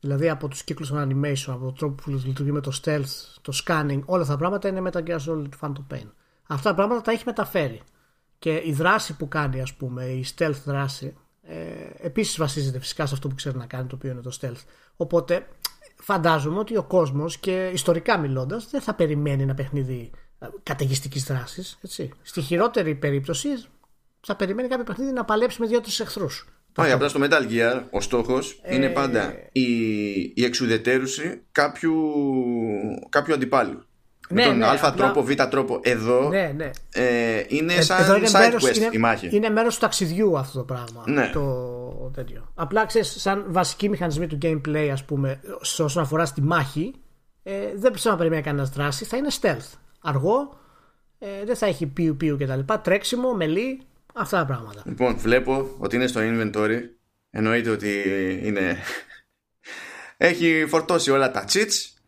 Δηλαδή 0.00 0.28
από 0.28 0.48
τους 0.48 0.64
κύκλους 0.64 0.88
των 0.88 0.98
animation, 0.98 1.52
από 1.52 1.64
τον 1.64 1.74
τρόπο 1.74 2.02
που 2.02 2.10
λειτουργεί 2.10 2.52
με 2.52 2.60
το 2.60 2.80
stealth, 2.82 3.38
το 3.42 3.52
scanning, 3.64 4.00
όλα 4.04 4.22
αυτά 4.22 4.32
τα 4.32 4.38
πράγματα 4.38 4.68
είναι 4.68 4.80
με 4.80 4.90
τα 4.90 5.02
Gear 5.06 5.18
Solid 5.28 5.48
Phantom 5.60 5.94
Pain. 5.94 6.06
Αυτά 6.46 6.68
τα 6.68 6.74
πράγματα 6.74 7.00
τα 7.00 7.12
έχει 7.12 7.22
μεταφέρει. 7.26 7.80
Και 8.38 8.62
η 8.64 8.72
δράση 8.72 9.16
που 9.16 9.28
κάνει, 9.28 9.60
ας 9.60 9.74
πούμε, 9.74 10.04
η 10.04 10.24
stealth 10.36 10.62
δράση, 10.64 11.16
ε, 11.42 11.56
επίσης 12.06 12.36
βασίζεται 12.38 12.78
φυσικά 12.78 13.06
σε 13.06 13.14
αυτό 13.14 13.28
που 13.28 13.34
ξέρει 13.34 13.56
να 13.56 13.66
κάνει, 13.66 13.86
το 13.86 13.94
οποίο 13.94 14.10
είναι 14.10 14.20
το 14.20 14.38
stealth. 14.40 14.64
Οπότε 14.96 15.46
φαντάζομαι 15.96 16.58
ότι 16.58 16.76
ο 16.76 16.82
κόσμος 16.82 17.38
και 17.38 17.70
ιστορικά 17.72 18.18
μιλώντας 18.18 18.70
δεν 18.70 18.80
θα 18.80 18.94
περιμένει 18.94 19.42
ένα 19.42 19.54
παιχνίδι 19.54 20.10
καταιγιστικής 20.62 21.24
δράσης. 21.24 21.78
Στη 22.22 22.40
χειρότερη 22.40 22.94
περίπτωση 22.94 23.48
θα 24.20 24.36
περιμένει 24.36 24.68
κάποιο 24.68 24.84
παιχνίδι 24.84 25.12
να 25.12 25.24
παλέψει 25.24 25.60
με 25.60 25.66
δύο-τρει 25.66 25.92
εχθρούς. 25.98 26.48
Όχι, 26.76 26.90
απλά 26.90 27.08
στο 27.08 27.20
Metal 27.22 27.50
Gear 27.50 27.82
ο 27.90 28.00
στόχος 28.00 28.60
ε... 28.62 28.74
είναι 28.74 28.88
πάντα 28.88 29.34
η, 29.52 29.62
η 30.34 30.44
εξουδετέρωση 30.44 31.40
κάποιου, 31.52 31.94
κάποιου 33.08 33.34
αντιπάλου. 33.34 33.84
Ναι, 34.28 34.42
με 34.42 34.48
τον 34.48 34.58
ναι, 34.58 34.66
α 34.66 34.72
απλά... 34.72 34.94
τρόπο, 34.94 35.22
β 35.22 35.32
τρόπο. 35.50 35.80
Εδώ 35.82 36.28
ναι, 36.28 36.52
ναι. 36.56 36.70
Ε, 36.92 37.44
είναι 37.48 37.74
ε, 37.74 37.82
σαν 37.82 38.16
είναι 38.16 38.28
side 38.32 38.54
quest 38.54 38.76
είναι, 38.76 38.88
η 38.90 38.98
μάχη. 38.98 39.28
Είναι 39.32 39.48
μέρος 39.48 39.74
του 39.74 39.80
ταξιδιού 39.80 40.38
αυτό 40.38 40.58
το 40.58 40.64
πράγμα. 40.64 41.04
Ναι. 41.06 41.30
Το, 41.32 42.10
τέτοιο. 42.14 42.52
Απλά 42.54 42.86
ξέρεις, 42.86 43.20
σαν 43.20 43.44
βασική 43.48 43.88
μηχανισμή 43.88 44.26
του 44.26 44.38
gameplay, 44.42 44.88
ας 44.92 45.04
πούμε, 45.04 45.40
όσον 45.82 46.02
αφορά 46.02 46.24
στη 46.24 46.40
μάχη, 46.40 46.94
ε, 47.42 47.52
δεν 47.74 47.92
πιστεύω 47.92 48.14
να 48.14 48.20
περιμένει 48.20 48.42
κανένας 48.42 48.70
δράση, 48.70 49.04
θα 49.04 49.16
είναι 49.16 49.28
stealth 49.40 49.78
αργό, 50.00 50.60
ε, 51.18 51.44
δεν 51.44 51.56
θα 51.56 51.66
έχει 51.66 51.86
πιου 51.86 52.16
πιου 52.16 52.36
και 52.36 52.46
τα 52.46 52.56
λοιπά, 52.56 52.80
τρέξιμο, 52.80 53.34
μελί, 53.34 53.82
αυτά 54.14 54.38
τα 54.38 54.46
πράγματα. 54.46 54.82
Λοιπόν, 54.86 55.16
βλέπω 55.16 55.76
ότι 55.78 55.96
είναι 55.96 56.06
στο 56.06 56.20
inventory, 56.22 56.80
εννοείται 57.30 57.70
ότι 57.70 58.02
είναι... 58.42 58.78
έχει 60.16 60.66
φορτώσει 60.68 61.10
όλα 61.10 61.30
τα 61.30 61.44
cheats, 61.48 62.00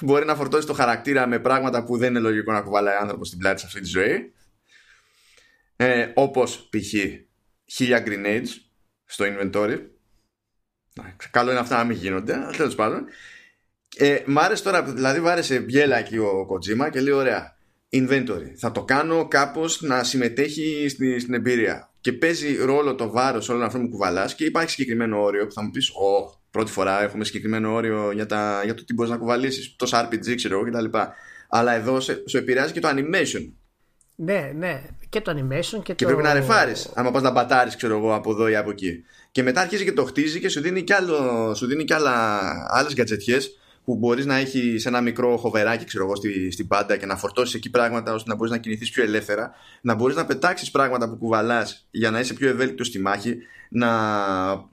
μπορεί 0.00 0.24
να 0.24 0.34
φορτώσει 0.34 0.66
το 0.66 0.72
χαρακτήρα 0.72 1.26
με 1.26 1.38
πράγματα 1.38 1.84
που 1.84 1.96
δεν 1.96 2.10
είναι 2.10 2.18
λογικό 2.18 2.52
να 2.52 2.62
κουβαλάει 2.62 2.96
άνθρωπος 2.96 3.26
στην 3.26 3.38
πλάτη 3.38 3.60
σε 3.60 3.66
αυτή 3.66 3.80
τη 3.80 3.86
ζωή. 3.86 4.32
Ε, 5.76 6.12
όπως 6.14 6.68
π.χ. 6.68 6.94
χίλια 7.64 8.02
grenades 8.06 8.48
στο 9.04 9.24
inventory. 9.28 9.78
Καλό 11.30 11.50
είναι 11.50 11.60
αυτά 11.60 11.76
να 11.76 11.84
μην 11.84 11.96
γίνονται, 11.96 12.34
αλλά 12.34 12.50
τέλος 12.50 12.74
πάντων. 12.74 13.06
Ε, 13.96 14.18
μ' 14.26 14.38
άρεσε 14.38 14.62
τώρα, 14.62 14.82
δηλαδή 14.82 15.20
βάρεσε 15.20 15.58
μπιέλα 15.58 15.98
εκεί 15.98 16.18
ο 16.18 16.46
Kojima 16.50 16.90
και 16.90 17.00
λέει 17.00 17.12
ωραία. 17.12 17.56
Inventory. 17.92 18.52
Θα 18.58 18.72
το 18.72 18.84
κάνω 18.84 19.28
κάπως 19.28 19.80
να 19.80 20.04
συμμετέχει 20.04 20.86
στην, 20.88 21.20
στην 21.20 21.34
εμπειρία. 21.34 21.90
Και 22.00 22.12
παίζει 22.12 22.56
ρόλο 22.56 22.94
το 22.94 23.10
βάρος 23.10 23.48
όλων 23.48 23.62
αυτών 23.62 23.82
που 23.82 23.88
κουβαλάς 23.88 24.34
και 24.34 24.44
υπάρχει 24.44 24.70
συγκεκριμένο 24.70 25.22
όριο 25.22 25.46
που 25.46 25.52
θα 25.52 25.62
μου 25.62 25.70
πεις: 25.70 25.90
Ω, 25.90 26.40
πρώτη 26.50 26.70
φορά 26.70 27.02
έχουμε 27.02 27.24
συγκεκριμένο 27.24 27.72
όριο 27.72 28.10
για, 28.12 28.26
τα, 28.26 28.60
για 28.64 28.74
το 28.74 28.84
τι 28.84 28.94
μπορείς 28.94 29.10
να 29.10 29.18
κουβαλήσεις. 29.18 29.76
Τόσο 29.76 29.96
RPG, 29.98 30.34
ξέρω 30.34 30.58
εγώ 30.58 30.70
κτλ. 30.70 30.98
Αλλά 31.48 31.72
εδώ 31.72 32.00
σε, 32.00 32.22
σου 32.26 32.36
επηρεάζει 32.36 32.72
και 32.72 32.80
το 32.80 32.88
animation. 32.88 33.52
Ναι, 34.14 34.52
ναι. 34.56 34.82
Και 35.08 35.20
το 35.20 35.32
animation 35.32 35.82
και, 35.82 35.94
και 35.94 36.04
το. 36.04 36.10
πρέπει 36.10 36.22
να 36.22 36.32
ρεφάρεις. 36.32 36.90
Άμα 36.94 37.10
πας 37.10 37.22
να 37.22 37.30
μπατάρεις, 37.30 37.76
ξέρω 37.76 37.96
εγώ, 37.96 38.14
από 38.14 38.30
εδώ 38.30 38.48
ή 38.48 38.56
από 38.56 38.70
εκεί. 38.70 39.04
Και 39.30 39.42
μετά 39.42 39.60
αρχίζει 39.60 39.84
και 39.84 39.92
το 39.92 40.04
χτίζει 40.04 40.40
και 40.40 40.48
σου 40.48 40.60
δίνει 40.60 40.82
κι, 40.82 40.92
άλλο, 40.92 41.54
σου 41.54 41.66
δίνει 41.66 41.84
κι 41.84 41.92
άλλες 42.68 42.94
γκατζετιέ 42.94 43.38
που 43.88 43.96
μπορείς 43.96 44.26
να 44.26 44.36
έχει 44.36 44.76
ένα 44.84 45.00
μικρό 45.00 45.36
χοβεράκι 45.36 45.84
ξέρω 45.84 46.04
εγώ, 46.04 46.14
στη, 46.14 46.50
στην 46.50 46.66
πάντα 46.66 46.96
και 46.96 47.06
να 47.06 47.16
φορτώσεις 47.16 47.54
εκεί 47.54 47.70
πράγματα 47.70 48.12
ώστε 48.14 48.30
να 48.30 48.36
μπορείς 48.36 48.52
να 48.52 48.58
κινηθείς 48.58 48.90
πιο 48.90 49.02
ελεύθερα, 49.02 49.50
να 49.80 49.94
μπορείς 49.94 50.16
να 50.16 50.26
πετάξεις 50.26 50.70
πράγματα 50.70 51.08
που 51.08 51.16
κουβαλάς 51.16 51.86
για 51.90 52.10
να 52.10 52.20
είσαι 52.20 52.34
πιο 52.34 52.48
ευέλικτος 52.48 52.86
στη 52.86 52.98
μάχη, 52.98 53.36
να 53.70 53.88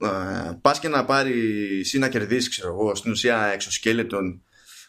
ε, 0.02 0.58
πας 0.62 0.80
και 0.80 0.88
να 0.88 1.06
πάρεις 1.06 1.94
ή 1.94 2.00
να 2.00 2.10
κερδίσεις, 2.10 2.50
ξέρω 2.50 2.68
εγώ, 2.68 2.96
στην 2.96 3.12
ουσία 3.12 3.46
εξοσκέλετον 3.54 4.42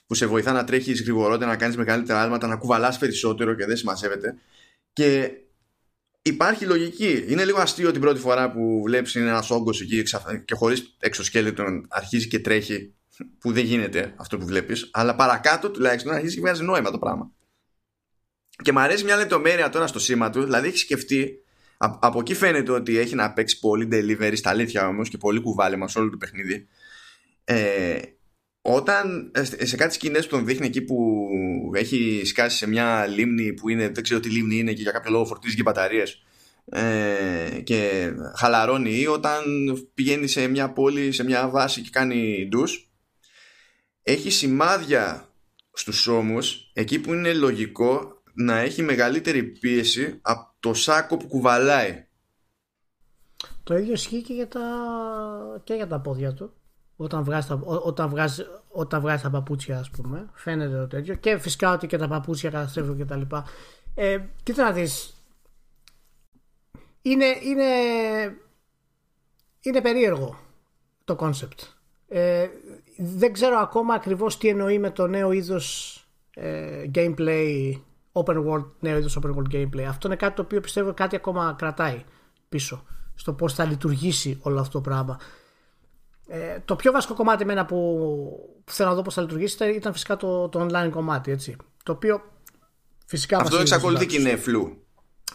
που 0.07 0.15
σε 0.15 0.27
βοηθά 0.27 0.53
να 0.53 0.65
τρέχεις 0.65 1.03
γρηγορότερα, 1.03 1.51
να 1.51 1.57
κάνεις 1.57 1.77
μεγαλύτερα 1.77 2.23
άλματα, 2.23 2.47
να 2.47 2.57
κουβαλάς 2.57 2.99
περισσότερο 2.99 3.55
και 3.55 3.67
δεν 3.67 3.77
σημασέβεται. 3.77 4.35
Και 4.93 5.31
υπάρχει 6.23 6.65
λογική. 6.65 7.25
Είναι 7.29 7.45
λίγο 7.45 7.61
αστείο 7.61 7.91
την 7.91 8.01
πρώτη 8.01 8.21
φορά 8.21 8.53
που 8.53 8.83
βλέπεις 8.85 9.17
ένα 9.17 9.45
όγκος 9.49 9.81
εκεί 9.81 10.03
και 10.45 10.55
χωρίς 10.55 10.97
εξοσκέλετον 10.99 11.87
αρχίζει 11.89 12.29
και 12.29 12.39
τρέχει 12.39 12.95
που 13.39 13.53
δεν 13.53 13.65
γίνεται 13.65 14.15
αυτό 14.17 14.39
που 14.39 14.47
βλέπεις 14.47 14.91
αλλά 14.93 15.15
παρακάτω 15.15 15.71
τουλάχιστον 15.71 16.13
αρχίζει 16.13 16.35
και 16.35 16.41
βγάζει 16.41 16.63
νόημα 16.63 16.91
το 16.91 16.99
πράγμα. 16.99 17.31
Και 18.63 18.73
μου 18.73 18.81
αρέσει 18.81 19.05
μια 19.05 19.17
λεπτομέρεια 19.17 19.69
τώρα 19.69 19.87
στο 19.87 19.99
σήμα 19.99 20.31
του 20.31 20.43
δηλαδή 20.43 20.69
έχεις 20.69 20.81
σκεφτεί 20.81 21.41
από 21.79 22.21
εκεί 22.21 22.35
φαίνεται 22.35 22.73
ότι 22.73 22.99
έχει 22.99 23.15
να 23.15 23.33
παίξει 23.33 23.59
πολύ 23.59 23.89
delivery 23.93 24.33
στα 24.37 24.51
αλήθεια 24.51 24.89
όμως 24.89 25.09
και 25.09 25.19
πολύ 25.19 25.41
κουβάλιμα 25.41 25.89
σε 25.89 25.99
όλο 25.99 26.11
το 26.11 26.17
παιχνίδι. 26.17 26.69
Ε, 27.45 27.99
όταν 28.61 29.31
ε, 29.35 29.65
σε 29.65 29.77
κάτι 29.77 29.95
σκηνές 29.95 30.27
που 30.27 30.37
τον 30.37 30.47
δείχνει 30.47 30.67
εκεί 30.67 30.83
που 30.83 31.29
έχει 31.75 32.23
σκάσει 32.25 32.57
σε 32.57 32.69
μια 32.69 33.07
λίμνη 33.07 33.53
που 33.53 33.69
είναι, 33.69 33.89
δεν 33.89 34.03
ξέρω 34.03 34.21
τι 34.21 34.31
λίμνη 34.31 34.57
είναι 34.57 34.73
και 34.73 34.83
για 34.83 34.93
κάποιο 34.93 35.11
λόγο 35.11 35.25
φορτίζει 35.27 35.57
και 35.57 35.63
μπαταρίες 35.63 36.23
ε, 36.65 37.61
και 37.65 38.11
χαλαρώνει 38.37 39.01
ή 39.01 39.07
όταν 39.07 39.43
πηγαίνει 39.95 40.27
σε 40.27 40.47
μια 40.47 40.73
πόλη, 40.73 41.13
σε 41.13 41.25
μια 41.25 41.49
βάση 41.49 41.81
και 41.81 41.91
κάνει 41.93 42.49
ντους 42.49 42.91
έχει 44.09 44.31
σημάδια 44.31 45.29
στους 45.73 46.07
ώμους 46.07 46.71
εκεί 46.73 46.99
που 47.01 47.13
είναι 47.13 47.33
λογικό 47.33 48.23
να 48.35 48.59
έχει 48.59 48.83
μεγαλύτερη 48.83 49.43
πίεση 49.43 50.19
από 50.23 50.55
το 50.61 50.75
σάκο 50.75 51.17
που 51.17 51.27
κουβαλάει. 51.27 52.07
Το 53.63 53.77
ίδιο 53.77 53.93
ισχύει 53.93 54.23
και 54.23 54.33
για 54.33 54.49
τα, 54.49 54.61
και 55.65 55.75
για 55.75 55.87
τα 55.87 56.01
πόδια 56.01 56.35
του. 56.35 56.53
Όταν 56.97 57.25
βγάζει, 57.25 57.49
τα, 57.49 57.61
όταν, 57.65 58.09
βγάζει, 58.09 58.43
όταν 58.69 59.01
βγάζει 59.01 59.23
τα 59.23 59.31
παπούτσια, 59.31 59.79
ας 59.79 59.91
πούμε, 59.91 60.31
φαίνεται 60.35 60.77
το 60.77 60.87
τέτοιο. 60.87 61.15
Και 61.15 61.39
φυσικά 61.39 61.73
ότι 61.73 61.87
και 61.87 61.97
τα 61.97 62.09
παπούτσια 62.09 62.51
καταστρέφουν 62.51 62.97
και 62.97 63.05
τα 63.05 63.17
λοιπά. 63.17 63.45
Ε, 63.95 64.19
κοίτα 64.43 64.63
να 64.63 64.73
δεις. 64.73 65.15
Είναι, 67.03 67.27
είναι 67.43 67.65
είναι 69.61 69.81
περίεργο 69.81 70.39
το 71.05 71.17
concept. 71.21 71.75
Ε, 72.09 72.49
δεν 72.97 73.33
ξέρω 73.33 73.59
ακόμα 73.59 73.95
ακριβώς 73.95 74.39
τι 74.39 74.49
εννοεί 74.49 74.79
με 74.79 74.91
το 74.91 75.07
νέο 75.07 75.33
είδος 75.33 75.97
ε, 76.35 76.91
gameplay, 76.95 77.73
open 78.13 78.45
world, 78.47 78.65
νέο 78.81 78.99
είδος 78.99 79.19
open 79.23 79.35
world 79.35 79.55
gameplay. 79.55 79.83
Αυτό 79.89 80.07
είναι 80.07 80.17
κάτι 80.17 80.35
το 80.37 80.43
οποίο 80.43 80.61
πιστεύω 80.61 80.95
κάτι 80.95 81.17
ακόμα 81.17 81.55
κρατάει 81.59 82.05
πίσω 82.49 82.85
στο 83.15 83.33
πώς 83.33 83.55
θα 83.55 83.65
λειτουργήσει 83.65 84.39
όλο 84.43 84.61
αυτό 84.61 84.73
το 84.73 84.81
πράγμα. 84.81 85.19
Ε, 86.27 86.59
το 86.65 86.77
πιο 86.77 86.93
βασικό 86.93 87.15
κομμάτι 87.15 87.43
εμένα 87.43 87.65
που, 87.65 87.77
που 88.65 88.73
θέλω 88.73 88.89
να 88.89 88.95
δω 88.95 89.03
πώς 89.03 89.15
θα 89.15 89.23
λειτουργήσει 89.23 89.75
ήταν 89.75 89.93
φυσικά 89.93 90.17
το, 90.17 90.49
το 90.49 90.67
online 90.67 90.91
κομμάτι, 90.91 91.31
έτσι. 91.31 91.57
Το 91.83 91.93
οποίο 91.93 92.23
φυσικά... 93.07 93.39
Αυτό 93.39 93.57
εξακολουθεί 93.57 94.07
και 94.07 94.21
είναι 94.21 94.37
φλού. 94.37 94.86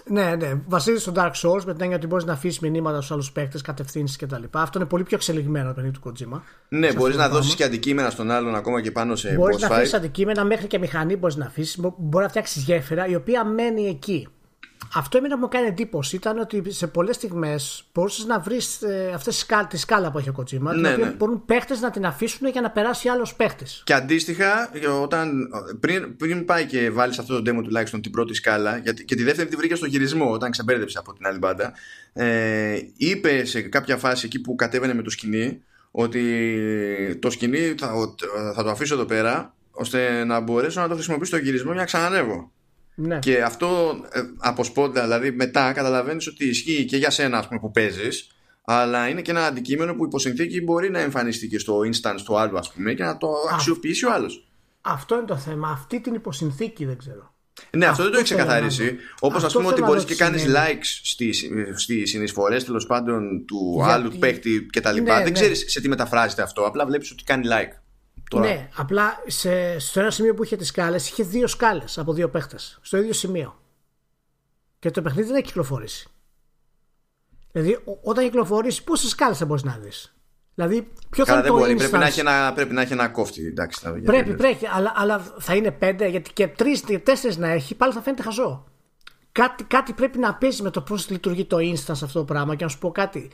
Ναι, 0.06 0.36
ναι. 0.36 0.54
Βασίζεται 0.68 1.02
στο 1.02 1.12
Dark 1.16 1.32
Souls 1.32 1.64
με 1.66 1.72
την 1.72 1.82
έννοια 1.82 1.98
ότι 1.98 2.08
μπορείς 2.08 2.26
να 2.26 2.34
αφήσεις 2.34 2.60
μηνύματα 2.60 2.98
στους 2.98 3.12
άλλους 3.12 3.32
παίκτες, 3.32 3.62
κατευθύνσεις 3.62 4.18
κτλ. 4.18 4.44
Αυτό 4.52 4.80
είναι 4.80 4.88
πολύ 4.88 5.04
πιο 5.04 5.16
εξελιγμένο 5.16 5.68
το 5.68 5.74
παιχνίδι 5.74 6.00
του 6.00 6.12
Kojima. 6.12 6.42
Ναι, 6.70 6.94
μπορείς 6.94 7.16
να 7.16 7.30
δώσεις 7.30 7.56
και 7.56 7.64
αντικείμενα 7.64 8.10
στον 8.10 8.32
άλλον 8.32 8.56
ακόμα 8.56 8.82
και 8.82 8.92
πάνω 8.92 9.16
σε 9.16 9.34
Μπορείς 9.34 9.60
να 9.60 9.68
αφήσεις 9.68 9.94
αντικείμενα 9.94 10.44
μέχρι 10.44 10.68
και 10.68 10.80
μηχανή 10.80 11.16
μπορείς 11.16 11.36
να 11.36 11.46
αφήσεις. 11.46 11.80
Μπορεί 11.98 12.24
να 12.24 12.30
φτιάξεις 12.30 12.64
γέφυρα 12.64 13.08
η 13.08 13.16
οποία 13.16 13.46
μένει 13.46 13.88
εκεί 13.88 14.28
αυτό 14.94 15.18
εμένα 15.18 15.38
μου 15.38 15.48
κάνει 15.48 15.68
εντύπωση 15.68 16.16
ήταν 16.16 16.40
ότι 16.40 16.72
σε 16.72 16.88
πολλές 16.88 17.16
στιγμές 17.16 17.84
μπορούσες 17.94 18.26
να 18.26 18.40
βρεις 18.40 18.82
ε, 18.82 19.12
αυτή 19.16 19.32
τη 19.70 19.78
σκάλα 19.78 20.12
που 20.12 20.18
έχει 20.18 20.30
ο 20.30 20.34
Κοτσίμα, 20.34 20.74
ναι, 20.74 20.82
την 20.82 20.94
οποία 20.94 21.06
ναι. 21.06 21.12
μπορούν 21.12 21.46
παίχτες 21.46 21.80
να 21.80 21.92
την 21.92 22.06
αφήσουν 22.06 22.48
για 22.48 22.62
να 22.62 22.70
περάσει 22.72 23.10
άλλος 23.10 23.36
παίχτης. 23.36 23.82
Και 23.86 23.94
αντίστοιχα, 23.94 24.72
όταν, 25.02 25.50
πριν, 25.80 26.16
πριν 26.16 26.46
πάει 26.46 26.66
και 26.66 26.90
βάλεις 26.90 27.20
αυτό 27.20 27.42
το 27.42 27.52
demo 27.52 27.64
τουλάχιστον 27.64 28.02
την 28.02 28.12
πρώτη 28.12 28.34
σκάλα, 28.34 28.78
γιατί, 28.78 29.06
και 29.06 29.16
τη 29.16 29.24
δεύτερη 29.24 29.50
τη 29.50 29.56
βρήκες 29.56 29.78
στο 29.78 29.88
γυρισμό 29.88 30.32
όταν 30.32 30.52
ξεμπέρδεψε 30.52 30.98
από 30.98 31.14
την 31.14 31.26
άλλη 31.26 31.38
μπάντα, 31.38 31.74
ε, 32.14 32.80
είπε 32.98 33.46
σε 33.46 33.62
κάποια 33.62 33.98
φάση 33.98 34.26
εκεί 34.26 34.42
που 34.42 34.56
κατέβαινε 34.56 34.94
με 34.94 35.02
το 35.02 35.10
σκηνή 35.10 35.64
ότι 35.92 37.18
το 37.22 37.30
σκηνή 37.30 37.76
θα, 37.78 37.94
θα 38.56 38.64
το 38.64 38.70
αφήσω 38.70 38.94
εδώ 38.94 39.06
πέρα 39.06 39.54
ώστε 39.72 40.24
να 40.24 40.40
μπορέσω 40.40 40.82
να 40.82 40.88
το 40.88 40.94
χρησιμοποιήσω 40.94 41.36
στο 41.36 41.46
γυρισμό 41.46 41.72
για 41.72 41.80
να 41.80 41.86
ξανανεύω. 41.86 42.52
Ναι. 42.96 43.20
Και 43.20 43.42
αυτό 43.42 44.00
ε, 44.12 44.22
από 44.38 44.64
σπόντα, 44.64 45.02
δηλαδή 45.02 45.32
μετά 45.32 45.72
καταλαβαίνεις 45.74 46.28
ότι 46.28 46.46
ισχύει 46.46 46.86
και 46.86 46.98
για 46.98 47.10
σένα 47.10 47.38
ας 47.38 47.48
πούμε, 47.48 47.60
που 47.60 47.72
παίζεις, 47.72 48.32
αλλά 48.66 49.08
είναι 49.08 49.22
και 49.22 49.32
ένα 49.32 49.46
αντικείμενο 49.46 49.96
που 49.96 50.06
υποσυνθήκη 50.06 50.62
μπορεί 50.62 50.90
να 50.90 51.00
εμφανιστεί 51.00 51.48
και 51.48 51.60
στο 51.60 51.80
instance 51.80 52.22
του 52.26 52.38
άλλου, 52.38 52.58
ας 52.58 52.72
πούμε, 52.72 52.94
και 52.94 53.04
να 53.04 53.18
το 53.18 53.30
αξιοποιήσει 53.54 54.06
ο 54.06 54.14
άλλος. 54.14 54.48
Αυτό 54.82 55.16
είναι 55.16 55.26
το 55.26 55.38
θέμα. 55.38 55.70
Αυτή 55.70 56.00
την 56.00 56.14
υποσυνθήκη 56.14 56.86
δεν 56.86 56.98
ξέρω. 56.98 57.34
Ναι, 57.72 57.86
αυτό, 57.86 57.90
αυτό 57.90 58.04
δεν 58.04 58.12
το 58.12 58.18
έχει 58.18 58.26
ξεκαθαρίσει. 58.26 58.96
Όπως 59.20 59.44
ας 59.44 59.54
πούμε 59.54 59.68
ότι 59.68 59.82
μπορείς 59.82 60.06
και 60.06 60.16
κάνεις 60.16 60.46
likes 60.48 61.00
στις 61.04 61.50
στις 61.76 62.10
συνεισφορές 62.10 62.64
τέλος 62.64 62.86
πάντων 62.86 63.46
του 63.46 63.74
Γιατί... 63.76 63.92
άλλου 63.92 64.12
παίχτη 64.20 64.68
κτλ. 64.72 64.96
Ναι, 64.96 65.02
δεν 65.02 65.24
ναι. 65.24 65.32
ξέρεις 65.32 65.66
σε 65.68 65.82
τι 65.82 65.88
μεταφράζεται 65.88 66.42
αυτό. 66.42 66.62
Απλά 66.62 66.86
βλέπεις 66.86 67.12
ότι 67.12 67.24
κάνει 67.24 67.48
like. 67.48 67.81
Ναι, 68.40 68.70
απλά 68.76 69.24
σε, 69.28 69.80
στο 69.80 70.00
ένα 70.00 70.12
σημείο 70.12 70.34
που 70.34 70.44
είχε 70.44 70.56
τις 70.56 70.68
σκάλες, 70.68 71.10
είχε 71.10 71.24
δύο 71.24 71.48
σκάλες 71.48 71.98
από 71.98 72.14
δύο 72.14 72.30
παίχτες. 72.30 72.80
Στο 72.82 72.98
ίδιο 72.98 73.14
σημείο. 73.14 73.60
Και 74.80 74.92
το 74.92 75.02
παιχνίδι 75.02 75.28
δεν 75.28 75.36
έχει 75.36 75.46
κυκλοφορήσει. 75.46 76.10
Δηλαδή, 77.52 77.80
όταν 78.02 78.24
κυκλοφορήσει, 78.24 78.84
πόσες 78.84 79.10
σκάλες 79.10 79.38
θα 79.38 79.46
μπορείς 79.46 79.64
να 79.64 79.78
δεις; 79.78 80.16
Δηλαδή, 80.56 80.92
ποιο 81.10 81.26
θα 81.26 81.34
είναι 81.34 81.48
το 81.48 81.54
μπορεί. 81.54 81.76
Πρέπει 81.76 81.98
να, 81.98 82.06
έχει 82.06 82.20
ένα, 82.20 82.54
πρέπει 82.54 82.74
να 82.74 82.82
έχει 82.82 82.94
ένα 82.94 83.08
κόφτη. 83.08 83.46
Εντάξει, 83.46 83.80
θα 83.80 83.92
πρέπει, 84.06 84.36
πρέπει. 84.36 84.68
Αλλά, 84.74 84.94
αλλά 84.96 85.20
θα 85.40 85.56
είναι 85.56 85.72
πέντε, 85.72 86.08
γιατί 86.08 86.34
και 86.34 86.48
τρεις 86.48 86.82
και 86.82 87.00
τέσσερις 87.00 87.38
να 87.38 87.48
έχει, 87.48 87.76
πάλι 87.76 87.94
θα 87.94 88.02
φαίνεται 88.02 88.24
χαζό. 88.24 88.66
Κάτι, 89.32 89.64
κάτι 89.64 89.94
πρέπει 89.94 90.18
να 90.18 90.36
παίζει 90.36 90.62
με 90.62 90.70
το 90.70 90.82
πώς 90.82 91.10
λειτουργεί 91.10 91.46
το 91.46 91.58
instance 91.58 91.90
αυτό 91.90 92.20
το 92.20 92.26
πράγμα. 92.26 92.56
Και 92.56 92.64
να 92.64 92.70
σου 92.70 92.78
πω 92.78 92.92
κάτι. 92.92 93.32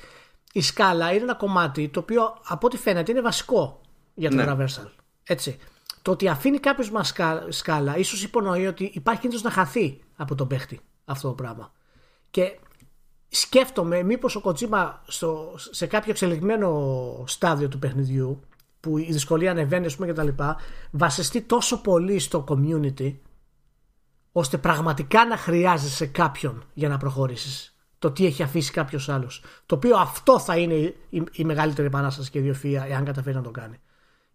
Η 0.52 0.62
σκάλα 0.62 1.12
είναι 1.12 1.24
ένα 1.24 1.36
κομμάτι 1.36 1.89
το 1.89 2.00
οποίο 2.00 2.38
από 2.48 2.68
ό,τι 2.68 2.78
φαίνεται 2.78 3.12
είναι 3.12 3.22
βασικό 3.22 3.82
για 4.18 4.30
το 4.30 4.36
ναι. 4.36 4.45
traversal. 4.47 4.89
Έτσι. 5.24 5.57
Το 6.01 6.11
ότι 6.11 6.28
αφήνει 6.28 6.59
κάποιος 6.59 6.91
μα 6.91 7.03
σκάλα, 7.49 7.97
ίσως 7.97 8.24
υπονοεί 8.24 8.68
ότι 8.68 8.91
υπάρχει 8.93 9.22
κίνδυνος 9.22 9.45
να 9.45 9.51
χαθεί 9.51 9.99
από 10.15 10.36
τον 10.36 10.47
παίχτη 10.47 10.80
αυτό 11.05 11.28
το 11.28 11.34
πράγμα. 11.34 11.72
Και 12.32 12.59
σκέφτομαι 13.28 14.03
μήπως 14.03 14.36
ο 14.36 14.41
Κοτζίμα 14.41 15.03
σε 15.72 15.86
κάποιο 15.86 16.11
εξελιγμένο 16.11 17.24
στάδιο 17.28 17.68
του 17.68 17.80
παιχνιδιού 17.80 18.39
που 18.80 18.97
η 18.97 19.11
δυσκολία 19.11 19.51
ανεβαίνει 19.51 19.86
ας 19.86 19.95
πούμε 19.95 20.07
και 20.07 20.13
τα 20.13 20.24
λοιπά 20.24 20.57
βασιστεί 20.91 21.41
τόσο 21.41 21.82
πολύ 21.82 22.20
στο 22.20 22.43
community 22.47 23.15
ώστε 24.32 24.57
πραγματικά 24.57 25.26
να 25.26 25.38
χρειάζεσαι 25.38 26.05
κάποιον 26.05 26.63
για 26.74 26.89
να 26.89 26.97
προχωρήσεις 26.97 27.78
το 27.99 28.11
τι 28.11 28.26
έχει 28.26 28.43
αφήσει 28.43 28.72
κάποιος 28.72 29.09
άλλος. 29.09 29.43
Το 29.65 29.76
οποίο 29.76 29.97
αυτό 29.97 30.39
θα 30.39 30.57
είναι 30.57 30.74
η, 30.74 31.24
η 31.32 31.43
μεγαλύτερη 31.43 31.88
επανάσταση 31.88 32.30
και 32.30 32.39
ιδιοφυα 32.39 32.86
εάν 32.86 33.05
καταφέρει 33.05 33.36
να 33.36 33.41
το 33.41 33.51
κάνει. 33.51 33.80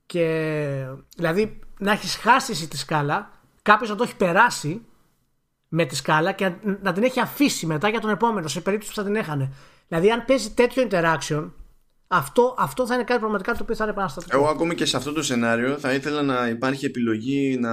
Και 0.07 0.86
δηλαδή 1.16 1.59
να 1.78 1.92
έχεις 1.92 2.16
χάσει 2.16 2.68
τη 2.68 2.76
σκάλα, 2.78 3.30
κάποιος 3.62 3.90
να 3.90 3.96
το 3.96 4.03
έχει 4.03 4.16
περάσει 4.16 4.82
με 5.68 5.84
τη 5.84 5.96
σκάλα 5.96 6.32
και 6.32 6.53
να 6.82 6.92
την 6.92 7.03
έχει 7.03 7.20
αφήσει 7.20 7.66
μετά 7.66 7.88
για 7.88 8.00
τον 8.00 8.11
επόμενο, 8.11 8.48
σε 8.48 8.61
περίπτωση 8.61 8.92
που 8.92 8.98
θα 8.98 9.05
την 9.05 9.16
έχανε. 9.16 9.53
Δηλαδή, 9.88 10.11
αν 10.11 10.24
παίζει 10.24 10.50
τέτοιο 10.50 10.88
interaction, 10.90 11.50
αυτό, 12.09 12.55
αυτό 12.59 12.86
θα 12.86 12.94
είναι 12.94 13.05
κάτι 13.05 13.18
πραγματικά 13.18 13.53
το 13.53 13.59
οποίο 13.62 13.74
θα 13.74 13.84
είναι 13.84 13.92
επαναστατικό. 13.92 14.36
Εγώ 14.36 14.48
ακόμη 14.48 14.74
και 14.74 14.84
σε 14.84 14.96
αυτό 14.96 15.12
το 15.12 15.22
σενάριο 15.22 15.78
θα 15.78 15.92
ήθελα 15.92 16.22
να 16.22 16.48
υπάρχει 16.48 16.84
επιλογή 16.84 17.57
να 17.61 17.72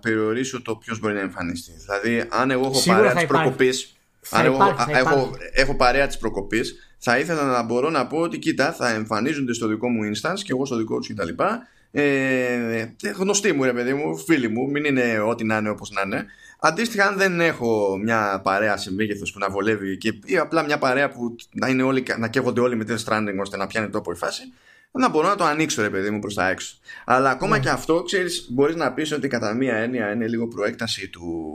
περιορίσω 0.00 0.62
το 0.62 0.76
ποιος 0.76 0.98
μπορεί 0.98 1.14
να 1.14 1.20
εμφανιστεί. 1.20 1.72
Δηλαδή, 1.72 2.28
αν 2.30 2.50
εγώ 2.50 2.66
έχω 2.66 2.82
παρέα 2.86 3.14
τη 3.14 3.26
προκοπής. 3.26 3.96
Αν 4.30 4.44
εγώ 4.44 4.74
έχω, 4.88 5.30
έχω 5.52 5.76
παρέα 5.76 6.06
της 6.06 6.18
προκοπής, 6.18 6.94
θα 6.98 7.18
ήθελα 7.18 7.44
να 7.44 7.62
μπορώ 7.62 7.90
να 7.90 8.06
πω 8.06 8.18
ότι 8.18 8.38
κοίτα, 8.38 8.72
θα 8.72 8.88
εμφανίζονται 8.88 9.52
στο 9.52 9.66
δικό 9.66 9.88
μου 9.88 10.00
instance 10.14 10.40
και 10.44 10.52
εγώ 10.52 10.66
στο 10.66 10.76
δικό 10.76 10.98
τους 10.98 11.08
κτλ. 11.08 11.28
Ε, 11.94 12.92
γνωστοί 13.16 13.52
μου, 13.52 13.64
ρε 13.64 13.72
παιδί 13.72 13.94
μου, 13.94 14.16
φίλοι 14.16 14.48
μου, 14.48 14.70
μην 14.70 14.84
είναι 14.84 15.18
ό,τι 15.18 15.44
να 15.44 15.56
είναι 15.56 15.68
όπως 15.68 15.90
να 15.90 16.02
είναι. 16.04 16.26
Αντίστοιχα, 16.64 17.06
αν 17.06 17.16
δεν 17.16 17.40
έχω 17.40 17.98
μια 18.02 18.40
παρέα 18.42 18.76
σε 18.76 18.92
μέγεθος 18.92 19.32
που 19.32 19.38
να 19.38 19.50
βολεύει 19.50 19.96
και, 19.96 20.14
ή 20.24 20.38
απλά 20.38 20.64
μια 20.64 20.78
παρέα 20.78 21.10
που 21.10 21.36
να, 21.52 21.68
είναι 21.68 21.82
όλοι, 21.82 22.04
να 22.18 22.28
καίγονται 22.28 22.60
όλοι 22.60 22.76
με 22.76 22.84
την 22.84 22.96
stranding 23.04 23.36
ώστε 23.40 23.56
να 23.56 23.66
πιάνει 23.66 23.88
τόπο 23.88 24.12
η 24.12 24.14
φάση, 24.14 24.42
να 24.90 25.08
μπορώ 25.08 25.28
να 25.28 25.34
το 25.34 25.44
ανοίξω, 25.44 25.82
ρε 25.82 25.90
παιδί 25.90 26.10
μου, 26.10 26.18
προς 26.18 26.34
τα 26.34 26.48
έξω. 26.48 26.76
Αλλά 27.04 27.30
ακόμα 27.30 27.56
ναι. 27.56 27.62
και 27.62 27.68
αυτό, 27.68 28.02
ξέρεις, 28.02 28.46
μπορείς 28.50 28.76
να 28.76 28.92
πεις 28.92 29.12
ότι 29.12 29.28
κατά 29.28 29.54
μία 29.54 29.76
έννοια 29.76 30.12
είναι 30.12 30.28
λίγο 30.28 30.48
προέκταση 30.48 31.08
του. 31.08 31.54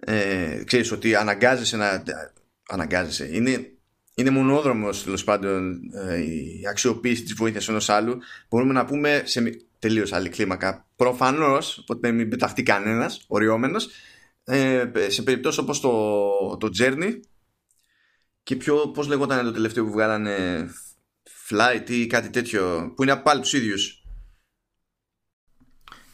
Ε, 0.00 0.62
ξέρεις 0.64 0.92
ότι 0.92 1.14
αναγκάζεσαι 1.14 1.76
να 1.76 2.02
αναγκάζεσαι. 2.68 3.28
Είναι, 3.32 3.72
είναι 4.14 4.30
μονόδρομος 4.30 5.04
τέλος 5.04 5.24
πάντων 5.24 5.80
ε, 5.94 6.18
η 6.18 6.62
αξιοποίηση 6.70 7.22
της 7.22 7.32
βοήθειας 7.34 7.68
ενός 7.68 7.88
άλλου. 7.88 8.18
Μπορούμε 8.48 8.72
να 8.72 8.84
πούμε 8.84 9.22
σε 9.24 9.60
τελείως 9.78 10.12
άλλη 10.12 10.28
κλίμακα. 10.28 10.86
Προφανώς, 10.96 11.78
οπότε 11.78 12.12
μην 12.12 12.28
πεταχτεί 12.28 12.62
κανένας, 12.62 13.24
οριόμενος, 13.28 13.88
ε, 14.44 14.90
σε 15.08 15.22
περιπτώσεις 15.22 15.58
όπως 15.58 15.80
το, 15.80 16.56
το 16.56 16.70
Journey 16.78 17.20
και 18.42 18.56
πιο, 18.56 18.88
πώς 18.88 19.08
λεγόταν 19.08 19.44
το 19.44 19.52
τελευταίο 19.52 19.84
που 19.84 19.90
βγάλανε 19.90 20.68
Flight 21.48 21.90
ή 21.90 22.06
κάτι 22.06 22.30
τέτοιο, 22.30 22.92
που 22.96 23.02
είναι 23.02 23.16
πάλι 23.16 23.40
τους 23.40 23.52
ίδιους. 23.52 24.02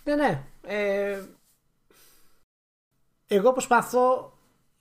Ναι, 0.04 0.14
ναι. 0.14 0.42
Ε, 0.66 1.22
εγώ 3.26 3.52
προσπαθώ 3.52 4.32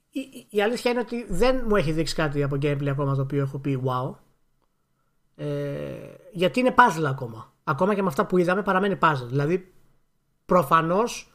η, 0.09 0.47
η 0.49 0.61
αλήθεια 0.61 0.91
είναι 0.91 0.99
ότι 0.99 1.25
δεν 1.29 1.63
μου 1.67 1.75
έχει 1.75 1.91
δείξει 1.91 2.15
κάτι 2.15 2.43
από 2.43 2.55
gameplay 2.61 2.87
ακόμα 2.87 3.15
το 3.15 3.21
οποίο 3.21 3.41
έχω 3.41 3.57
πει 3.59 3.81
wow. 3.85 4.15
Ε, 5.35 5.45
γιατί 6.31 6.59
είναι 6.59 6.75
puzzle 6.77 7.03
ακόμα. 7.05 7.53
Ακόμα 7.63 7.95
και 7.95 8.01
με 8.01 8.07
αυτά 8.07 8.25
που 8.25 8.37
είδαμε 8.37 8.61
παραμένει 8.61 8.97
puzzle. 9.01 9.27
Δηλαδή 9.27 9.73
προφανώς 10.45 11.31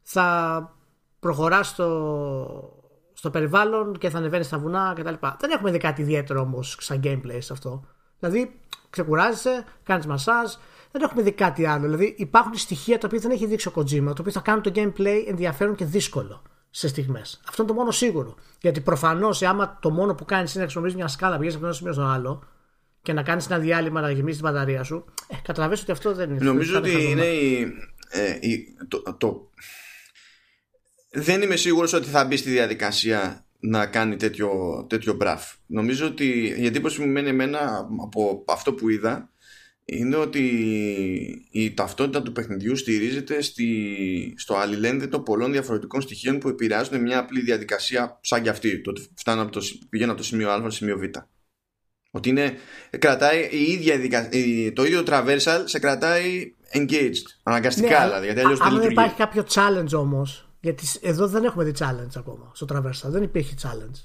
θα 0.00 0.76
προχωράς 1.20 1.68
στο, 1.68 2.78
στο 3.12 3.30
περιβάλλον 3.30 3.98
και 3.98 4.10
θα 4.10 4.18
ανεβαίνεις 4.18 4.46
στα 4.46 4.58
βουνά 4.58 4.92
κτλ. 4.96 5.14
Δεν 5.38 5.50
έχουμε 5.50 5.70
δει 5.70 5.78
κάτι 5.78 6.02
ιδιαίτερο 6.02 6.40
όμως 6.40 6.76
σαν 6.80 7.00
gameplay 7.04 7.38
σε 7.38 7.52
αυτό. 7.52 7.84
Δηλαδή 8.18 8.60
ξεκουράζεσαι, 8.90 9.64
κάνεις 9.82 10.06
μασάζ, 10.06 10.52
δεν 10.92 11.02
έχουμε 11.02 11.22
δει 11.22 11.32
κάτι 11.32 11.66
άλλο. 11.66 11.82
Δηλαδή 11.82 12.14
υπάρχουν 12.18 12.54
στοιχεία 12.54 12.98
τα 12.98 13.06
οποία 13.06 13.20
δεν 13.20 13.30
έχει 13.30 13.46
δείξει 13.46 13.68
ο 13.68 13.72
Kojima, 13.74 14.04
το 14.04 14.16
οποίο 14.18 14.32
θα 14.32 14.40
κάνουν 14.40 14.62
το 14.62 14.72
gameplay 14.74 15.24
ενδιαφέρον 15.26 15.74
και 15.74 15.84
δύσκολο 15.84 16.42
σε 16.74 16.88
στιγμές. 16.88 17.40
Αυτό 17.48 17.62
είναι 17.62 17.72
το 17.72 17.78
μόνο 17.78 17.90
σίγουρο. 17.90 18.34
Γιατί 18.60 18.80
προφανώς, 18.80 19.42
άμα 19.42 19.78
το 19.82 19.90
μόνο 19.90 20.14
που 20.14 20.24
κάνεις 20.24 20.50
είναι 20.50 20.58
να 20.58 20.70
χρησιμοποιήσεις 20.70 20.98
μια 20.98 21.08
σκάλα 21.08 21.34
πηγαίνεις 21.36 21.56
από 21.56 21.64
ένα 21.64 21.74
σημείο 21.74 21.92
στο 21.92 22.02
άλλο 22.02 22.42
και 23.02 23.12
να 23.12 23.22
κάνεις 23.22 23.46
ένα 23.46 23.58
διάλειμμα 23.58 24.00
να 24.00 24.10
γεμίσεις 24.10 24.40
την 24.40 24.50
μπαταρία 24.50 24.82
σου, 24.82 25.04
ε, 25.28 25.34
καταλαβαίνεις 25.42 25.82
ότι 25.82 25.92
αυτό 25.92 26.14
δεν 26.14 26.30
είναι. 26.30 26.44
Νομίζω 26.44 26.78
ότι 26.78 27.10
είναι 27.10 27.26
η, 27.26 27.72
ε, 28.10 28.38
η, 28.40 28.76
το, 28.88 29.02
το, 29.18 29.50
δεν 31.10 31.42
είμαι 31.42 31.56
σίγουρος 31.56 31.92
ότι 31.92 32.08
θα 32.08 32.24
μπει 32.24 32.36
στη 32.36 32.50
διαδικασία 32.50 33.46
να 33.58 33.86
κάνει 33.86 34.16
τέτοιο, 34.16 34.50
τέτοιο 34.88 35.14
μπραφ. 35.14 35.54
Νομίζω 35.66 36.06
ότι 36.06 36.54
η 36.58 36.66
εντύπωση 36.66 37.00
μου 37.00 37.06
μένει 37.06 37.28
εμένα 37.28 37.88
από 38.02 38.44
αυτό 38.48 38.72
που 38.72 38.88
είδα 38.88 39.31
είναι 39.84 40.16
ότι 40.16 40.42
η 41.50 41.74
ταυτότητα 41.74 42.22
του 42.22 42.32
παιχνιδιού 42.32 42.76
στηρίζεται 42.76 43.42
στη, 43.42 44.34
στο 44.36 44.54
αλληλένδετο 44.54 45.20
πολλών 45.20 45.52
διαφορετικών 45.52 46.00
στοιχείων 46.00 46.38
που 46.38 46.48
επηρεάζουν 46.48 47.00
μια 47.00 47.18
απλή 47.18 47.40
διαδικασία 47.40 48.18
σαν 48.22 48.42
και 48.42 48.48
αυτή. 48.48 48.80
Το 48.80 48.90
ότι 48.90 49.08
φτάνω 49.14 49.42
από 49.42 49.52
το, 49.52 49.60
πηγαίνω 49.88 50.12
από 50.12 50.20
το 50.20 50.26
σημείο 50.26 50.50
Α 50.50 50.58
στο 50.60 50.70
σημείο 50.70 50.98
Β. 50.98 51.02
Ότι 52.10 52.28
είναι, 52.28 52.54
κρατάει 52.98 53.48
η 53.50 53.62
ίδια 53.62 54.28
το 54.72 54.84
ίδιο 54.84 55.02
traversal 55.06 55.62
σε 55.64 55.78
κρατάει 55.78 56.54
engaged. 56.74 57.26
Αναγκαστικά 57.42 57.98
ναι, 57.98 58.04
δηλαδή. 58.04 58.24
Γιατί 58.24 58.40
αλλιώς 58.40 58.60
αν 58.60 58.78
δεν 58.78 58.90
υπάρχει 58.90 59.14
κάποιο 59.14 59.46
challenge 59.48 59.92
όμως. 59.92 60.48
Γιατί 60.60 60.84
εδώ 61.00 61.26
δεν 61.26 61.44
έχουμε 61.44 61.64
δει 61.64 61.72
challenge 61.78 62.16
ακόμα 62.16 62.50
στο 62.54 62.66
traversal. 62.72 63.10
Δεν 63.10 63.22
υπήρχε 63.22 63.54
challenge. 63.62 64.00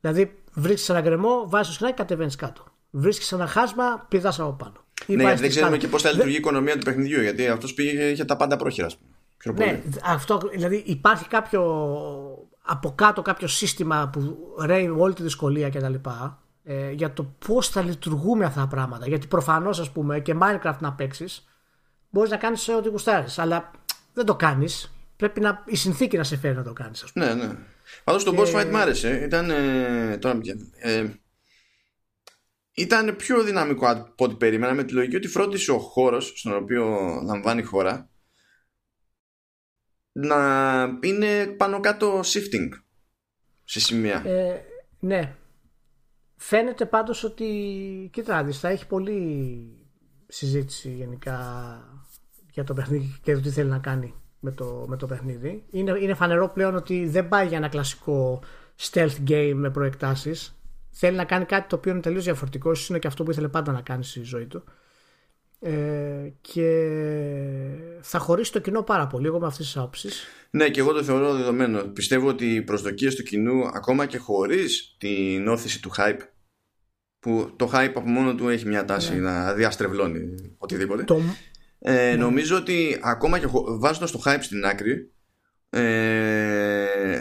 Δηλαδή 0.00 0.34
βρίσκεις 0.52 0.88
ένα 0.88 1.00
γκρεμό, 1.00 1.48
βάζεις 1.48 1.68
το 1.68 1.74
σκηνάκι, 1.74 1.96
κατεβαίνεις 1.96 2.36
κάτω. 2.36 2.73
Βρίσκεις 2.96 3.32
ένα 3.32 3.46
χάσμα, 3.46 4.06
πηδάς 4.08 4.40
από 4.40 4.52
πάνω. 4.52 4.84
Ναι, 5.06 5.22
γιατί 5.22 5.40
δεν 5.40 5.50
ξέρουμε 5.50 5.76
και 5.76 5.88
πώς 5.88 6.02
θα 6.02 6.10
λειτουργεί 6.10 6.34
η 6.34 6.36
οικονομία 6.36 6.78
του 6.78 6.84
παιχνιδιού. 6.84 7.20
Γιατί 7.20 7.48
αυτός 7.48 7.74
πήγε 7.74 8.10
είχε 8.10 8.24
τα 8.24 8.36
πάντα 8.36 8.56
πρόχειρα. 8.56 8.90
Ναι, 9.54 9.82
αυτό, 10.04 10.40
δηλαδή 10.52 10.82
υπάρχει 10.86 11.28
κάποιο 11.28 11.62
από 12.62 12.92
κάτω 12.94 13.22
κάποιο 13.22 13.48
σύστημα 13.48 14.10
που 14.12 14.36
ρέει 14.60 14.88
όλη 14.88 15.14
τη 15.14 15.22
δυσκολία 15.22 15.70
κτλ. 15.70 15.94
Ε, 16.64 16.90
για 16.90 17.12
το 17.12 17.34
πώς 17.46 17.68
θα 17.68 17.82
λειτουργούμε 17.82 18.44
αυτά 18.44 18.60
τα 18.60 18.66
πράγματα. 18.66 19.06
Γιατί 19.08 19.26
προφανώς, 19.26 19.80
ας 19.80 19.90
πούμε, 19.90 20.20
και 20.20 20.36
Minecraft 20.40 20.78
να 20.78 20.92
παίξεις, 20.92 21.48
μπορείς 22.10 22.30
να 22.30 22.36
κάνεις 22.36 22.68
ό,τι 22.68 22.88
γουστάρεις. 22.88 23.38
Αλλά 23.38 23.70
δεν 24.12 24.24
το 24.24 24.34
κάνεις. 24.34 24.94
Πρέπει 25.16 25.40
να, 25.40 25.62
η 25.66 25.76
συνθήκη 25.76 26.16
να 26.16 26.24
σε 26.24 26.36
φέρει 26.36 26.54
να 26.54 26.62
το 26.62 26.72
κάνεις. 26.72 27.04
Ναι, 27.12 27.34
ναι. 27.34 27.50
Πάντως 28.04 28.24
το 28.24 28.34
boss 28.36 28.60
fight 28.60 28.70
μ' 28.70 28.76
άρεσε. 28.76 29.22
Ήταν. 29.24 29.50
Ε, 29.50 30.16
τώρα, 30.20 30.38
ε, 30.78 31.04
ήταν 32.74 33.16
πιο 33.16 33.42
δυναμικό 33.42 33.90
από 33.90 34.24
ό,τι 34.24 34.34
περίμενα 34.34 34.74
με 34.74 34.84
τη 34.84 34.92
λογική 34.92 35.16
ότι 35.16 35.28
φρόντισε 35.28 35.72
ο 35.72 35.78
χώρος 35.78 36.32
στον 36.36 36.54
οποίο 36.54 36.84
λαμβάνει 37.24 37.60
η 37.60 37.64
χώρα 37.64 38.08
να 40.12 40.82
είναι 41.02 41.46
πάνω 41.46 41.80
κάτω 41.80 42.20
shifting 42.20 42.68
σε 43.64 43.80
σημεία. 43.80 44.22
Ε, 44.26 44.64
ναι. 45.00 45.34
Φαίνεται 46.36 46.86
πάντως 46.86 47.24
ότι 47.24 47.48
κοίτα 48.12 48.48
θα 48.52 48.68
έχει 48.68 48.86
πολύ 48.86 49.68
συζήτηση 50.26 50.90
γενικά 50.90 51.38
για 52.50 52.64
το 52.64 52.74
παιχνίδι 52.74 53.18
και 53.22 53.34
το 53.34 53.40
τι 53.40 53.50
θέλει 53.50 53.68
να 53.68 53.78
κάνει 53.78 54.14
με 54.40 54.50
το, 54.50 54.84
με 54.88 54.96
το 54.96 55.06
παιχνίδι. 55.06 55.64
Είναι, 55.70 55.98
είναι 56.00 56.14
φανερό 56.14 56.48
πλέον 56.48 56.74
ότι 56.74 57.08
δεν 57.08 57.28
πάει 57.28 57.46
για 57.46 57.56
ένα 57.56 57.68
κλασικό 57.68 58.42
stealth 58.80 59.28
game 59.28 59.52
με 59.54 59.70
προεκτάσεις. 59.70 60.58
Θέλει 60.96 61.16
να 61.16 61.24
κάνει 61.24 61.44
κάτι 61.44 61.68
το 61.68 61.76
οποίο 61.76 61.92
είναι 61.92 62.00
τελείως 62.00 62.24
διαφορετικό. 62.24 62.70
Ίσως 62.70 62.88
είναι 62.88 62.98
και 62.98 63.06
αυτό 63.06 63.22
που 63.22 63.30
ήθελε 63.30 63.48
πάντα 63.48 63.72
να 63.72 63.80
κάνει 63.80 64.04
στη 64.04 64.22
ζωή 64.22 64.46
του. 64.46 64.64
Ε, 65.66 66.32
και 66.40 66.68
θα 68.00 68.18
χωρίσει 68.18 68.52
το 68.52 68.58
κοινό 68.58 68.82
πάρα 68.82 69.06
πολύ 69.06 69.26
εγώ 69.26 69.40
με 69.40 69.46
αυτές 69.46 69.66
τις 69.66 69.76
άποψεις 69.76 70.24
Ναι 70.50 70.68
και 70.68 70.80
εγώ 70.80 70.92
το 70.92 71.02
θεωρώ 71.02 71.34
δεδομένο 71.34 71.82
πιστεύω 71.82 72.28
ότι 72.28 72.54
οι 72.54 72.62
προσδοκίες 72.62 73.14
του 73.14 73.22
κοινού 73.22 73.66
ακόμα 73.66 74.06
και 74.06 74.18
χωρίς 74.18 74.96
την 74.98 75.48
όθηση 75.48 75.82
του 75.82 75.90
hype 75.96 76.18
που 77.18 77.52
το 77.56 77.70
hype 77.74 77.92
από 77.94 78.08
μόνο 78.08 78.34
του 78.34 78.48
έχει 78.48 78.66
μια 78.66 78.84
τάση 78.84 79.14
ναι. 79.14 79.20
να 79.20 79.54
διαστρεβλώνει 79.54 80.34
οτιδήποτε 80.58 81.04
το... 81.04 81.20
ε, 81.78 81.92
ναι. 81.92 82.16
νομίζω 82.16 82.56
ότι 82.56 83.00
ακόμα 83.02 83.38
και 83.38 83.46
βάζοντας 83.78 84.10
το 84.10 84.22
hype 84.24 84.40
στην 84.40 84.64
άκρη 84.64 85.12
ε, 85.70 86.73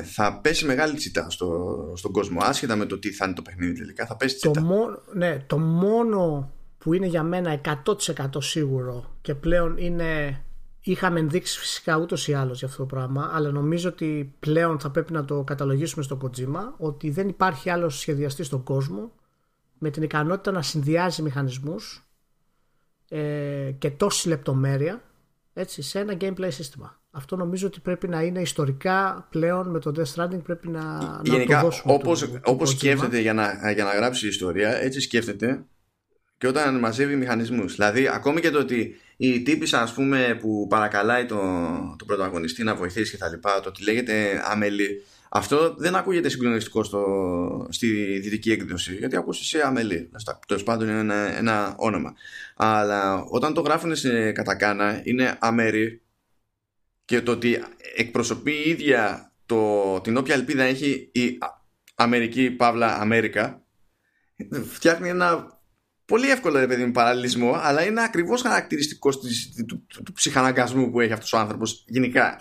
θα 0.03 0.39
πέσει 0.41 0.65
μεγάλη 0.65 0.95
τσιτά 0.95 1.29
στο, 1.29 1.93
στον 1.95 2.11
κόσμο 2.11 2.39
άσχετα 2.41 2.75
με 2.75 2.85
το 2.85 2.99
τι 2.99 3.11
θα 3.11 3.25
είναι 3.25 3.33
το 3.33 3.41
παιχνίδι 3.41 3.73
τελικά 3.73 4.05
θα 4.05 4.15
πέσει 4.15 4.35
τσιτά 4.35 4.61
το, 4.61 4.65
μόνο, 4.65 5.01
ναι, 5.13 5.43
το 5.47 5.57
μόνο 5.59 6.51
που 6.77 6.93
είναι 6.93 7.05
για 7.05 7.23
μένα 7.23 7.61
100% 7.85 8.27
σίγουρο 8.37 9.17
και 9.21 9.35
πλέον 9.35 9.77
είναι 9.77 10.41
είχαμε 10.83 11.19
ενδείξει 11.19 11.59
φυσικά 11.59 11.97
ούτως 11.97 12.27
ή 12.27 12.33
άλλως 12.33 12.59
για 12.59 12.67
αυτό 12.67 12.79
το 12.79 12.85
πράγμα, 12.85 13.31
αλλά 13.33 13.51
νομίζω 13.51 13.89
ότι 13.89 14.35
πλέον 14.39 14.79
θα 14.79 14.89
πρέπει 14.89 15.13
να 15.13 15.25
το 15.25 15.43
καταλογίσουμε 15.43 16.03
στο 16.03 16.17
Kojima 16.21 16.73
ότι 16.77 17.09
δεν 17.09 17.27
υπάρχει 17.27 17.69
άλλος 17.69 17.99
σχεδιαστής 17.99 18.45
στον 18.45 18.63
κόσμο 18.63 19.11
με 19.77 19.89
την 19.89 20.03
ικανότητα 20.03 20.51
να 20.51 20.61
συνδυάζει 20.61 21.21
μηχανισμούς 21.21 22.07
ε, 23.09 23.71
και 23.77 23.91
τόσης 23.91 24.25
λεπτομέρεια 24.25 25.03
έτσι, 25.53 25.81
σε 25.81 25.99
ένα 25.99 26.17
gameplay 26.19 26.51
σύστημα. 26.51 27.01
Αυτό 27.15 27.35
νομίζω 27.35 27.67
ότι 27.67 27.79
πρέπει 27.79 28.07
να 28.07 28.21
είναι 28.21 28.41
ιστορικά 28.41 29.27
πλέον 29.31 29.69
με 29.69 29.79
το 29.79 29.91
Death 29.95 30.13
Stranding 30.15 30.43
πρέπει 30.43 30.67
να, 30.67 30.81
Γενικά, 31.23 31.55
να 31.55 31.61
το 31.61 31.65
δώσουμε. 31.65 31.93
Όπως, 31.93 32.29
όπως 32.43 32.69
σκέφτεται 32.69 33.19
για 33.19 33.33
να, 33.33 33.71
για 33.71 33.83
να 33.83 33.91
γράψει 33.91 34.27
ιστορία, 34.27 34.81
έτσι 34.81 34.99
σκέφτεται 34.99 35.65
και 36.37 36.47
όταν 36.47 36.79
μαζεύει 36.79 37.15
μηχανισμούς. 37.15 37.75
Δηλαδή, 37.75 38.07
ακόμη 38.07 38.41
και 38.41 38.49
το 38.49 38.59
ότι 38.59 38.95
η 39.17 39.41
τύπησα 39.41 39.81
ας 39.81 39.93
πούμε, 39.93 40.37
που 40.41 40.67
παρακαλάει 40.69 41.25
τον 41.25 41.95
το 41.97 42.05
πρωταγωνιστή 42.05 42.63
να 42.63 42.75
βοηθήσει 42.75 43.11
και 43.11 43.17
τα 43.17 43.29
λοιπά, 43.29 43.59
το 43.59 43.69
ότι 43.69 43.83
λέγεται 43.83 44.41
αμελή, 44.45 45.03
αυτό 45.29 45.75
δεν 45.77 45.95
ακούγεται 45.95 46.29
συγκλονιστικό 46.29 46.83
στο, 46.83 47.67
στη 47.69 48.19
δυτική 48.19 48.51
έκδοση, 48.51 48.95
γιατί 48.95 49.15
ακούσει 49.15 49.45
σε 49.45 49.61
αμελή. 49.65 50.09
Τέλος 50.47 50.63
πάντων 50.63 50.87
είναι 50.87 50.99
ένα, 50.99 51.37
ένα 51.37 51.75
όνομα. 51.77 52.13
Αλλά 52.55 53.23
όταν 53.29 53.53
το 53.53 53.61
γράφουν 53.61 53.95
σε 53.95 54.31
κατακάνα, 54.31 55.01
είναι 55.03 55.37
αμερή 55.39 56.01
και 57.13 57.21
το 57.21 57.31
ότι 57.31 57.63
εκπροσωπεί 57.95 58.51
η 58.51 58.69
ίδια 58.69 59.31
το, 59.45 59.99
την 60.01 60.17
όποια 60.17 60.35
ελπίδα 60.35 60.63
έχει 60.63 61.09
η 61.13 61.37
Αμερική, 61.95 62.51
παύλα, 62.51 62.95
America, 62.95 63.63
φτιάχνει 64.63 65.09
ένα 65.09 65.59
πολύ 66.05 66.29
εύκολο 66.29 66.59
ρε 66.59 66.67
παιδί 66.67 66.85
μου 66.85 66.91
παραλληλισμό, 66.91 67.53
αλλά 67.61 67.85
είναι 67.85 68.03
ακριβώς 68.03 68.41
χαρακτηριστικό 68.41 69.09
του, 69.09 69.27
του, 69.67 70.03
του, 70.03 70.13
ψυχαναγκασμού 70.13 70.91
που 70.91 70.99
έχει 70.99 71.13
αυτός 71.13 71.33
ο 71.33 71.37
άνθρωπος 71.37 71.83
γενικά. 71.87 72.37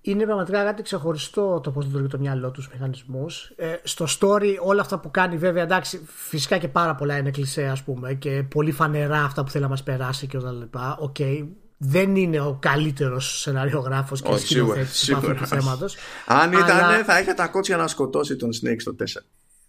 Είναι, 0.00 0.24
πραγματικά 0.24 0.64
κάτι 0.64 0.82
ξεχωριστό 0.82 1.60
το 1.60 1.70
πώς 1.70 1.86
λειτουργεί 1.86 2.08
το 2.08 2.18
μυαλό 2.18 2.50
τους 2.50 2.68
μηχανισμούς. 2.72 3.52
Ε, 3.56 3.76
στο 3.82 4.06
story, 4.20 4.56
όλα 4.60 4.80
αυτά 4.80 5.00
που 5.00 5.10
κάνει, 5.10 5.36
βέβαια, 5.36 5.62
εντάξει, 5.62 6.00
φυσικά 6.06 6.58
και 6.58 6.68
πάρα 6.68 6.94
πολλά 6.94 7.16
είναι 7.16 7.30
κλεισέ, 7.30 7.66
ας 7.66 7.82
πούμε, 7.82 8.14
και 8.14 8.42
πολύ 8.50 8.72
φανερά 8.72 9.24
αυτά 9.24 9.44
που 9.44 9.50
θέλει 9.50 9.64
να 9.64 9.70
μας 9.70 9.82
περάσει 9.82 10.26
και 10.26 10.36
όλα 10.36 10.52
λοιπά. 10.52 10.96
OK, 11.00 11.16
okay. 11.18 11.46
Δεν 11.76 12.16
είναι 12.16 12.40
ο 12.40 12.58
καλύτερος 12.60 13.40
σεναριογράφος 13.40 14.22
και 14.22 14.36
σκηνοθέτης 14.36 15.10
αυτού 15.10 15.34
του 15.34 15.46
θέματος. 15.46 15.96
Αν 16.26 16.52
ήταν, 16.52 17.04
θα 17.04 17.20
είχε 17.20 17.32
τα 17.32 17.46
κότσια 17.46 17.76
να 17.76 17.86
σκοτώσει 17.86 18.36
τον 18.36 18.50
Snake 18.62 18.76
στο 18.78 18.94
4. 18.98 19.04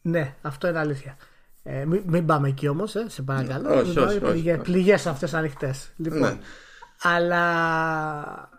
Ναι, 0.02 0.36
αυτό 0.42 0.68
είναι 0.68 0.80
αλήθεια. 0.80 1.18
Ε, 1.64 1.86
μην, 1.86 2.04
μην, 2.06 2.26
πάμε 2.26 2.48
εκεί 2.48 2.68
όμως, 2.68 2.96
ε, 2.96 3.06
σε 3.08 3.22
παρακαλώ. 3.22 3.80
Όχι, 3.80 4.00
όχι, 4.00 4.24
όχι, 4.24 4.58
Πληγέ 4.58 4.94
αυτές 4.94 5.34
ανοιχτές. 5.34 5.90
Λοιπόν, 5.96 6.20
ναι. 6.20 6.38
Αλλά 7.02 8.50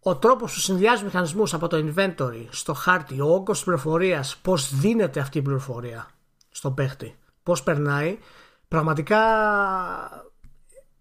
ο 0.00 0.16
τρόπος 0.16 0.52
που 0.52 0.58
συνδυάζει 0.58 1.04
μηχανισμούς 1.04 1.54
από 1.54 1.68
το 1.68 1.76
inventory 1.76 2.46
στο 2.50 2.74
χάρτη, 2.74 3.20
ο 3.20 3.26
όγκος 3.26 3.56
της 3.56 3.64
πληροφορίας, 3.64 4.36
πώς 4.42 4.78
δίνεται 4.78 5.20
αυτή 5.20 5.38
η 5.38 5.42
πληροφορία 5.42 6.10
στον 6.50 6.74
παίχτη, 6.74 7.16
πώς 7.42 7.62
περνάει, 7.62 8.18
πραγματικά 8.68 9.18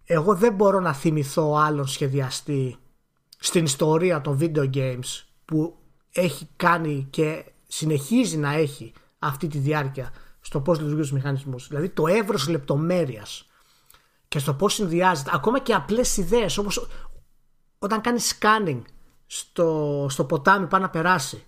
εγώ 0.06 0.36
δεν 0.36 0.54
μπορώ 0.54 0.80
να 0.80 0.94
θυμηθώ 0.94 1.56
άλλον 1.56 1.88
σχεδιαστή 1.88 2.78
στην 3.40 3.64
ιστορία 3.64 4.22
των 4.22 4.38
video 4.42 4.74
games 4.74 5.24
που 5.46 5.78
έχει 6.12 6.50
κάνει 6.56 7.08
και 7.10 7.46
συνεχίζει 7.68 8.38
να 8.38 8.54
έχει 8.54 8.94
αυτή 9.20 9.48
τη 9.48 9.58
διάρκεια 9.58 10.14
στο 10.42 10.62
πώς 10.62 10.80
λειτουργεί 10.80 11.10
του 11.10 11.16
μηχανισμού. 11.16 11.56
Δηλαδή 11.68 11.90
το 11.90 12.08
εύρος 12.08 12.48
λεπτομέρειας 12.48 13.48
και 14.28 14.40
στο 14.40 14.54
πώς 14.54 14.74
συνδυάζεται, 14.74 15.30
ακόμα 15.34 15.60
και 15.60 15.74
απλές 15.74 16.18
ιδέες 16.18 16.58
όπως 16.58 16.88
όταν 17.80 18.02
κάνεις 18.02 18.38
scanning 18.40 18.82
στο, 19.26 20.08
στο 20.10 20.26
ποτάμι 20.26 20.68
πάνω 20.68 20.84
να 20.84 20.90
περάσει 20.90 21.44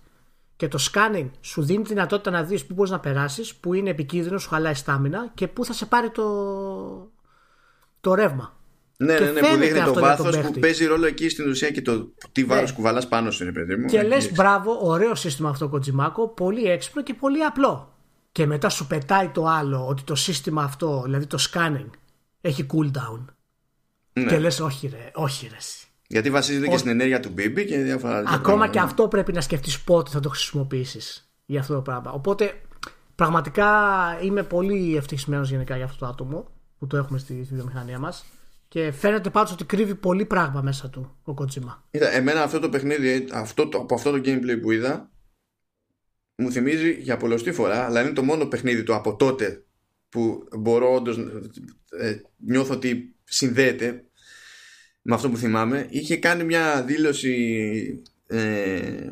και 0.56 0.68
το 0.68 0.78
scanning 0.92 1.30
σου 1.40 1.62
δίνει 1.62 1.82
τη 1.82 1.88
δυνατότητα 1.88 2.30
να 2.30 2.42
δεις 2.42 2.66
πού 2.66 2.74
μπορείς 2.74 2.90
να 2.90 3.00
περάσεις, 3.00 3.54
που 3.54 3.74
είναι 3.74 3.90
επικίνδυνο, 3.90 4.38
σου 4.38 4.48
χαλάει 4.48 4.74
στάμινα 4.74 5.30
και 5.34 5.48
πού 5.48 5.64
θα 5.64 5.72
σε 5.72 5.86
πάρει 5.86 6.10
το, 6.10 6.24
το 8.00 8.14
ρεύμα. 8.14 8.56
Ναι, 8.96 9.18
ναι, 9.18 9.30
ναι, 9.30 9.40
που 9.40 9.56
δείχνει 9.56 9.82
το 9.82 9.94
βάθος 9.94 10.38
που 10.38 10.52
παίζει 10.60 10.84
ρόλο 10.84 11.06
εκεί 11.06 11.28
στην 11.28 11.48
ουσία 11.50 11.70
και 11.70 11.82
το 11.82 12.12
τι 12.32 12.44
βάρος 12.44 12.70
ναι. 12.70 12.76
κουβαλάς 12.76 13.08
πάνω 13.08 13.30
σου 13.30 13.42
είναι, 13.42 13.52
παιδί 13.52 13.76
μου. 13.76 13.86
Και 13.86 14.02
λες, 14.02 14.32
μπράβο, 14.32 14.78
ωραίο 14.82 15.14
σύστημα 15.14 15.48
αυτό 15.48 15.68
κοτζιμάκο, 15.68 16.28
πολύ 16.28 16.64
έξυπνο 16.64 17.02
και 17.02 17.14
πολύ 17.14 17.44
απλό 17.44 17.98
και 18.32 18.46
μετά 18.46 18.68
σου 18.68 18.86
πετάει 18.86 19.28
το 19.28 19.46
άλλο 19.46 19.86
ότι 19.86 20.02
το 20.02 20.14
σύστημα 20.14 20.62
αυτό, 20.62 21.02
δηλαδή 21.04 21.26
το 21.26 21.38
scanning, 21.50 21.90
έχει 22.40 22.66
cooldown. 22.72 23.24
Ναι. 24.12 24.24
Και 24.24 24.38
λες 24.38 24.60
όχι 24.60 24.88
ρε, 24.88 25.10
όχι 25.14 25.48
ρε. 25.50 25.56
Γιατί 26.06 26.30
βασίζεται 26.30 26.66
και 26.68 26.76
στην 26.76 26.90
ενέργεια 26.90 27.20
του 27.20 27.34
BB 27.38 27.64
και 27.66 27.78
διάφορα 27.78 28.22
Ακόμα 28.26 28.68
και 28.68 28.78
αυτό 28.78 29.08
πρέπει 29.08 29.32
να 29.32 29.40
σκεφτείς 29.40 29.80
πότε 29.80 30.10
θα 30.10 30.20
το 30.20 30.28
χρησιμοποιήσεις 30.28 31.30
για 31.46 31.60
αυτό 31.60 31.74
το 31.74 31.80
πράγμα. 31.80 32.10
Οπότε 32.12 32.60
πραγματικά 33.14 33.68
είμαι 34.22 34.42
πολύ 34.42 34.96
ευτυχισμένος 34.96 35.50
γενικά 35.50 35.76
για 35.76 35.84
αυτό 35.84 35.98
το 35.98 36.06
άτομο 36.06 36.50
που 36.78 36.86
το 36.86 36.96
έχουμε 36.96 37.18
στη, 37.18 37.44
στη 37.44 37.54
βιομηχανία 37.54 37.98
μας. 37.98 38.24
Και 38.68 38.92
φαίνεται 38.92 39.30
πάντως 39.30 39.52
ότι 39.52 39.64
κρύβει 39.64 39.94
πολύ 39.94 40.24
πράγμα 40.24 40.62
μέσα 40.62 40.90
του 40.90 41.16
ο 41.24 41.34
Kojima. 41.36 41.82
Είδα, 41.90 42.10
εμένα 42.10 42.42
αυτό 42.42 42.58
το 42.58 42.68
παιχνίδι, 42.68 43.28
αυτό 43.32 43.68
το, 43.68 43.78
από 43.78 43.94
αυτό 43.94 44.10
το 44.10 44.20
gameplay 44.24 44.58
που 44.62 44.70
είδα, 44.70 45.10
μου 46.34 46.52
θυμίζει 46.52 46.90
για 46.90 47.16
πολλωστή 47.16 47.52
φορά, 47.52 47.84
αλλά 47.84 48.00
είναι 48.00 48.12
το 48.12 48.22
μόνο 48.22 48.46
παιχνίδι 48.46 48.82
του 48.82 48.94
από 48.94 49.16
τότε 49.16 49.64
που 50.08 50.48
μπορώ 50.58 50.94
όντως 50.94 51.18
ε, 51.90 52.20
νιώθω 52.36 52.74
ότι 52.74 53.16
συνδέεται 53.24 54.04
με 55.02 55.14
αυτό 55.14 55.30
που 55.30 55.36
θυμάμαι. 55.36 55.86
Είχε 55.90 56.16
κάνει 56.16 56.44
μια 56.44 56.84
δήλωση 56.84 58.02
ε, 58.26 59.08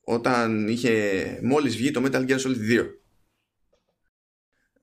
όταν 0.00 0.68
είχε 0.68 1.38
μόλις 1.42 1.76
βγει 1.76 1.90
το 1.90 2.02
Metal 2.04 2.28
Gear 2.28 2.38
Solid 2.38 2.80
2. 2.80 2.86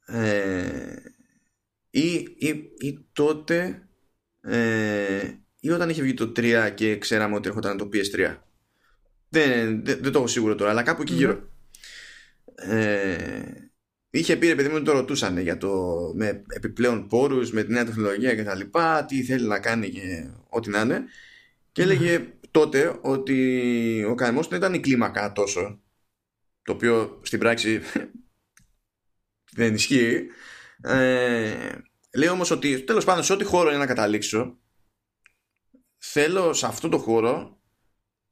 Ε, 0.06 0.96
ή, 1.90 2.36
ή, 2.38 2.72
ή 2.78 3.06
τότε 3.14 3.88
ε, 4.42 5.32
ή 5.60 5.72
όταν 5.72 5.90
είχε 5.90 6.02
βγει 6.02 6.14
το 6.14 6.32
3 6.36 6.72
και 6.76 6.98
ξέραμε 6.98 7.36
ότι 7.36 7.48
έρχονταν 7.48 7.78
το 7.78 7.90
PS3 7.94 8.36
δεν, 9.30 9.84
δεν, 9.86 10.00
δεν 10.02 10.12
το 10.12 10.18
έχω 10.18 10.28
σίγουρο 10.28 10.56
τώρα 10.56 10.70
αλλά 10.70 10.84
κάπου 10.84 11.02
εκεί 11.02 11.14
γύρω. 11.14 11.50
Ε, 12.56 13.68
είχε 14.10 14.36
πει 14.36 14.50
επειδή 14.50 14.70
μου 14.70 14.82
το 14.82 14.92
ρωτούσαν 14.92 15.38
για 15.38 15.58
το 15.58 15.72
με 16.16 16.44
επιπλέον 16.48 17.08
πόρους 17.08 17.52
με 17.52 17.64
τη 17.64 17.72
νέα 17.72 17.86
τεχνολογία 17.86 18.36
και 18.36 18.44
τα 18.44 18.56
λοιπά 18.56 19.06
τι 19.06 19.24
θέλει 19.24 19.48
να 19.48 19.60
κάνει 19.60 19.90
και 19.90 20.30
ό,τι 20.50 20.70
να 20.70 20.82
είναι. 20.82 21.04
Και 21.72 21.82
έλεγε 21.82 22.28
τότε 22.52 23.00
ότι 23.02 24.04
ο 24.10 24.16
κανονισμός 24.16 24.48
δεν 24.48 24.58
ήταν 24.58 24.74
η 24.74 24.80
κλίμακα 24.80 25.32
τόσο 25.32 25.82
το 26.64 26.74
οποίο 26.74 27.20
στην 27.24 27.40
πράξη 27.40 27.82
δεν 29.58 29.74
ισχύει 29.74 30.28
ε, 30.82 31.72
λέει 32.16 32.30
όμως 32.30 32.52
ότι 32.52 32.84
τέλος 32.84 33.06
πάντων 33.06 33.24
σε 33.24 33.34
ό,τι 33.34 33.44
χώρο 33.44 33.70
είναι 33.70 33.78
να 33.78 33.86
καταλήξω 33.86 34.58
θέλω 35.98 36.54
σε 36.54 36.66
αυτό 36.66 36.90
το 36.90 36.98
χώρο 36.98 37.58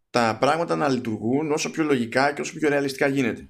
τα 0.10 0.38
πράγματα 0.40 0.76
να 0.76 0.90
λειτουργούν 0.90 1.52
όσο 1.52 1.72
πιο 1.72 1.84
λογικά 1.84 2.34
και 2.34 2.42
όσο 2.42 2.54
πιο 2.54 2.70
ρεαλιστικά 2.70 3.08
γίνεται. 3.08 3.50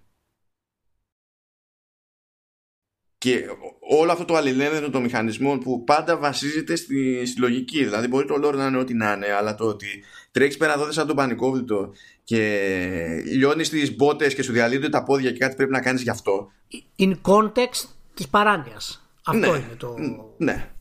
Και 3.17 3.45
όλο 3.79 4.11
αυτό 4.11 4.25
το 4.25 4.35
αλληλένδετο 4.35 4.89
των 4.89 5.01
μηχανισμών 5.01 5.59
που 5.59 5.83
πάντα 5.83 6.17
βασίζεται 6.17 6.75
στη, 6.75 7.33
λογική. 7.37 7.83
Δηλαδή, 7.83 8.07
μπορεί 8.07 8.25
το 8.25 8.47
lore 8.47 8.53
να 8.55 8.67
είναι 8.67 8.77
ό,τι 8.77 8.93
να 8.93 9.13
είναι, 9.13 9.31
αλλά 9.31 9.55
το 9.55 9.65
ότι 9.65 10.03
τρέχεις 10.31 10.57
πέρα 10.57 10.73
εδώ 10.73 10.91
σαν 10.91 11.07
τον 11.07 11.15
πανικόβλητο 11.15 11.93
και 12.23 13.23
λιώνεις 13.25 13.69
τις 13.69 13.95
μπότες 13.95 14.35
και 14.35 14.43
σου 14.43 14.51
διαλύονται 14.51 14.89
τα 14.89 15.03
πόδια 15.03 15.31
και 15.31 15.37
κάτι 15.37 15.55
πρέπει 15.55 15.71
να 15.71 15.81
κάνεις 15.81 16.01
γι' 16.01 16.09
αυτό. 16.09 16.51
In 16.99 17.21
context 17.21 17.94
της 18.15 18.27
παράνοια. 18.27 18.77
Αυτό 19.25 19.51
ναι, 19.51 19.57
είναι 19.57 19.75
το, 19.77 19.95
ναι. 20.37 20.71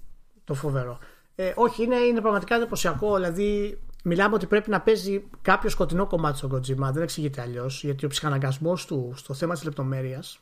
το 0.45 0.55
φοβερό. 0.55 0.99
Ε, 1.35 1.53
όχι, 1.55 1.83
είναι, 1.83 1.97
είναι 1.97 2.21
πραγματικά 2.21 2.55
εντυπωσιακό. 2.55 3.15
Δηλαδή, 3.15 3.79
μιλάμε 4.05 4.35
ότι 4.35 4.47
πρέπει 4.47 4.71
να 4.71 4.81
παίζει 4.81 5.25
κάποιο 5.43 5.71
σκοτεινό 5.71 6.07
κομμάτι 6.07 6.37
στον 6.37 6.53
Kojima. 6.53 6.93
Δεν 6.93 7.03
εξηγείται 7.03 7.41
αλλιώς. 7.41 7.85
Γιατί 7.85 8.05
ο 8.05 8.09
ψυχαναγκασμός 8.09 8.87
του 8.87 9.13
στο 9.17 9.35
θέμα 9.35 9.55
της 9.55 9.65
λεπτομέρειας 9.65 10.39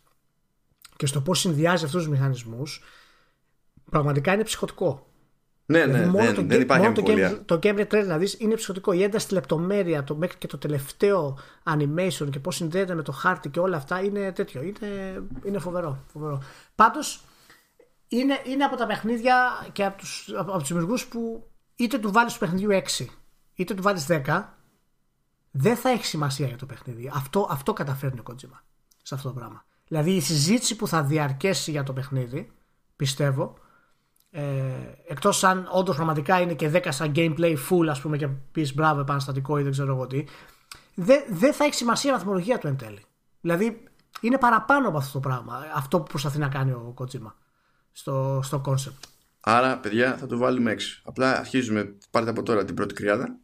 και 0.97 1.07
στο 1.07 1.21
πώς 1.21 1.39
συνδυάζει 1.39 1.85
αυτούς 1.85 2.03
τους 2.03 2.11
μηχανισμούς 2.11 2.83
πραγματικά 3.91 4.33
είναι 4.33 4.43
ψυχοτικό. 4.43 5.07
Ναι, 5.67 5.87
ναι, 5.87 6.07
μόνο 6.07 6.25
δεν, 6.25 6.35
το, 6.35 6.43
δεν 6.43 6.61
υπάρχει 6.61 6.89
μόνο 6.89 6.97
το, 7.45 7.59
game, 7.63 7.87
το 7.87 7.99
Trail 7.99 8.07
να 8.07 8.19
δεις 8.19 8.37
είναι 8.39 8.55
ψυχοτικό. 8.55 8.93
Η 8.93 9.03
ένταση 9.03 9.25
στη 9.25 9.35
λεπτομέρεια 9.35 10.05
το, 10.05 10.17
μέχρι 10.17 10.39
και 10.39 10.47
το 10.47 10.59
τελευταίο 10.59 11.39
animation 11.65 12.31
και 12.31 12.39
πώς 12.39 12.57
συνδέεται 12.57 12.95
με 12.95 13.03
το 13.03 13.13
χάρτη 13.13 13.49
και 13.49 13.61
όλα 13.61 13.77
αυτά 13.77 14.03
είναι 14.03 14.33
τέτοιο. 14.33 14.63
Είναι, 14.63 15.23
είναι 15.45 15.59
φοβερό. 15.59 16.05
φοβερό. 16.13 16.43
Πάντως 16.75 17.25
είναι, 18.09 18.41
είναι 18.45 18.65
από 18.65 18.77
τα 18.77 18.87
παιχνίδια 18.87 19.67
και 19.73 19.85
από 19.85 19.99
τους, 19.99 20.33
από, 20.37 20.53
από 20.53 20.63
τους 20.63 21.07
που 21.07 21.51
είτε 21.77 21.99
του 21.99 22.13
βάλεις 22.13 22.33
στο 22.33 22.47
παιχνιδιού 22.47 22.83
6 22.99 23.07
είτε 23.55 23.75
του 23.75 23.83
βάλεις 23.83 24.07
10 24.09 24.45
δεν 25.51 25.77
θα 25.77 25.91
έχει 25.91 26.05
σημασία 26.05 26.47
για 26.47 26.57
το 26.57 26.67
παιχνίδι. 26.67 27.11
Αυτό, 27.15 27.47
αυτό 27.51 27.73
καταφέρνει 27.73 28.21
ο 28.21 28.23
Kojima 28.27 28.61
σε 29.03 29.15
αυτό 29.15 29.29
το 29.29 29.35
πράγμα. 29.35 29.65
Δηλαδή 29.89 30.11
η 30.11 30.21
συζήτηση 30.21 30.77
που 30.77 30.89
θα 30.89 31.03
διαρκέσει 31.03 31.71
για 31.71 31.83
το 31.83 31.93
παιχνίδι 31.93 32.53
πιστεύω 32.97 33.59
ε, 34.35 34.43
εκτός 35.07 35.45
αν 35.45 35.69
όντως 35.71 35.97
πραγματικά 35.97 36.41
είναι 36.41 36.55
και 36.55 36.71
10 36.75 36.87
σαν 36.89 37.13
gameplay 37.17 37.57
full 37.71 37.87
ας 37.89 38.01
πούμε 38.01 38.17
και 38.17 38.29
πεις 38.53 38.75
μπράβο 38.75 39.01
επαναστατικό 39.01 39.59
ή 39.59 39.63
δεν 39.63 39.73
ξέρω 39.73 39.93
εγώ 39.95 40.07
τι 40.07 40.25
δεν, 40.95 41.23
δεν 41.29 41.53
θα 41.53 41.65
έχει 41.65 41.75
σημασία 41.75 42.11
η 42.11 42.15
βαθμολογία 42.15 42.59
του 42.59 42.67
εν 42.67 42.77
τέλει. 42.77 43.05
Δηλαδή 43.41 43.85
είναι 44.21 44.39
παραπάνω 44.39 44.89
από 44.89 44.99
αυτό 44.99 45.13
το 45.13 45.21
πράγμα 45.21 45.67
αυτό 45.75 45.99
που 45.99 46.07
προσπαθεί 46.07 46.39
να 46.39 46.49
κάνει 46.49 46.71
ο 46.71 46.95
Kojima 46.99 47.33
στο, 47.93 48.41
στο 48.43 48.63
concept. 48.67 49.09
Άρα, 49.41 49.79
παιδιά, 49.79 50.17
θα 50.17 50.27
το 50.27 50.37
βάλουμε 50.37 50.71
έξω. 50.71 51.03
Απλά 51.05 51.39
αρχίζουμε, 51.39 51.97
πάρτε 52.11 52.31
από 52.31 52.43
τώρα 52.43 52.65
την 52.65 52.75
πρώτη 52.75 52.95
κρυάδα. 52.95 53.39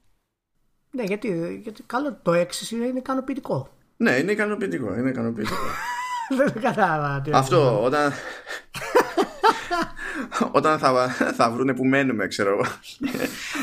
Ναι, 0.91 1.03
γιατί, 1.03 1.61
γιατί 1.63 1.83
καλό 1.83 2.19
το 2.23 2.33
6 2.33 2.71
είναι, 2.71 2.85
είναι 2.85 2.99
ικανοποιητικό. 2.99 3.69
Ναι, 3.97 4.17
είναι 4.17 4.33
ικανοποιητικό. 4.33 4.95
Είναι 4.95 5.09
ικανοποιητικό. 5.09 5.57
Δεν 6.37 6.63
κατάλαβα. 6.63 7.23
Αυτό, 7.33 7.85
όταν. 7.85 8.13
όταν 10.53 10.79
θα, 10.79 11.09
θα 11.09 11.51
βρούνε 11.51 11.75
που 11.75 11.85
μένουμε, 11.85 12.27
ξέρω 12.27 12.51
εγώ. 12.51 12.65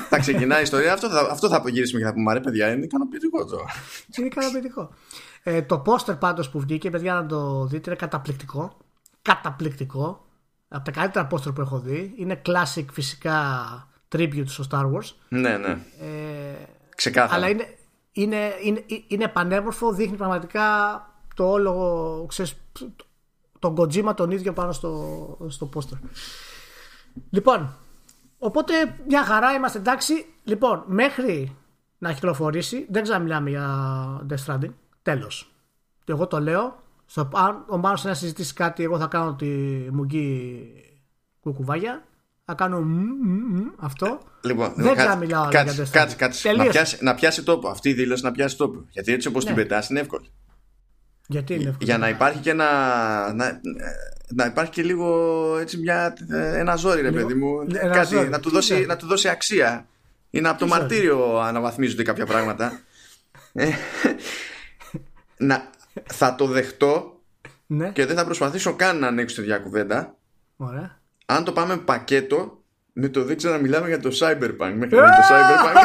θα 0.10 0.20
ξεκινάει 0.20 0.60
η 0.60 0.64
ιστορία. 0.64 0.94
Αυτό 0.94 1.10
θα, 1.10 1.28
αυτό 1.32 1.50
θα 1.50 1.56
απογυρίσουμε 1.56 2.00
και 2.00 2.06
θα 2.06 2.14
πούμε: 2.14 2.34
Ρε, 2.34 2.40
παιδιά, 2.40 2.72
είναι 2.72 2.86
ικανοποιητικό 2.86 3.46
το. 3.46 3.58
είναι 4.18 4.28
ικανοποιητικό. 4.28 4.90
Ε, 5.44 5.62
το 5.62 5.80
πόστερ 5.80 6.16
πάντως 6.16 6.50
που 6.50 6.60
βγήκε, 6.60 6.90
παιδιά, 6.90 7.14
να 7.14 7.26
το 7.26 7.66
δείτε, 7.66 7.90
είναι 7.90 8.00
καταπληκτικό. 8.00 8.78
Καταπληκτικό 9.22 10.26
από 10.68 10.86
τα 10.86 10.92
καλύτερα 10.92 11.26
πόστρ 11.26 11.52
που 11.52 11.62
έχω 11.62 11.80
δει. 11.80 12.14
Είναι 12.18 12.42
classic 12.46 12.86
φυσικά 12.92 13.38
tribute 14.16 14.46
στο 14.46 14.64
Star 14.72 14.84
Wars. 14.84 15.14
Ναι, 15.28 15.58
ναι. 15.58 15.78
Ε, 16.02 16.66
Ξεκάθαρα. 16.96 17.36
Αλλά 17.36 17.50
είναι, 17.50 17.78
είναι, 18.12 18.54
είναι, 18.64 18.84
είναι 19.08 19.28
πανέμορφο, 19.28 19.94
δείχνει 19.94 20.18
πραγματικά 20.18 20.64
το 21.36 21.50
όλο, 21.50 22.26
ξέρεις, 22.30 22.56
τον 23.60 23.76
Kojima 23.78 24.16
τον 24.16 24.32
ίδιο 24.32 24.54
πάνω 24.54 24.72
στο, 24.72 25.38
στο 25.48 25.66
πόστρ. 25.66 25.96
Λοιπόν, 27.30 27.76
οπότε 28.38 28.74
μια 29.08 29.24
χαρά 29.24 29.54
είμαστε 29.54 29.78
εντάξει. 29.78 30.26
Λοιπόν, 30.44 30.84
μέχρι 30.88 31.56
να 31.98 32.14
κυκλοφορήσει, 32.14 32.86
δεν 32.90 33.04
ξαναμιλάμε 33.04 33.50
για 33.50 33.68
Death 34.30 34.46
Stranding. 34.46 34.74
Τέλος. 35.02 35.52
Και 36.04 36.12
εγώ 36.12 36.28
το 36.28 36.40
λέω, 36.40 36.84
στο, 37.06 37.30
αν 37.34 37.66
ο 37.68 37.78
Μάνος 37.78 38.04
να 38.04 38.14
συζητήσει 38.14 38.54
κάτι, 38.54 38.84
εγώ 38.84 39.00
θα 39.00 39.08
κάνω 39.08 39.36
τη 39.36 39.48
μουγγί 39.92 40.62
κουκουβάγια. 41.40 42.04
Θα 42.46 42.54
κάνω 42.54 42.86
αυτό. 43.80 44.20
Λοιπόν, 44.42 44.74
δεν 44.76 44.96
θα 44.96 45.16
μιλάω 45.16 45.50
κάτσε, 45.50 45.74
για 45.74 45.86
κάτσε, 45.92 46.16
κάτσε. 46.16 46.52
Να 46.52 46.66
πιάσει, 46.66 46.98
να 47.04 47.16
πιάσει 47.16 47.44
τόπο. 47.44 47.68
Αυτή 47.70 47.90
η 47.90 47.94
δήλωση 47.94 48.24
να 48.24 48.32
πιάσει 48.32 48.58
τόπο. 48.58 48.86
Γιατί 48.90 49.14
έτσι 49.14 49.28
όπως 49.28 49.44
ναι. 49.44 49.54
την 49.54 49.62
πετάς 49.62 49.90
είναι 49.90 50.00
εύκολη. 50.00 50.30
Γιατί 51.28 51.54
είναι 51.54 51.64
εύκολο. 51.64 51.86
Για 51.86 51.98
να 51.98 52.10
υπάρχει 52.10 52.40
και 52.40 52.50
ένα. 52.50 52.66
Να, 53.34 53.62
να 54.28 54.46
υπάρχει 54.46 54.72
και 54.72 54.84
λίγο 54.84 55.58
έτσι 55.58 55.78
μια, 55.78 56.14
ένα 56.32 56.76
ζόρι, 56.76 57.02
ρε 57.02 57.12
παιδί 57.12 57.34
μου. 57.34 57.68
Κάτι, 57.94 58.16
ζόρι. 58.16 58.30
να, 58.30 58.40
του 58.40 58.50
δώσει, 58.50 58.86
να 58.86 58.96
του 58.96 59.08
δώσει 59.08 59.30
αξία. 59.30 59.88
Είναι 60.30 60.50
από 60.50 60.60
το 60.60 60.68
μαρτύριο 60.68 61.40
αναβαθμίζονται 61.40 62.04
κάποια 62.04 62.26
πράγματα. 62.26 62.80
Ε, 63.58 63.70
να, 65.38 65.70
θα 66.06 66.36
το 66.36 66.46
δεχτώ 66.46 67.20
ναι. 67.66 67.90
και 67.90 68.06
δεν 68.06 68.16
θα 68.16 68.26
προσπαθήσω 68.26 68.74
καν 68.76 69.00
να 69.00 69.08
ανοίξω 69.08 69.36
τη 69.36 69.42
διακουβέντα. 69.42 70.16
Ωραία. 70.56 71.00
Αν 71.26 71.44
το 71.44 71.52
πάμε 71.52 71.78
πακέτο 71.78 72.64
με 72.94 73.08
το 73.08 73.24
δεν 73.24 73.38
να 73.44 73.58
μιλάμε 73.58 73.88
για 73.88 74.00
το 74.00 74.10
Cyberpunk. 74.20 74.74
Μέχρι 74.76 74.90
το 74.90 75.24
Cyberpunk. 75.30 75.76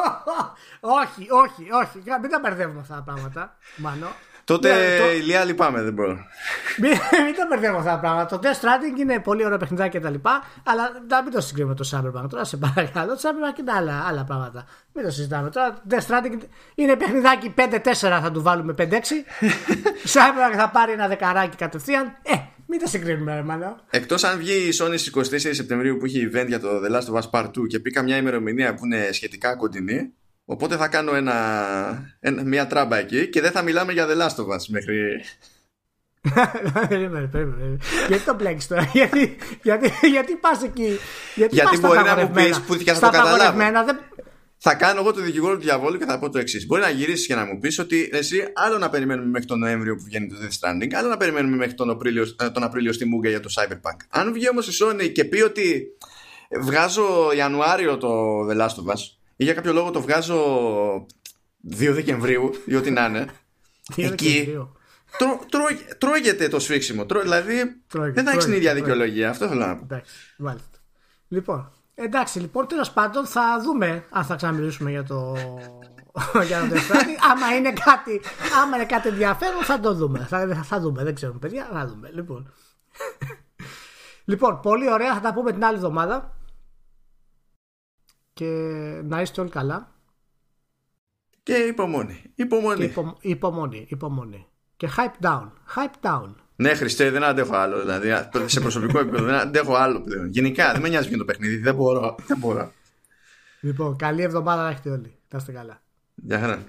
όχι, 1.00 1.26
όχι, 1.30 1.72
όχι. 1.72 2.02
Μην 2.20 2.30
τα 2.30 2.38
μπερδεύουμε 2.42 2.80
αυτά 2.80 2.94
τα 2.94 3.02
πράγματα. 3.02 3.56
Μάνο. 3.76 4.08
Τότε 4.50 4.68
ναι, 4.68 4.98
το... 4.98 5.12
ηλιά 5.12 5.44
λυπάμαι, 5.44 5.82
δεν 5.82 5.92
μπορώ. 5.92 6.18
μην, 6.78 6.90
μην 7.24 7.34
τα 7.36 7.46
μπερδεύω 7.48 7.78
αυτά 7.78 7.90
τα 7.90 7.98
πράγματα. 7.98 8.38
Το 8.38 8.40
Death 8.42 8.60
Stranding 8.64 9.00
είναι 9.00 9.18
πολύ 9.18 9.44
ωραίο 9.44 9.58
παιχνιδάκι 9.58 9.90
και 9.90 10.00
τα 10.00 10.10
λοιπά, 10.10 10.44
αλλά 10.64 10.82
να 11.08 11.22
μην 11.22 11.32
το 11.32 11.40
συγκρίνουμε 11.40 11.74
με 11.78 11.84
το 11.84 11.90
Cyberpunk. 11.92 12.28
Τώρα 12.30 12.44
σε 12.44 12.56
παρακαλώ, 12.56 13.12
το 13.12 13.20
Cyberpunk 13.22 13.58
είναι 13.58 13.72
άλλα, 13.72 14.04
άλλα 14.08 14.24
πράγματα. 14.24 14.66
Μην 14.92 15.04
το 15.04 15.10
συζητάμε. 15.10 15.50
Τώρα 15.50 15.72
το 15.72 15.80
Death 15.90 16.06
Stranding 16.06 16.38
είναι 16.74 16.96
παιχνιδάκι 16.96 17.54
5-4 17.56 17.92
θα 18.22 18.30
του 18.32 18.42
βάλουμε 18.42 18.74
5-6. 18.78 18.82
Cyberpunk 20.14 20.54
θα 20.56 20.70
πάρει 20.72 20.92
ένα 20.92 21.08
δεκαράκι 21.08 21.56
κατευθείαν. 21.56 22.06
Ε, 22.22 22.34
μην 22.66 22.78
τα 22.78 22.86
συγκρίνουμε, 22.86 23.34
ρε 23.34 23.74
Εκτός 23.90 24.24
αν 24.24 24.38
βγει 24.38 24.52
η 24.52 24.72
Sony 24.80 24.98
στις 24.98 25.12
24 25.16 25.50
Σεπτεμβρίου 25.54 25.96
που 25.96 26.04
έχει 26.04 26.30
event 26.32 26.46
για 26.46 26.60
το 26.60 26.68
The 26.84 26.96
Last 26.96 27.14
of 27.14 27.20
Us 27.20 27.30
Part 27.30 27.46
2 27.46 27.50
και 27.68 27.78
πήκα 27.78 28.02
μια 28.02 28.16
ημερομηνία 28.16 28.74
που 28.74 28.84
είναι 28.84 29.08
σχετικά 29.12 29.56
κοντινή, 29.56 30.12
Οπότε 30.50 30.76
θα 30.76 30.88
κάνω 30.88 31.14
ένα, 31.14 31.36
ένα, 32.20 32.44
μια 32.44 32.66
τράμπα 32.66 32.96
εκεί 32.96 33.28
και 33.28 33.40
δεν 33.40 33.50
θα 33.50 33.62
μιλάμε 33.62 33.92
για 33.92 34.06
The 34.06 34.16
Last 34.16 34.44
of 34.44 34.56
Us 34.56 34.66
μέχρι... 34.68 35.24
Περίμενε, 36.88 37.26
περίμενε. 37.26 37.78
Γιατί 38.08 38.24
το 38.24 38.34
μπλέκεις 38.34 38.66
τώρα, 38.66 38.90
γιατί, 38.92 39.36
γιατί, 39.62 39.92
γιατί 40.10 40.34
πας 40.34 40.62
εκεί, 40.62 40.98
γιατί, 41.34 41.54
γιατί 41.54 41.78
μπορεί 41.78 41.98
να 41.98 42.16
μου 42.16 42.30
πεις 42.30 42.60
που 42.60 42.74
θα 42.74 42.94
το 42.94 43.10
καταλάβω. 43.10 43.58
Δεν... 43.84 43.98
Θα 44.56 44.74
κάνω 44.74 45.00
εγώ 45.00 45.12
το 45.12 45.20
δικηγόρο 45.20 45.54
του 45.54 45.62
διαβόλου 45.62 45.98
και 45.98 46.04
θα 46.04 46.18
πω 46.18 46.30
το 46.30 46.38
εξής. 46.38 46.66
Μπορεί 46.66 46.80
να 46.82 46.90
γυρίσεις 46.90 47.26
και 47.26 47.34
να 47.34 47.44
μου 47.44 47.58
πεις 47.58 47.78
ότι 47.78 48.10
εσύ 48.12 48.42
άλλο 48.54 48.78
να 48.78 48.90
περιμένουμε 48.90 49.28
μέχρι 49.28 49.46
τον 49.46 49.58
Νοέμβριο 49.58 49.94
που 49.94 50.02
βγαίνει 50.04 50.28
το 50.28 50.34
Death 50.40 50.68
Stranding, 50.68 50.92
άλλο 50.94 51.08
να 51.08 51.16
περιμένουμε 51.16 51.56
μέχρι 51.56 51.74
τον 51.74 51.90
Απρίλιο, 51.90 52.26
ε, 52.42 52.50
τον 52.50 52.62
Απρίλιο 52.62 52.92
στη 52.92 53.04
Μούγκα 53.04 53.28
για 53.28 53.40
το 53.40 53.48
Cyberpunk. 53.56 53.96
Αν 54.10 54.32
βγει 54.32 54.48
όμως 54.48 54.68
η 54.68 54.84
Sony 54.84 55.12
και 55.12 55.24
πει 55.24 55.40
ότι 55.40 55.86
βγάζω 56.60 57.32
Ιανουάριο 57.36 57.96
το 57.96 58.40
The 58.48 58.56
Last 58.56 58.84
of 58.84 58.94
Us, 58.94 59.19
ή 59.40 59.44
για 59.44 59.54
κάποιο 59.54 59.72
λόγο 59.72 59.90
το 59.90 60.00
βγάζω 60.00 60.36
2 61.78 61.88
Δεκεμβρίου 61.92 62.50
ή 62.64 62.74
ό,τι 62.74 62.90
να 62.90 63.04
είναι. 63.04 63.26
εκεί 63.96 64.58
τρώ, 65.18 65.40
τρώ, 65.50 65.64
τρώγεται 65.98 66.48
το 66.48 66.58
σφίξιμο. 66.58 67.06
Τρώ, 67.06 67.20
δηλαδή 67.20 67.82
τρώγεται, 67.86 68.12
δεν 68.12 68.24
θα 68.24 68.30
έχει 68.30 68.44
την 68.44 68.52
ίδια 68.52 68.74
δικαιολογία. 68.74 69.30
Αυτό 69.30 69.48
θέλω 69.48 69.66
να 69.66 69.76
πω. 69.76 69.84
Εντάξει, 69.84 70.14
Λοιπόν, 71.28 71.72
εντάξει, 71.94 72.38
λοιπόν, 72.38 72.66
τέλος 72.66 72.90
πάντων 72.90 73.26
θα 73.26 73.60
δούμε 73.62 74.04
αν 74.10 74.24
θα 74.24 74.34
ξαναμιλήσουμε 74.34 74.90
για 74.90 75.04
το. 75.04 75.36
για 76.46 76.68
το 76.68 76.74
άμα 77.30 77.56
είναι 77.56 77.72
κάτι, 77.72 78.20
άμα 78.62 78.76
είναι 78.76 78.86
κάτι 78.86 79.08
ενδιαφέρον 79.08 79.62
θα 79.62 79.80
το 79.80 79.94
δούμε. 79.94 80.26
Θα, 80.28 80.62
θα 80.64 80.80
δούμε, 80.80 81.02
δεν 81.02 81.14
ξέρουμε 81.14 81.38
παιδιά, 81.38 81.68
θα 81.72 81.86
δούμε. 81.86 82.10
Λοιπόν. 82.12 82.52
Λοιπόν, 84.24 84.60
πολύ 84.60 84.90
ωραία. 84.90 85.14
Θα 85.14 85.20
τα 85.20 85.32
πούμε 85.32 85.52
την 85.52 85.64
άλλη 85.64 85.76
εβδομάδα. 85.76 86.39
Και 88.40 89.00
να 89.04 89.20
είστε 89.20 89.40
όλοι 89.40 89.50
καλά. 89.50 89.92
Και 91.42 91.52
υπομονή. 91.52 92.22
Υπομονή. 92.34 92.88
Και 92.88 93.02
υπομονή. 93.20 93.86
Υπομονή. 93.88 94.46
Και 94.76 94.88
hype 94.96 95.26
down. 95.26 95.50
Hype 95.76 96.08
down. 96.08 96.34
Ναι, 96.56 96.74
Χριστέ, 96.74 97.10
δεν 97.10 97.24
αντέχω 97.24 97.56
άλλο. 97.56 97.80
Δηλαδή, 97.80 98.10
σε 98.46 98.60
προσωπικό 98.60 98.98
επίπεδο 98.98 99.24
δεν 99.24 99.34
αντέχω 99.34 99.74
άλλο 99.74 100.00
πλέον. 100.00 100.26
Γενικά, 100.26 100.72
δεν 100.72 100.80
με 100.80 100.88
νοιάζει 100.88 101.10
με 101.10 101.16
το 101.16 101.24
παιχνίδι. 101.24 101.56
Δεν 101.56 101.74
μπορώ. 101.74 102.16
Δεν 102.26 102.38
μπορώ. 102.38 102.72
Λοιπόν, 103.60 103.96
καλή 103.96 104.22
εβδομάδα 104.22 104.62
να 104.62 104.68
έχετε 104.68 104.90
όλοι. 104.90 105.18
Να 105.30 105.38
είστε 105.38 105.52
καλά. 105.52 105.82
Γεια 106.14 106.38
χαρά. 106.38 106.64